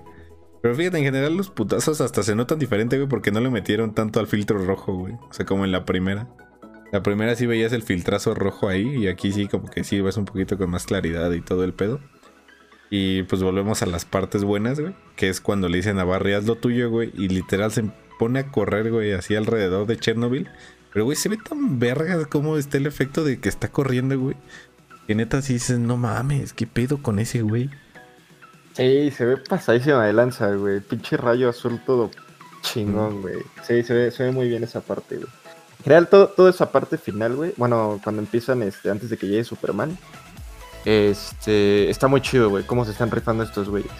Pero 0.61 0.75
fíjate, 0.75 0.97
en 0.97 1.03
general 1.03 1.35
los 1.35 1.49
putazos 1.49 1.99
hasta 2.01 2.23
se 2.23 2.35
notan 2.35 2.57
diferente, 2.59 2.97
güey, 2.97 3.09
porque 3.09 3.31
no 3.31 3.39
le 3.41 3.49
metieron 3.49 3.93
tanto 3.93 4.19
al 4.19 4.27
filtro 4.27 4.57
rojo, 4.65 4.93
güey. 4.93 5.13
O 5.13 5.33
sea, 5.33 5.45
como 5.45 5.65
en 5.65 5.71
la 5.71 5.83
primera. 5.85 6.27
La 6.93 7.03
primera 7.03 7.35
sí 7.35 7.45
veías 7.45 7.73
el 7.73 7.83
filtrazo 7.83 8.33
rojo 8.33 8.69
ahí 8.69 9.03
y 9.03 9.07
aquí 9.07 9.33
sí 9.33 9.47
como 9.47 9.69
que 9.69 9.83
sí 9.83 9.99
ves 9.99 10.15
un 10.15 10.23
poquito 10.23 10.57
con 10.57 10.69
más 10.69 10.85
claridad 10.85 11.31
y 11.33 11.41
todo 11.41 11.65
el 11.65 11.73
pedo. 11.73 11.99
Y 12.89 13.23
pues 13.23 13.43
volvemos 13.43 13.81
a 13.81 13.85
las 13.85 14.05
partes 14.05 14.43
buenas, 14.43 14.79
güey, 14.79 14.95
que 15.15 15.29
es 15.29 15.41
cuando 15.41 15.67
le 15.67 15.77
dicen 15.77 15.99
a 15.99 16.05
Barry, 16.05 16.33
haz 16.33 16.45
lo 16.45 16.55
tuyo, 16.55 16.89
güey, 16.89 17.11
y 17.15 17.27
literal 17.27 17.71
se 17.71 17.83
pone 18.17 18.39
a 18.39 18.51
correr, 18.51 18.91
güey, 18.91 19.11
así 19.11 19.35
alrededor 19.35 19.87
de 19.87 19.97
Chernobyl. 19.97 20.49
Pero, 20.93 21.05
güey, 21.05 21.17
se 21.17 21.29
ve 21.29 21.37
tan 21.37 21.79
verga 21.79 22.25
como 22.25 22.57
está 22.57 22.77
el 22.77 22.87
efecto 22.87 23.23
de 23.23 23.39
que 23.39 23.49
está 23.49 23.67
corriendo, 23.67 24.17
güey. 24.17 24.35
Que 25.05 25.15
neta 25.15 25.41
sí 25.41 25.53
dices, 25.53 25.79
no 25.79 25.97
mames, 25.97 26.53
¿qué 26.53 26.65
pedo 26.65 27.01
con 27.01 27.19
ese, 27.19 27.41
güey? 27.41 27.69
Sí, 28.73 29.11
se 29.11 29.25
ve 29.25 29.37
pasadísima 29.37 30.05
de 30.05 30.13
lanza, 30.13 30.53
güey. 30.53 30.79
Pinche 30.79 31.17
rayo 31.17 31.49
azul 31.49 31.81
todo 31.85 32.09
chingón, 32.61 33.21
güey. 33.21 33.37
Sí, 33.63 33.83
se 33.83 33.93
ve, 33.93 34.11
se 34.11 34.23
ve 34.23 34.31
muy 34.31 34.47
bien 34.49 34.63
esa 34.63 34.81
parte, 34.81 35.15
güey. 35.15 35.27
En 35.79 35.83
general, 35.83 36.07
todo, 36.09 36.27
toda 36.27 36.49
esa 36.49 36.71
parte 36.71 36.97
final, 36.97 37.35
güey. 37.35 37.53
Bueno, 37.57 37.99
cuando 38.03 38.21
empiezan, 38.21 38.63
este, 38.63 38.89
antes 38.89 39.09
de 39.09 39.17
que 39.17 39.27
llegue 39.27 39.43
Superman. 39.43 39.97
Este, 40.87 41.89
está 41.89 42.07
muy 42.07 42.21
chido, 42.21 42.49
güey. 42.49 42.63
Cómo 42.63 42.85
se 42.85 42.91
están 42.91 43.11
rifando 43.11 43.43
estos 43.43 43.67
güeyes. 43.67 43.91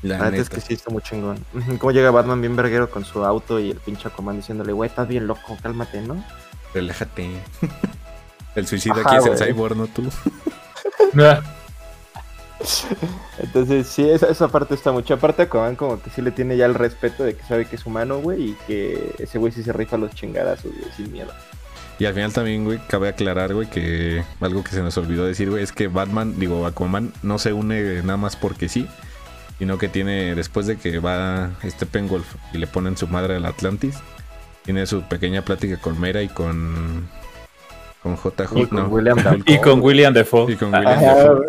La 0.00 0.16
La 0.16 0.30
neta 0.30 0.40
es 0.40 0.48
que 0.48 0.58
sí, 0.62 0.72
está 0.72 0.90
muy 0.90 1.02
chingón. 1.02 1.44
Cómo 1.78 1.92
llega 1.92 2.10
Batman 2.10 2.40
bien 2.40 2.56
verguero 2.56 2.88
con 2.88 3.04
su 3.04 3.22
auto 3.22 3.60
y 3.60 3.70
el 3.72 3.76
pinche 3.76 4.08
Aquaman 4.08 4.36
diciéndole, 4.36 4.72
güey, 4.72 4.88
estás 4.88 5.06
bien 5.06 5.26
loco, 5.26 5.58
cálmate, 5.62 6.00
¿no? 6.00 6.24
Relájate. 6.72 7.28
El 8.54 8.66
suicida 8.66 8.94
Ajá, 8.94 9.16
aquí 9.16 9.28
es 9.28 9.40
el 9.40 9.48
cyborg, 9.48 9.76
no 9.76 9.86
tú. 9.88 10.04
Entonces, 13.38 13.88
sí, 13.88 14.08
esa, 14.08 14.28
esa 14.28 14.48
parte 14.48 14.74
está 14.74 14.92
mucho. 14.92 15.12
Aparte, 15.14 15.42
Aquaman 15.42 15.74
como 15.76 16.00
que 16.00 16.08
sí 16.08 16.22
le 16.22 16.30
tiene 16.30 16.56
ya 16.56 16.64
el 16.64 16.74
respeto 16.74 17.24
de 17.24 17.36
que 17.36 17.42
sabe 17.42 17.66
que 17.66 17.74
es 17.74 17.84
humano, 17.84 18.20
güey, 18.20 18.50
y 18.50 18.56
que 18.66 19.16
ese 19.18 19.38
güey 19.38 19.52
sí 19.52 19.64
se 19.64 19.72
rifa 19.72 19.98
los 19.98 20.14
chingadazos, 20.14 20.70
güey, 20.72 20.90
sin 20.96 21.12
miedo. 21.12 21.32
Y 21.98 22.06
al 22.06 22.14
final 22.14 22.32
también, 22.32 22.64
güey, 22.64 22.80
cabe 22.88 23.08
aclarar, 23.08 23.54
güey, 23.54 23.68
que 23.68 24.24
algo 24.40 24.64
que 24.64 24.70
se 24.70 24.82
nos 24.82 24.96
olvidó 24.98 25.26
decir, 25.26 25.50
güey, 25.50 25.62
es 25.62 25.72
que 25.72 25.86
Batman, 25.86 26.34
digo, 26.38 26.66
Aquaman 26.66 27.12
no 27.22 27.38
se 27.38 27.52
une 27.52 28.02
nada 28.02 28.16
más 28.16 28.34
porque 28.34 28.68
sí, 28.68 28.88
sino 29.58 29.78
que 29.78 29.88
tiene, 29.88 30.34
después 30.34 30.66
de 30.66 30.76
que 30.76 30.98
va 30.98 31.52
este 31.62 31.86
Pengolf 31.86 32.34
y 32.52 32.58
le 32.58 32.66
ponen 32.66 32.96
su 32.96 33.06
madre 33.06 33.36
al 33.36 33.46
Atlantis, 33.46 33.96
tiene 34.64 34.86
su 34.86 35.02
pequeña 35.02 35.42
plática 35.42 35.76
con 35.76 36.00
Mera 36.00 36.22
y 36.22 36.28
con. 36.28 37.08
con 38.02 38.16
JJ, 38.16 38.58
Y 38.58 38.66
con 38.66 38.78
no. 38.78 38.86
William 38.88 39.16
Dafoe. 39.22 39.42
Y 39.46 39.58
con 39.58 39.80
William 39.80 40.12
Defoe. 40.12 40.52
Y 40.52 40.56
con 40.56 40.74
William 40.74 40.92
Ajá, 40.92 41.14
Dafoe. 41.14 41.48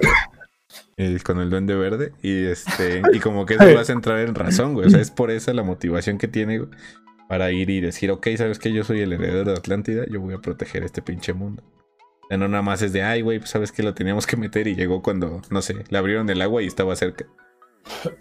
Y 0.97 1.19
con 1.19 1.39
el 1.39 1.49
duende 1.49 1.75
verde. 1.75 2.13
Y 2.21 2.45
este. 2.45 3.01
Y 3.13 3.19
como 3.19 3.45
que 3.45 3.55
eso 3.55 3.65
lo 3.65 3.79
hace 3.79 3.93
entrar 3.93 4.19
en 4.19 4.35
razón, 4.35 4.73
güey. 4.73 4.87
O 4.87 4.89
sea, 4.89 5.01
es 5.01 5.11
por 5.11 5.31
esa 5.31 5.53
la 5.53 5.63
motivación 5.63 6.17
que 6.17 6.27
tiene, 6.27 6.59
güey, 6.59 6.69
Para 7.27 7.51
ir 7.51 7.69
y 7.69 7.81
decir, 7.81 8.11
ok, 8.11 8.27
sabes 8.37 8.59
que 8.59 8.71
yo 8.71 8.83
soy 8.83 9.01
el 9.01 9.13
heredero 9.13 9.51
de 9.51 9.57
Atlántida, 9.57 10.05
yo 10.09 10.21
voy 10.21 10.33
a 10.35 10.39
proteger 10.39 10.83
este 10.83 11.01
pinche 11.01 11.33
mundo. 11.33 11.63
No 12.29 12.47
nada 12.47 12.61
más 12.63 12.81
es 12.81 12.91
de, 12.93 13.03
ay, 13.03 13.21
güey, 13.21 13.39
pues 13.39 13.51
sabes 13.51 13.71
que 13.71 13.83
lo 13.83 13.93
teníamos 13.93 14.25
que 14.27 14.35
meter 14.37 14.67
y 14.67 14.75
llegó 14.75 15.01
cuando, 15.01 15.41
no 15.49 15.61
sé, 15.61 15.83
le 15.89 15.97
abrieron 15.97 16.29
el 16.29 16.41
agua 16.41 16.61
y 16.61 16.67
estaba 16.67 16.95
cerca. 16.95 17.25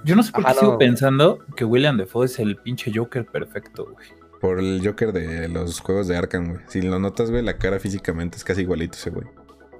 Yo 0.04 0.14
no 0.14 0.22
sé 0.22 0.30
por 0.32 0.44
qué 0.44 0.50
Ajá, 0.50 0.60
sigo 0.60 0.72
no. 0.72 0.78
pensando 0.78 1.38
que 1.56 1.64
William 1.64 1.96
Defoe 1.96 2.26
es 2.26 2.38
el 2.38 2.56
pinche 2.56 2.92
Joker 2.94 3.24
perfecto, 3.24 3.86
güey. 3.90 4.06
Por 4.40 4.58
el 4.58 4.82
Joker 4.84 5.12
de 5.12 5.48
los 5.48 5.80
juegos 5.80 6.06
de 6.06 6.16
Arkham, 6.18 6.48
güey. 6.50 6.60
Si 6.68 6.82
lo 6.82 6.98
notas, 6.98 7.30
güey, 7.30 7.42
la 7.42 7.56
cara 7.56 7.78
físicamente 7.78 8.36
es 8.36 8.44
casi 8.44 8.60
igualito 8.62 8.98
ese 8.98 9.08
güey. 9.10 9.26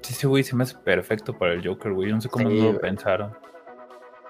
Sí, 0.00 0.14
ese 0.14 0.26
güey 0.26 0.42
se 0.42 0.56
me 0.56 0.62
hace 0.62 0.76
perfecto 0.78 1.36
para 1.38 1.52
el 1.52 1.66
Joker, 1.66 1.92
güey. 1.92 2.08
Yo 2.08 2.14
no 2.14 2.20
sé 2.22 2.28
cómo 2.30 2.48
Sí, 2.48 2.60
no 2.60 2.72
lo 2.72 2.80
pensaron. 2.80 3.32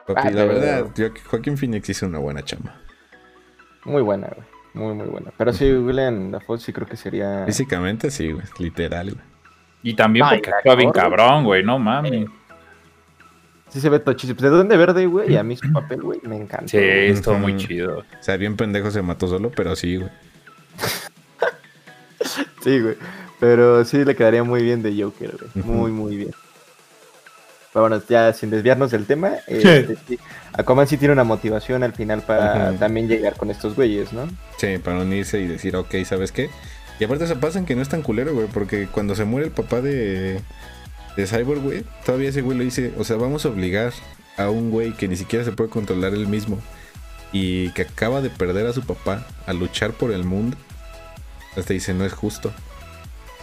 Papi, 0.09 0.21
Ah, 0.29 0.31
la 0.33 0.45
verdad, 0.45 0.87
Joaquín 1.31 1.57
Phoenix 1.57 1.89
hizo 1.89 2.07
una 2.07 2.19
buena 2.19 2.43
chamba. 2.45 2.81
Muy 3.85 4.03
buena, 4.03 4.29
güey. 4.35 4.47
Muy, 4.75 4.95
muy 4.95 5.07
buena. 5.07 5.31
Pero 5.37 5.53
sí, 5.53 5.73
William 5.73 6.31
Dafoe 6.31 6.59
sí 6.59 6.73
creo 6.73 6.87
que 6.87 6.97
sería. 6.97 7.45
Físicamente 7.47 8.11
sí, 8.11 8.33
güey. 8.33 8.45
Literal, 8.59 9.13
güey. 9.13 9.25
Y 9.83 9.95
también 9.95 10.27
Ay, 10.27 10.39
porque 10.39 10.51
actúa 10.51 10.75
bien 10.75 10.91
cabrón. 10.93 11.45
güey. 11.45 11.63
No 11.63 11.79
mames. 11.79 12.27
Sí 13.69 13.81
se 13.81 13.89
ve 13.89 13.99
tochísimo. 13.99 14.37
Pues 14.37 14.51
de 14.51 14.57
Duende 14.57 14.77
Verde, 14.77 15.07
güey, 15.07 15.33
y 15.33 15.37
a 15.37 15.43
mí 15.43 15.57
su 15.57 15.73
papel, 15.73 16.01
güey, 16.03 16.21
me 16.23 16.37
encanta. 16.37 16.69
Sí, 16.69 16.79
estuvo 16.79 17.39
muy 17.39 17.57
chido. 17.57 17.99
O 17.99 18.23
sea, 18.23 18.37
bien 18.37 18.57
pendejo 18.57 18.91
se 18.91 19.03
mató 19.03 19.27
solo, 19.27 19.51
pero 19.51 19.75
sí, 19.77 19.97
güey. 19.97 20.11
Sí, 22.63 22.81
güey. 22.81 22.97
Pero 23.41 23.85
sí 23.85 24.05
le 24.05 24.17
quedaría 24.17 24.43
muy 24.43 24.63
bien 24.63 24.83
de 24.83 25.03
Joker, 25.03 25.37
güey. 25.39 25.67
Muy, 25.67 25.91
muy 25.91 26.17
bien. 26.17 26.31
Pero 27.75 27.89
bueno, 27.89 28.01
ya 28.09 28.33
sin 28.33 28.51
desviarnos 28.51 28.93
del 28.93 29.05
tema, 29.05 29.33
este, 29.49 29.97
sí, 30.07 30.17
Aquaman 30.53 30.87
sí 30.87 30.97
tiene 30.97 31.13
una 31.13 31.25
motivación 31.25 31.83
al 31.83 31.93
final 31.93 32.23
para 32.23 32.73
también 32.75 33.09
llegar 33.09 33.35
con 33.35 33.51
estos 33.51 33.75
güeyes, 33.75 34.13
¿no? 34.13 34.29
Sí, 34.59 34.79
para 34.79 35.01
unirse 35.01 35.41
y 35.41 35.49
decir, 35.49 35.75
ok, 35.75 35.93
¿sabes 36.05 36.31
qué? 36.31 36.51
Y 37.01 37.05
aparte 37.05 37.27
se 37.27 37.35
pasan 37.35 37.67
que 37.67 37.75
no 37.75 37.83
es 37.83 37.89
tan 37.89 38.03
culero, 38.03 38.33
güey, 38.33 38.47
porque 38.47 38.87
cuando 38.87 39.17
se 39.17 39.25
muere 39.25 39.49
el 39.49 39.53
papá 39.53 39.81
de, 39.81 40.41
de 41.17 41.27
Cyborg, 41.27 41.63
güey, 41.63 41.85
todavía 42.07 42.29
ese 42.29 42.43
güey 42.43 42.57
lo 42.57 42.63
dice, 42.63 42.93
o 42.97 43.03
sea, 43.03 43.17
vamos 43.17 43.45
a 43.45 43.49
obligar 43.49 43.93
a 44.37 44.51
un 44.51 44.71
güey 44.71 44.93
que 44.93 45.09
ni 45.09 45.17
siquiera 45.17 45.45
se 45.45 45.51
puede 45.51 45.69
controlar 45.69 46.15
él 46.15 46.29
mismo 46.29 46.61
y 47.33 47.71
que 47.71 47.83
acaba 47.83 48.21
de 48.21 48.31
perder 48.31 48.69
a 48.69 48.73
su 48.73 48.83
papá 48.83 49.27
a 49.47 49.53
luchar 49.53 49.91
por 49.91 50.13
el 50.13 50.23
mundo. 50.23 50.57
Hasta 51.57 51.73
dice, 51.73 51.93
no 51.93 52.05
es 52.05 52.13
justo. 52.13 52.53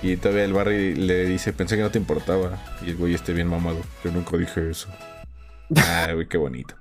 Y 0.02 0.18
todavía 0.18 0.45
el 0.45 0.54
Barry 0.54 0.95
le 0.95 1.26
dice, 1.26 1.54
pensé 1.54 1.76
que 1.78 1.84
no 1.84 1.91
te 1.91 1.99
importaba. 1.99 2.58
Y 2.86 2.89
el 2.91 2.95
güey 2.97 3.14
esté 3.14 3.34
bien 3.34 3.47
mamado. 3.47 3.80
Yo 4.04 4.12
nunca 4.12 4.36
dije 4.38 4.70
eso. 4.72 4.89
Ah, 5.78 6.10
güey, 6.14 6.28
qué 6.28 6.38
bonito. 6.38 6.76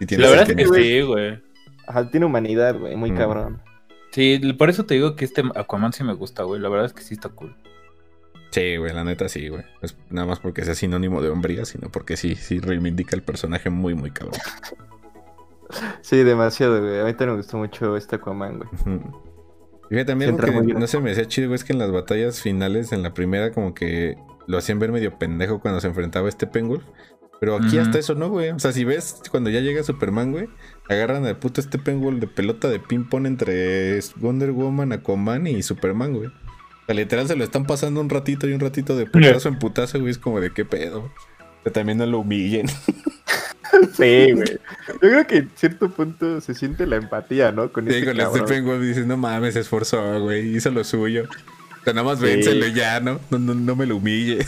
Y 0.00 0.06
tiene 0.06 0.24
La 0.24 0.30
verdad 0.30 0.50
es 0.50 0.56
que 0.56 0.74
sí, 0.82 1.00
güey. 1.02 1.40
Ajá, 1.86 2.10
tiene 2.10 2.26
humanidad, 2.26 2.76
güey, 2.78 2.96
muy 2.96 3.12
Mm. 3.12 3.16
cabrón. 3.16 3.62
Sí, 4.10 4.40
por 4.58 4.68
eso 4.70 4.84
te 4.84 4.94
digo 4.94 5.16
que 5.16 5.24
este 5.24 5.42
Aquaman 5.54 5.92
sí 5.92 6.02
me 6.04 6.14
gusta, 6.14 6.42
güey. 6.44 6.60
La 6.60 6.68
verdad 6.68 6.86
es 6.86 6.92
que 6.92 7.02
sí 7.02 7.14
está 7.14 7.28
cool. 7.28 7.54
Sí, 8.50 8.76
güey, 8.76 8.92
la 8.92 9.02
neta 9.04 9.28
sí, 9.28 9.48
güey. 9.48 9.64
Es 9.82 9.96
nada 10.10 10.26
más 10.26 10.38
porque 10.40 10.64
sea 10.64 10.74
sinónimo 10.74 11.20
de 11.22 11.28
hombría, 11.28 11.64
sino 11.64 11.88
porque 11.90 12.16
sí, 12.16 12.36
sí 12.36 12.60
reivindica 12.60 13.16
el 13.16 13.22
personaje 13.22 13.70
muy, 13.70 13.94
muy 13.94 14.10
cabrón. 14.10 14.40
Sí, 16.02 16.18
demasiado, 16.22 16.80
güey. 16.80 17.00
A 17.00 17.04
mí 17.04 17.12
también 17.12 17.30
me 17.30 17.36
gustó 17.38 17.56
mucho 17.56 17.96
este 17.96 18.16
Aquaman, 18.16 18.58
güey. 18.58 19.00
Fíjate, 19.94 20.06
también 20.06 20.40
algo 20.40 20.66
que 20.66 20.74
no 20.74 20.88
se 20.88 20.98
me 20.98 21.12
hacía 21.12 21.28
chido, 21.28 21.46
güey, 21.46 21.54
es 21.54 21.62
que 21.62 21.72
en 21.72 21.78
las 21.78 21.92
batallas 21.92 22.40
finales, 22.40 22.90
en 22.90 23.04
la 23.04 23.14
primera, 23.14 23.52
como 23.52 23.74
que 23.74 24.18
lo 24.48 24.58
hacían 24.58 24.80
ver 24.80 24.90
medio 24.90 25.20
pendejo 25.20 25.60
cuando 25.60 25.80
se 25.80 25.86
enfrentaba 25.86 26.26
a 26.26 26.30
este 26.30 26.48
Pengul. 26.48 26.82
Pero 27.38 27.54
aquí 27.54 27.78
hasta 27.78 28.00
eso 28.00 28.16
no, 28.16 28.28
güey. 28.28 28.50
O 28.50 28.58
sea, 28.58 28.72
si 28.72 28.84
ves 28.84 29.22
cuando 29.30 29.50
ya 29.50 29.60
llega 29.60 29.84
Superman, 29.84 30.32
güey, 30.32 30.48
agarran 30.88 31.26
al 31.26 31.36
puto 31.36 31.60
este 31.60 31.78
Pengul 31.78 32.18
de 32.18 32.26
pelota 32.26 32.68
de 32.68 32.80
ping-pong 32.80 33.26
entre 33.26 34.00
Wonder 34.16 34.50
Woman, 34.50 34.90
Aquaman 34.92 35.46
y 35.46 35.62
Superman, 35.62 36.12
güey. 36.12 36.26
O 36.26 36.86
sea, 36.86 36.96
literal 36.96 37.28
se 37.28 37.36
lo 37.36 37.44
están 37.44 37.64
pasando 37.64 38.00
un 38.00 38.10
ratito 38.10 38.48
y 38.48 38.52
un 38.52 38.60
ratito 38.60 38.96
de 38.96 39.06
putazo 39.06 39.48
en 39.48 39.60
putazo, 39.60 40.00
güey. 40.00 40.10
Es 40.10 40.18
como 40.18 40.40
de 40.40 40.52
qué 40.52 40.64
pedo. 40.64 41.12
Que 41.62 41.70
también 41.70 41.98
no 41.98 42.06
lo 42.06 42.18
humillen. 42.18 42.66
Sí, 43.94 44.32
güey. 44.32 44.58
Yo 44.88 44.98
creo 44.98 45.26
que 45.26 45.36
en 45.38 45.50
cierto 45.54 45.88
punto 45.90 46.40
se 46.40 46.54
siente 46.54 46.86
la 46.86 46.96
empatía, 46.96 47.52
¿no? 47.52 47.70
Con 47.72 47.84
Sí, 47.88 47.94
este 47.94 48.06
con 48.06 48.20
este 48.20 48.54
cabrón. 48.62 48.82
Dices, 48.82 49.06
no 49.06 49.16
mames, 49.16 49.54
se 49.54 49.60
esforzó, 49.60 50.20
güey. 50.20 50.56
Hizo 50.56 50.70
lo 50.70 50.84
suyo. 50.84 51.24
O 51.80 51.84
sea, 51.84 51.92
nada 51.92 52.06
más 52.06 52.18
Sí. 52.18 52.24
vénselo 52.24 52.66
ya, 52.68 53.00
¿no? 53.00 53.20
No, 53.30 53.38
no, 53.38 53.54
no 53.54 53.76
me 53.76 53.86
lo 53.86 53.96
humille. 53.96 54.44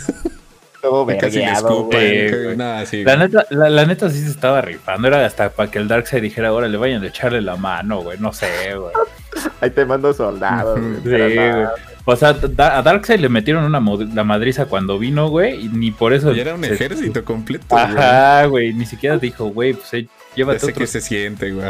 Todo 0.82 1.06
Casi 1.18 1.38
le 1.38 1.44
vergueado, 1.44 1.68
escupen. 1.68 1.98
güey. 2.00 2.30
güey. 2.30 2.48
que- 2.50 2.56
Nada, 2.56 2.86
sí. 2.86 3.04
La 3.04 3.16
neta, 3.16 3.46
la, 3.50 3.68
la 3.70 3.86
neta 3.86 4.10
sí 4.10 4.20
se 4.22 4.30
estaba 4.30 4.60
rifando. 4.62 5.08
Era 5.08 5.24
hasta 5.26 5.50
para 5.50 5.70
que 5.70 5.78
el 5.78 5.88
Darkseid 5.88 6.22
dijera, 6.22 6.48
ahora 6.48 6.68
le 6.68 6.76
vayan 6.78 7.02
a 7.02 7.06
echarle 7.06 7.40
la 7.42 7.56
mano, 7.56 8.00
güey. 8.02 8.18
No 8.18 8.32
sé, 8.32 8.74
güey. 8.76 8.92
Ahí 9.60 9.70
te 9.70 9.84
mando 9.84 10.12
soldados, 10.14 10.78
güey. 10.80 10.94
Sí, 11.02 11.34
güey. 11.36 11.66
O 12.08 12.14
sea, 12.16 12.32
da- 12.34 12.78
a 12.78 12.82
Darkseid 12.82 13.18
le 13.20 13.28
metieron 13.28 13.64
una 13.64 13.80
la 14.14 14.22
madriza 14.24 14.66
cuando 14.66 14.98
vino, 14.98 15.28
güey. 15.28 15.66
Y 15.66 15.68
ni 15.68 15.90
por 15.90 16.12
eso. 16.12 16.32
Y 16.32 16.38
era 16.40 16.54
un 16.54 16.62
se- 16.62 16.72
ejército 16.72 17.24
completo, 17.24 17.66
güey. 17.68 17.82
Ajá, 17.84 18.46
güey. 18.46 18.72
Ni 18.72 18.86
siquiera 18.86 19.18
dijo, 19.18 19.46
güey, 19.46 19.74
pues 19.74 19.92
eh, 19.94 20.02
Ya 20.04 20.08
llévate 20.36 20.60
sé 20.60 20.66
otros, 20.66 20.78
que 20.78 20.86
se 20.86 21.00
siente, 21.00 21.50
güey. 21.50 21.66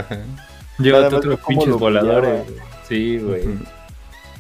llévate 0.79 1.15
otros 1.17 1.41
pinches 1.49 1.69
lo 1.69 1.79
voladores. 1.79 2.45
güey. 2.45 2.61
Sí, 2.89 3.19
güey. 3.19 3.43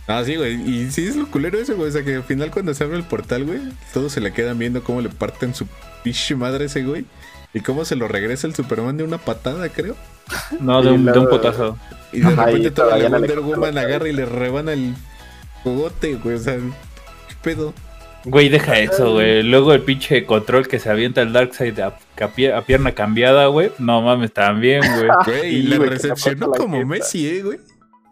Ah, 0.06 0.22
sí, 0.24 0.36
güey. 0.36 0.54
Y 0.70 0.90
sí 0.90 1.06
es 1.08 1.16
lo 1.16 1.26
culero 1.30 1.58
eso, 1.58 1.74
güey. 1.76 1.88
O 1.88 1.92
sea, 1.92 2.04
que 2.04 2.14
al 2.16 2.22
final 2.24 2.50
cuando 2.50 2.74
se 2.74 2.84
abre 2.84 2.96
el 2.96 3.02
portal, 3.02 3.44
güey, 3.44 3.60
todos 3.92 4.12
se 4.12 4.20
le 4.20 4.32
quedan 4.32 4.58
viendo 4.58 4.84
cómo 4.84 5.00
le 5.00 5.08
parten 5.08 5.54
su 5.54 5.66
pinche 6.04 6.36
madre 6.36 6.66
ese 6.66 6.84
güey. 6.84 7.06
Y 7.54 7.60
cómo 7.60 7.86
se 7.86 7.96
lo 7.96 8.06
regresa 8.06 8.46
el 8.46 8.54
Superman 8.54 8.98
de 8.98 9.04
una 9.04 9.16
patada, 9.18 9.66
creo. 9.70 9.96
No, 10.60 10.82
de 10.82 10.90
un, 10.90 11.06
de 11.06 11.12
luego- 11.12 11.22
un 11.24 11.30
potazo. 11.30 11.78
Y 12.12 12.20
de 12.20 12.26
Ajá, 12.34 12.44
repente 12.46 12.68
y 12.68 12.70
toda 12.70 12.98
la 12.98 13.08
Wonder 13.08 13.40
Woman 13.40 13.78
agarra 13.78 14.08
y 14.08 14.12
le 14.12 14.26
rebana 14.26 14.74
el 14.74 14.94
cogote, 15.66 16.14
güey. 16.14 16.36
O 16.36 16.38
sea, 16.38 16.54
¿qué 16.56 17.34
pedo? 17.42 17.74
Güey, 18.24 18.48
deja 18.48 18.78
eso, 18.78 19.14
güey. 19.14 19.42
Luego 19.42 19.72
el 19.72 19.82
pinche 19.82 20.24
control 20.26 20.68
que 20.68 20.78
se 20.78 20.88
avienta 20.90 21.22
el 21.22 21.32
Darkseid 21.32 21.78
a, 21.80 21.86
a 21.88 22.28
pie- 22.34 22.52
a 22.56 22.62
pierna 22.62 22.92
cambiada, 22.92 23.46
güey. 23.48 23.72
No 23.78 24.00
mames, 24.02 24.32
también, 24.32 24.80
güey. 24.80 25.08
Güey, 25.26 25.54
y 25.56 25.62
la 25.62 25.78
recepcionó 25.78 26.48
la 26.52 26.56
como. 26.58 26.84
Messi, 26.84 27.26
eh, 27.28 27.42
güey. 27.42 27.58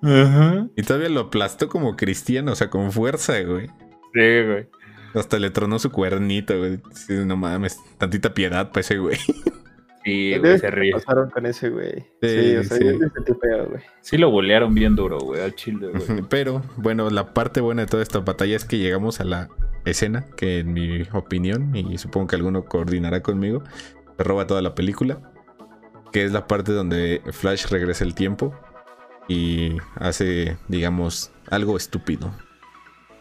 Ajá. 0.03 0.67
Y 0.77 0.83
todavía 0.83 1.09
lo 1.09 1.21
aplastó 1.21 1.69
como 1.69 1.97
cristiano, 1.97 2.53
o 2.53 2.55
sea, 2.57 2.71
con 2.71 2.91
fuerza, 2.93 3.41
güey. 3.43 3.69
Sí, 4.13 4.43
güey. 4.47 4.67
Hasta 5.15 5.39
le 5.39 5.51
tronó 5.51 5.79
su 5.79 5.91
cuernito, 5.93 6.59
güey. 6.59 6.81
No 7.09 7.37
mames, 7.37 7.79
tantita 7.99 8.35
piedad 8.35 8.69
para 8.71 8.81
ese 8.81 8.99
güey. 8.99 9.17
Sí, 10.05 10.37
güey, 10.39 10.59
se 10.59 10.71
ríe. 10.71 10.93
pasaron 10.93 11.31
con 11.31 11.47
ese 11.47 11.71
güey. 11.71 12.05
Sí, 12.23 12.29
Sí, 12.29 12.57
o 12.57 12.65
sea, 12.65 12.77
sí. 12.77 12.85
güey. 12.85 13.83
Sí 14.01 14.19
lo 14.19 14.31
bolearon 14.31 14.75
bien 14.75 14.95
duro, 14.97 15.19
güey, 15.19 15.41
al 15.43 15.55
chile, 15.55 15.89
güey. 15.89 16.23
Pero, 16.29 16.63
bueno, 16.77 17.09
la 17.11 17.33
parte 17.33 17.61
buena 17.61 17.83
de 17.83 17.89
toda 17.89 18.03
esta 18.03 18.21
batalla 18.21 18.55
es 18.57 18.65
que 18.65 18.79
llegamos 18.79 19.21
a 19.21 19.25
la 19.25 19.49
escena 19.85 20.27
que, 20.37 20.59
en 20.61 20.73
mi 20.75 21.03
opinión, 21.13 21.75
y 21.75 21.97
supongo 21.99 22.27
que 22.29 22.37
alguno 22.37 22.65
coordinará 22.67 23.23
conmigo, 23.23 23.63
se 24.17 24.23
roba 24.25 24.47
toda 24.47 24.61
la 24.63 24.75
película. 24.75 25.21
Que 26.13 26.25
es 26.25 26.33
la 26.33 26.47
parte 26.47 26.71
donde 26.73 27.23
Flash 27.33 27.67
regresa 27.71 28.05
el 28.05 28.15
tiempo 28.15 28.55
y 29.27 29.79
hace, 29.97 30.57
digamos, 30.69 31.33
algo 31.51 31.77
estúpido. 31.77 32.31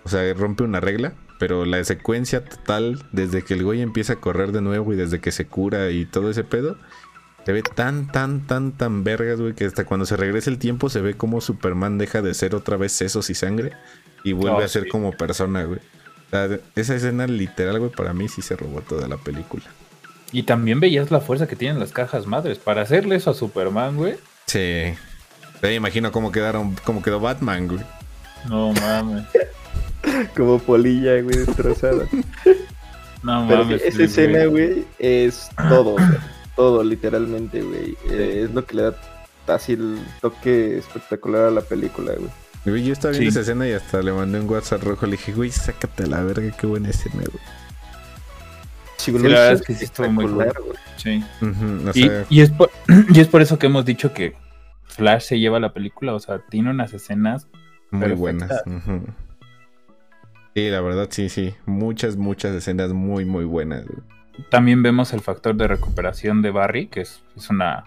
O 0.04 0.10
sea, 0.10 0.32
rompe 0.36 0.64
una 0.64 0.80
regla, 0.80 1.14
pero 1.40 1.66
la 1.66 1.84
secuencia 1.84 2.44
total, 2.46 3.04
desde 3.12 3.44
que 3.44 3.54
el 3.56 3.64
güey 3.64 3.82
empieza 3.82 4.14
a 4.14 4.16
correr 4.18 4.52
de 4.52 4.62
nuevo 4.62 4.94
y 4.94 4.96
desde 4.96 5.20
que 5.20 5.32
se 5.32 5.46
cura 5.46 5.90
y 5.92 6.06
todo 6.06 6.30
ese 6.30 6.44
pedo, 6.44 6.78
se 7.46 7.52
ve 7.52 7.62
tan, 7.62 8.08
tan, 8.12 8.48
tan, 8.48 8.72
tan 8.72 9.04
vergas, 9.04 9.42
güey, 9.42 9.54
que 9.54 9.66
hasta 9.66 9.84
cuando 9.86 10.06
se 10.06 10.16
regresa 10.16 10.50
el 10.50 10.58
tiempo 10.60 10.90
se 10.90 11.02
ve 11.02 11.16
como 11.16 11.42
Superman 11.42 11.98
deja 11.98 12.22
de 12.22 12.34
ser 12.34 12.56
otra 12.56 12.78
vez 12.78 12.94
sesos 12.94 13.30
y 13.30 13.36
sangre 13.36 13.74
y 14.24 14.32
vuelve 14.34 14.62
Oh, 14.62 14.66
a 14.66 14.68
ser 14.70 14.84
sí. 14.84 14.90
como 14.90 15.12
persona, 15.12 15.64
güey. 15.66 15.80
O 16.28 16.30
sea, 16.30 16.60
esa 16.76 16.96
escena 16.96 17.28
literal, 17.28 17.80
güey, 17.80 17.92
para 17.92 18.14
mí 18.14 18.30
sí 18.30 18.42
se 18.42 18.56
robó 18.56 18.82
toda 18.82 19.08
la 19.08 19.18
película. 19.18 19.66
Y 20.32 20.44
también 20.44 20.80
veías 20.80 21.12
la 21.12 21.20
fuerza 21.20 21.46
que 21.48 21.56
tienen 21.56 21.80
las 21.80 21.92
cajas 21.92 22.26
madres. 22.26 22.58
Para 22.58 22.82
hacerle 22.82 23.18
eso 23.18 23.32
a 23.32 23.34
Superman, 23.36 23.98
güey. 23.98 24.16
Sí. 24.48 24.94
Me 25.62 25.76
imagino 25.76 26.12
cómo 26.12 26.32
quedaron, 26.32 26.76
cómo 26.86 27.04
quedó 27.04 27.20
Batman, 27.20 27.68
güey. 27.68 27.82
No 28.50 28.74
mames. 28.74 29.26
Como 30.36 30.60
polilla, 30.60 31.22
güey, 31.22 31.38
destrozada. 31.38 32.06
No 33.24 33.46
Pero 33.48 33.64
mames. 33.64 33.82
esa 33.84 33.98
sí, 34.00 34.04
escena, 34.04 34.44
güey. 34.48 34.84
es 35.00 35.50
todo, 35.70 35.92
güey. 35.94 36.06
Todo, 36.58 36.84
literalmente, 36.84 37.62
güey. 37.62 37.96
Eh, 38.10 38.42
es 38.44 38.54
lo 38.54 38.66
que 38.66 38.76
le 38.76 38.82
da 38.84 38.94
así 39.48 39.72
el 39.74 39.98
toque 40.20 40.78
espectacular 40.78 41.46
a 41.46 41.52
la 41.52 41.62
película, 41.62 42.12
güey. 42.18 42.30
Güey, 42.66 42.84
yo 42.84 42.92
estaba 42.92 43.14
viendo 43.14 43.24
Sí. 43.32 43.40
esa 43.40 43.40
escena 43.40 43.66
y 43.66 43.72
hasta 43.72 44.02
le 44.02 44.12
mandé 44.12 44.42
un 44.42 44.50
WhatsApp 44.50 44.84
rojo. 44.84 45.06
Le 45.06 45.14
dije, 45.14 45.32
güey, 45.32 45.52
sácate 45.52 46.04
a 46.04 46.08
la 46.08 46.22
verga, 46.22 46.52
qué 46.58 46.68
buena 46.68 46.90
escena, 46.90 47.16
güey. 47.16 47.44
Sí, 48.98 49.12
Sí, 49.12 49.18
la 49.20 49.22
verdad 49.40 49.52
es 49.54 49.62
que 49.62 49.74
sí 49.74 49.86
estuvo 49.86 50.10
muy. 50.12 50.26
Sí. 50.98 51.24
O 51.42 51.92
Y, 51.94 52.04
sea, 52.04 52.26
y 52.30 52.42
es 52.42 52.50
por, 52.50 52.72
y 53.14 53.20
es 53.22 53.28
por 53.30 53.42
eso 53.42 53.58
que 53.58 53.68
hemos 53.68 53.86
dicho 53.86 54.14
que 54.14 54.36
Flash 54.86 55.22
se 55.24 55.40
lleva 55.40 55.62
la 55.62 55.72
película. 55.74 56.14
O 56.14 56.20
sea, 56.20 56.40
tiene 56.50 56.72
unas 56.72 56.94
escenas. 56.94 57.48
muy 57.92 58.02
perfecta. 58.02 58.20
buenas. 58.20 58.52
ujú. 58.66 59.06
Sí, 60.56 60.70
la 60.70 60.82
verdad, 60.82 61.08
sí, 61.10 61.30
sí. 61.30 61.56
Muchas, 61.66 62.16
muchas 62.16 62.54
escenas 62.56 62.94
muy, 62.94 63.26
muy 63.26 63.46
buenas, 63.46 63.86
güey. 63.86 64.00
También 64.50 64.84
vemos 64.84 65.14
el 65.14 65.22
factor 65.22 65.56
de 65.56 65.68
recuperación 65.68 66.42
de 66.42 66.52
Barry, 66.52 66.88
que 66.88 67.02
es, 67.02 67.24
es 67.36 67.50
una. 67.50 67.86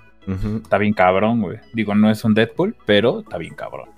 Está 0.63 0.79
bien 0.79 0.93
cabrón, 0.93 1.41
güey. 1.41 1.59
Digo, 1.73 1.95
no 1.95 2.11
es 2.11 2.25
un 2.25 2.35
Deadpool, 2.35 2.77
pero 2.85 3.21
está 3.21 3.39
bien 3.39 3.55
cabrón. 3.55 3.89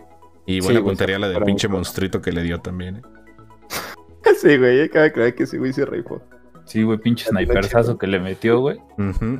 Y 0.44 0.60
Sí, 0.60 0.66
buena 0.66 0.80
güey, 0.80 0.90
puntería 0.90 1.18
la 1.18 1.28
del 1.28 1.42
pinche 1.42 1.68
monstruito 1.68 2.20
que 2.20 2.32
le 2.32 2.42
dio 2.42 2.60
también. 2.60 2.96
¿eh? 2.96 3.02
Sí, 4.40 4.56
güey, 4.56 4.82
acaba 4.82 5.04
de 5.04 5.12
creer 5.12 5.34
que 5.34 5.44
ese 5.44 5.58
güey 5.58 5.72
se 5.72 5.84
rifó. 5.86 6.22
Sí, 6.64 6.82
güey, 6.82 6.98
pinche 6.98 7.26
chido. 7.30 7.98
que 7.98 8.06
le 8.06 8.20
metió, 8.20 8.60
güey. 8.60 8.78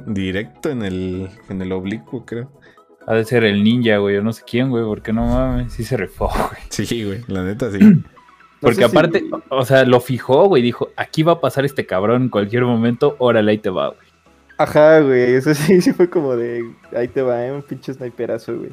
Directo 0.07 0.71
en 0.71 0.83
el, 0.83 1.29
en 1.51 1.61
el 1.61 1.73
oblicuo, 1.73 2.25
creo. 2.25 2.51
Ha 3.07 3.15
de 3.15 3.25
ser 3.25 3.45
el 3.45 3.63
ninja, 3.63 3.99
güey, 3.99 4.17
o 4.17 4.23
no 4.23 4.33
sé 4.33 4.43
quién, 4.47 4.71
güey, 4.71 4.85
porque 4.85 5.13
no 5.13 5.27
mames, 5.27 5.73
sí 5.75 5.85
se 5.85 5.97
rifó, 5.99 6.29
güey. 6.29 6.63
Sí, 6.71 7.05
güey, 7.05 7.23
la 7.29 7.45
neta 7.45 7.71
sí. 7.71 7.79
Porque 8.61 8.77
sé 8.77 8.89
si- 8.89 8.97
aparte, 8.97 9.25
o 9.51 9.65
sea, 9.65 9.85
lo 9.85 10.01
fijó, 10.01 10.47
güey, 10.47 10.63
dijo, 10.63 10.89
aquí 10.97 11.23
va 11.23 11.33
a 11.35 11.41
pasar 11.41 11.65
este 11.65 11.87
cabrón 11.87 12.23
en 12.23 12.29
cualquier 12.29 12.65
momento, 12.65 13.15
órale, 13.19 13.53
ahí 13.53 13.59
te 13.59 13.71
va, 13.71 13.89
güey. 13.89 14.01
Ajá, 14.57 15.01
güey, 15.01 15.35
eso 15.35 15.55
sí, 15.55 15.81
sí 15.81 15.93
fue 15.93 16.11
como 16.11 16.35
de, 16.37 16.69
ahí 16.97 17.09
te 17.09 17.23
va, 17.23 17.45
¿eh? 17.47 17.53
un 17.53 17.63
pinche 17.63 17.93
sniperazo, 17.95 18.57
güey. 18.57 18.71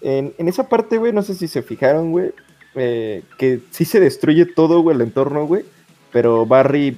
En, 0.00 0.32
en 0.38 0.48
esa 0.48 0.68
parte, 0.68 0.98
güey, 0.98 1.12
no 1.12 1.22
sé 1.22 1.34
si 1.34 1.48
se 1.48 1.62
fijaron, 1.62 2.12
güey, 2.12 2.32
eh, 2.74 3.22
que 3.38 3.60
sí 3.70 3.84
se 3.84 4.00
destruye 4.00 4.46
todo, 4.46 4.80
güey, 4.80 4.96
el 4.96 5.02
entorno, 5.02 5.46
güey, 5.46 5.64
pero 6.12 6.46
Barry 6.46 6.96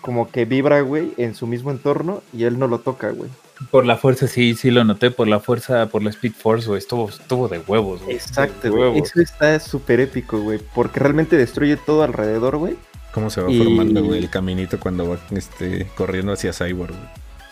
como 0.00 0.30
que 0.30 0.44
vibra, 0.44 0.80
güey, 0.82 1.12
en 1.16 1.34
su 1.34 1.46
mismo 1.46 1.70
entorno 1.70 2.22
y 2.32 2.44
él 2.44 2.58
no 2.58 2.66
lo 2.66 2.78
toca, 2.80 3.10
güey. 3.10 3.30
Por 3.70 3.84
la 3.84 3.96
fuerza, 3.96 4.28
sí, 4.28 4.54
sí 4.54 4.70
lo 4.70 4.84
noté, 4.84 5.10
por 5.10 5.26
la 5.28 5.40
fuerza, 5.40 5.86
por 5.88 6.02
la 6.02 6.10
Speed 6.10 6.32
Force, 6.32 6.66
güey, 6.68 6.78
estuvo, 6.78 7.08
estuvo 7.08 7.48
de 7.48 7.58
huevos, 7.58 8.02
güey. 8.02 8.16
Exacto, 8.16 8.70
güey. 8.70 8.98
Eso 8.98 9.20
está 9.20 9.58
súper 9.58 10.00
épico, 10.00 10.40
güey, 10.40 10.60
porque 10.74 11.00
realmente 11.00 11.36
destruye 11.36 11.76
todo 11.76 12.02
alrededor, 12.04 12.56
güey. 12.56 12.76
Cómo 13.12 13.30
se 13.30 13.40
va 13.40 13.50
Y- 13.50 13.58
formando, 13.58 14.04
güey, 14.04 14.20
el 14.20 14.30
caminito 14.30 14.78
cuando 14.78 15.08
va 15.08 15.18
este, 15.32 15.88
corriendo 15.96 16.32
hacia 16.32 16.52
Cyborg, 16.52 16.92
güey. 16.92 17.08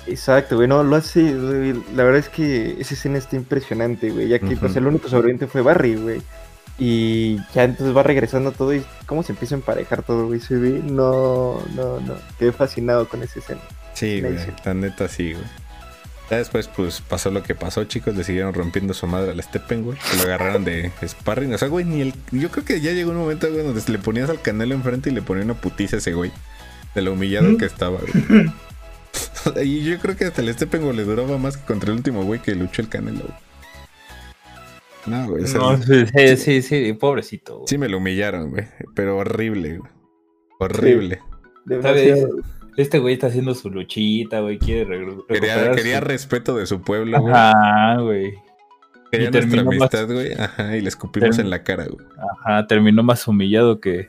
Exacto, 0.07 0.55
güey, 0.57 0.69
no, 0.69 0.85
lo 0.85 0.95
hace, 0.95 1.35
güey, 1.35 1.73
la 1.97 2.05
verdad 2.05 2.21
es 2.21 2.29
que 2.29 2.77
esa 2.81 2.95
escena 2.95 3.19
está 3.19 3.35
impresionante, 3.35 4.11
güey, 4.11 4.29
ya 4.29 4.39
que 4.39 4.57
pues 4.57 4.77
el 4.77 4.87
único 4.87 5.09
sobreviviente 5.09 5.49
fue 5.49 5.63
Barry, 5.63 5.97
güey. 5.97 6.23
Y 6.79 7.37
ya 7.55 7.65
entonces 7.65 7.97
va 7.97 8.03
regresando 8.05 8.53
todo 8.53 8.75
y 8.75 8.85
cómo 9.07 9.23
se 9.25 9.33
empieza 9.33 9.55
a 9.55 9.59
emparejar 9.59 10.03
todo, 10.05 10.27
güey, 10.27 10.39
se 10.39 10.55
ve, 10.57 10.81
no, 10.85 11.61
no, 11.75 11.99
no, 12.01 12.15
quedé 12.39 12.53
fascinado 12.53 13.09
con 13.09 13.23
esa 13.23 13.41
escena. 13.41 13.61
Sí, 13.95 14.21
güey, 14.21 14.37
la 14.65 14.75
neta 14.75 15.09
sí, 15.09 15.33
güey. 15.33 15.45
Ya 16.31 16.39
después, 16.39 16.67
pues, 16.69 17.01
pasó 17.01 17.31
lo 17.31 17.43
que 17.43 17.55
pasó, 17.55 17.85
chicos. 17.85 18.17
Le 18.17 18.25
siguieron 18.25 18.53
rompiendo 18.53 18.95
su 18.95 19.07
madre 19.07 19.31
al 19.31 19.43
Steppen, 19.43 19.85
güey. 19.85 19.97
Se 20.01 20.17
lo 20.17 20.23
agarraron 20.25 20.65
de 20.65 20.91
sparring. 21.07 21.55
O 21.55 21.59
sea, 21.59 21.69
güey, 21.69 21.85
ni 21.85 22.01
el... 22.01 22.15
Yo 22.33 22.51
creo 22.51 22.65
que 22.65 22.81
ya 22.81 22.93
llegó 22.93 23.13
un 23.13 23.19
momento, 23.19 23.49
güey, 23.51 23.65
donde 23.65 23.81
le 23.87 23.99
ponías 23.99 24.29
al 24.29 24.43
canelo 24.43 24.75
enfrente 24.75 25.11
y 25.11 25.13
le 25.13 25.23
ponía 25.23 25.45
una 25.45 25.55
putiza 25.55 25.97
a 25.97 25.99
ese 26.01 26.15
güey. 26.15 26.33
De 26.95 27.03
lo 27.03 27.13
humillado 27.13 27.57
que 27.59 27.67
estaba, 27.67 27.99
güey. 28.01 28.51
y 29.65 29.85
yo 29.85 29.99
creo 29.99 30.17
que 30.17 30.25
hasta 30.25 30.43
el 30.43 30.53
Steppen, 30.53 30.83
güey, 30.83 30.97
le 30.97 31.05
duraba 31.05 31.39
más 31.39 31.57
que 31.57 31.65
contra 31.65 31.91
el 31.91 31.99
último 31.99 32.25
güey 32.25 32.41
que 32.41 32.55
luchó 32.55 32.83
el 32.83 32.89
canelo, 32.89 33.21
güey. 33.21 33.47
No, 35.07 35.31
güey. 35.31 35.45
o 35.45 35.47
sea, 35.47 35.61
No, 35.61 35.81
sí, 35.81 36.07
sí, 36.07 36.37
sí, 36.37 36.63
sí, 36.63 36.93
pobrecito, 36.95 37.59
güey. 37.59 37.69
sí 37.69 37.79
me 37.79 37.89
lo 37.89 37.99
humillaron, 37.99 38.51
güey. 38.51 38.67
Pero 38.95 39.19
horrible, 39.19 39.79
güey. 39.79 39.91
Horrible. 40.59 41.21
Demasiado. 41.67 42.31
Este 42.77 42.99
güey 42.99 43.15
está 43.15 43.29
haciendo 43.29 43.55
su 43.55 43.71
luchita, 43.71 44.41
güey, 44.41 44.59
quiere 44.59 44.85
re- 44.85 44.99
Quería, 45.29 45.55
recuperar 45.57 45.77
quería 45.77 45.99
su- 46.01 46.05
respeto 46.05 46.57
de 46.57 46.67
su 46.67 46.83
pueblo, 46.83 47.21
güey. 47.21 47.33
Ajá, 47.35 48.01
güey. 48.01 48.35
Quería 49.11 49.29
Y 49.29 49.31
nuestra 49.31 49.41
terminó 49.41 49.65
más- 49.79 49.95
amistad, 49.95 50.13
güey. 50.13 50.33
Ajá, 50.35 50.77
y 50.77 50.81
le 50.83 50.89
escupimos 50.89 51.39
en 51.39 51.49
la 51.51 51.63
cara, 51.63 51.87
güey. 51.87 52.07
Ajá, 52.45 52.67
terminó 52.67 53.03
más 53.03 53.27
humillado 53.27 53.81
que. 53.81 54.09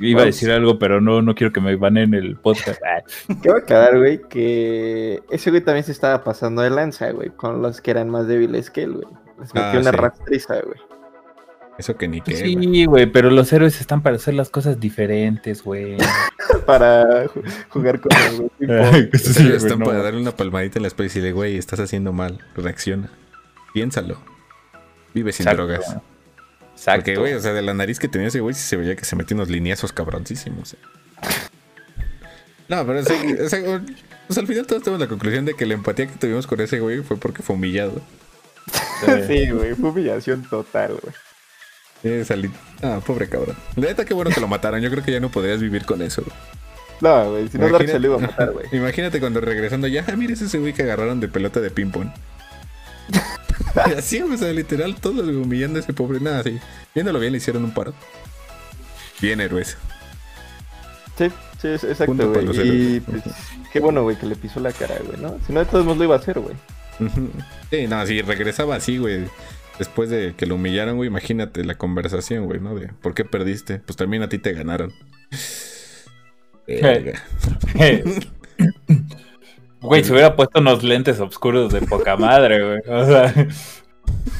Iba 0.00 0.22
a 0.22 0.26
decir 0.26 0.50
algo, 0.52 0.78
pero 0.78 1.00
no, 1.00 1.22
no 1.22 1.34
quiero 1.34 1.52
que 1.52 1.60
me 1.60 1.74
banen 1.74 2.14
el 2.14 2.36
podcast. 2.36 2.80
Ah, 2.86 3.02
¿Qué 3.42 3.50
va 3.50 3.58
a 3.58 3.64
quedar, 3.64 3.98
güey? 3.98 4.20
Que 4.28 5.20
ese 5.30 5.50
güey 5.50 5.62
también 5.62 5.82
se 5.84 5.90
estaba 5.92 6.22
pasando 6.22 6.62
de 6.62 6.70
lanza, 6.70 7.10
güey, 7.10 7.30
con 7.30 7.62
los 7.62 7.80
que 7.80 7.90
eran 7.90 8.08
más 8.08 8.28
débiles 8.28 8.70
que 8.70 8.82
él, 8.84 8.92
güey. 8.92 9.08
Les 9.40 9.52
metió 9.54 9.70
Ah, 9.78 9.80
una 9.80 9.90
sí. 9.90 9.96
rastriza, 9.96 10.60
güey. 10.60 10.78
Eso 11.78 11.96
que 11.96 12.08
ni 12.08 12.20
qué, 12.20 12.32
güey. 12.32 12.56
Sí, 12.74 12.84
güey, 12.86 13.06
pero 13.06 13.30
los 13.30 13.52
héroes 13.52 13.80
están 13.80 14.02
para 14.02 14.16
hacer 14.16 14.34
las 14.34 14.50
cosas 14.50 14.80
diferentes, 14.80 15.62
güey. 15.62 15.96
Para 16.66 17.26
ju- 17.26 17.42
jugar 17.68 18.00
con 18.00 18.10
güey. 18.36 18.50
tipo, 18.58 19.18
sea, 19.18 19.32
Sí, 19.34 19.52
están 19.52 19.78
no. 19.78 19.84
para 19.86 20.02
darle 20.02 20.20
una 20.20 20.32
palmadita 20.36 20.78
en 20.78 20.82
la 20.82 20.88
espalda 20.88 21.04
y 21.04 21.08
decirle, 21.08 21.32
güey, 21.32 21.56
estás 21.56 21.78
haciendo 21.80 22.12
mal. 22.12 22.44
Reacciona. 22.56 23.10
Piénsalo. 23.72 24.18
Vive 25.14 25.32
sin 25.32 25.46
Exacto. 25.46 25.66
drogas. 25.66 25.96
Exacto. 26.72 27.00
Porque, 27.04 27.16
güey, 27.16 27.34
o 27.34 27.40
sea, 27.40 27.52
de 27.52 27.62
la 27.62 27.74
nariz 27.74 27.98
que 27.98 28.08
tenía 28.08 28.28
ese 28.28 28.40
güey, 28.40 28.54
sí 28.54 28.62
se 28.62 28.76
veía 28.76 28.96
que 28.96 29.04
se 29.04 29.14
metió 29.16 29.34
unos 29.36 29.48
lineazos 29.48 29.92
cabroncísimos. 29.92 30.74
eh. 30.74 30.78
No, 32.68 32.86
pero 32.86 33.02
sí, 33.02 33.14
o 33.42 33.48
sea, 33.48 33.80
pues 34.26 34.38
al 34.38 34.46
final 34.46 34.66
todos 34.66 34.82
tenemos 34.82 35.00
la 35.00 35.08
conclusión 35.08 35.46
de 35.46 35.54
que 35.54 35.64
la 35.64 35.72
empatía 35.72 36.06
que 36.06 36.16
tuvimos 36.18 36.46
con 36.46 36.60
ese 36.60 36.80
güey 36.80 37.00
fue 37.00 37.16
porque 37.16 37.42
fue 37.42 37.56
humillado. 37.56 38.00
Sí, 39.26 39.48
güey, 39.50 39.74
fue 39.74 39.90
humillación 39.90 40.42
total, 40.50 40.98
güey. 41.00 41.14
Eh, 42.04 42.24
salí- 42.26 42.50
Ah, 42.82 43.00
pobre 43.04 43.28
cabrón. 43.28 43.56
La 43.76 43.86
neta, 43.88 44.04
qué 44.04 44.14
bueno 44.14 44.30
que 44.30 44.40
lo 44.40 44.48
mataron. 44.48 44.80
Yo 44.80 44.90
creo 44.90 45.04
que 45.04 45.12
ya 45.12 45.20
no 45.20 45.30
podrías 45.30 45.60
vivir 45.60 45.84
con 45.84 46.00
eso. 46.02 46.22
güey. 46.22 46.36
No, 47.00 47.30
güey, 47.30 47.48
si 47.48 47.58
no 47.58 47.68
Dark 47.68 47.86
se 47.88 47.98
lo 47.98 48.06
iba 48.06 48.16
a 48.16 48.20
matar, 48.20 48.52
güey. 48.52 48.66
Imagínate 48.72 49.20
cuando 49.20 49.40
regresando 49.40 49.86
ya, 49.86 50.04
ah, 50.08 50.16
mira 50.16 50.32
ese 50.32 50.58
güey 50.58 50.72
que 50.72 50.82
agarraron 50.82 51.20
de 51.20 51.28
pelota 51.28 51.60
de 51.60 51.70
ping-pong. 51.70 52.08
Así, 53.96 54.20
o 54.22 54.36
sea, 54.36 54.52
literal, 54.52 54.96
todos 54.96 55.26
humillando 55.28 55.78
a 55.78 55.82
ese 55.82 55.92
pobre. 55.92 56.20
Nada, 56.20 56.42
sí. 56.42 56.58
Viéndolo 56.94 57.18
bien, 57.20 57.32
le 57.32 57.38
hicieron 57.38 57.64
un 57.64 57.72
paro. 57.72 57.94
Bien, 59.20 59.40
héroes. 59.40 59.76
Sí, 61.16 61.28
sí, 61.60 61.68
exacto, 61.68 62.14
güey. 62.30 62.96
Y 62.96 63.00
pues, 63.00 63.22
qué 63.72 63.80
bueno, 63.80 64.02
güey, 64.04 64.16
que 64.16 64.26
le 64.26 64.36
pisó 64.36 64.60
la 64.60 64.72
cara, 64.72 64.94
güey, 65.04 65.18
¿no? 65.20 65.38
Si 65.46 65.52
no, 65.52 65.60
de 65.60 65.66
todos 65.66 65.84
modos 65.84 65.98
lo 65.98 66.04
iba 66.04 66.14
a 66.14 66.18
hacer, 66.18 66.38
güey. 66.38 66.54
Sí, 67.70 67.86
no, 67.86 68.04
si 68.06 68.22
regresaba 68.22 68.76
así, 68.76 68.98
güey. 68.98 69.24
Después 69.78 70.10
de 70.10 70.34
que 70.36 70.46
lo 70.46 70.56
humillaron, 70.56 70.96
güey, 70.96 71.08
imagínate 71.08 71.64
la 71.64 71.76
conversación, 71.76 72.46
güey, 72.46 72.60
¿no? 72.60 72.74
De 72.74 72.88
por 73.00 73.14
qué 73.14 73.24
perdiste. 73.24 73.78
Pues 73.78 73.96
también 73.96 74.22
a 74.22 74.28
ti 74.28 74.38
te 74.38 74.52
ganaron. 74.52 74.92
Verga. 76.66 77.22
Güey, 79.80 80.02
se 80.02 80.12
hubiera 80.12 80.34
puesto 80.34 80.58
unos 80.60 80.82
lentes 80.82 81.20
oscuros 81.20 81.72
de 81.72 81.80
poca 81.82 82.16
madre, 82.16 82.64
güey. 82.64 82.80
O 82.88 83.06
sea, 83.06 83.32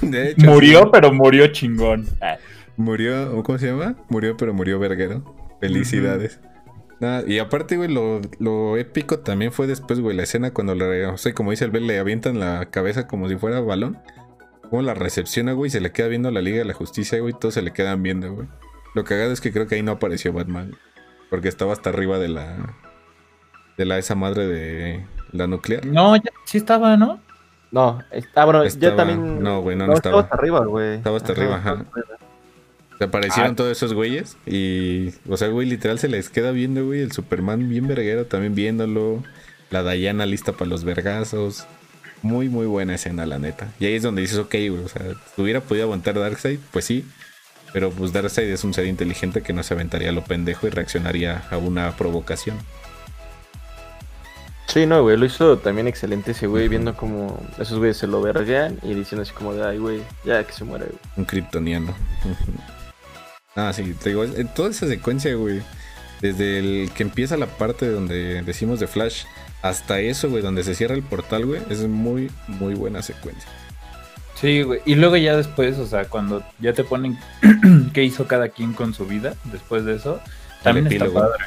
De 0.03 0.31
hecho, 0.31 0.47
murió, 0.51 0.81
sí. 0.85 0.89
pero 0.93 1.13
murió 1.13 1.47
chingón. 1.49 2.07
Ah, 2.21 2.39
Murió, 2.77 3.37
¿o 3.37 3.43
¿cómo 3.43 3.59
se 3.59 3.67
llama? 3.67 3.97
Murió, 4.09 4.37
pero 4.37 4.55
murió 4.55 4.79
verguero. 4.79 5.37
Felicidades. 5.61 6.41
Y 7.27 7.39
aparte, 7.39 7.77
güey, 7.77 7.89
lo, 7.93 8.21
lo 8.41 8.77
épico 8.77 9.21
también 9.21 9.53
fue 9.53 9.69
después, 9.69 10.01
güey, 10.01 10.17
la 10.17 10.25
escena 10.25 10.53
cuando 10.53 10.75
le, 10.75 11.07
o 11.07 11.17
sea, 11.17 11.33
como 11.33 11.53
dice 11.53 11.65
el 11.65 11.71
Bel, 11.71 11.87
le 11.87 11.99
avientan 11.99 12.41
la 12.41 12.71
cabeza 12.71 13.07
como 13.07 13.29
si 13.29 13.37
fuera 13.37 13.61
balón. 13.61 13.99
Como 14.71 14.83
la 14.83 14.95
recepciona, 14.95 15.53
güey, 15.53 15.71
se 15.71 15.81
le 15.81 15.93
queda 15.93 16.09
viendo 16.09 16.29
a 16.29 16.33
la 16.33 16.41
Liga 16.43 16.59
de 16.59 16.65
la 16.65 16.75
Justicia, 16.75 17.19
güey, 17.21 17.33
todos 17.39 17.55
se 17.55 17.63
le 17.63 17.73
quedan 17.73 18.03
viendo, 18.03 18.33
güey. 18.33 18.49
Lo 18.95 19.05
cagado 19.05 19.33
es 19.33 19.41
que 19.41 19.53
creo 19.53 19.67
que 19.67 19.77
ahí 19.77 19.83
no 19.83 19.93
apareció 19.93 20.33
Batman. 20.33 20.73
Porque 21.31 21.49
estaba 21.49 21.73
hasta 21.73 21.91
arriba 21.91 22.19
de 22.19 22.29
la. 22.29 22.75
De 23.77 23.85
la 23.85 23.99
esa 23.99 24.15
madre 24.15 24.47
de 24.47 25.07
la 25.33 25.47
nuclear. 25.47 25.85
No, 25.87 26.17
ya, 26.17 26.31
sí 26.45 26.59
estaba, 26.59 26.97
¿no? 26.97 27.21
No, 27.71 28.01
está, 28.11 28.45
bueno, 28.47 28.63
Estaba- 28.63 28.91
ya 28.91 28.97
también. 28.97 29.43
no, 29.43 29.61
güey, 29.61 29.77
no, 29.77 29.87
no 29.87 29.93
estaba. 29.93 30.21
hasta 30.23 30.35
arriba, 30.37 30.65
güey. 30.65 30.95
Estaba 30.97 31.19
hasta 31.19 31.33
arriba, 31.33 31.57
ajá. 31.57 31.85
Se 32.99 33.05
aparecieron 33.05 33.53
Ah. 33.53 33.57
todos 33.57 33.71
esos 33.71 33.93
güeyes 33.95 34.37
y, 34.47 35.11
o 35.29 35.37
sea, 35.37 35.49
güey, 35.49 35.69
literal 35.69 35.99
se 35.99 36.09
les 36.09 36.31
queda 36.31 36.51
viendo, 36.51 36.85
güey, 36.87 37.01
el 37.03 37.13
Superman 37.13 37.69
bien 37.69 37.87
verguero 37.87 38.25
también 38.27 38.55
viéndolo, 38.57 39.23
la 39.71 39.83
Diana 39.85 40.27
lista 40.27 40.53
para 40.53 40.69
los 40.71 40.83
vergazos. 40.85 41.67
Muy, 42.23 42.49
muy 42.49 42.67
buena 42.67 42.95
escena, 42.95 43.27
la 43.27 43.39
neta. 43.39 43.69
Y 43.79 43.87
ahí 43.87 43.95
es 43.95 44.03
donde 44.03 44.23
dices, 44.23 44.39
ok, 44.39 44.51
güey, 44.53 44.85
o 44.85 44.89
sea, 44.89 45.03
hubiera 45.37 45.61
podido 45.61 45.85
aguantar 45.85 46.19
Darkseid, 46.19 46.59
pues 46.73 46.85
sí. 46.85 47.05
Pero 47.73 47.91
pues 47.91 48.13
Darkseid 48.13 48.49
es 48.49 48.65
un 48.65 48.75
ser 48.75 48.87
inteligente 48.87 49.43
que 49.43 49.53
no 49.53 49.63
se 49.63 49.75
aventaría 49.75 50.09
a 50.09 50.13
lo 50.13 50.25
pendejo 50.25 50.67
y 50.67 50.71
reaccionaría 50.71 51.45
a 51.51 51.59
una 51.59 51.97
provocación. 51.97 52.57
Sí, 54.67 54.85
no, 54.85 55.03
güey, 55.03 55.17
lo 55.17 55.25
hizo 55.25 55.59
también 55.59 55.89
excelente 55.89 56.33
ese 56.33 56.47
güey, 56.47 56.69
viendo 56.69 56.95
como 56.95 57.41
esos 57.59 57.79
güeyes 57.79 57.97
se 57.97 58.07
lo 58.07 58.21
verguean 58.21 58.79
y 58.83 58.93
diciendo 58.93 59.23
así 59.23 59.33
como 59.33 59.55
de, 59.55 59.65
ay, 59.65 59.79
güey, 59.79 60.03
ya 60.25 60.45
que 60.45 60.53
se 60.53 60.65
muere, 60.65 60.85
güey. 60.85 60.99
Un 61.17 61.25
kryptoniano. 61.25 61.95
ah, 63.57 63.73
sí, 63.73 63.95
te 64.03 64.11
digo, 64.11 64.25
en 64.25 64.49
toda 64.49 64.71
esa 64.71 64.87
secuencia, 64.87 65.35
güey. 65.35 65.63
Desde 66.21 66.59
el 66.59 66.91
que 66.91 67.05
empieza 67.05 67.37
la 67.37 67.47
parte 67.47 67.89
donde 67.89 68.43
decimos 68.43 68.81
de 68.81 68.89
Flash 68.89 69.23
hasta 69.63 70.01
eso, 70.01 70.29
güey, 70.31 70.43
donde 70.43 70.63
se 70.65 70.75
cierra 70.75 70.95
el 70.95 71.03
portal, 71.03 71.47
güey, 71.47 71.61
es 71.71 71.81
muy, 71.87 72.31
muy 72.47 72.75
buena 72.75 73.03
secuencia. 73.03 73.49
Sí, 74.35 74.63
güey. 74.63 74.81
Y 74.87 74.95
luego 74.95 75.17
ya 75.17 75.37
después, 75.37 75.79
o 75.79 75.87
sea, 75.87 76.05
cuando 76.05 76.43
ya 76.61 76.73
te 76.73 76.85
ponen 76.85 77.19
qué 77.93 78.05
hizo 78.05 78.27
cada 78.29 78.51
quien 78.51 78.73
con 78.73 78.95
su 78.95 79.05
vida, 79.07 79.35
después 79.45 79.85
de 79.85 79.97
eso, 79.97 80.21
también 80.63 80.87
está 80.87 81.05
epílogo. 81.07 81.21
padre. 81.29 81.45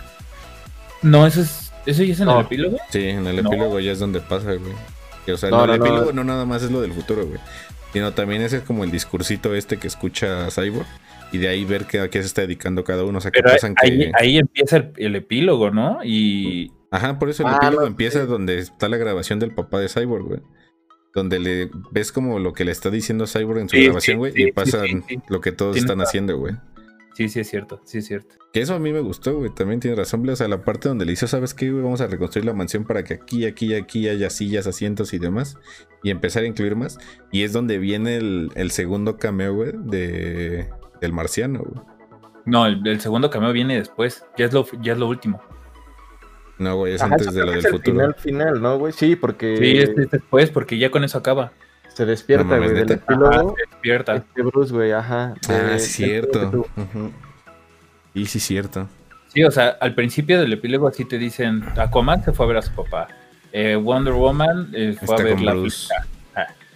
No, 1.02 1.26
eso 1.26 1.42
es. 1.42 1.72
¿Eso 1.86 2.04
ya 2.04 2.14
es 2.14 2.20
en 2.20 2.26
No. 2.26 2.40
el 2.40 2.46
epílogo? 2.46 2.78
Sí, 2.92 3.08
en 3.08 3.26
el 3.26 3.42
No. 3.44 3.50
epílogo 3.50 3.80
ya 3.80 3.92
es 3.94 4.00
donde 4.00 4.20
pasa, 4.20 4.54
güey. 4.54 4.74
Que, 5.26 5.34
o 5.34 5.38
sea, 5.38 5.50
No, 5.50 5.64
el 5.64 5.72
no, 5.72 5.78
no. 5.78 5.86
epílogo 5.86 6.14
no 6.14 6.24
nada 6.24 6.46
más 6.46 6.64
es 6.64 6.70
lo 6.72 6.82
del 6.82 6.92
futuro, 6.94 7.26
güey. 7.26 7.40
Sino 7.94 8.14
también 8.14 8.42
ese 8.42 8.58
es 8.58 8.64
como 8.64 8.84
el 8.84 8.92
discursito 8.92 9.56
este 9.56 9.78
que 9.78 9.88
escucha 9.88 10.50
Cyborg. 10.52 10.86
Y 11.32 11.38
de 11.38 11.48
ahí 11.48 11.64
ver 11.64 11.86
qué, 11.86 12.02
a 12.02 12.10
qué 12.10 12.20
se 12.20 12.28
está 12.28 12.42
dedicando 12.42 12.84
cada 12.84 13.04
uno. 13.06 13.18
O 13.18 13.22
sea, 13.22 13.32
que 13.32 13.40
ahí, 13.40 13.54
pasan 13.54 13.74
que. 13.76 13.88
ahí, 13.88 14.12
ahí 14.20 14.38
empieza 14.38 14.78
el, 14.78 14.92
el 14.98 15.16
epílogo, 15.16 15.72
¿no? 15.72 16.00
Y. 16.04 16.72
Ajá, 16.92 17.18
por 17.18 17.30
eso 17.30 17.44
el 17.44 17.50
Ah, 17.50 17.58
epílogo 17.62 17.82
no, 17.82 17.88
empieza 17.88 18.22
sí. 18.22 18.28
donde 18.28 18.60
está 18.60 18.90
la 18.90 18.98
grabación 18.98 19.40
del 19.40 19.54
papá 19.56 19.80
de 19.80 19.88
Cyborg, 19.90 20.26
güey. 20.26 20.42
Donde 21.14 21.40
le 21.40 21.72
ves 21.92 22.12
como 22.12 22.38
lo 22.40 22.54
que 22.54 22.64
le 22.66 22.72
está 22.72 22.90
diciendo 22.90 23.26
Cyborg 23.28 23.60
en 23.60 23.70
su 23.70 23.76
Sí, 23.78 23.86
grabación, 23.86 24.18
güey. 24.18 24.34
sí, 24.34 24.44
y 24.44 25.02
sí. 25.08 25.20
lo 25.30 25.42
que 25.42 25.52
todos 25.52 25.76
están 25.78 26.00
haciendo, 26.02 26.38
güey. 26.38 26.56
Sí, 27.14 27.28
sí, 27.28 27.42
es 27.42 27.50
cierto. 27.50 27.82
Sí, 27.84 27.98
es 27.98 28.08
cierto. 28.08 28.36
Que 28.54 28.62
eso 28.62 28.74
a 28.74 28.80
mí 28.80 28.94
me 28.94 29.02
gustó, 29.02 29.36
güey. 29.38 29.50
También 29.54 29.82
tiene 29.82 29.98
razón. 29.98 30.28
O 30.30 30.36
sea, 30.36 30.48
la 30.48 30.64
parte 30.64 30.88
donde 30.88 31.06
le 31.06 31.12
hizo, 31.12 31.28
¿sabes 31.28 31.54
qué, 31.54 31.70
güey? 31.70 31.84
Vamos 31.84 32.00
a 32.00 32.08
reconstruir 32.08 32.46
la 32.46 32.54
mansión 32.54 32.86
para 32.86 33.04
que 33.04 33.16
aquí, 33.16 33.46
aquí, 33.46 33.74
aquí 33.76 34.08
haya 34.08 34.30
sillas, 34.30 34.66
asientos 34.68 35.14
y 35.14 35.20
demás. 35.20 35.58
Y 36.04 36.10
empezar 36.10 36.44
a 36.44 36.48
incluir 36.48 36.78
más. 36.78 36.98
Y 37.32 37.44
es 37.44 37.52
donde 37.52 37.78
viene 37.80 38.16
el, 38.16 38.50
el 38.56 38.72
segundo 38.72 39.18
cameo, 39.18 39.54
güey, 39.54 39.72
de, 39.76 40.70
del 41.02 41.12
marciano, 41.12 41.60
güey. 41.60 41.86
No, 42.46 42.66
el, 42.66 42.86
el 42.88 43.02
segundo 43.02 43.30
cameo 43.30 43.52
viene 43.52 43.76
después. 43.78 44.24
Ya 44.38 44.46
es 44.46 44.54
lo, 44.54 44.66
ya 44.82 44.94
es 44.94 44.98
lo 44.98 45.08
último. 45.10 45.42
No, 46.62 46.76
güey, 46.76 46.94
es 46.94 47.02
Ajá, 47.02 47.14
antes 47.16 47.34
de 47.34 47.40
lo 47.44 47.50
del 47.52 47.60
es 47.60 47.66
el 47.66 47.72
futuro. 47.72 47.96
Final, 47.96 48.16
final, 48.16 48.62
¿no, 48.62 48.78
güey? 48.78 48.94
Sí, 48.94 49.16
porque 49.16 49.58
Sí, 49.58 49.78
es, 49.80 49.90
es 49.98 50.12
después, 50.12 50.52
porque 50.52 50.78
ya 50.78 50.92
con 50.92 51.04
eso 51.04 51.18
acaba. 51.18 51.52
se 51.88 52.06
despierta, 52.06 52.58
No 52.58 52.70
güey, 52.70 52.82
epílogo. 52.82 53.56
Se 53.58 53.66
despierta. 53.70 54.16
Este 54.16 54.42
Bruce, 54.44 54.72
güey, 54.74 54.92
ajá. 54.92 55.34
Ah, 55.50 55.54
de- 55.54 55.64
del- 55.66 55.80
cierto. 55.80 56.66
Y 58.14 58.26
sí, 58.28 58.40
cierto. 58.40 58.88
Sí, 59.34 59.44
o 59.44 59.52
sea, 59.52 59.70
al 59.80 59.96
principio 59.96 60.40
del 60.40 60.54
epílogo 60.54 60.88
así 60.88 61.04
te 61.06 61.18
dicen, 61.18 61.64
Aquaman 61.78 62.24
se 62.24 62.32
fue 62.34 62.46
a 62.46 62.50
ver 62.50 62.58
a 62.58 62.62
su 62.62 62.72
papá. 62.74 63.08
Eh, 63.52 63.76
Wonder 63.76 64.14
Woman 64.14 64.70
eh, 64.74 64.96
fue 65.00 65.16
Está 65.16 65.22
a 65.22 65.26
ver 65.26 65.36
con 65.36 65.46
la 65.46 65.54
Bruce. 65.54 65.88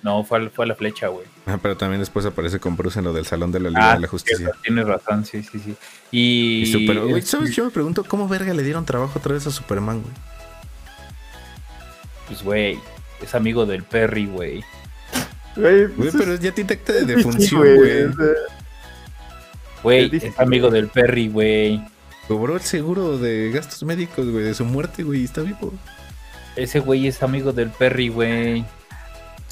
No, 0.06 0.24
fue, 0.24 0.46
a- 0.46 0.50
fue 0.52 0.66
a 0.66 0.68
la 0.68 0.76
flecha, 0.76 1.08
güey. 1.08 1.26
Ah, 1.48 1.58
pero 1.62 1.76
también 1.76 2.00
después 2.00 2.26
aparece 2.28 2.60
con 2.60 2.78
Bruce 2.78 3.00
en 3.00 3.06
lo 3.06 3.12
del 3.14 3.26
Salón 3.26 3.52
de 3.52 3.60
la 3.60 3.70
Liga 3.70 3.92
Ah, 3.92 3.96
de 3.96 4.02
la 4.02 4.08
Justicia. 4.08 4.38
cierto, 4.38 4.58
tienes 4.64 4.86
razón, 4.86 5.26
sí, 5.26 5.42
sí, 5.44 5.60
sí. 5.60 5.76
Y, 6.12 6.62
Y 6.62 6.66
super, 6.72 7.00
güey, 7.00 7.18
es- 7.20 7.28
¿sabes? 7.28 7.56
Yo 7.56 7.66
me 7.66 7.72
pregunto 7.72 8.04
cómo 8.04 8.28
verga 8.28 8.54
le 8.54 8.62
dieron 8.64 8.86
trabajo 8.86 9.18
otra 9.20 9.34
vez 9.34 9.46
a 9.48 9.52
Superman, 9.52 10.02
güey. 10.02 10.14
pues, 12.28 12.44
güey, 12.44 12.80
es 13.22 13.36
amigo 13.36 13.66
del 13.66 13.84
Perry, 13.84 14.26
güey. 14.28 14.64
Güey, 15.56 15.84
eso 16.08 16.18
pero 16.18 16.36
ya 16.36 16.52
tiene 16.52 16.74
acta 16.74 16.94
de 16.94 17.00
es- 17.02 17.08
defunción, 17.08 17.62
güey, 17.62 18.08
güey. 19.82 20.10
es 20.18 20.40
amigo 20.40 20.70
del 20.70 20.88
Perry, 20.88 21.28
güey. 21.30 21.82
Cobró 22.28 22.56
el 22.56 22.62
seguro 22.62 23.18
de 23.18 23.52
gastos 23.52 23.84
médicos, 23.84 24.28
güey, 24.30 24.44
de 24.44 24.54
su 24.54 24.66
muerte, 24.66 25.04
güey, 25.04 25.22
y 25.22 25.26
está 25.26 25.42
vivo. 25.42 25.74
Ese 26.56 26.80
güey 26.80 27.08
es 27.08 27.22
amigo 27.22 27.54
del 27.54 27.70
Perry, 27.70 28.10
güey. 28.10 28.66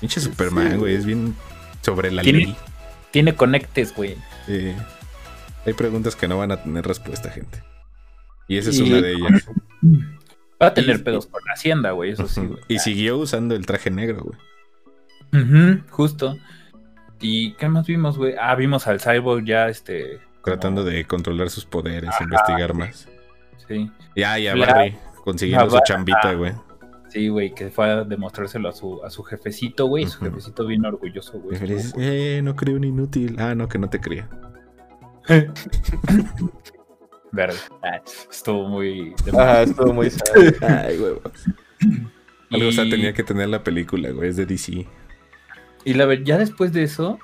Pinche 0.03 0.19
Superman, 0.19 0.79
güey, 0.79 0.95
es 0.95 1.05
bien 1.05 1.33
sobre 1.81 2.11
la 2.11 2.23
Tiene- 2.23 2.39
ley. 2.39 2.55
Tiene 3.11 3.35
conectes, 3.35 3.95
güey. 3.95 4.17
Eh, 4.49 4.75
hay 5.65 5.71
preguntas 5.73 6.17
que 6.17 6.27
no 6.27 6.37
van 6.37 6.51
a 6.51 6.61
tener 6.61 6.85
respuesta, 6.85 7.29
gente. 7.29 7.63
Y 8.49 8.57
esa 8.57 8.71
es 8.71 8.79
Y- 8.79 8.83
una 8.91 9.01
de 9.01 9.13
ellas. 9.13 9.47
Va 10.61 10.67
a 10.67 10.73
tener 10.73 10.97
Y- 10.97 11.03
pedos 11.03 11.27
con 11.27 11.41
Hacienda, 11.49 11.91
güey, 11.91 12.11
eso 12.11 12.27
sí, 12.27 12.41
güey. 12.41 12.59
y 12.67 12.79
siguió 12.79 13.17
usando 13.17 13.55
el 13.55 13.65
traje 13.65 13.91
negro, 13.91 14.23
güey. 14.25 15.41
Ujú, 15.41 15.83
justo. 15.89 16.37
¿Y 17.21 17.53
qué 17.53 17.69
más 17.69 17.87
vimos, 17.87 18.17
güey? 18.17 18.33
Ah, 18.37 18.55
vimos 18.55 18.85
al 18.87 18.99
Cyborg 18.99 19.45
ya, 19.45 19.69
este... 19.69 20.19
como- 20.41 20.43
Tratando 20.57 20.83
de 20.83 21.05
controlar 21.05 21.49
sus 21.49 21.63
poderes, 21.63 22.09
investigar 22.19 22.73
más. 22.73 23.07
Sí, 23.69 23.89
Ya, 24.17 24.37
ya, 24.37 24.53
La- 24.53 24.65
Barry, 24.67 24.97
consiguiendo 25.23 25.65
la 25.67 25.71
su 25.71 25.79
chambita, 25.85 26.33
güey. 26.33 26.51
Sí, 27.13 27.27
güey, 27.27 27.53
que 27.53 27.69
fue 27.69 27.85
a 27.85 28.03
demostrárselo 28.03 28.69
a 28.69 28.71
su, 28.71 29.03
a 29.03 29.09
su 29.11 29.23
jefecito, 29.23 29.85
güey. 29.85 30.07
Su 30.07 30.19
jefecito 30.19 30.65
bien 30.65 30.83
orgulloso, 30.83 31.39
güey. 31.39 31.57
Eh, 31.99 32.41
no 32.43 32.55
creo 32.55 32.75
un 32.75 32.83
inútil. 32.83 33.35
Ah, 33.39 33.53
no, 33.53 33.67
que 33.67 33.77
no 33.77 33.87
te 33.89 33.99
cría. 33.99 34.27
Verga. 37.31 37.57
Ah, 37.83 38.01
estuvo 38.29 38.67
muy... 38.67 39.13
Ajá, 39.31 39.61
estuvo 39.61 39.93
muy. 39.93 40.11
Ay, 40.61 40.97
güey. 40.97 41.13
Algo, 42.49 42.67
o 42.67 42.71
sea, 42.71 42.89
tenía 42.89 43.13
que 43.13 43.23
tener 43.23 43.49
la 43.49 43.63
película, 43.63 44.09
güey, 44.11 44.29
es 44.29 44.37
de 44.37 44.45
DC. 44.45 44.87
Y 45.85 45.93
la 45.93 46.05
ver, 46.05 46.23
ya 46.23 46.37
después 46.37 46.73
de 46.73 46.83
eso, 46.83 47.19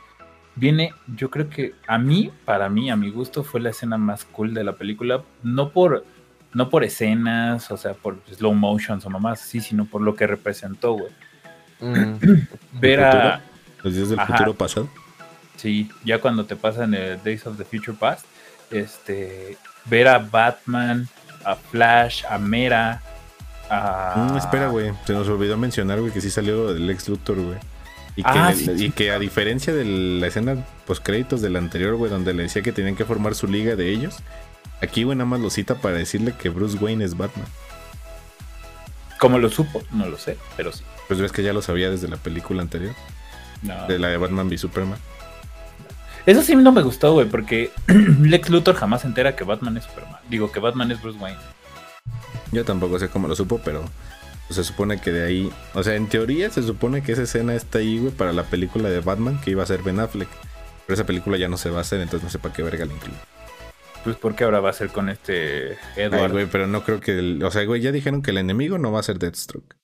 viene, 0.56 0.94
yo 1.16 1.30
creo 1.30 1.49
que 1.49 1.74
a 1.88 1.98
mí, 1.98 2.32
para 2.45 2.70
mí, 2.70 2.90
a 2.90 2.95
mi 2.95 3.10
gusto, 3.10 3.44
fue 3.44 3.60
la 3.60 3.70
escena 3.72 3.98
más 3.98 4.26
cool 4.26 4.53
de 4.53 4.64
la 4.64 4.78
película. 4.78 5.24
No 5.44 5.72
por, 5.72 6.03
no 6.53 6.69
por 6.69 6.84
escenas, 6.84 7.69
o 7.71 7.77
sea, 7.77 7.93
por 7.93 8.17
slow 8.35 8.53
motions 8.53 9.05
o 9.05 9.09
mamás 9.09 9.41
así, 9.41 9.61
sino 9.61 9.85
por 9.85 10.01
lo 10.01 10.15
que 10.15 10.26
representó, 10.27 10.93
güey. 10.93 11.11
Mm. 11.81 12.15
Ver 12.73 13.03
a, 13.03 13.41
Los 13.84 13.93
días 13.95 14.09
del 14.09 14.19
Ajá. 14.19 14.34
futuro 14.34 14.53
pasado. 14.55 14.89
sí, 15.55 15.89
ya 16.03 16.19
cuando 16.19 16.45
te 16.45 16.55
pasan 16.55 16.93
el 16.93 17.21
Days 17.23 17.45
of 17.47 17.57
the 17.57 17.63
Future 17.65 17.95
Past, 17.97 18.26
este, 18.71 19.57
ver 19.85 20.07
a 20.07 20.17
Batman, 20.19 21.07
a 21.45 21.55
Flash, 21.55 22.23
a 22.30 22.38
Mera, 22.38 23.01
a... 23.69 24.30
Mm, 24.34 24.38
espera, 24.38 24.67
güey. 24.67 24.91
Se 25.05 25.13
nos 25.13 25.27
olvidó 25.30 25.57
mencionar, 25.57 25.99
güey, 25.99 26.11
que 26.11 26.21
sí 26.21 26.30
salió 26.30 26.55
lo 26.55 26.73
del 26.73 26.89
ex 26.89 27.07
Luthor, 27.09 27.38
güey. 27.41 27.57
Y, 28.15 28.23
que, 28.23 28.30
Ah, 28.30 28.49
le- 28.49 28.55
sí, 28.55 28.71
y 28.71 28.77
sí. 28.80 28.91
que 28.91 29.11
a 29.11 29.19
diferencia 29.19 29.73
de 29.73 29.85
la 29.85 30.27
escena 30.27 30.57
post 30.85 31.03
créditos 31.05 31.41
del 31.41 31.55
anterior, 31.55 31.95
güey, 31.95 32.11
donde 32.11 32.34
le 32.34 32.43
decía 32.43 32.61
que 32.61 32.71
tenían 32.73 32.95
que 32.95 33.05
formar 33.05 33.35
su 33.35 33.47
liga 33.47 33.76
de 33.76 33.89
ellos, 33.89 34.17
aquí, 34.81 35.03
güey, 35.03 35.18
nada 35.18 35.30
más 35.30 35.39
lo 35.39 35.49
cita 35.49 35.76
para 35.76 35.97
decirle 35.97 36.34
que 36.38 36.49
Bruce 36.49 36.77
Wayne 36.77 37.03
es 37.06 37.15
Batman. 37.18 37.47
¿Cómo 39.19 39.38
lo 39.38 39.49
supo? 39.49 39.84
No 39.91 40.07
lo 40.07 40.18
sé, 40.18 40.38
pero 40.56 40.72
sí. 40.72 40.84
Pues 41.07 41.19
ves 41.19 41.31
que 41.31 41.43
ya 41.43 41.53
lo 41.53 41.61
sabía 41.61 41.89
desde 41.89 42.07
la 42.07 42.18
película 42.18 42.61
anterior, 42.61 42.93
No. 43.61 43.88
de 43.88 43.99
la 43.99 44.07
de 44.07 44.18
Batman 44.18 44.47
v 44.47 44.57
Superman. 44.57 44.99
Eso 46.26 46.41
sí 46.43 46.56
no 46.56 46.72
me 46.72 46.81
gustó, 46.84 47.14
güey, 47.14 47.27
porque 47.27 47.72
Lex 47.88 48.49
Luthor 48.49 48.76
jamás 48.76 49.01
se 49.01 49.07
entera 49.07 49.35
que 49.35 49.43
Batman 49.43 49.77
es 49.77 49.85
Superman. 49.85 50.19
Digo, 50.30 50.51
que 50.51 50.60
Batman 50.60 50.91
es 50.91 51.01
Bruce 51.01 51.18
Wayne. 51.19 51.39
Yo 52.51 52.64
tampoco 52.65 52.99
sé 52.99 53.10
cómo 53.10 53.27
lo 53.27 53.35
supo, 53.35 53.60
pero 53.64 53.84
se 54.49 54.64
supone 54.64 54.99
que 55.01 55.11
de 55.11 55.26
ahí, 55.26 55.51
o 55.73 55.84
sea, 55.84 55.95
en 55.95 56.07
teoría 56.07 56.49
se 56.49 56.64
supone 56.64 57.03
que 57.03 57.11
esa 57.14 57.23
escena 57.23 57.53
está 57.56 57.80
ahí, 57.80 57.99
güey, 57.99 58.11
para 58.14 58.34
la 58.34 58.43
película 58.43 58.89
de 58.89 58.99
Batman 59.01 59.39
que 59.41 59.51
iba 59.51 59.64
a 59.64 59.68
ser 59.68 59.81
Ben 59.84 59.99
Affleck. 59.99 60.30
Pero 60.88 60.93
esa 60.95 61.06
película 61.06 61.38
ya 61.38 61.47
no 61.49 61.57
se 61.57 61.69
va 61.69 61.80
a 61.80 61.81
hacer, 61.81 61.99
entonces 62.01 62.23
no 62.23 62.30
sé 62.30 62.39
para 62.39 62.53
qué 62.53 62.64
verga 62.64 62.85
la 62.85 62.93
incluye. 62.93 63.18
Pues 64.03 64.15
porque 64.15 64.43
ahora 64.45 64.59
va 64.59 64.69
a 64.69 64.73
ser 64.73 64.89
con 64.89 65.09
este 65.09 65.77
Ay, 65.95 66.03
Edward. 66.03 66.31
güey, 66.31 66.45
pero 66.45 66.67
no 66.67 66.84
creo 66.84 66.99
que 66.99 67.19
el, 67.19 67.43
o 67.43 67.51
sea, 67.51 67.65
güey, 67.65 67.81
ya 67.81 67.91
dijeron 67.91 68.21
que 68.21 68.31
el 68.31 68.38
enemigo 68.38 68.77
no 68.77 68.91
va 68.91 68.99
a 68.99 69.03
ser 69.03 69.19
Deathstroke. 69.19 69.76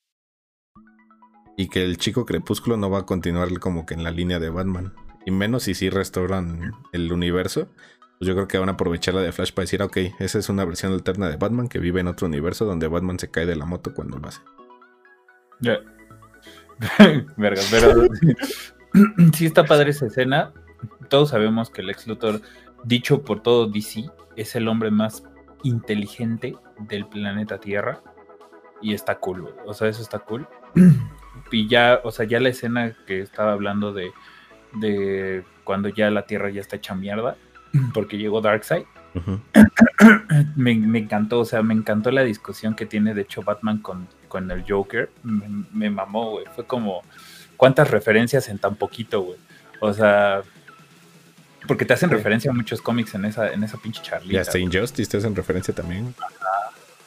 Y 1.58 1.70
que 1.70 1.84
el 1.84 1.98
chico 1.98 2.26
crepúsculo 2.26 2.78
no 2.78 2.90
va 2.90 3.00
a 3.00 3.06
continuar 3.06 3.48
como 3.60 3.86
que 3.86 3.94
en 3.94 4.04
la 4.04 4.12
línea 4.12 4.40
de 4.40 4.50
Batman. 4.50 4.94
Y 5.26 5.32
menos 5.32 5.64
si 5.64 5.74
sí 5.74 5.90
restauran 5.90 6.74
el 6.92 7.12
universo. 7.12 7.68
Pues 8.20 8.28
yo 8.28 8.34
creo 8.36 8.48
que 8.48 8.58
van 8.58 8.70
a 8.70 8.74
aprovechar 8.74 9.14
la 9.14 9.22
de 9.22 9.32
Flash 9.32 9.52
para 9.54 9.64
decir, 9.64 9.82
"Ah, 9.82 9.86
ok, 9.86 9.98
esa 10.20 10.40
es 10.40 10.48
una 10.50 10.64
versión 10.66 10.94
alterna 10.94 11.30
de 11.30 11.36
Batman 11.38 11.68
que 11.68 11.80
vive 11.80 12.00
en 12.02 12.08
otro 12.08 12.28
universo 12.28 12.66
donde 12.66 12.88
Batman 12.88 13.20
se 13.20 13.30
cae 13.30 13.46
de 13.46 13.56
la 13.56 13.66
moto 13.66 13.94
cuando 13.94 14.18
lo 14.18 14.28
hace. 14.28 14.42
Ya. 15.60 15.80
Verga, 17.38 17.62
pero 17.72 18.08
sí 19.34 19.46
está 19.46 19.66
padre 19.66 19.92
esa 19.92 20.06
escena. 20.08 20.54
Todos 21.10 21.30
sabemos 21.30 21.70
que 21.70 21.84
Lex 21.84 22.08
Luthor, 22.08 22.42
dicho 22.86 23.24
por 23.24 23.42
todo 23.42 23.68
DC, 23.68 24.06
es 24.36 24.56
el 24.56 24.68
hombre 24.68 24.92
más 24.92 25.24
inteligente 25.64 26.56
del 26.80 27.06
planeta 27.08 27.60
Tierra. 27.60 28.02
Y 28.82 28.94
está 28.94 29.16
cool, 29.20 29.42
güey. 29.42 29.54
O 29.66 29.74
sea, 29.74 29.88
eso 29.88 30.02
está 30.02 30.20
cool. 30.20 30.48
Y 31.52 31.68
ya, 31.68 32.00
o 32.04 32.12
sea, 32.12 32.26
ya 32.26 32.40
la 32.40 32.50
escena 32.50 32.96
que 33.06 33.20
estaba 33.22 33.52
hablando 33.52 33.94
de, 33.94 34.12
de 34.74 35.44
cuando 35.64 35.90
ya 35.90 36.10
la 36.10 36.26
Tierra 36.26 36.50
ya 36.50 36.62
está 36.62 36.78
hecha 36.78 36.96
mierda, 36.96 37.38
porque 37.94 38.18
llegó 38.18 38.42
Darkseid. 38.42 38.86
Ujú. 39.14 39.40
me, 40.56 40.76
me 40.76 41.00
encantó, 41.00 41.42
o 41.42 41.46
sea, 41.46 41.62
me 41.62 41.74
encantó 41.74 42.10
la 42.12 42.24
discusión 42.24 42.74
que 42.74 42.86
tiene, 42.86 43.14
de 43.14 43.22
hecho, 43.22 43.42
Batman 43.44 43.80
con, 43.80 44.08
con 44.28 44.50
el 44.50 44.64
Joker. 44.68 45.10
Me, 45.24 45.66
me 45.72 45.90
mamó, 45.90 46.32
güey. 46.32 46.46
Fue 46.56 46.66
como, 46.66 47.02
¿cuántas 47.58 47.92
referencias 47.92 48.50
en 48.50 48.58
tan 48.58 48.76
poquito, 48.76 49.22
güey? 49.22 49.38
O 49.82 49.94
sea, 49.94 50.42
porque 51.68 51.86
te 51.86 51.94
hacen 51.94 52.10
Sí. 52.10 52.16
referencia 52.16 52.52
a 52.52 52.54
muchos 52.54 52.82
cómics 52.82 53.14
en 53.16 53.26
esa, 53.26 53.52
en 53.52 53.64
esa 53.64 53.78
pinche 53.78 54.02
Y 54.02 54.06
charlita. 54.06 54.42
hasta 54.42 54.58
Injustice 54.60 55.10
te 55.10 55.18
hacen 55.18 55.36
referencia 55.36 55.74
también. 55.74 56.14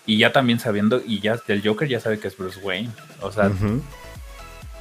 Y 0.07 0.19
ya 0.19 0.33
también 0.33 0.59
sabiendo, 0.59 1.03
y 1.05 1.21
ya 1.21 1.37
del 1.47 1.63
Joker 1.67 1.87
ya 1.89 2.01
sabe 2.01 2.19
que 2.19 2.29
es 2.29 2.37
Bruce 2.37 2.59
Wayne. 2.61 2.91
O 3.21 3.31
sea, 3.31 3.51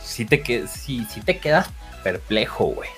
sí 0.01 0.25
te, 0.25 0.41
que, 0.41 0.67
sí, 0.67 1.05
sí 1.09 1.21
te 1.21 1.37
quedas 1.39 1.69
perplejo, 2.03 2.65
güey. 2.67 2.89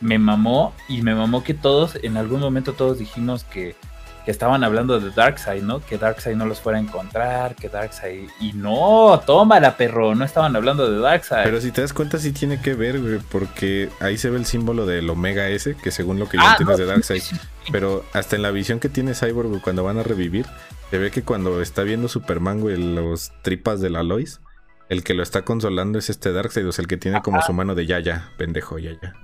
Me 0.00 0.18
mamó 0.18 0.74
y 0.88 1.02
me 1.02 1.14
mamó 1.14 1.42
que 1.44 1.54
todos, 1.54 1.96
en 2.02 2.16
algún 2.16 2.40
momento 2.40 2.72
todos 2.74 2.98
dijimos 2.98 3.44
que 3.44 3.76
que 4.24 4.30
estaban 4.30 4.62
hablando 4.62 5.00
de 5.00 5.10
Darkseid, 5.10 5.62
¿no? 5.62 5.80
Que 5.84 5.98
Darkseid 5.98 6.36
no 6.36 6.46
los 6.46 6.60
fuera 6.60 6.78
a 6.78 6.82
encontrar, 6.82 7.54
que 7.56 7.68
Darkseid... 7.68 8.28
Y 8.40 8.52
no, 8.52 9.20
tómala, 9.26 9.76
perro, 9.76 10.14
no 10.14 10.24
estaban 10.24 10.54
hablando 10.54 10.90
de 10.90 10.98
Darkseid. 11.00 11.44
Pero 11.44 11.60
si 11.60 11.72
te 11.72 11.80
das 11.80 11.92
cuenta, 11.92 12.18
sí 12.18 12.32
tiene 12.32 12.60
que 12.60 12.74
ver, 12.74 13.00
güey, 13.00 13.18
porque 13.30 13.88
ahí 14.00 14.16
se 14.18 14.30
ve 14.30 14.38
el 14.38 14.46
símbolo 14.46 14.86
del 14.86 15.10
Omega 15.10 15.48
S, 15.48 15.76
que 15.82 15.90
según 15.90 16.18
lo 16.18 16.28
que 16.28 16.36
yo 16.36 16.42
Ah, 16.46 16.52
entiendo 16.52 16.72
no, 16.72 16.72
es 16.72 16.78
de 16.78 16.86
Darkseid. 16.86 17.22
Pero 17.70 18.04
hasta 18.12 18.36
en 18.36 18.42
la 18.42 18.50
visión 18.50 18.78
que 18.80 18.88
tiene 18.88 19.14
Cyborg, 19.14 19.48
güey, 19.48 19.60
cuando 19.60 19.82
van 19.84 19.98
a 19.98 20.02
revivir, 20.02 20.46
se 20.90 20.98
ve 20.98 21.10
que 21.10 21.22
cuando 21.22 21.60
está 21.60 21.82
viendo 21.82 22.08
Superman, 22.08 22.60
güey, 22.60 22.76
los 22.76 23.32
tripas 23.42 23.80
de 23.80 23.90
la 23.90 24.02
Lois, 24.02 24.40
el 24.88 25.02
que 25.04 25.14
lo 25.14 25.22
está 25.22 25.42
consolando 25.42 25.98
es 25.98 26.10
este 26.10 26.32
Darkseid, 26.32 26.68
o 26.68 26.72
sea, 26.72 26.82
el 26.82 26.88
que 26.88 26.96
tiene 26.96 27.22
como 27.22 27.40
su 27.42 27.52
mano 27.52 27.74
de 27.74 27.86
Yaya, 27.86 28.30
pendejo, 28.36 28.78
Yaya. 28.78 29.14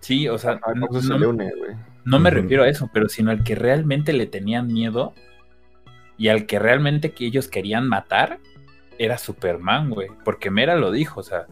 Sí, 0.00 0.28
o 0.28 0.38
sea, 0.38 0.60
Ah, 0.62 0.72
no, 0.74 0.88
se 1.00 1.12
une, 1.12 1.50
me 2.04 2.30
refiero 2.30 2.62
a 2.62 2.68
eso, 2.68 2.88
pero 2.92 3.08
sino 3.08 3.30
al 3.30 3.44
que 3.44 3.54
realmente 3.54 4.12
le 4.12 4.26
tenían 4.26 4.68
miedo 4.68 5.12
y 6.16 6.28
al 6.28 6.46
que 6.46 6.58
realmente 6.58 7.12
que 7.12 7.26
ellos 7.26 7.48
querían 7.48 7.88
matar 7.88 8.38
era 8.98 9.18
Superman, 9.18 9.90
güey. 9.90 10.08
Porque 10.24 10.50
Mera 10.50 10.76
lo 10.76 10.90
dijo, 10.90 11.20
o 11.20 11.22
sea, 11.22 11.46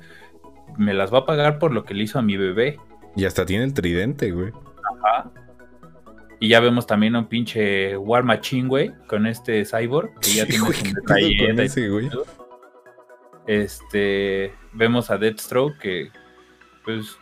me 0.77 0.95
las 0.95 1.13
va 1.13 1.19
a 1.19 1.27
pagar 1.27 1.59
por 1.59 1.73
lo 1.73 1.85
que 1.85 1.95
le 1.95 2.05
hizo 2.05 2.19
a 2.19 2.23
mi 2.23 2.37
bebé. 2.37 2.79
Y 3.15 3.25
hasta 3.25 3.47
tiene 3.47 3.65
el 3.65 3.75
tridente, 3.75 4.31
güey. 4.33 4.53
Ajá. 5.05 5.31
Y 6.39 6.49
ya 6.49 6.61
vemos 6.61 6.87
también 6.87 7.17
a 7.17 7.21
un 7.21 7.27
pinche 7.29 7.97
War 7.97 8.23
Machine, 8.23 8.69
güey, 8.69 8.93
con 9.07 9.27
este 9.27 9.65
Cyborg, 9.65 10.13
que 10.21 10.35
ya 10.35 10.45
Sí, 10.45 10.51
tiene 10.51 10.65
güey, 10.65 10.77
su 10.79 10.85
¿qué 10.85 10.91
pedo 10.91 11.03
metralleta 11.03 11.47
con 11.47 11.61
ese, 11.61 11.89
güey? 11.89 12.11
Este, 13.47 14.53
vemos 14.73 15.11
a 15.11 15.19
Deathstroke 15.19 15.79
que, 15.79 16.11
pues, 16.85 17.17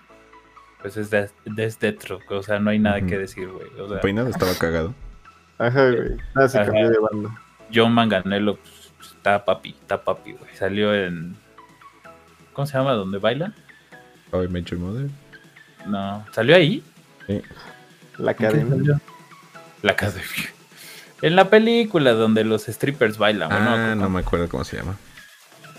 pues 0.85 0.99
es, 0.99 1.11
Death- 1.11 1.33
es 1.57 1.79
Deathstroke, 1.81 2.31
o 2.31 2.43
sea, 2.43 2.59
no 2.59 2.69
hay 2.69 2.79
nada 2.79 3.01
que 3.01 3.17
decir, 3.17 3.49
güey. 3.49 3.69
O 3.81 3.89
sea, 3.89 4.03
peinado 4.03 4.29
estaba 4.29 4.53
cagado. 4.55 4.95
Ajá, 5.57 5.91
güey. 5.91 6.17
Nada, 6.35 6.47
se 6.51 6.59
cambió 6.63 6.91
de 6.91 6.99
banda. 6.99 7.41
John 7.75 7.93
Manganello, 7.93 8.57
pues, 8.57 8.93
está 9.17 9.43
papi, 9.47 9.71
está 9.81 10.05
papi, 10.05 10.33
güey. 10.33 10.55
Salió 10.55 10.95
en, 10.95 11.37
¿cómo 12.53 12.67
se 12.67 12.77
llama? 12.77 12.93
¿Dónde 12.93 13.17
bailan? 13.17 13.55
How 14.31 14.45
I 14.45 14.49
Met 14.49 14.67
Your 14.67 14.79
Mother. 14.81 15.09
No, 15.87 16.23
¿salió 16.33 16.55
ahí? 16.55 16.83
La 18.19 18.33
¿En 18.33 18.37
qué 18.37 18.47
academia. 18.47 19.01
La 19.81 19.93
academia. 19.93 20.25
En 21.23 21.35
la 21.37 21.49
película 21.49 22.13
donde 22.13 22.45
los 22.45 22.65
strippers 22.65 23.17
bailan, 23.17 23.51
¿o 23.51 23.55
Ah, 23.57 23.95
¿no? 23.95 23.95
no 24.03 24.11
me 24.11 24.21
acuerdo 24.21 24.51
cómo 24.51 24.65
se 24.65 24.77
llama. 24.77 24.97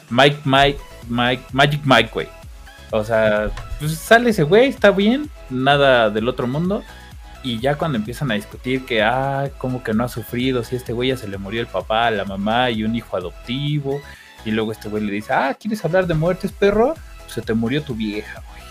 Mike, 0.10 0.40
Mike, 0.46 0.80
Mike, 1.08 1.44
Magic 1.54 1.82
Mike, 1.86 2.10
güey. 2.12 2.28
O 2.92 3.04
sea, 3.04 3.50
pues 3.80 3.98
sale 3.98 4.30
ese 4.30 4.44
güey, 4.44 4.70
está 4.70 4.92
bien, 4.92 5.30
nada 5.50 6.10
del 6.10 6.28
otro 6.28 6.48
mundo. 6.48 6.84
Y 7.44 7.60
ya 7.60 7.76
cuando 7.76 7.98
empiezan 7.98 8.32
a 8.32 8.36
discutir 8.36 8.86
que, 8.86 9.04
ah, 9.04 9.50
como 9.58 9.84
que 9.84 9.94
no 9.94 10.04
ha 10.04 10.10
sufrido, 10.10 10.64
si 10.64 10.76
este 10.76 10.94
güey 10.94 11.10
ya 11.10 11.18
se 11.18 11.28
le 11.28 11.38
murió 11.38 11.62
el 11.62 11.68
papá, 11.68 12.10
la 12.10 12.26
mamá 12.26 12.72
y 12.72 12.84
un 12.84 12.96
hijo 12.96 13.18
adoptivo. 13.18 14.02
Y 14.46 14.52
luego 14.52 14.72
este 14.72 14.90
güey 14.90 15.04
le 15.04 15.12
dice, 15.12 15.34
ah, 15.34 15.56
¿quieres 15.60 15.84
hablar 15.86 16.08
de 16.08 16.14
muertes, 16.16 16.52
perro? 16.52 16.96
Pues 17.20 17.34
se 17.34 17.42
te 17.42 17.54
murió 17.54 17.84
tu 17.84 17.96
vieja, 17.96 18.42
güey. 18.50 18.64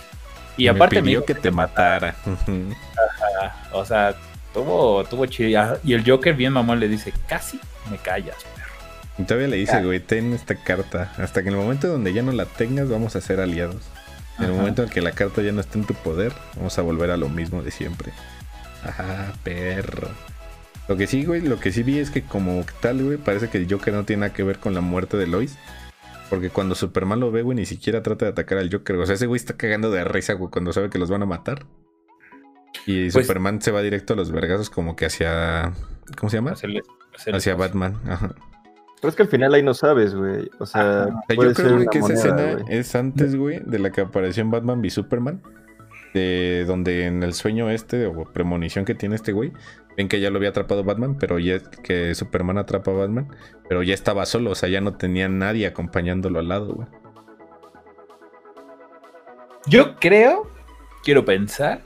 Y 0.57 0.69
aparte 0.69 1.03
me 1.03 1.11
dijo 1.11 1.24
que 1.24 1.35
te 1.35 1.51
matara. 1.51 2.15
Matara. 2.24 3.57
O 3.73 3.85
sea, 3.85 4.15
tuvo, 4.53 5.05
tuvo 5.05 5.27
chido. 5.27 5.61
Ah, 5.61 5.77
Y 5.85 5.95
el 5.95 6.09
Joker, 6.09 6.35
bien 6.35 6.53
mamón, 6.53 6.81
le 6.81 6.89
dice, 6.89 7.12
casi 7.28 7.61
me 7.91 7.99
callas, 7.99 8.36
perro. 8.57 8.73
Y 9.19 9.23
todavía 9.24 9.49
le 9.49 9.57
dice, 9.57 9.82
güey, 9.82 10.01
ten 10.01 10.32
esta 10.32 10.55
carta. 10.57 11.12
Hasta 11.19 11.43
que 11.43 11.49
en 11.49 11.55
el 11.55 11.61
momento 11.61 11.89
donde 11.89 12.12
ya 12.12 12.23
no 12.23 12.32
la 12.32 12.47
tengas, 12.47 12.89
vamos 12.89 13.15
a 13.16 13.20
ser 13.20 13.41
aliados. 13.41 13.82
En 14.39 14.44
el 14.47 14.52
momento 14.52 14.82
en 14.82 14.89
que 14.89 15.01
la 15.01 15.12
carta 15.12 15.43
ya 15.43 15.52
no 15.52 15.61
esté 15.61 15.78
en 15.78 15.85
tu 15.85 15.94
poder, 15.94 16.32
vamos 16.56 16.77
a 16.78 16.82
volver 16.82 17.11
a 17.11 17.16
lo 17.16 17.28
mismo 17.28 17.62
de 17.62 17.70
siempre. 17.70 18.12
Ajá, 18.82 19.32
perro. 19.43 20.09
Lo 20.89 20.97
que 20.97 21.06
sí, 21.06 21.24
güey, 21.24 21.40
lo 21.40 21.59
que 21.61 21.73
sí 21.73 21.82
vi 21.82 21.98
es 21.98 22.11
que 22.11 22.23
como 22.23 22.65
tal, 22.81 23.02
güey, 23.02 23.16
parece 23.16 23.48
que 23.48 23.59
el 23.59 23.70
Joker 23.70 23.94
no 23.94 24.05
tiene 24.05 24.20
nada 24.20 24.32
que 24.35 24.43
ver 24.43 24.59
con 24.59 24.74
la 24.74 24.81
muerte 24.81 25.16
de 25.16 25.27
Lois. 25.27 25.56
Porque 26.31 26.51
cuando 26.51 26.74
Superman 26.74 27.20
lo 27.20 27.31
ve, 27.31 27.43
güey, 27.43 27.56
ni 27.56 27.65
siquiera 27.66 28.02
trata 28.02 28.24
de 28.27 28.32
atacar 28.32 28.59
al 28.59 28.70
Joker. 28.73 28.97
O 28.97 29.06
sea, 29.06 29.15
ese 29.15 29.27
güey 29.27 29.36
está 29.36 29.56
cagando 29.56 29.90
de 29.90 30.05
risa, 30.05 30.32
güey, 30.35 30.51
cuando 30.51 30.73
sabe 30.73 30.90
que 30.90 30.98
los 30.98 31.11
van 31.11 31.23
a 31.23 31.27
matar. 31.27 31.65
Y 32.86 33.11
Pues- 33.11 33.27
Superman 33.27 33.62
se 33.62 33.70
va 33.70 33.82
directo 33.82 34.15
a 34.15 34.16
los 34.16 34.31
vergazos 34.32 34.69
como 34.69 34.97
que 34.97 35.06
hacia... 35.06 35.73
¿Cómo 36.19 36.28
se 36.28 36.36
llama? 36.39 36.52
Hacia 36.52 36.82
cosas. 37.32 37.56
Batman. 37.56 38.01
Ajá. 38.09 38.35
Pero 39.05 39.10
es 39.10 39.16
que 39.16 39.22
al 39.24 39.28
final 39.28 39.52
ahí 39.52 39.62
no 39.62 39.74
sabes, 39.74 40.14
güey. 40.14 40.51
O 40.59 40.64
sea, 40.64 41.10
yo 41.28 41.36
creo, 41.36 41.55
ser 41.55 41.66
güey, 41.66 41.82
una 41.82 41.90
que 41.90 41.98
esa 41.98 42.14
escena 42.14 42.55
güey. 42.55 42.64
es 42.70 42.94
antes, 42.94 43.36
güey, 43.36 43.60
de 43.62 43.78
la 43.78 43.93
que 43.93 44.01
apareció 44.01 44.43
en 44.43 44.51
Batman 44.51 44.81
v 44.81 44.89
Superman. 44.89 45.43
De 46.14 46.64
donde 46.66 47.05
en 47.05 47.22
el 47.22 47.35
sueño 47.35 47.68
este, 47.68 48.06
o 48.06 48.24
premonición 48.24 48.86
que 48.86 48.94
tiene 48.94 49.16
este 49.16 49.32
güey, 49.32 49.52
ven 49.94 50.09
que 50.09 50.20
ya 50.20 50.31
lo 50.31 50.39
había 50.39 50.48
atrapado 50.48 50.85
Batman, 50.85 51.18
pero 51.18 51.39
ya 51.39 51.59
que 51.82 52.14
Superman 52.14 52.56
atrapa 52.56 52.93
a 52.93 52.94
Batman, 52.94 53.28
pero 53.68 53.82
ya 53.82 53.93
estaba 53.93 54.24
solo, 54.24 54.52
o 54.52 54.55
sea, 54.55 54.70
ya 54.70 54.81
no 54.81 54.97
tenía 54.97 55.28
nadie 55.28 55.66
acompañándolo 55.66 56.39
al 56.39 56.48
lado, 56.48 56.72
güey. 56.72 56.89
Yo 59.66 59.97
creo, 59.97 60.51
quiero 61.02 61.26
pensar, 61.26 61.82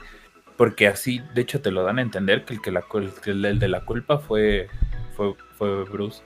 porque 0.55 0.87
así, 0.87 1.21
de 1.35 1.41
hecho, 1.41 1.59
te 1.61 1.71
lo 1.71 1.83
dan 1.83 1.99
a 1.99 2.01
entender 2.01 2.45
que 2.45 2.53
el 2.53 2.61
que 2.61 2.71
la 2.71 2.85
el, 3.25 3.43
el 3.43 3.59
de 3.59 3.67
la 3.67 3.83
culpa 3.83 4.19
fue, 4.19 4.69
fue, 5.17 5.35
fue 5.57 5.83
Bruce. 5.83 6.21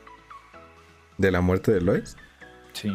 De 1.18 1.32
la 1.32 1.42
muerte 1.42 1.72
de 1.72 1.82
Lois. 1.82 2.16
Sí. 2.74 2.92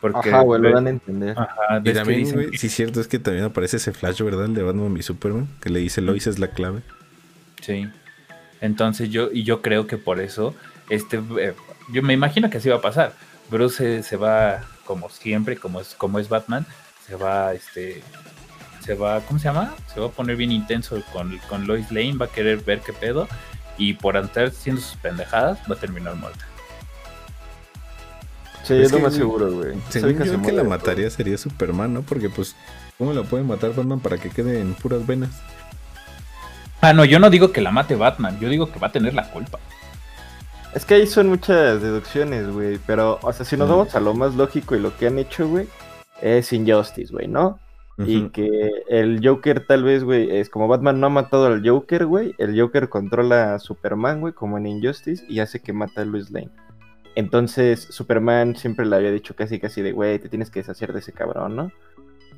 Porque 0.00 0.28
Ajá, 0.28 0.40
güey, 0.40 0.60
lo 0.60 0.70
dan 0.72 0.86
a 0.86 0.90
entender. 0.90 1.38
Ajá, 1.38 1.78
Y 1.78 1.82
ves 1.82 1.92
que 1.92 1.98
también, 1.98 2.20
dicen 2.20 2.34
güey, 2.36 2.50
que- 2.50 2.58
sí, 2.58 2.68
cierto, 2.68 3.00
es 3.00 3.08
que 3.08 3.18
también 3.18 3.44
aparece 3.46 3.78
ese 3.78 3.92
flash, 3.92 4.20
¿verdad? 4.22 4.44
El 4.46 4.54
de 4.54 4.62
Batman 4.62 4.92
v 4.92 5.02
Superman, 5.02 5.48
que 5.60 5.70
le 5.70 5.80
dice 5.80 6.02
Lois 6.02 6.26
es 6.26 6.38
la 6.38 6.48
clave. 6.48 6.82
Sí. 7.62 7.88
Entonces 8.60 9.10
yo, 9.10 9.30
y 9.32 9.44
yo 9.44 9.62
creo 9.62 9.86
que 9.86 9.96
por 9.96 10.20
eso, 10.20 10.54
este, 10.90 11.22
eh, 11.40 11.54
yo 11.92 12.02
me 12.02 12.12
imagino 12.12 12.50
que 12.50 12.58
así 12.58 12.68
va 12.68 12.76
a 12.76 12.80
pasar. 12.82 13.12
Bruce 13.50 13.76
se, 13.76 14.02
se 14.02 14.16
va, 14.16 14.62
como 14.84 15.08
siempre, 15.08 15.56
como 15.56 15.80
es, 15.80 15.94
como 15.94 16.18
es 16.18 16.28
Batman, 16.28 16.66
se 17.06 17.16
va, 17.16 17.54
este, 17.54 18.02
se 18.80 18.94
va, 18.94 19.20
¿cómo 19.20 19.38
se 19.38 19.44
llama? 19.44 19.74
Se 19.92 20.00
va 20.00 20.06
a 20.06 20.10
poner 20.10 20.36
bien 20.36 20.52
intenso 20.52 21.02
con, 21.12 21.38
con 21.48 21.66
Lois 21.66 21.90
Lane, 21.90 22.14
va 22.16 22.26
a 22.26 22.30
querer 22.30 22.58
ver 22.62 22.80
qué 22.80 22.92
pedo, 22.92 23.26
y 23.78 23.94
por 23.94 24.16
estar 24.18 24.46
haciendo 24.46 24.80
sus 24.82 24.96
pendejadas, 24.98 25.58
va 25.70 25.74
a 25.74 25.78
terminar 25.78 26.14
muerta. 26.16 26.46
Sí, 28.64 28.74
Es 28.74 28.86
es 28.86 28.92
lo 28.92 28.98
que, 28.98 29.02
más 29.04 29.12
güey, 29.12 29.20
seguro, 29.20 29.52
güey. 29.52 29.74
Según 29.90 30.18
yo, 30.24 30.24
se 30.24 30.42
que 30.42 30.52
la 30.52 30.64
mataría 30.64 31.08
sería 31.10 31.38
Superman, 31.38 31.94
¿no? 31.94 32.02
Porque, 32.02 32.30
pues, 32.30 32.56
¿cómo 32.98 33.12
la 33.12 33.22
puede 33.22 33.44
matar 33.44 33.74
Batman 33.74 34.00
para 34.00 34.18
que 34.18 34.30
quede 34.30 34.60
en 34.60 34.74
puras 34.74 35.06
venas? 35.06 35.30
Ah, 36.80 36.92
no, 36.92 37.04
yo 37.04 37.18
no 37.18 37.30
digo 37.30 37.52
que 37.52 37.60
la 37.60 37.70
mate 37.70 37.94
Batman, 37.94 38.38
yo 38.40 38.48
digo 38.48 38.70
que 38.72 38.78
va 38.78 38.88
a 38.88 38.92
tener 38.92 39.14
la 39.14 39.30
culpa. 39.30 39.58
Es 40.74 40.84
que 40.84 40.94
ahí 40.94 41.06
son 41.06 41.28
muchas 41.28 41.80
deducciones, 41.80 42.50
güey. 42.50 42.78
Pero, 42.86 43.18
o 43.22 43.32
sea, 43.32 43.46
si 43.46 43.56
nos 43.56 43.68
vamos 43.68 43.94
a 43.94 44.00
lo 44.00 44.12
más 44.14 44.34
lógico 44.34 44.74
y 44.74 44.80
lo 44.80 44.96
que 44.96 45.06
han 45.06 45.18
hecho, 45.18 45.48
güey, 45.48 45.68
es 46.20 46.52
Injustice, 46.52 47.12
güey, 47.12 47.28
¿no? 47.28 47.58
Y 47.96 48.28
que 48.30 48.72
el 48.88 49.20
Joker 49.22 49.64
tal 49.66 49.84
vez, 49.84 50.02
güey, 50.02 50.36
es 50.36 50.50
como 50.50 50.66
Batman 50.66 50.98
no 50.98 51.06
ha 51.06 51.10
matado 51.10 51.46
al 51.46 51.66
Joker, 51.66 52.06
güey. 52.06 52.34
El 52.38 52.60
Joker 52.60 52.88
controla 52.88 53.54
a 53.54 53.60
Superman, 53.60 54.20
güey, 54.20 54.32
como 54.32 54.58
en 54.58 54.66
Injustice, 54.66 55.24
y 55.28 55.38
hace 55.38 55.60
que 55.60 55.72
mata 55.72 56.02
a 56.02 56.04
Lois 56.04 56.30
Lane. 56.32 56.50
Entonces, 57.16 57.80
Superman 57.90 58.56
siempre 58.56 58.84
le 58.86 58.96
había 58.96 59.12
dicho 59.12 59.34
casi, 59.36 59.60
casi 59.60 59.82
de, 59.82 59.92
güey, 59.92 60.18
te 60.18 60.28
tienes 60.28 60.50
que 60.50 60.60
deshacer 60.60 60.92
de 60.92 60.98
ese 60.98 61.12
cabrón, 61.12 61.54
¿no? 61.56 61.72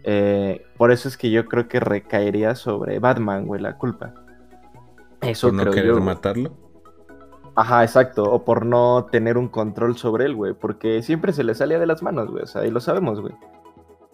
Eh, 0.04 0.64
por 0.76 0.92
eso 0.92 1.08
es 1.08 1.16
que 1.16 1.30
yo 1.30 1.46
creo 1.46 1.66
que 1.68 1.80
recaería 1.80 2.54
sobre 2.54 2.98
Batman, 2.98 3.46
güey, 3.46 3.60
la 3.60 3.76
culpa. 3.78 4.14
Eso 5.22 5.48
Por 5.48 5.54
no 5.56 5.62
creo 5.62 5.72
querer 5.74 5.88
yo. 5.88 5.92
güey. 5.94 6.04
matarlo. 6.04 6.56
Ajá, 7.56 7.82
exacto. 7.82 8.22
O 8.24 8.44
por 8.44 8.66
no 8.66 9.06
tener 9.10 9.38
un 9.38 9.48
control 9.48 9.96
sobre 9.96 10.26
él, 10.26 10.34
güey. 10.34 10.52
Porque 10.52 11.02
siempre 11.02 11.32
se 11.32 11.42
le 11.42 11.54
salía 11.54 11.78
de 11.78 11.86
las 11.86 12.02
manos, 12.02 12.30
güey. 12.30 12.42
O 12.44 12.46
sea, 12.46 12.66
y 12.66 12.70
lo 12.70 12.80
sabemos, 12.80 13.20
güey. 13.20 13.34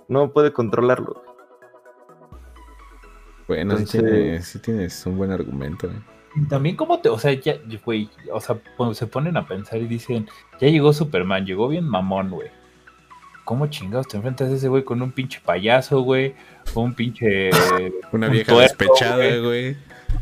No 0.08 0.32
puede 0.32 0.52
controlarlo. 0.52 1.14
güey. 1.14 1.26
Bueno, 3.48 3.76
sí, 3.78 3.84
tienes, 3.98 4.46
sí 4.46 4.58
tienes 4.60 5.04
un 5.06 5.18
buen 5.18 5.32
argumento. 5.32 5.88
eh. 5.88 6.02
También 6.48 6.76
como 6.76 7.00
te, 7.00 7.08
o 7.08 7.18
sea, 7.18 7.32
ya, 7.32 7.56
güey, 7.84 8.08
o 8.32 8.40
sea, 8.40 8.56
cuando 8.76 8.94
se 8.94 9.06
ponen 9.06 9.36
a 9.36 9.46
pensar 9.46 9.78
y 9.80 9.86
dicen, 9.86 10.28
ya 10.60 10.68
llegó 10.68 10.92
Superman, 10.92 11.44
llegó 11.44 11.68
bien 11.68 11.84
mamón, 11.84 12.30
güey. 12.30 12.48
¿Cómo 13.44 13.66
chingados 13.66 14.08
te 14.08 14.16
enfrentas 14.16 14.50
a 14.50 14.54
ese 14.54 14.68
güey 14.68 14.84
con 14.84 15.02
un 15.02 15.12
pinche 15.12 15.40
payaso, 15.44 16.00
güey? 16.00 16.34
Con 16.72 16.84
un 16.84 16.94
pinche... 16.94 17.50
Una 18.12 18.28
Un 18.28 18.32
vieja 18.32 18.52
tuerto, 18.52 18.60
despechada, 18.60 19.38
güey. 19.38 19.76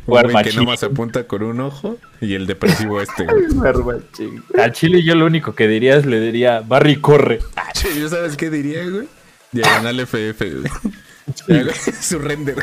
Un 0.07 0.31
güey 0.31 0.45
que 0.45 0.53
nomás 0.53 0.82
apunta 0.82 1.27
con 1.27 1.43
un 1.43 1.61
ojo 1.61 1.97
y 2.20 2.35
el 2.35 2.47
depresivo 2.47 3.01
este. 3.01 3.27
Al 4.59 4.73
chile 4.73 5.03
yo 5.05 5.15
lo 5.15 5.27
único 5.27 5.55
que 5.55 5.69
diría 5.69 5.97
es, 5.97 6.07
le 6.07 6.20
diría, 6.20 6.61
Barry, 6.61 6.97
corre. 6.97 7.41
Che, 7.73 7.99
¿Yo 7.99 8.09
sabes 8.09 8.37
qué 8.37 8.51
diría, 8.51 8.89
güey? 8.89 9.09
Diagonal 9.53 10.01
FF, 10.07 10.41
güey. 10.41 11.74
Su 12.01 12.19
render. 12.19 12.57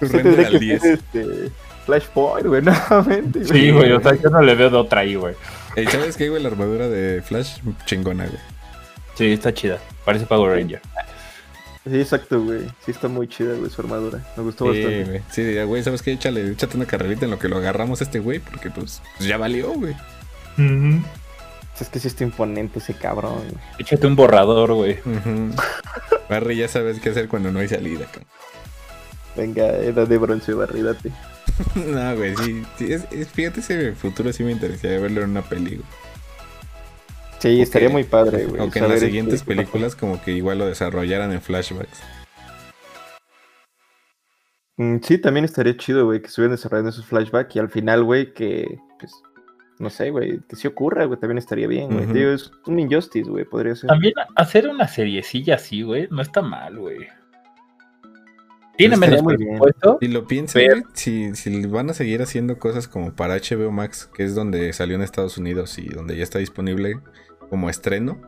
Su 0.00 0.06
render 0.08 0.46
al 0.46 0.52
que 0.52 0.58
10. 0.58 0.80
ser 0.80 0.92
este 0.94 1.52
Flashpoint, 1.88 2.46
güey, 2.46 2.60
nuevamente. 2.90 3.46
Sí, 3.46 3.70
güey, 3.70 3.92
o 3.92 4.00
sea, 4.02 4.14
yo 4.14 4.28
no 4.28 4.42
le 4.42 4.54
veo 4.54 4.68
de 4.68 4.76
otra 4.76 5.00
ahí, 5.00 5.14
güey. 5.14 5.34
Ey, 5.74 5.86
¿Sabes 5.86 6.18
qué, 6.18 6.28
güey? 6.28 6.42
La 6.42 6.50
armadura 6.50 6.86
de 6.86 7.22
Flash, 7.22 7.60
chingona, 7.86 8.26
güey. 8.26 8.38
Sí, 9.14 9.32
está 9.32 9.54
chida. 9.54 9.78
Parece 10.04 10.26
Power 10.26 10.54
Ranger. 10.58 10.82
Sí, 11.90 11.98
exacto, 11.98 12.42
güey. 12.42 12.66
Sí 12.84 12.90
está 12.90 13.08
muy 13.08 13.26
chida, 13.26 13.54
güey, 13.54 13.70
su 13.70 13.80
armadura. 13.80 14.22
Me 14.36 14.42
gustó 14.42 14.70
Sí, 14.70 14.82
bastante. 14.82 15.04
güey. 15.10 15.22
Sí, 15.30 15.62
güey, 15.64 15.82
¿sabes 15.82 16.02
qué? 16.02 16.12
Échale, 16.12 16.46
échate 16.52 16.76
una 16.76 16.84
carrerita 16.84 17.24
en 17.24 17.30
lo 17.30 17.38
que 17.38 17.48
lo 17.48 17.56
agarramos 17.56 18.02
a 18.02 18.04
este 18.04 18.18
güey, 18.18 18.38
porque 18.40 18.70
pues, 18.70 19.00
pues 19.16 19.26
ya 19.26 19.38
valió, 19.38 19.72
güey. 19.72 19.96
Es 21.80 21.88
que 21.88 22.00
sí 22.00 22.08
está 22.08 22.24
imponente 22.24 22.80
ese 22.80 22.92
cabrón, 22.92 23.36
güey. 23.36 23.54
Échate 23.78 24.06
un 24.06 24.14
borrador, 24.16 24.74
güey. 24.74 24.98
Ujú. 25.06 25.54
Barry, 26.28 26.56
ya 26.56 26.68
sabes 26.68 27.00
qué 27.00 27.08
hacer 27.10 27.28
cuando 27.28 27.50
no 27.50 27.60
hay 27.60 27.68
salida, 27.68 28.04
cabrón. 28.06 28.26
Venga, 29.36 29.68
edad 29.68 30.06
de 30.08 30.18
bronce, 30.18 30.52
Barry, 30.52 30.82
date. 30.82 31.10
No, 31.74 32.16
güey, 32.16 32.36
sí. 32.36 32.62
sí, 32.76 32.92
es- 32.92 33.10
es- 33.12 33.28
fíjate, 33.28 33.60
ese 33.60 33.92
futuro 33.92 34.32
sí 34.32 34.42
me 34.44 34.52
interesaría 34.52 35.00
verlo 35.00 35.22
en 35.22 35.30
una 35.30 35.42
güey. 35.76 35.80
Sí, 37.40 37.60
estaría 37.62 37.88
muy 37.88 38.04
padre, 38.04 38.46
güey. 38.46 38.60
Aunque 38.60 38.80
en 38.80 38.88
las 38.88 39.00
siguientes 39.00 39.34
este, 39.34 39.46
películas 39.54 39.94
como 39.94 40.20
que 40.22 40.32
igual 40.32 40.58
lo 40.58 40.66
desarrollaran 40.66 41.30
en 41.32 41.40
flashbacks. 41.40 42.00
Mm, 44.76 44.96
Sí, 45.02 45.18
también 45.18 45.44
estaría 45.44 45.76
chido, 45.76 46.04
güey, 46.06 46.20
que 46.20 46.26
estuvieran 46.28 46.56
desarrollando 46.56 46.90
esos 46.90 47.06
flashbacks 47.06 47.54
y 47.56 47.58
al 47.58 47.70
final, 47.70 48.04
güey, 48.04 48.32
que, 48.32 48.78
pues, 48.98 49.12
no 49.78 49.90
sé, 49.90 50.10
güey, 50.10 50.40
que 50.48 50.56
sí 50.56 50.66
ocurra, 50.66 51.04
güey, 51.04 51.18
también 51.18 51.38
estaría 51.38 51.66
bien, 51.68 51.90
güey. 51.90 52.32
Es 52.34 52.50
un 52.66 52.78
injustice, 52.80 53.28
güey, 53.30 53.44
podría 53.44 53.74
ser. 53.76 53.88
También 53.88 54.14
hacer 54.36 54.68
una 54.68 54.88
seriecilla 54.88 55.56
así, 55.56 55.82
güey, 55.82 56.08
no 56.10 56.22
está 56.22 56.42
mal, 56.42 56.76
güey. 56.78 57.06
Tiene 58.78 58.96
Pues 58.96 59.10
menos 59.10 59.18
estaría 59.18 59.22
muy 59.22 59.36
bien. 59.36 59.48
presupuesto. 59.60 59.98
Si 60.00 60.08
lo 60.08 60.26
piensas, 60.26 60.54
Pero- 60.54 60.80
güey, 60.80 60.84
si, 60.94 61.34
si 61.34 61.66
van 61.66 61.90
a 61.90 61.94
seguir 61.94 62.22
haciendo 62.22 62.58
cosas 62.58 62.88
como 62.88 63.14
para 63.14 63.34
HBO 63.36 63.70
Max, 63.70 64.08
que 64.14 64.24
es 64.24 64.34
donde 64.34 64.72
salió 64.72 64.96
en 64.96 65.02
Estados 65.02 65.36
Unidos 65.36 65.78
y 65.78 65.88
donde 65.88 66.16
ya 66.16 66.22
está 66.22 66.38
disponible 66.38 66.98
como 67.50 67.68
estreno, 67.68 68.22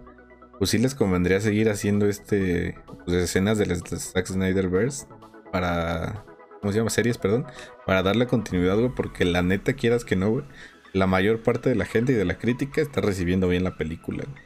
pues 0.58 0.70
sí 0.70 0.78
les 0.78 0.94
convendría 0.94 1.40
seguir 1.40 1.70
haciendo 1.70 2.06
este 2.06 2.76
pues, 3.06 3.16
escenas 3.16 3.56
de 3.56 3.66
las 3.66 3.82
de 3.84 3.96
Zack 3.98 4.26
Snyderverse 4.26 5.06
para 5.52 6.24
¿cómo 6.60 6.72
se 6.72 6.78
llama? 6.78 6.90
series, 6.90 7.16
perdón, 7.16 7.46
para 7.86 8.02
darle 8.02 8.26
continuidad, 8.26 8.76
güey, 8.76 8.90
porque 8.94 9.24
la 9.24 9.40
neta 9.42 9.72
quieras 9.72 10.04
que 10.04 10.16
no, 10.16 10.30
güey, 10.30 10.44
la 10.92 11.06
mayor 11.06 11.42
parte 11.42 11.70
de 11.70 11.76
la 11.76 11.86
gente 11.86 12.12
y 12.12 12.16
de 12.16 12.24
la 12.26 12.36
crítica 12.38 12.80
está 12.82 13.00
recibiendo 13.00 13.48
bien 13.48 13.64
la 13.64 13.76
película. 13.78 14.24
güey. 14.28 14.42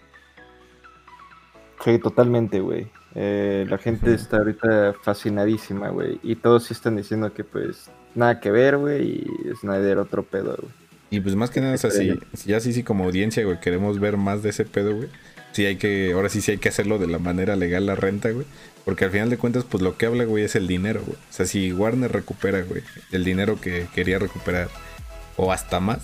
Sí, 1.84 1.98
totalmente, 1.98 2.60
güey. 2.60 2.90
Eh, 3.14 3.66
la 3.68 3.78
gente 3.78 4.14
está 4.14 4.38
ahorita 4.38 4.94
fascinadísima, 5.02 5.90
güey. 5.90 6.18
Y 6.22 6.36
todos 6.36 6.64
sí 6.64 6.74
están 6.74 6.96
diciendo 6.96 7.32
que, 7.32 7.44
pues, 7.44 7.90
nada 8.14 8.40
que 8.40 8.50
ver, 8.50 8.76
güey, 8.76 9.02
y 9.02 9.54
Snyder 9.60 9.98
otro 9.98 10.22
pedo, 10.22 10.56
güey. 10.60 10.72
Y 11.10 11.20
pues 11.20 11.36
más 11.36 11.50
que 11.50 11.60
nada, 11.60 11.74
o 11.74 11.78
sea, 11.78 11.92
si, 11.92 12.18
si 12.32 12.48
ya 12.48 12.58
sí, 12.58 12.72
sí 12.72 12.82
como 12.82 13.04
audiencia, 13.04 13.44
güey, 13.44 13.60
queremos 13.60 14.00
ver 14.00 14.16
más 14.16 14.42
de 14.42 14.50
ese 14.50 14.64
pedo, 14.64 14.96
güey. 14.96 15.08
Sí 15.52 15.64
hay 15.64 15.76
que, 15.76 16.12
ahora 16.12 16.28
sí 16.28 16.40
sí 16.40 16.50
hay 16.50 16.58
que 16.58 16.68
hacerlo 16.68 16.98
de 16.98 17.06
la 17.06 17.20
manera 17.20 17.54
legal 17.54 17.86
la 17.86 17.94
renta, 17.94 18.30
güey. 18.30 18.46
Porque 18.84 19.04
al 19.04 19.12
final 19.12 19.30
de 19.30 19.38
cuentas, 19.38 19.64
pues 19.64 19.82
lo 19.82 19.96
que 19.96 20.06
habla, 20.06 20.24
güey, 20.24 20.42
es 20.42 20.56
el 20.56 20.66
dinero, 20.66 21.02
güey. 21.06 21.16
O 21.16 21.32
sea, 21.32 21.46
si 21.46 21.72
Warner 21.72 22.10
recupera, 22.10 22.62
güey, 22.62 22.82
el 23.12 23.22
dinero 23.22 23.60
que 23.60 23.86
quería 23.94 24.18
recuperar, 24.18 24.68
o 25.36 25.52
hasta 25.52 25.78
más, 25.78 26.00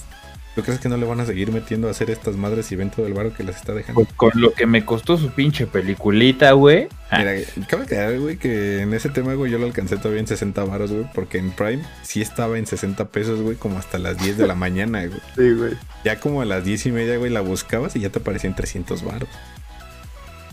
¿tú 0.54 0.62
crees 0.62 0.80
que 0.80 0.88
no 0.88 0.96
le 0.96 1.06
van 1.06 1.20
a 1.20 1.26
seguir 1.26 1.52
metiendo 1.52 1.88
a 1.88 1.90
hacer 1.92 2.10
estas 2.10 2.36
madres 2.36 2.70
y 2.72 2.76
ven 2.76 2.90
todo 2.90 3.06
el 3.06 3.14
barro 3.14 3.34
que 3.34 3.44
les 3.44 3.56
está 3.56 3.72
dejando? 3.72 4.02
Pues 4.02 4.12
con 4.14 4.30
lo 4.34 4.52
que 4.52 4.66
me 4.66 4.84
costó 4.84 5.16
su 5.16 5.30
pinche 5.30 5.66
peliculita, 5.66 6.52
güey. 6.52 6.88
Ah, 7.10 7.18
Mira, 7.18 7.34
cabe 7.68 7.84
aclarar, 7.84 8.18
güey, 8.18 8.36
que 8.36 8.82
en 8.82 8.94
ese 8.94 9.08
tema, 9.08 9.34
güey, 9.34 9.50
yo 9.50 9.58
lo 9.58 9.66
alcancé 9.66 9.96
todavía 9.96 10.20
en 10.20 10.26
60 10.26 10.64
varos, 10.64 10.92
güey, 10.92 11.06
porque 11.14 11.38
en 11.38 11.50
Prime 11.50 11.82
sí 12.02 12.20
estaba 12.20 12.58
en 12.58 12.66
60 12.66 13.08
pesos, 13.08 13.40
güey, 13.40 13.56
como 13.56 13.78
hasta 13.78 13.98
las 13.98 14.18
10 14.18 14.38
de 14.38 14.46
la 14.46 14.54
mañana, 14.54 15.06
güey. 15.06 15.20
Sí, 15.36 15.52
güey. 15.52 15.72
Ya 16.04 16.20
como 16.20 16.42
a 16.42 16.44
las 16.44 16.64
10 16.64 16.86
y 16.86 16.92
media, 16.92 17.16
güey, 17.16 17.30
la 17.30 17.40
buscabas 17.40 17.96
y 17.96 18.00
ya 18.00 18.10
te 18.10 18.18
aparecían 18.18 18.54
300 18.54 19.02
baros. 19.04 19.28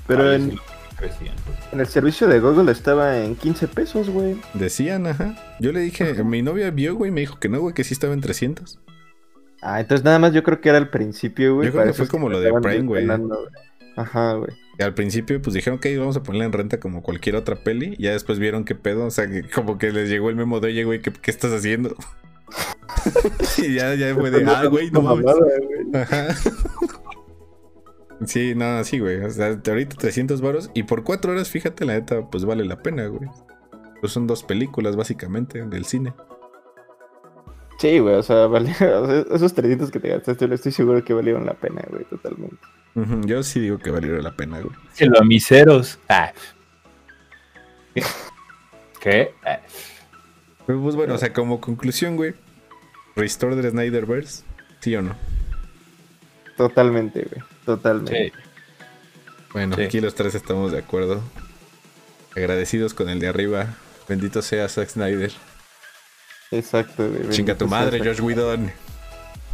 Pero 0.07 0.29
ay, 0.29 0.35
en, 0.35 0.59
en 1.71 1.79
el 1.79 1.87
servicio 1.87 2.27
de 2.27 2.39
Google 2.39 2.71
estaba 2.71 3.17
en 3.17 3.35
15 3.35 3.67
pesos, 3.67 4.09
güey. 4.09 4.37
Decían, 4.53 5.05
ajá. 5.07 5.35
Yo 5.59 5.71
le 5.71 5.81
dije, 5.81 6.23
mi 6.23 6.41
novia 6.41 6.71
vio, 6.71 6.95
güey, 6.95 7.11
me 7.11 7.21
dijo 7.21 7.39
que 7.39 7.49
no, 7.49 7.59
güey, 7.59 7.73
que 7.73 7.83
sí 7.83 7.93
estaba 7.93 8.13
en 8.13 8.21
300. 8.21 8.79
Ah, 9.61 9.79
entonces 9.79 10.03
nada 10.03 10.19
más 10.19 10.33
yo 10.33 10.43
creo 10.43 10.61
que 10.61 10.69
era 10.69 10.77
el 10.77 10.89
principio, 10.89 11.55
güey. 11.55 11.67
Yo 11.67 11.73
creo 11.73 11.85
que 11.85 11.93
fue 11.93 12.07
como 12.07 12.29
lo 12.29 12.39
de 12.39 12.53
Prime, 12.61 12.85
güey. 12.85 13.07
Ajá, 13.95 14.33
güey. 14.33 14.51
Al 14.79 14.93
principio, 14.93 15.41
pues 15.41 15.55
dijeron, 15.55 15.77
ok, 15.77 15.87
vamos 15.97 16.15
a 16.17 16.23
ponerla 16.23 16.45
en 16.45 16.53
renta 16.53 16.79
como 16.79 17.01
cualquier 17.01 17.35
otra 17.35 17.55
peli. 17.55 17.95
Y 17.97 18.03
ya 18.03 18.11
después 18.11 18.37
vieron 18.37 18.63
qué 18.63 18.75
pedo. 18.75 19.05
O 19.05 19.11
sea, 19.11 19.27
que 19.27 19.43
como 19.49 19.79
que 19.79 19.91
les 19.91 20.09
llegó 20.09 20.29
el 20.29 20.35
memo 20.35 20.59
de, 20.59 20.67
oye, 20.67 20.83
güey, 20.83 21.01
¿qué, 21.01 21.11
qué 21.11 21.31
estás 21.31 21.51
haciendo? 21.51 21.95
y 23.57 23.73
ya, 23.73 23.95
ya 23.95 24.13
fue 24.13 24.29
de, 24.29 24.45
ah, 24.45 24.65
güey, 24.65 24.91
no 24.91 25.01
mames. 25.01 25.25
Ajá. 25.93 26.27
Sí, 28.25 28.55
no, 28.55 28.83
sí, 28.83 28.99
güey. 28.99 29.23
O 29.23 29.29
sea, 29.29 29.59
ahorita 29.67 29.95
300 29.95 30.41
varos. 30.41 30.69
Y 30.73 30.83
por 30.83 31.03
cuatro 31.03 31.31
horas, 31.31 31.49
fíjate, 31.49 31.85
la 31.85 31.93
neta, 31.93 32.29
pues 32.29 32.45
vale 32.45 32.65
la 32.65 32.81
pena, 32.81 33.07
güey. 33.07 33.29
Pues 33.99 34.11
son 34.11 34.27
dos 34.27 34.43
películas, 34.43 34.95
básicamente, 34.95 35.65
del 35.65 35.85
cine. 35.85 36.13
Sí, 37.79 37.99
güey, 37.99 38.15
o 38.15 38.23
sea, 38.23 38.47
vale, 38.47 38.71
esos 39.31 39.53
treditos 39.53 39.91
que 39.91 39.99
te 39.99 40.09
gastaste, 40.09 40.47
yo 40.47 40.53
estoy 40.55 40.71
seguro 40.71 41.03
que 41.03 41.13
valieron 41.13 41.45
la 41.45 41.53
pena, 41.53 41.81
güey, 41.89 42.03
totalmente. 42.05 42.57
Yo 43.27 43.43
sí 43.43 43.59
digo 43.59 43.77
que 43.77 43.91
valiera 43.91 44.19
la 44.23 44.35
pena, 44.35 44.59
güey. 44.59 44.75
Díselo 44.89 45.19
a 45.19 45.23
miseros. 45.23 45.99
Ah. 46.09 46.33
¿Qué? 48.99 49.33
Ah. 49.45 49.59
Pero, 50.65 50.81
Pues 50.81 50.95
bueno, 50.95 51.13
o 51.13 51.17
sea, 51.17 51.31
como 51.31 51.61
conclusión, 51.61 52.15
güey. 52.15 52.33
Restore 53.15 53.55
the 53.61 53.69
Snyderverse, 53.69 54.43
¿sí 54.79 54.95
o 54.95 55.01
no? 55.01 55.15
Totalmente, 56.55 57.21
güey, 57.31 57.43
totalmente. 57.65 58.29
Sí. 58.29 58.43
Bueno, 59.53 59.75
Sí. 59.75 59.83
aquí 59.83 60.01
los 60.01 60.13
tres 60.15 60.35
estamos 60.35 60.71
de 60.71 60.79
acuerdo. 60.79 61.21
Agradecidos 62.35 62.93
con 62.93 63.09
el 63.09 63.19
de 63.19 63.27
arriba. 63.27 63.75
Bendito 64.07 64.41
sea 64.41 64.67
Zack 64.69 64.89
Snyder. 64.89 65.31
Exacto, 66.51 67.09
güey. 67.09 67.29
Chinga 67.29 67.55
tu 67.55 67.67
madre, 67.67 67.99
Josh 67.99 68.21
Whedon. 68.21 68.71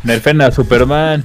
Nerfen 0.04 0.42
a 0.42 0.52
Superman. 0.52 1.24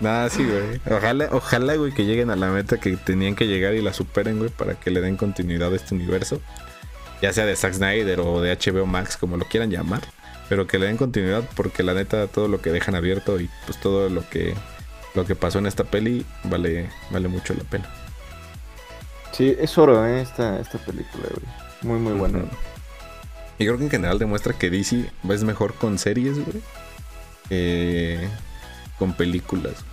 Nada, 0.00 0.28
sí, 0.28 0.44
güey. 0.44 0.80
Ojalá, 0.90 1.28
ojalá, 1.32 1.74
güey, 1.76 1.92
que 1.92 2.04
lleguen 2.04 2.30
a 2.30 2.36
la 2.36 2.48
meta 2.48 2.78
que 2.78 2.96
tenían 2.96 3.34
que 3.34 3.46
llegar 3.46 3.74
y 3.74 3.82
la 3.82 3.92
superen, 3.92 4.38
güey, 4.38 4.50
para 4.50 4.74
que 4.74 4.90
le 4.90 5.00
den 5.00 5.16
continuidad 5.16 5.72
a 5.72 5.76
este 5.76 5.94
universo. 5.94 6.40
Ya 7.22 7.32
sea 7.32 7.46
de 7.46 7.56
Zack 7.56 7.74
Snyder 7.74 8.20
o 8.20 8.40
de 8.40 8.56
HBO 8.56 8.86
Max, 8.86 9.16
como 9.16 9.36
lo 9.36 9.46
quieran 9.46 9.70
llamar. 9.70 10.02
Pero 10.48 10.66
que 10.66 10.78
le 10.78 10.86
den 10.86 10.96
continuidad 10.96 11.42
porque 11.56 11.82
la 11.82 11.94
neta 11.94 12.26
todo 12.26 12.48
lo 12.48 12.60
que 12.60 12.70
dejan 12.70 12.94
abierto 12.94 13.40
y 13.40 13.48
pues 13.66 13.80
todo 13.80 14.10
lo 14.10 14.28
que 14.28 14.54
lo 15.14 15.24
que 15.24 15.34
pasó 15.34 15.58
en 15.58 15.66
esta 15.66 15.84
peli 15.84 16.26
vale 16.44 16.90
vale 17.10 17.28
mucho 17.28 17.54
la 17.54 17.64
pena. 17.64 17.88
Sí, 19.32 19.56
es 19.58 19.78
oro, 19.78 20.06
eh, 20.06 20.20
esta, 20.20 20.60
esta 20.60 20.78
película, 20.78 21.24
güey. 21.30 21.46
Muy, 21.82 21.98
muy 21.98 22.12
buena. 22.12 22.38
Ujú. 22.38 22.48
Y 23.58 23.64
creo 23.66 23.78
que 23.78 23.84
en 23.84 23.90
general 23.90 24.18
demuestra 24.18 24.52
que 24.58 24.70
DC 24.70 25.10
es 25.28 25.44
mejor 25.44 25.74
con 25.74 25.98
series, 25.98 26.34
güey, 26.44 26.60
que 27.48 28.28
con 28.98 29.12
películas. 29.12 29.84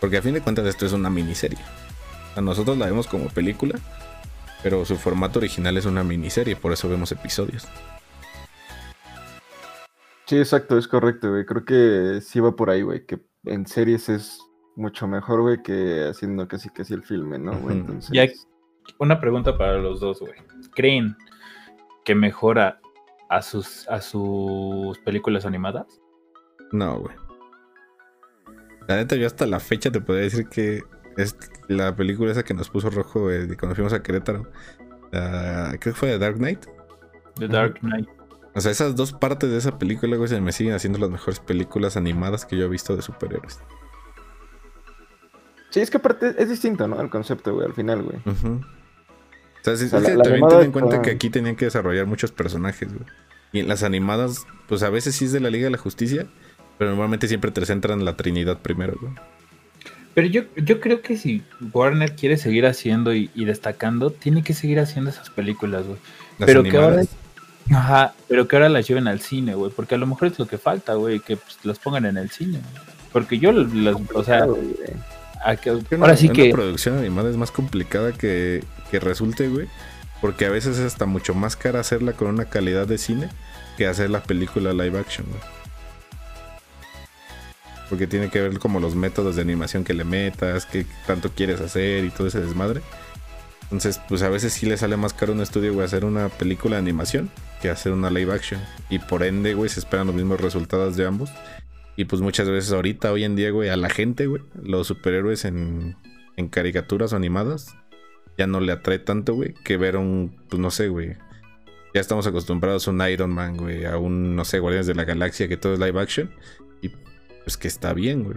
Porque 0.00 0.18
a 0.18 0.22
fin 0.22 0.34
de 0.34 0.42
cuentas 0.42 0.66
esto 0.66 0.84
es 0.86 0.92
una 0.92 1.08
miniserie. 1.10 1.58
A 2.34 2.40
nosotros 2.42 2.76
la 2.76 2.86
vemos 2.86 3.06
como 3.06 3.28
película, 3.28 3.78
pero 4.62 4.84
su 4.84 4.96
formato 4.96 5.38
original 5.38 5.76
es 5.78 5.86
una 5.86 6.04
miniserie, 6.04 6.56
por 6.56 6.72
eso 6.72 6.88
vemos 6.88 7.10
episodios. 7.12 7.66
Sí, 10.26 10.36
exacto, 10.38 10.76
es 10.76 10.88
correcto, 10.88 11.30
güey. 11.30 11.46
Creo 11.46 11.64
que 11.64 12.20
sí 12.20 12.40
va 12.40 12.54
por 12.56 12.68
ahí, 12.68 12.82
güey. 12.82 13.06
Que 13.06 13.20
en 13.44 13.64
series 13.66 14.08
es 14.08 14.40
mucho 14.74 15.06
mejor, 15.06 15.40
güey, 15.40 15.62
que 15.62 16.08
haciendo 16.10 16.48
casi 16.48 16.68
casi 16.68 16.94
el 16.94 17.04
filme, 17.04 17.38
¿no, 17.38 17.56
güey? 17.58 17.76
Entonces, 17.78 18.10
Ya- 18.12 18.26
Una 18.98 19.20
pregunta 19.20 19.56
para 19.56 19.78
los 19.78 20.00
dos, 20.00 20.20
güey. 20.20 20.32
¿Creen 20.74 21.16
que 22.06 22.14
mejora 22.14 22.80
a 23.28 23.42
sus, 23.42 23.86
a 23.88 24.00
sus 24.00 24.98
películas 25.00 25.44
animadas? 25.44 26.00
No, 26.72 27.00
güey. 27.00 27.14
La 28.88 28.96
neta, 28.96 29.16
yo 29.16 29.26
hasta 29.26 29.44
la 29.46 29.60
fecha 29.60 29.90
te 29.90 30.00
podría 30.00 30.24
decir 30.24 30.48
que 30.48 30.82
es 31.16 31.36
la 31.68 31.94
película 31.96 32.30
esa 32.32 32.44
que 32.44 32.54
nos 32.54 32.70
puso 32.70 32.88
rojo 32.88 33.30
eh, 33.30 33.46
de 33.46 33.56
cuando 33.56 33.74
fuimos 33.74 33.92
a 33.92 34.02
Querétaro. 34.02 34.46
la- 35.10 35.76
creo 35.80 35.92
que 35.94 35.98
fue 35.98 36.08
de 36.10 36.18
Dark 36.18 36.36
Knight. 36.36 36.64
The 37.34 37.48
Dark 37.48 37.80
Knight. 37.80 38.08
O 38.54 38.60
sea, 38.60 38.70
esas 38.70 38.96
dos 38.96 39.12
partes 39.12 39.50
de 39.50 39.58
esa 39.58 39.78
película, 39.78 40.16
güey, 40.16 40.28
se 40.28 40.40
me 40.40 40.52
siguen 40.52 40.72
haciendo 40.74 40.98
las 40.98 41.10
mejores 41.10 41.40
películas 41.40 41.96
animadas 41.96 42.46
que 42.46 42.56
yo 42.56 42.64
he 42.64 42.68
visto 42.68 42.96
de 42.96 43.02
superhéroes. 43.02 43.60
Sí, 45.70 45.80
es 45.80 45.90
que 45.90 45.98
aparte 45.98 46.34
es 46.38 46.48
distinto, 46.48 46.86
¿no? 46.88 47.00
El 47.00 47.10
concepto, 47.10 47.52
güey, 47.54 47.66
al 47.66 47.74
final, 47.74 48.02
güey. 48.02 48.16
O 48.24 48.85
sea, 49.66 49.76
sí- 49.76 49.84
O 49.86 49.88
sea, 49.88 49.98
es 49.98 50.04
la- 50.04 50.10
que 50.10 50.16
la 50.16 50.22
también 50.24 50.48
ten 50.48 50.60
en 50.62 50.72
cuenta 50.72 51.02
que 51.02 51.10
aquí 51.10 51.30
tenían 51.30 51.56
que 51.56 51.64
desarrollar 51.66 52.06
muchos 52.06 52.32
personajes, 52.32 52.88
güey. 52.92 53.04
Y 53.52 53.60
en 53.60 53.68
las 53.68 53.82
animadas, 53.82 54.46
pues 54.68 54.82
a 54.82 54.90
veces 54.90 55.14
sí 55.14 55.24
es 55.26 55.32
de 55.32 55.40
la 55.40 55.50
Liga 55.50 55.64
de 55.64 55.70
la 55.70 55.78
Justicia, 55.78 56.26
pero 56.78 56.90
normalmente 56.90 57.28
siempre 57.28 57.50
te 57.50 57.64
centran 57.64 58.04
la 58.04 58.16
Trinidad 58.16 58.58
primero, 58.58 58.94
güey. 59.00 59.12
Pero 60.14 60.28
yo, 60.28 60.42
yo 60.56 60.80
creo 60.80 61.02
que 61.02 61.16
si 61.18 61.42
Warner 61.72 62.16
quiere 62.16 62.38
seguir 62.38 62.66
haciendo 62.66 63.14
y, 63.14 63.30
y 63.34 63.44
destacando, 63.44 64.10
tiene 64.10 64.42
que 64.42 64.54
seguir 64.54 64.80
haciendo 64.80 65.10
esas 65.10 65.28
películas, 65.30 65.84
güey. 65.86 65.98
Pero 66.38 66.62
que 66.62 66.76
ahora, 66.76 67.02
ajá, 67.70 68.14
pero 68.28 68.48
que 68.48 68.56
ahora 68.56 68.68
las 68.70 68.88
lleven 68.88 69.08
al 69.08 69.20
cine, 69.20 69.54
güey. 69.54 69.70
Porque 69.74 69.94
a 69.94 69.98
lo 69.98 70.06
mejor 70.06 70.28
es 70.28 70.38
lo 70.38 70.46
que 70.46 70.56
falta, 70.58 70.94
güey, 70.94 71.20
que 71.20 71.36
pues, 71.36 71.58
las 71.64 71.78
pongan 71.78 72.06
en 72.06 72.16
el 72.16 72.30
cine. 72.30 72.58
güey. 72.58 72.84
Porque 73.12 73.38
yo 73.38 73.52
las, 73.52 73.96
o 74.14 74.24
sea, 74.24 74.46
Ahora 76.00 76.16
sí 76.16 76.28
que. 76.28 76.48
La 76.48 76.54
producción 76.54 76.98
animada 76.98 77.30
es 77.30 77.36
más 77.36 77.50
complicada 77.50 78.12
que, 78.12 78.64
que 78.90 79.00
resulte, 79.00 79.48
güey. 79.48 79.68
Porque 80.20 80.46
a 80.46 80.50
veces 80.50 80.78
es 80.78 80.84
hasta 80.86 81.06
mucho 81.06 81.34
más 81.34 81.56
cara 81.56 81.80
hacerla 81.80 82.12
con 82.12 82.28
una 82.28 82.46
calidad 82.46 82.86
de 82.86 82.98
cine 82.98 83.28
que 83.76 83.86
hacer 83.86 84.10
la 84.10 84.22
película 84.22 84.72
live 84.72 84.98
action, 84.98 85.26
güey. 85.28 85.40
Porque 87.88 88.06
tiene 88.06 88.30
que 88.30 88.40
ver 88.40 88.58
como 88.58 88.80
los 88.80 88.96
métodos 88.96 89.36
de 89.36 89.42
animación 89.42 89.84
que 89.84 89.94
le 89.94 90.04
metas, 90.04 90.66
qué 90.66 90.86
tanto 91.06 91.30
quieres 91.30 91.60
hacer 91.60 92.04
y 92.04 92.10
todo 92.10 92.26
ese 92.26 92.40
desmadre. 92.40 92.80
Entonces, 93.64 94.00
pues 94.08 94.22
a 94.22 94.28
veces 94.28 94.52
sí 94.52 94.66
le 94.66 94.76
sale 94.76 94.96
más 94.96 95.12
caro 95.12 95.32
a 95.32 95.34
un 95.34 95.42
estudio, 95.42 95.74
güey, 95.74 95.84
hacer 95.84 96.04
una 96.04 96.28
película 96.28 96.76
de 96.76 96.82
animación 96.82 97.30
que 97.60 97.68
hacer 97.68 97.92
una 97.92 98.10
live 98.10 98.32
action. 98.32 98.60
Y 98.90 98.98
por 99.00 99.22
ende, 99.22 99.54
güey, 99.54 99.68
se 99.68 99.80
esperan 99.80 100.06
los 100.06 100.14
mismos 100.14 100.40
resultados 100.40 100.96
de 100.96 101.06
ambos. 101.06 101.30
Y 101.96 102.04
pues 102.04 102.20
muchas 102.20 102.48
veces 102.48 102.72
ahorita, 102.72 103.10
hoy 103.10 103.24
en 103.24 103.36
día, 103.36 103.50
güey, 103.50 103.70
a 103.70 103.76
la 103.76 103.88
gente, 103.88 104.26
güey, 104.26 104.42
los 104.62 104.86
superhéroes 104.86 105.44
en, 105.46 105.96
en 106.36 106.48
caricaturas 106.48 107.12
o 107.12 107.16
animadas, 107.16 107.74
ya 108.36 108.46
no 108.46 108.60
le 108.60 108.72
atrae 108.72 108.98
tanto, 108.98 109.34
güey, 109.34 109.54
que 109.64 109.76
ver 109.76 109.96
un, 109.96 110.36
pues 110.48 110.60
no 110.60 110.70
sé, 110.70 110.88
güey. 110.88 111.16
Ya 111.94 112.00
estamos 112.02 112.26
acostumbrados 112.26 112.86
a 112.86 112.90
un 112.90 113.00
Iron 113.08 113.30
Man, 113.30 113.56
güey, 113.56 113.86
a 113.86 113.96
un, 113.96 114.36
no 114.36 114.44
sé, 114.44 114.58
Guardianes 114.58 114.86
de 114.86 114.94
la 114.94 115.04
Galaxia, 115.04 115.48
que 115.48 115.56
todo 115.56 115.72
es 115.72 115.80
live 115.80 115.98
action. 115.98 116.30
Y 116.82 116.90
pues 117.42 117.56
que 117.56 117.68
está 117.68 117.94
bien, 117.94 118.24
güey. 118.24 118.36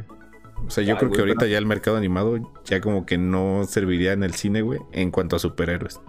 O 0.65 0.69
sea, 0.69 0.84
yo 0.84 0.98
creo 0.98 1.11
que 1.11 1.19
ahorita 1.19 1.48
ya 1.48 1.57
el 1.57 1.65
mercado 1.65 1.98
animado 1.98 2.38
ya 2.65 2.81
como 2.81 3.06
que 3.06 3.18
no 3.18 3.65
serviría 3.68 4.14
en 4.14 4.23
el 4.23 4.34
cine, 4.34 4.61
güey, 4.61 4.80
en 4.91 5.11
cuanto 5.11 5.36
a 5.36 5.40
superhéroes. 5.40 5.99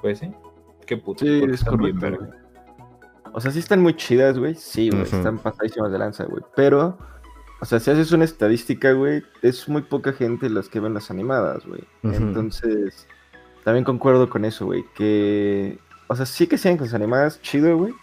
Pues 0.00 0.20
sí. 0.20 0.30
Qué 0.86 0.96
puto. 0.96 1.24
Sí, 1.24 1.42
es 1.50 1.64
correcto, 1.64 2.18
O 3.32 3.40
sea, 3.40 3.50
sí 3.50 3.58
están 3.58 3.82
muy 3.82 3.94
chidas, 3.94 4.38
güey. 4.38 4.54
Sí, 4.54 4.90
güey. 4.90 5.02
Están 5.02 5.38
pasadísimas 5.38 5.92
de 5.92 5.98
lanza, 5.98 6.24
güey. 6.24 6.42
Pero, 6.56 6.98
o 7.60 7.64
sea, 7.64 7.80
si 7.80 7.90
haces 7.90 8.12
una 8.12 8.24
estadística, 8.24 8.92
güey, 8.92 9.22
es 9.42 9.68
muy 9.68 9.82
poca 9.82 10.12
gente 10.12 10.48
las 10.50 10.68
que 10.68 10.80
ven 10.80 10.94
las 10.94 11.10
animadas, 11.10 11.64
güey. 11.66 11.82
Entonces, 12.02 13.06
también 13.64 13.84
concuerdo 13.84 14.28
con 14.28 14.44
eso, 14.44 14.66
güey. 14.66 14.84
Que, 14.94 15.78
o 16.08 16.16
sea, 16.16 16.26
sí 16.26 16.46
que 16.46 16.58
sean 16.58 16.76
con 16.76 16.86
las 16.86 16.94
animadas, 16.94 17.40
chido, 17.42 17.76
güey. 17.76 17.94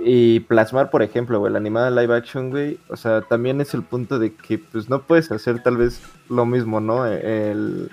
Y 0.00 0.40
plasmar, 0.40 0.90
por 0.90 1.02
ejemplo, 1.02 1.40
güey, 1.40 1.52
la 1.52 1.58
animada 1.58 1.90
live 1.90 2.14
action, 2.14 2.50
güey, 2.50 2.78
o 2.88 2.96
sea, 2.96 3.22
también 3.22 3.60
es 3.60 3.74
el 3.74 3.82
punto 3.82 4.20
de 4.20 4.32
que, 4.32 4.58
pues, 4.58 4.88
no 4.88 5.02
puedes 5.02 5.32
hacer 5.32 5.60
tal 5.62 5.76
vez 5.76 6.00
lo 6.28 6.46
mismo, 6.46 6.78
¿no? 6.78 7.04
El, 7.04 7.90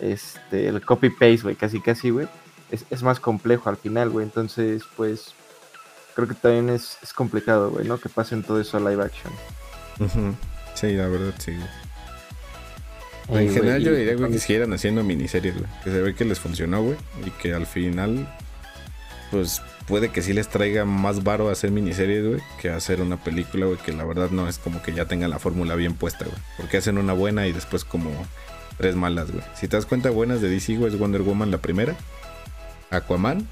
este, 0.00 0.68
el 0.68 0.80
copy-paste, 0.80 1.42
güey, 1.42 1.54
casi, 1.56 1.80
casi, 1.80 2.10
güey. 2.10 2.28
Es, 2.72 3.02
más 3.02 3.20
complejo 3.20 3.68
al 3.68 3.76
final, 3.76 4.10
güey. 4.10 4.24
Entonces, 4.24 4.82
pues, 4.96 5.34
creo 6.14 6.26
que 6.26 6.34
también 6.34 6.70
es, 6.70 6.98
complicado, 7.14 7.70
güey, 7.70 7.86
¿no? 7.86 7.98
Que 7.98 8.08
pasen 8.08 8.42
todo 8.42 8.60
eso 8.60 8.78
a 8.78 8.80
live 8.80 9.04
action. 9.04 9.32
Sí, 10.74 10.92
la 10.94 11.06
verdad, 11.06 11.34
sí. 11.38 11.52
en 13.28 13.52
general, 13.52 13.82
yo 13.82 13.92
diría, 13.92 14.16
güey, 14.16 14.32
que 14.32 14.38
siguieran 14.38 14.72
haciendo 14.72 15.04
miniseries, 15.04 15.54
güey. 15.54 15.70
Que 15.84 15.90
se 15.90 16.00
ve 16.00 16.14
que 16.14 16.24
les 16.24 16.40
funcionó, 16.40 16.82
güey. 16.82 16.96
Y 17.26 17.30
que 17.30 17.52
al 17.52 17.66
final, 17.66 18.26
pues 19.30 19.60
puede 19.86 20.10
que 20.10 20.22
sí 20.22 20.32
les 20.32 20.48
traiga 20.48 20.84
más 20.84 21.22
varo 21.22 21.50
hacer 21.50 21.70
miniseries, 21.70 22.26
güey, 22.26 22.40
que 22.60 22.70
hacer 22.70 23.00
una 23.00 23.22
película, 23.22 23.66
güey, 23.66 23.78
que 23.78 23.92
la 23.92 24.04
verdad 24.04 24.30
no 24.30 24.48
es 24.48 24.58
como 24.58 24.82
que 24.82 24.92
ya 24.92 25.06
tengan 25.06 25.30
la 25.30 25.38
fórmula 25.38 25.74
bien 25.74 25.94
puesta, 25.94 26.24
güey. 26.24 26.38
Porque 26.56 26.78
hacen 26.78 26.98
una 26.98 27.12
buena 27.12 27.46
y 27.46 27.52
después 27.52 27.84
como 27.84 28.10
tres 28.78 28.96
malas, 28.96 29.30
güey. 29.30 29.44
Si 29.54 29.68
te 29.68 29.76
das 29.76 29.86
cuenta, 29.86 30.10
buenas 30.10 30.40
de 30.40 30.48
DC, 30.48 30.76
güey, 30.76 30.92
es 30.92 30.98
Wonder 30.98 31.22
Woman 31.22 31.50
la 31.50 31.58
primera, 31.58 31.96
Aquaman, 32.92 33.46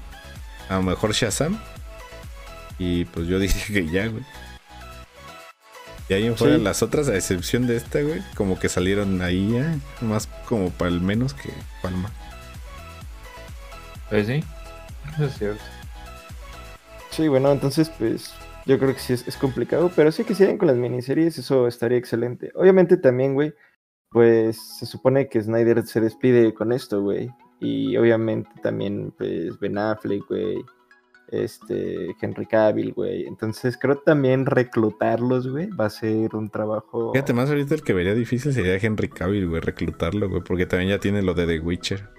a 0.69 0.75
lo 0.75 0.83
mejor 0.83 1.13
Shazam, 1.13 1.59
y 2.79 3.05
pues 3.05 3.27
yo 3.27 3.39
dije 3.39 3.73
que 3.73 3.87
ya, 3.87 4.07
güey. 4.07 4.23
Y 6.09 6.13
ahí 6.13 6.25
en 6.25 6.35
fuera 6.35 6.57
las 6.57 6.83
otras, 6.83 7.07
a 7.07 7.15
excepción 7.15 7.67
de 7.67 7.77
esta, 7.77 8.01
güey, 8.01 8.21
como 8.35 8.59
que 8.59 8.67
salieron 8.67 9.21
ahí, 9.21 9.55
¿eh? 9.55 9.79
más 10.01 10.27
como 10.45 10.69
para 10.69 10.91
el 10.91 10.99
menos 10.99 11.33
que 11.33 11.53
Palma. 11.81 12.11
Pues 14.09 14.27
sí, 14.27 14.43
eso 15.13 15.25
es 15.25 15.37
cierto. 15.37 15.63
Sí, 17.11 17.29
bueno, 17.29 17.51
entonces 17.51 17.89
pues 17.97 18.33
yo 18.65 18.77
creo 18.77 18.93
que 18.93 18.99
sí 18.99 19.13
es, 19.13 19.37
complicado, 19.37 19.91
pero 19.95 20.11
sí 20.11 20.23
que 20.23 20.35
siguen 20.35 20.57
con 20.57 20.67
las 20.67 20.77
miniseries, 20.77 21.37
eso 21.37 21.67
estaría 21.67 21.97
excelente. 21.97 22.51
Obviamente 22.55 22.97
también, 22.97 23.33
güey, 23.33 23.53
pues 24.09 24.57
se 24.79 24.85
supone 24.85 25.29
que 25.29 25.41
Snyder 25.41 25.85
se 25.87 26.01
despide 26.01 26.53
con 26.53 26.71
esto, 26.71 27.01
güey. 27.01 27.31
Y 27.61 27.95
obviamente 27.95 28.49
también, 28.61 29.13
pues, 29.17 29.57
Ben 29.59 29.77
Affleck, 29.77 30.27
güey. 30.27 30.63
Este, 31.29 32.13
Henry 32.21 32.45
Cavill, 32.45 32.91
güey. 32.91 33.25
Entonces 33.25 33.77
creo 33.79 33.97
también 33.99 34.45
reclutarlos, 34.45 35.47
güey, 35.47 35.69
va 35.69 35.85
a 35.85 35.89
ser 35.89 36.35
un 36.35 36.49
trabajo. 36.49 37.13
Fíjate, 37.13 37.31
más 37.31 37.49
ahorita 37.49 37.73
el 37.73 37.83
que 37.83 37.93
vería 37.93 38.13
difícil 38.13 38.51
sería 38.51 38.75
Henry 38.75 39.07
Cavill, 39.07 39.47
güey, 39.47 39.61
reclutarlo, 39.61 40.27
güey, 40.27 40.41
porque 40.41 40.65
también 40.65 40.89
ya 40.89 40.99
tiene 40.99 41.21
lo 41.21 41.33
de 41.33 41.47
The 41.47 41.59
Witcher 41.61 42.09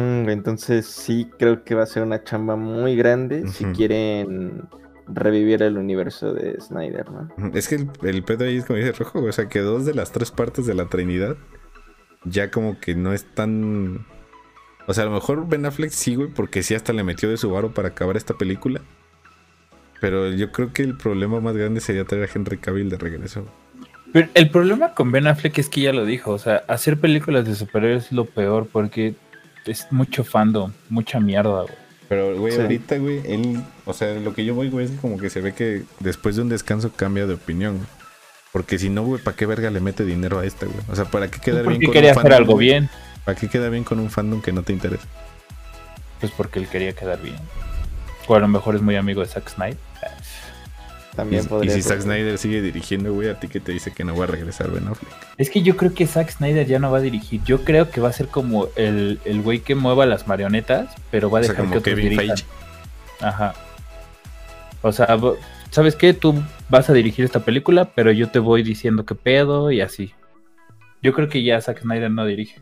entonces 0.00 0.86
sí 0.86 1.30
creo 1.38 1.64
que 1.64 1.74
va 1.74 1.82
a 1.82 1.86
ser 1.86 2.02
una 2.02 2.22
chamba 2.22 2.56
muy 2.56 2.96
grande 2.96 3.48
si 3.48 3.64
quieren 3.66 4.68
revivir 5.08 5.62
el 5.62 5.76
universo 5.76 6.32
de 6.32 6.60
Snyder, 6.60 7.10
¿no? 7.10 7.28
Es 7.54 7.68
que 7.68 7.86
el, 8.02 8.22
pedo 8.22 8.44
ahí 8.44 8.58
es 8.58 8.64
como 8.64 8.78
dice 8.78 8.92
Rojo, 8.92 9.22
o 9.22 9.32
sea 9.32 9.48
que 9.48 9.60
dos 9.60 9.84
de 9.84 9.94
las 9.94 10.12
tres 10.12 10.30
partes 10.30 10.66
de 10.66 10.74
la 10.74 10.86
Trinidad 10.86 11.36
ya 12.24 12.50
como 12.50 12.78
que 12.80 12.94
no 12.94 13.12
es 13.12 13.24
tan... 13.24 14.06
O 14.86 14.92
sea, 14.92 15.04
a 15.04 15.06
lo 15.06 15.12
mejor 15.12 15.48
Ben 15.48 15.64
Affleck 15.64 15.90
sí, 15.90 16.14
güey, 16.14 16.28
porque 16.28 16.62
sí 16.62 16.74
hasta 16.74 16.92
le 16.92 17.04
metió 17.04 17.28
de 17.28 17.36
su 17.36 17.50
varo 17.50 17.72
para 17.72 17.88
acabar 17.88 18.16
esta 18.16 18.34
película. 18.34 18.80
Pero 20.00 20.30
yo 20.30 20.52
creo 20.52 20.72
que 20.72 20.82
el 20.82 20.96
problema 20.96 21.40
más 21.40 21.56
grande 21.56 21.80
sería 21.80 22.04
traer 22.04 22.28
a 22.28 22.32
Henry 22.32 22.58
Cavill 22.58 22.90
de 22.90 22.98
regreso. 22.98 23.46
Pero 24.12 24.28
el 24.34 24.50
problema 24.50 24.94
con 24.94 25.10
Ben 25.10 25.26
Affleck 25.26 25.58
es 25.58 25.68
que 25.68 25.80
ya 25.80 25.92
lo 25.92 26.04
dijo, 26.04 26.32
o 26.32 26.38
sea, 26.38 26.62
hacer 26.68 27.00
películas 27.00 27.46
de 27.46 27.54
superhéroes 27.54 28.06
es 28.06 28.12
lo 28.12 28.26
peor 28.26 28.68
porque 28.70 29.14
es 29.66 29.90
mucho 29.90 30.22
fandom, 30.22 30.72
mucha 30.88 31.18
mierda, 31.20 31.62
güey. 31.62 31.84
Pero, 32.08 32.36
güey, 32.36 32.60
ahorita, 32.60 32.98
güey, 32.98 33.22
él, 33.24 33.62
o 33.86 33.94
sea, 33.94 34.14
lo 34.20 34.34
que 34.34 34.44
yo 34.44 34.54
voy, 34.54 34.68
güey, 34.68 34.86
es 34.86 34.92
como 35.00 35.18
que 35.18 35.30
se 35.30 35.40
ve 35.40 35.54
que 35.54 35.84
después 36.00 36.36
de 36.36 36.42
un 36.42 36.48
descanso 36.48 36.92
cambia 36.94 37.26
de 37.26 37.34
opinión. 37.34 37.80
Porque 38.54 38.78
si 38.78 38.88
no, 38.88 39.02
güey, 39.02 39.20
¿para 39.20 39.36
qué 39.36 39.46
verga 39.46 39.68
le 39.68 39.80
mete 39.80 40.04
dinero 40.04 40.38
a 40.38 40.46
esta, 40.46 40.66
güey? 40.66 40.78
O 40.88 40.94
sea, 40.94 41.06
¿para 41.06 41.28
qué 41.28 41.40
quedar 41.40 41.66
bien 41.66 41.82
con 41.82 41.92
quería 41.92 42.12
un 42.12 42.18
hacer 42.20 42.34
algo 42.34 42.56
bien. 42.56 42.88
¿Para 43.24 43.36
qué 43.36 43.48
queda 43.48 43.68
bien 43.68 43.82
con 43.82 43.98
un 43.98 44.10
fandom 44.10 44.40
que 44.40 44.52
no 44.52 44.62
te 44.62 44.72
interesa? 44.72 45.02
Pues 46.20 46.30
porque 46.30 46.60
él 46.60 46.68
quería 46.68 46.92
quedar 46.92 47.20
bien. 47.20 47.34
O 48.28 48.34
a 48.36 48.38
lo 48.38 48.46
mejor 48.46 48.76
es 48.76 48.80
muy 48.80 48.94
amigo 48.94 49.22
de 49.22 49.26
Zack 49.26 49.48
Snyder. 49.48 49.76
También 51.16 51.48
y, 51.62 51.66
y 51.66 51.70
si 51.70 51.82
Zack 51.82 52.02
Snyder 52.02 52.38
sigue 52.38 52.62
dirigiendo, 52.62 53.12
güey, 53.12 53.28
a 53.28 53.40
ti 53.40 53.48
que 53.48 53.58
te 53.58 53.72
dice 53.72 53.90
que 53.90 54.04
no 54.04 54.16
va 54.16 54.22
a 54.22 54.28
regresar 54.28 54.70
Ben 54.70 54.86
Affleck. 54.86 55.12
Es 55.36 55.50
que 55.50 55.62
yo 55.62 55.76
creo 55.76 55.92
que 55.92 56.06
Zack 56.06 56.30
Snyder 56.30 56.64
ya 56.64 56.78
no 56.78 56.92
va 56.92 56.98
a 56.98 57.00
dirigir. 57.00 57.42
Yo 57.42 57.64
creo 57.64 57.90
que 57.90 58.00
va 58.00 58.10
a 58.10 58.12
ser 58.12 58.28
como 58.28 58.68
el, 58.76 59.18
güey 59.42 59.62
que 59.62 59.74
mueva 59.74 60.06
las 60.06 60.28
marionetas, 60.28 60.94
pero 61.10 61.28
va 61.28 61.40
a 61.40 61.42
dejar 61.42 61.68
que 61.68 61.78
otros 61.78 61.96
dirijan. 61.96 62.36
Ajá. 63.20 63.52
O 64.80 64.92
sea, 64.92 65.18
¿sabes 65.74 65.96
qué? 65.96 66.14
Tú 66.14 66.40
vas 66.68 66.88
a 66.88 66.92
dirigir 66.92 67.24
esta 67.24 67.40
película, 67.40 67.90
pero 67.96 68.12
yo 68.12 68.30
te 68.30 68.38
voy 68.38 68.62
diciendo 68.62 69.04
qué 69.04 69.16
pedo 69.16 69.72
y 69.72 69.80
así. 69.80 70.12
Yo 71.02 71.12
creo 71.12 71.28
que 71.28 71.42
ya 71.42 71.60
Zack 71.60 71.80
Snyder 71.80 72.12
no 72.12 72.24
dirige. 72.24 72.60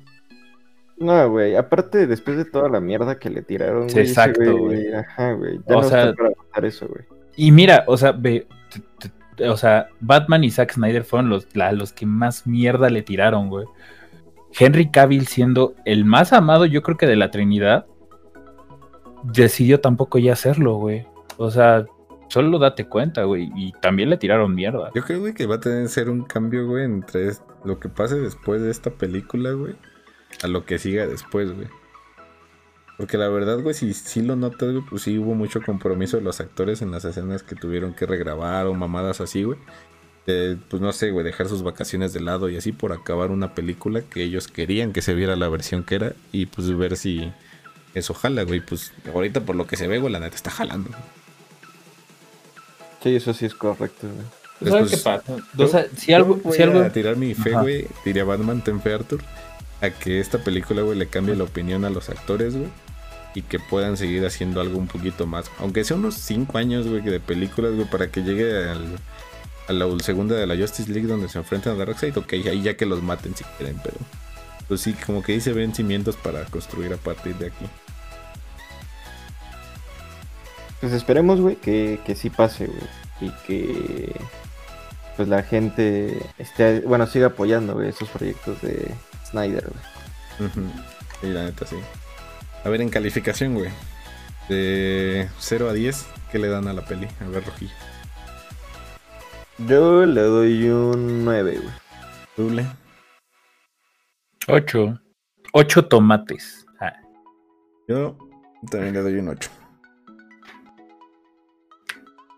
No, 0.96 1.28
güey, 1.30 1.54
aparte 1.54 2.06
después 2.06 2.38
de 2.38 2.46
toda 2.46 2.70
la 2.70 2.80
mierda 2.80 3.18
que 3.18 3.28
le 3.28 3.42
tiraron, 3.42 3.88
güey. 3.88 3.98
Exacto, 3.98 4.56
güey. 4.56 4.94
Ajá, 4.94 5.32
güey. 5.34 5.60
Ya 5.68 5.76
o 5.76 5.82
no 5.82 5.88
sea, 5.88 6.14
para 6.54 6.66
eso, 6.66 6.88
güey. 6.88 7.04
Y 7.36 7.52
mira, 7.52 7.84
o 7.86 7.98
sea, 7.98 8.12
ve, 8.12 8.46
o 9.46 9.58
sea, 9.58 9.88
Batman 10.00 10.44
y 10.44 10.50
Zack 10.50 10.72
Snyder 10.72 11.04
fueron 11.04 11.28
los, 11.28 11.46
los 11.54 11.92
que 11.92 12.06
más 12.06 12.46
mierda 12.46 12.88
le 12.88 13.02
tiraron, 13.02 13.50
güey. 13.50 13.66
Henry 14.58 14.90
Cavill 14.90 15.26
siendo 15.26 15.74
el 15.84 16.06
más 16.06 16.32
amado, 16.32 16.64
yo 16.64 16.82
creo 16.82 16.96
que 16.96 17.06
de 17.06 17.16
la 17.16 17.30
Trinidad, 17.30 17.84
decidió 19.22 19.80
tampoco 19.80 20.18
ya 20.18 20.32
hacerlo, 20.32 20.76
güey. 20.76 21.06
O 21.36 21.50
sea, 21.50 21.84
solo 22.32 22.58
date 22.58 22.86
cuenta, 22.86 23.24
güey. 23.24 23.50
Y 23.54 23.72
también 23.72 24.08
le 24.08 24.16
tiraron 24.16 24.54
mierda. 24.54 24.90
Yo 24.94 25.04
creo, 25.04 25.20
güey, 25.20 25.34
que 25.34 25.46
va 25.46 25.56
a 25.56 25.60
tener 25.60 25.82
que 25.82 25.88
ser 25.88 26.08
un 26.08 26.24
cambio, 26.24 26.66
güey, 26.66 26.84
entre 26.84 27.32
lo 27.64 27.78
que 27.78 27.90
pase 27.90 28.18
después 28.18 28.62
de 28.62 28.70
esta 28.70 28.90
película, 28.90 29.52
güey, 29.52 29.74
a 30.42 30.48
lo 30.48 30.64
que 30.64 30.78
siga 30.78 31.06
después, 31.06 31.54
güey. 31.54 31.68
Porque 32.96 33.18
la 33.18 33.28
verdad, 33.28 33.60
güey, 33.60 33.74
si, 33.74 33.92
si 33.92 34.22
lo 34.22 34.36
notas, 34.36 34.72
güey, 34.72 34.82
pues 34.88 35.02
sí 35.02 35.18
hubo 35.18 35.34
mucho 35.34 35.60
compromiso 35.60 36.16
de 36.16 36.22
los 36.22 36.40
actores 36.40 36.80
en 36.80 36.90
las 36.90 37.04
escenas 37.04 37.42
que 37.42 37.54
tuvieron 37.54 37.92
que 37.94 38.06
regrabar 38.06 38.66
o 38.66 38.72
mamadas 38.72 39.20
así, 39.20 39.42
güey. 39.42 39.58
pues 40.24 40.80
no 40.80 40.92
sé, 40.92 41.10
güey, 41.10 41.24
dejar 41.24 41.48
sus 41.48 41.62
vacaciones 41.62 42.14
de 42.14 42.20
lado 42.20 42.48
y 42.48 42.56
así 42.56 42.72
por 42.72 42.92
acabar 42.92 43.30
una 43.30 43.54
película 43.54 44.00
que 44.00 44.22
ellos 44.22 44.48
querían 44.48 44.94
que 44.94 45.02
se 45.02 45.14
viera 45.14 45.36
la 45.36 45.50
versión 45.50 45.84
que 45.84 45.96
era 45.96 46.12
y 46.32 46.46
pues 46.46 46.74
ver 46.78 46.96
si 46.96 47.30
eso 47.92 48.14
jala, 48.14 48.44
güey. 48.44 48.60
Pues 48.60 48.92
ahorita 49.12 49.42
por 49.42 49.54
lo 49.54 49.66
que 49.66 49.76
se 49.76 49.86
ve, 49.86 49.98
güey, 49.98 50.12
la 50.12 50.20
neta 50.20 50.36
está 50.36 50.50
jalando. 50.50 50.90
Sí, 53.02 53.16
eso 53.16 53.34
sí 53.34 53.46
es 53.46 53.54
correcto, 53.54 54.08
güey. 54.08 54.72
¿Sabes 54.72 54.90
qué 54.90 54.96
pasa? 54.98 55.36
O 55.58 55.66
sea, 55.66 55.86
si 55.96 56.12
algo... 56.12 56.40
si 56.52 56.62
algo... 56.62 56.80
A 56.80 56.90
tirar 56.90 57.16
mi 57.16 57.34
fe, 57.34 57.50
güey, 57.50 57.88
diría 58.04 58.24
Batman, 58.24 58.62
ten 58.62 58.80
fe, 58.80 58.94
Arthur, 58.94 59.20
a 59.80 59.90
que 59.90 60.20
esta 60.20 60.38
película, 60.38 60.82
güey, 60.82 60.96
le 60.96 61.08
cambie 61.08 61.34
la 61.34 61.44
opinión 61.44 61.84
a 61.84 61.90
los 61.90 62.08
actores, 62.08 62.56
güey 62.56 62.70
y 63.34 63.42
que 63.42 63.58
puedan 63.58 63.96
seguir 63.96 64.24
haciendo 64.26 64.60
algo 64.60 64.78
un 64.78 64.86
poquito 64.86 65.26
más. 65.26 65.50
Aunque 65.58 65.84
sea 65.84 65.96
unos 65.96 66.14
5 66.16 66.58
años, 66.58 66.86
güey, 66.86 67.02
de 67.02 67.20
películas, 67.20 67.74
güey, 67.74 67.88
para 67.88 68.08
que 68.08 68.22
llegue 68.22 68.68
al, 68.68 68.98
a 69.68 69.72
la 69.72 69.86
segunda 70.00 70.36
de 70.36 70.46
la 70.46 70.56
Justice 70.56 70.90
League 70.90 71.08
donde 71.08 71.28
se 71.28 71.38
enfrentan 71.38 71.74
a 71.74 71.84
Darkseid, 71.84 72.16
ok, 72.16 72.32
ahí 72.32 72.62
ya 72.62 72.76
que 72.76 72.86
los 72.86 73.02
maten 73.02 73.34
si 73.34 73.44
quieren, 73.56 73.78
pero 73.82 73.96
pues 74.68 74.80
sí, 74.80 74.94
como 74.94 75.22
que 75.22 75.32
ahí 75.32 75.40
se 75.40 75.52
ven 75.52 75.74
cimientos 75.74 76.16
para 76.16 76.44
construir 76.44 76.92
a 76.92 76.96
partir 76.96 77.34
de 77.36 77.46
aquí. 77.46 77.66
Pues 80.82 80.94
esperemos, 80.94 81.40
güey, 81.40 81.54
que, 81.54 82.00
que 82.04 82.16
sí 82.16 82.28
pase, 82.28 82.66
güey. 82.66 82.80
Y 83.20 83.30
que 83.46 84.12
pues 85.16 85.28
la 85.28 85.44
gente 85.44 86.18
esté, 86.38 86.80
bueno, 86.80 87.06
siga 87.06 87.28
apoyando, 87.28 87.74
güey, 87.74 87.88
esos 87.88 88.08
proyectos 88.08 88.60
de 88.62 88.92
Snyder, 89.30 89.70
güey. 89.70 90.50
Sí, 91.20 91.28
la 91.28 91.44
neta, 91.44 91.66
sí. 91.66 91.76
A 92.64 92.68
ver, 92.68 92.80
en 92.80 92.88
calificación, 92.88 93.54
güey. 93.54 93.70
De 94.48 95.28
0 95.38 95.70
a 95.70 95.72
10, 95.72 96.04
¿qué 96.32 96.40
le 96.40 96.48
dan 96.48 96.66
a 96.66 96.72
la 96.72 96.84
peli? 96.84 97.06
A 97.20 97.28
ver, 97.28 97.44
Rojillo. 97.44 97.72
Yo 99.58 100.04
le 100.04 100.22
doy 100.22 100.68
un 100.68 101.24
9, 101.24 101.58
güey. 101.58 101.74
Doble. 102.36 102.66
8. 104.48 105.00
8 105.52 105.84
tomates. 105.86 106.66
Ah. 106.80 106.92
Yo 107.86 108.18
también 108.68 108.94
le 108.94 109.02
doy 109.02 109.14
un 109.18 109.28
8. 109.28 109.61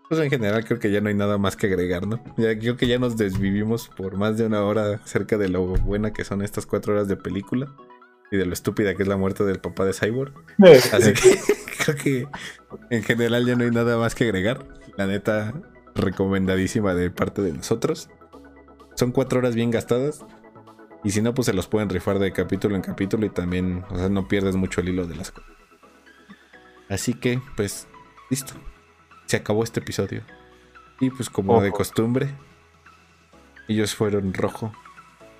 Pues 0.09 0.21
en 0.21 0.29
general 0.29 0.63
creo 0.65 0.79
que 0.79 0.91
ya 0.91 1.01
no 1.01 1.09
hay 1.09 1.15
nada 1.15 1.37
más 1.37 1.55
que 1.55 1.67
agregar, 1.67 2.05
¿no? 2.05 2.23
Ya, 2.37 2.57
creo 2.57 2.77
que 2.77 2.87
ya 2.87 2.99
nos 2.99 3.17
desvivimos 3.17 3.89
por 3.89 4.17
más 4.17 4.37
de 4.37 4.45
una 4.45 4.63
hora 4.63 5.01
acerca 5.03 5.37
de 5.37 5.49
lo 5.49 5.65
buena 5.65 6.13
que 6.13 6.23
son 6.23 6.43
estas 6.43 6.65
cuatro 6.65 6.93
horas 6.93 7.07
de 7.07 7.17
película 7.17 7.75
y 8.31 8.37
de 8.37 8.45
lo 8.45 8.53
estúpida 8.53 8.95
que 8.95 9.03
es 9.03 9.09
la 9.09 9.17
muerte 9.17 9.43
del 9.43 9.59
papá 9.59 9.85
de 9.85 9.93
Cyborg. 9.93 10.33
Así 10.91 11.13
que 11.13 11.39
creo 11.83 11.97
que 11.97 12.27
en 12.91 13.03
general 13.03 13.45
ya 13.47 13.55
no 13.55 13.63
hay 13.63 13.71
nada 13.71 13.97
más 13.97 14.13
que 14.13 14.25
agregar. 14.25 14.67
La 14.95 15.07
neta, 15.07 15.53
recomendadísima 15.95 16.93
de 16.93 17.09
parte 17.09 17.41
de 17.41 17.53
nosotros. 17.53 18.09
Son 18.95 19.11
cuatro 19.11 19.39
horas 19.39 19.55
bien 19.55 19.71
gastadas. 19.71 20.23
Y 21.03 21.11
si 21.11 21.21
no, 21.21 21.33
pues 21.33 21.47
se 21.47 21.53
los 21.53 21.67
pueden 21.67 21.89
rifar 21.89 22.19
de 22.19 22.31
capítulo 22.31 22.75
en 22.75 22.81
capítulo 22.81 23.25
y 23.25 23.29
también, 23.29 23.83
o 23.89 23.97
sea, 23.97 24.09
no 24.09 24.27
pierdes 24.27 24.55
mucho 24.55 24.81
el 24.81 24.89
hilo 24.89 25.05
de 25.07 25.15
las 25.15 25.31
cosas. 25.31 25.51
Así 26.89 27.13
que, 27.13 27.41
pues, 27.55 27.87
listo 28.29 28.55
se 29.25 29.37
acabó 29.37 29.63
este 29.63 29.79
episodio. 29.79 30.21
Y 30.99 31.09
pues 31.09 31.29
como 31.29 31.61
de 31.61 31.71
costumbre, 31.71 32.29
ellos 33.67 33.95
fueron 33.95 34.33
Rojo 34.33 34.71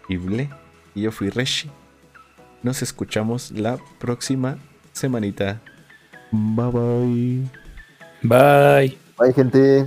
y 0.10 0.18
Ble, 0.18 0.49
y 0.94 1.02
yo 1.02 1.12
fui 1.12 1.30
Reshi. 1.30 1.70
Nos 2.64 2.82
escuchamos 2.82 3.52
la 3.52 3.78
próxima 3.99 4.57
semanita. 4.91 5.62
Bye 6.32 6.72
bye. 6.72 7.49
Bye. 8.22 8.98
Bye 9.18 9.34
gente. 9.34 9.86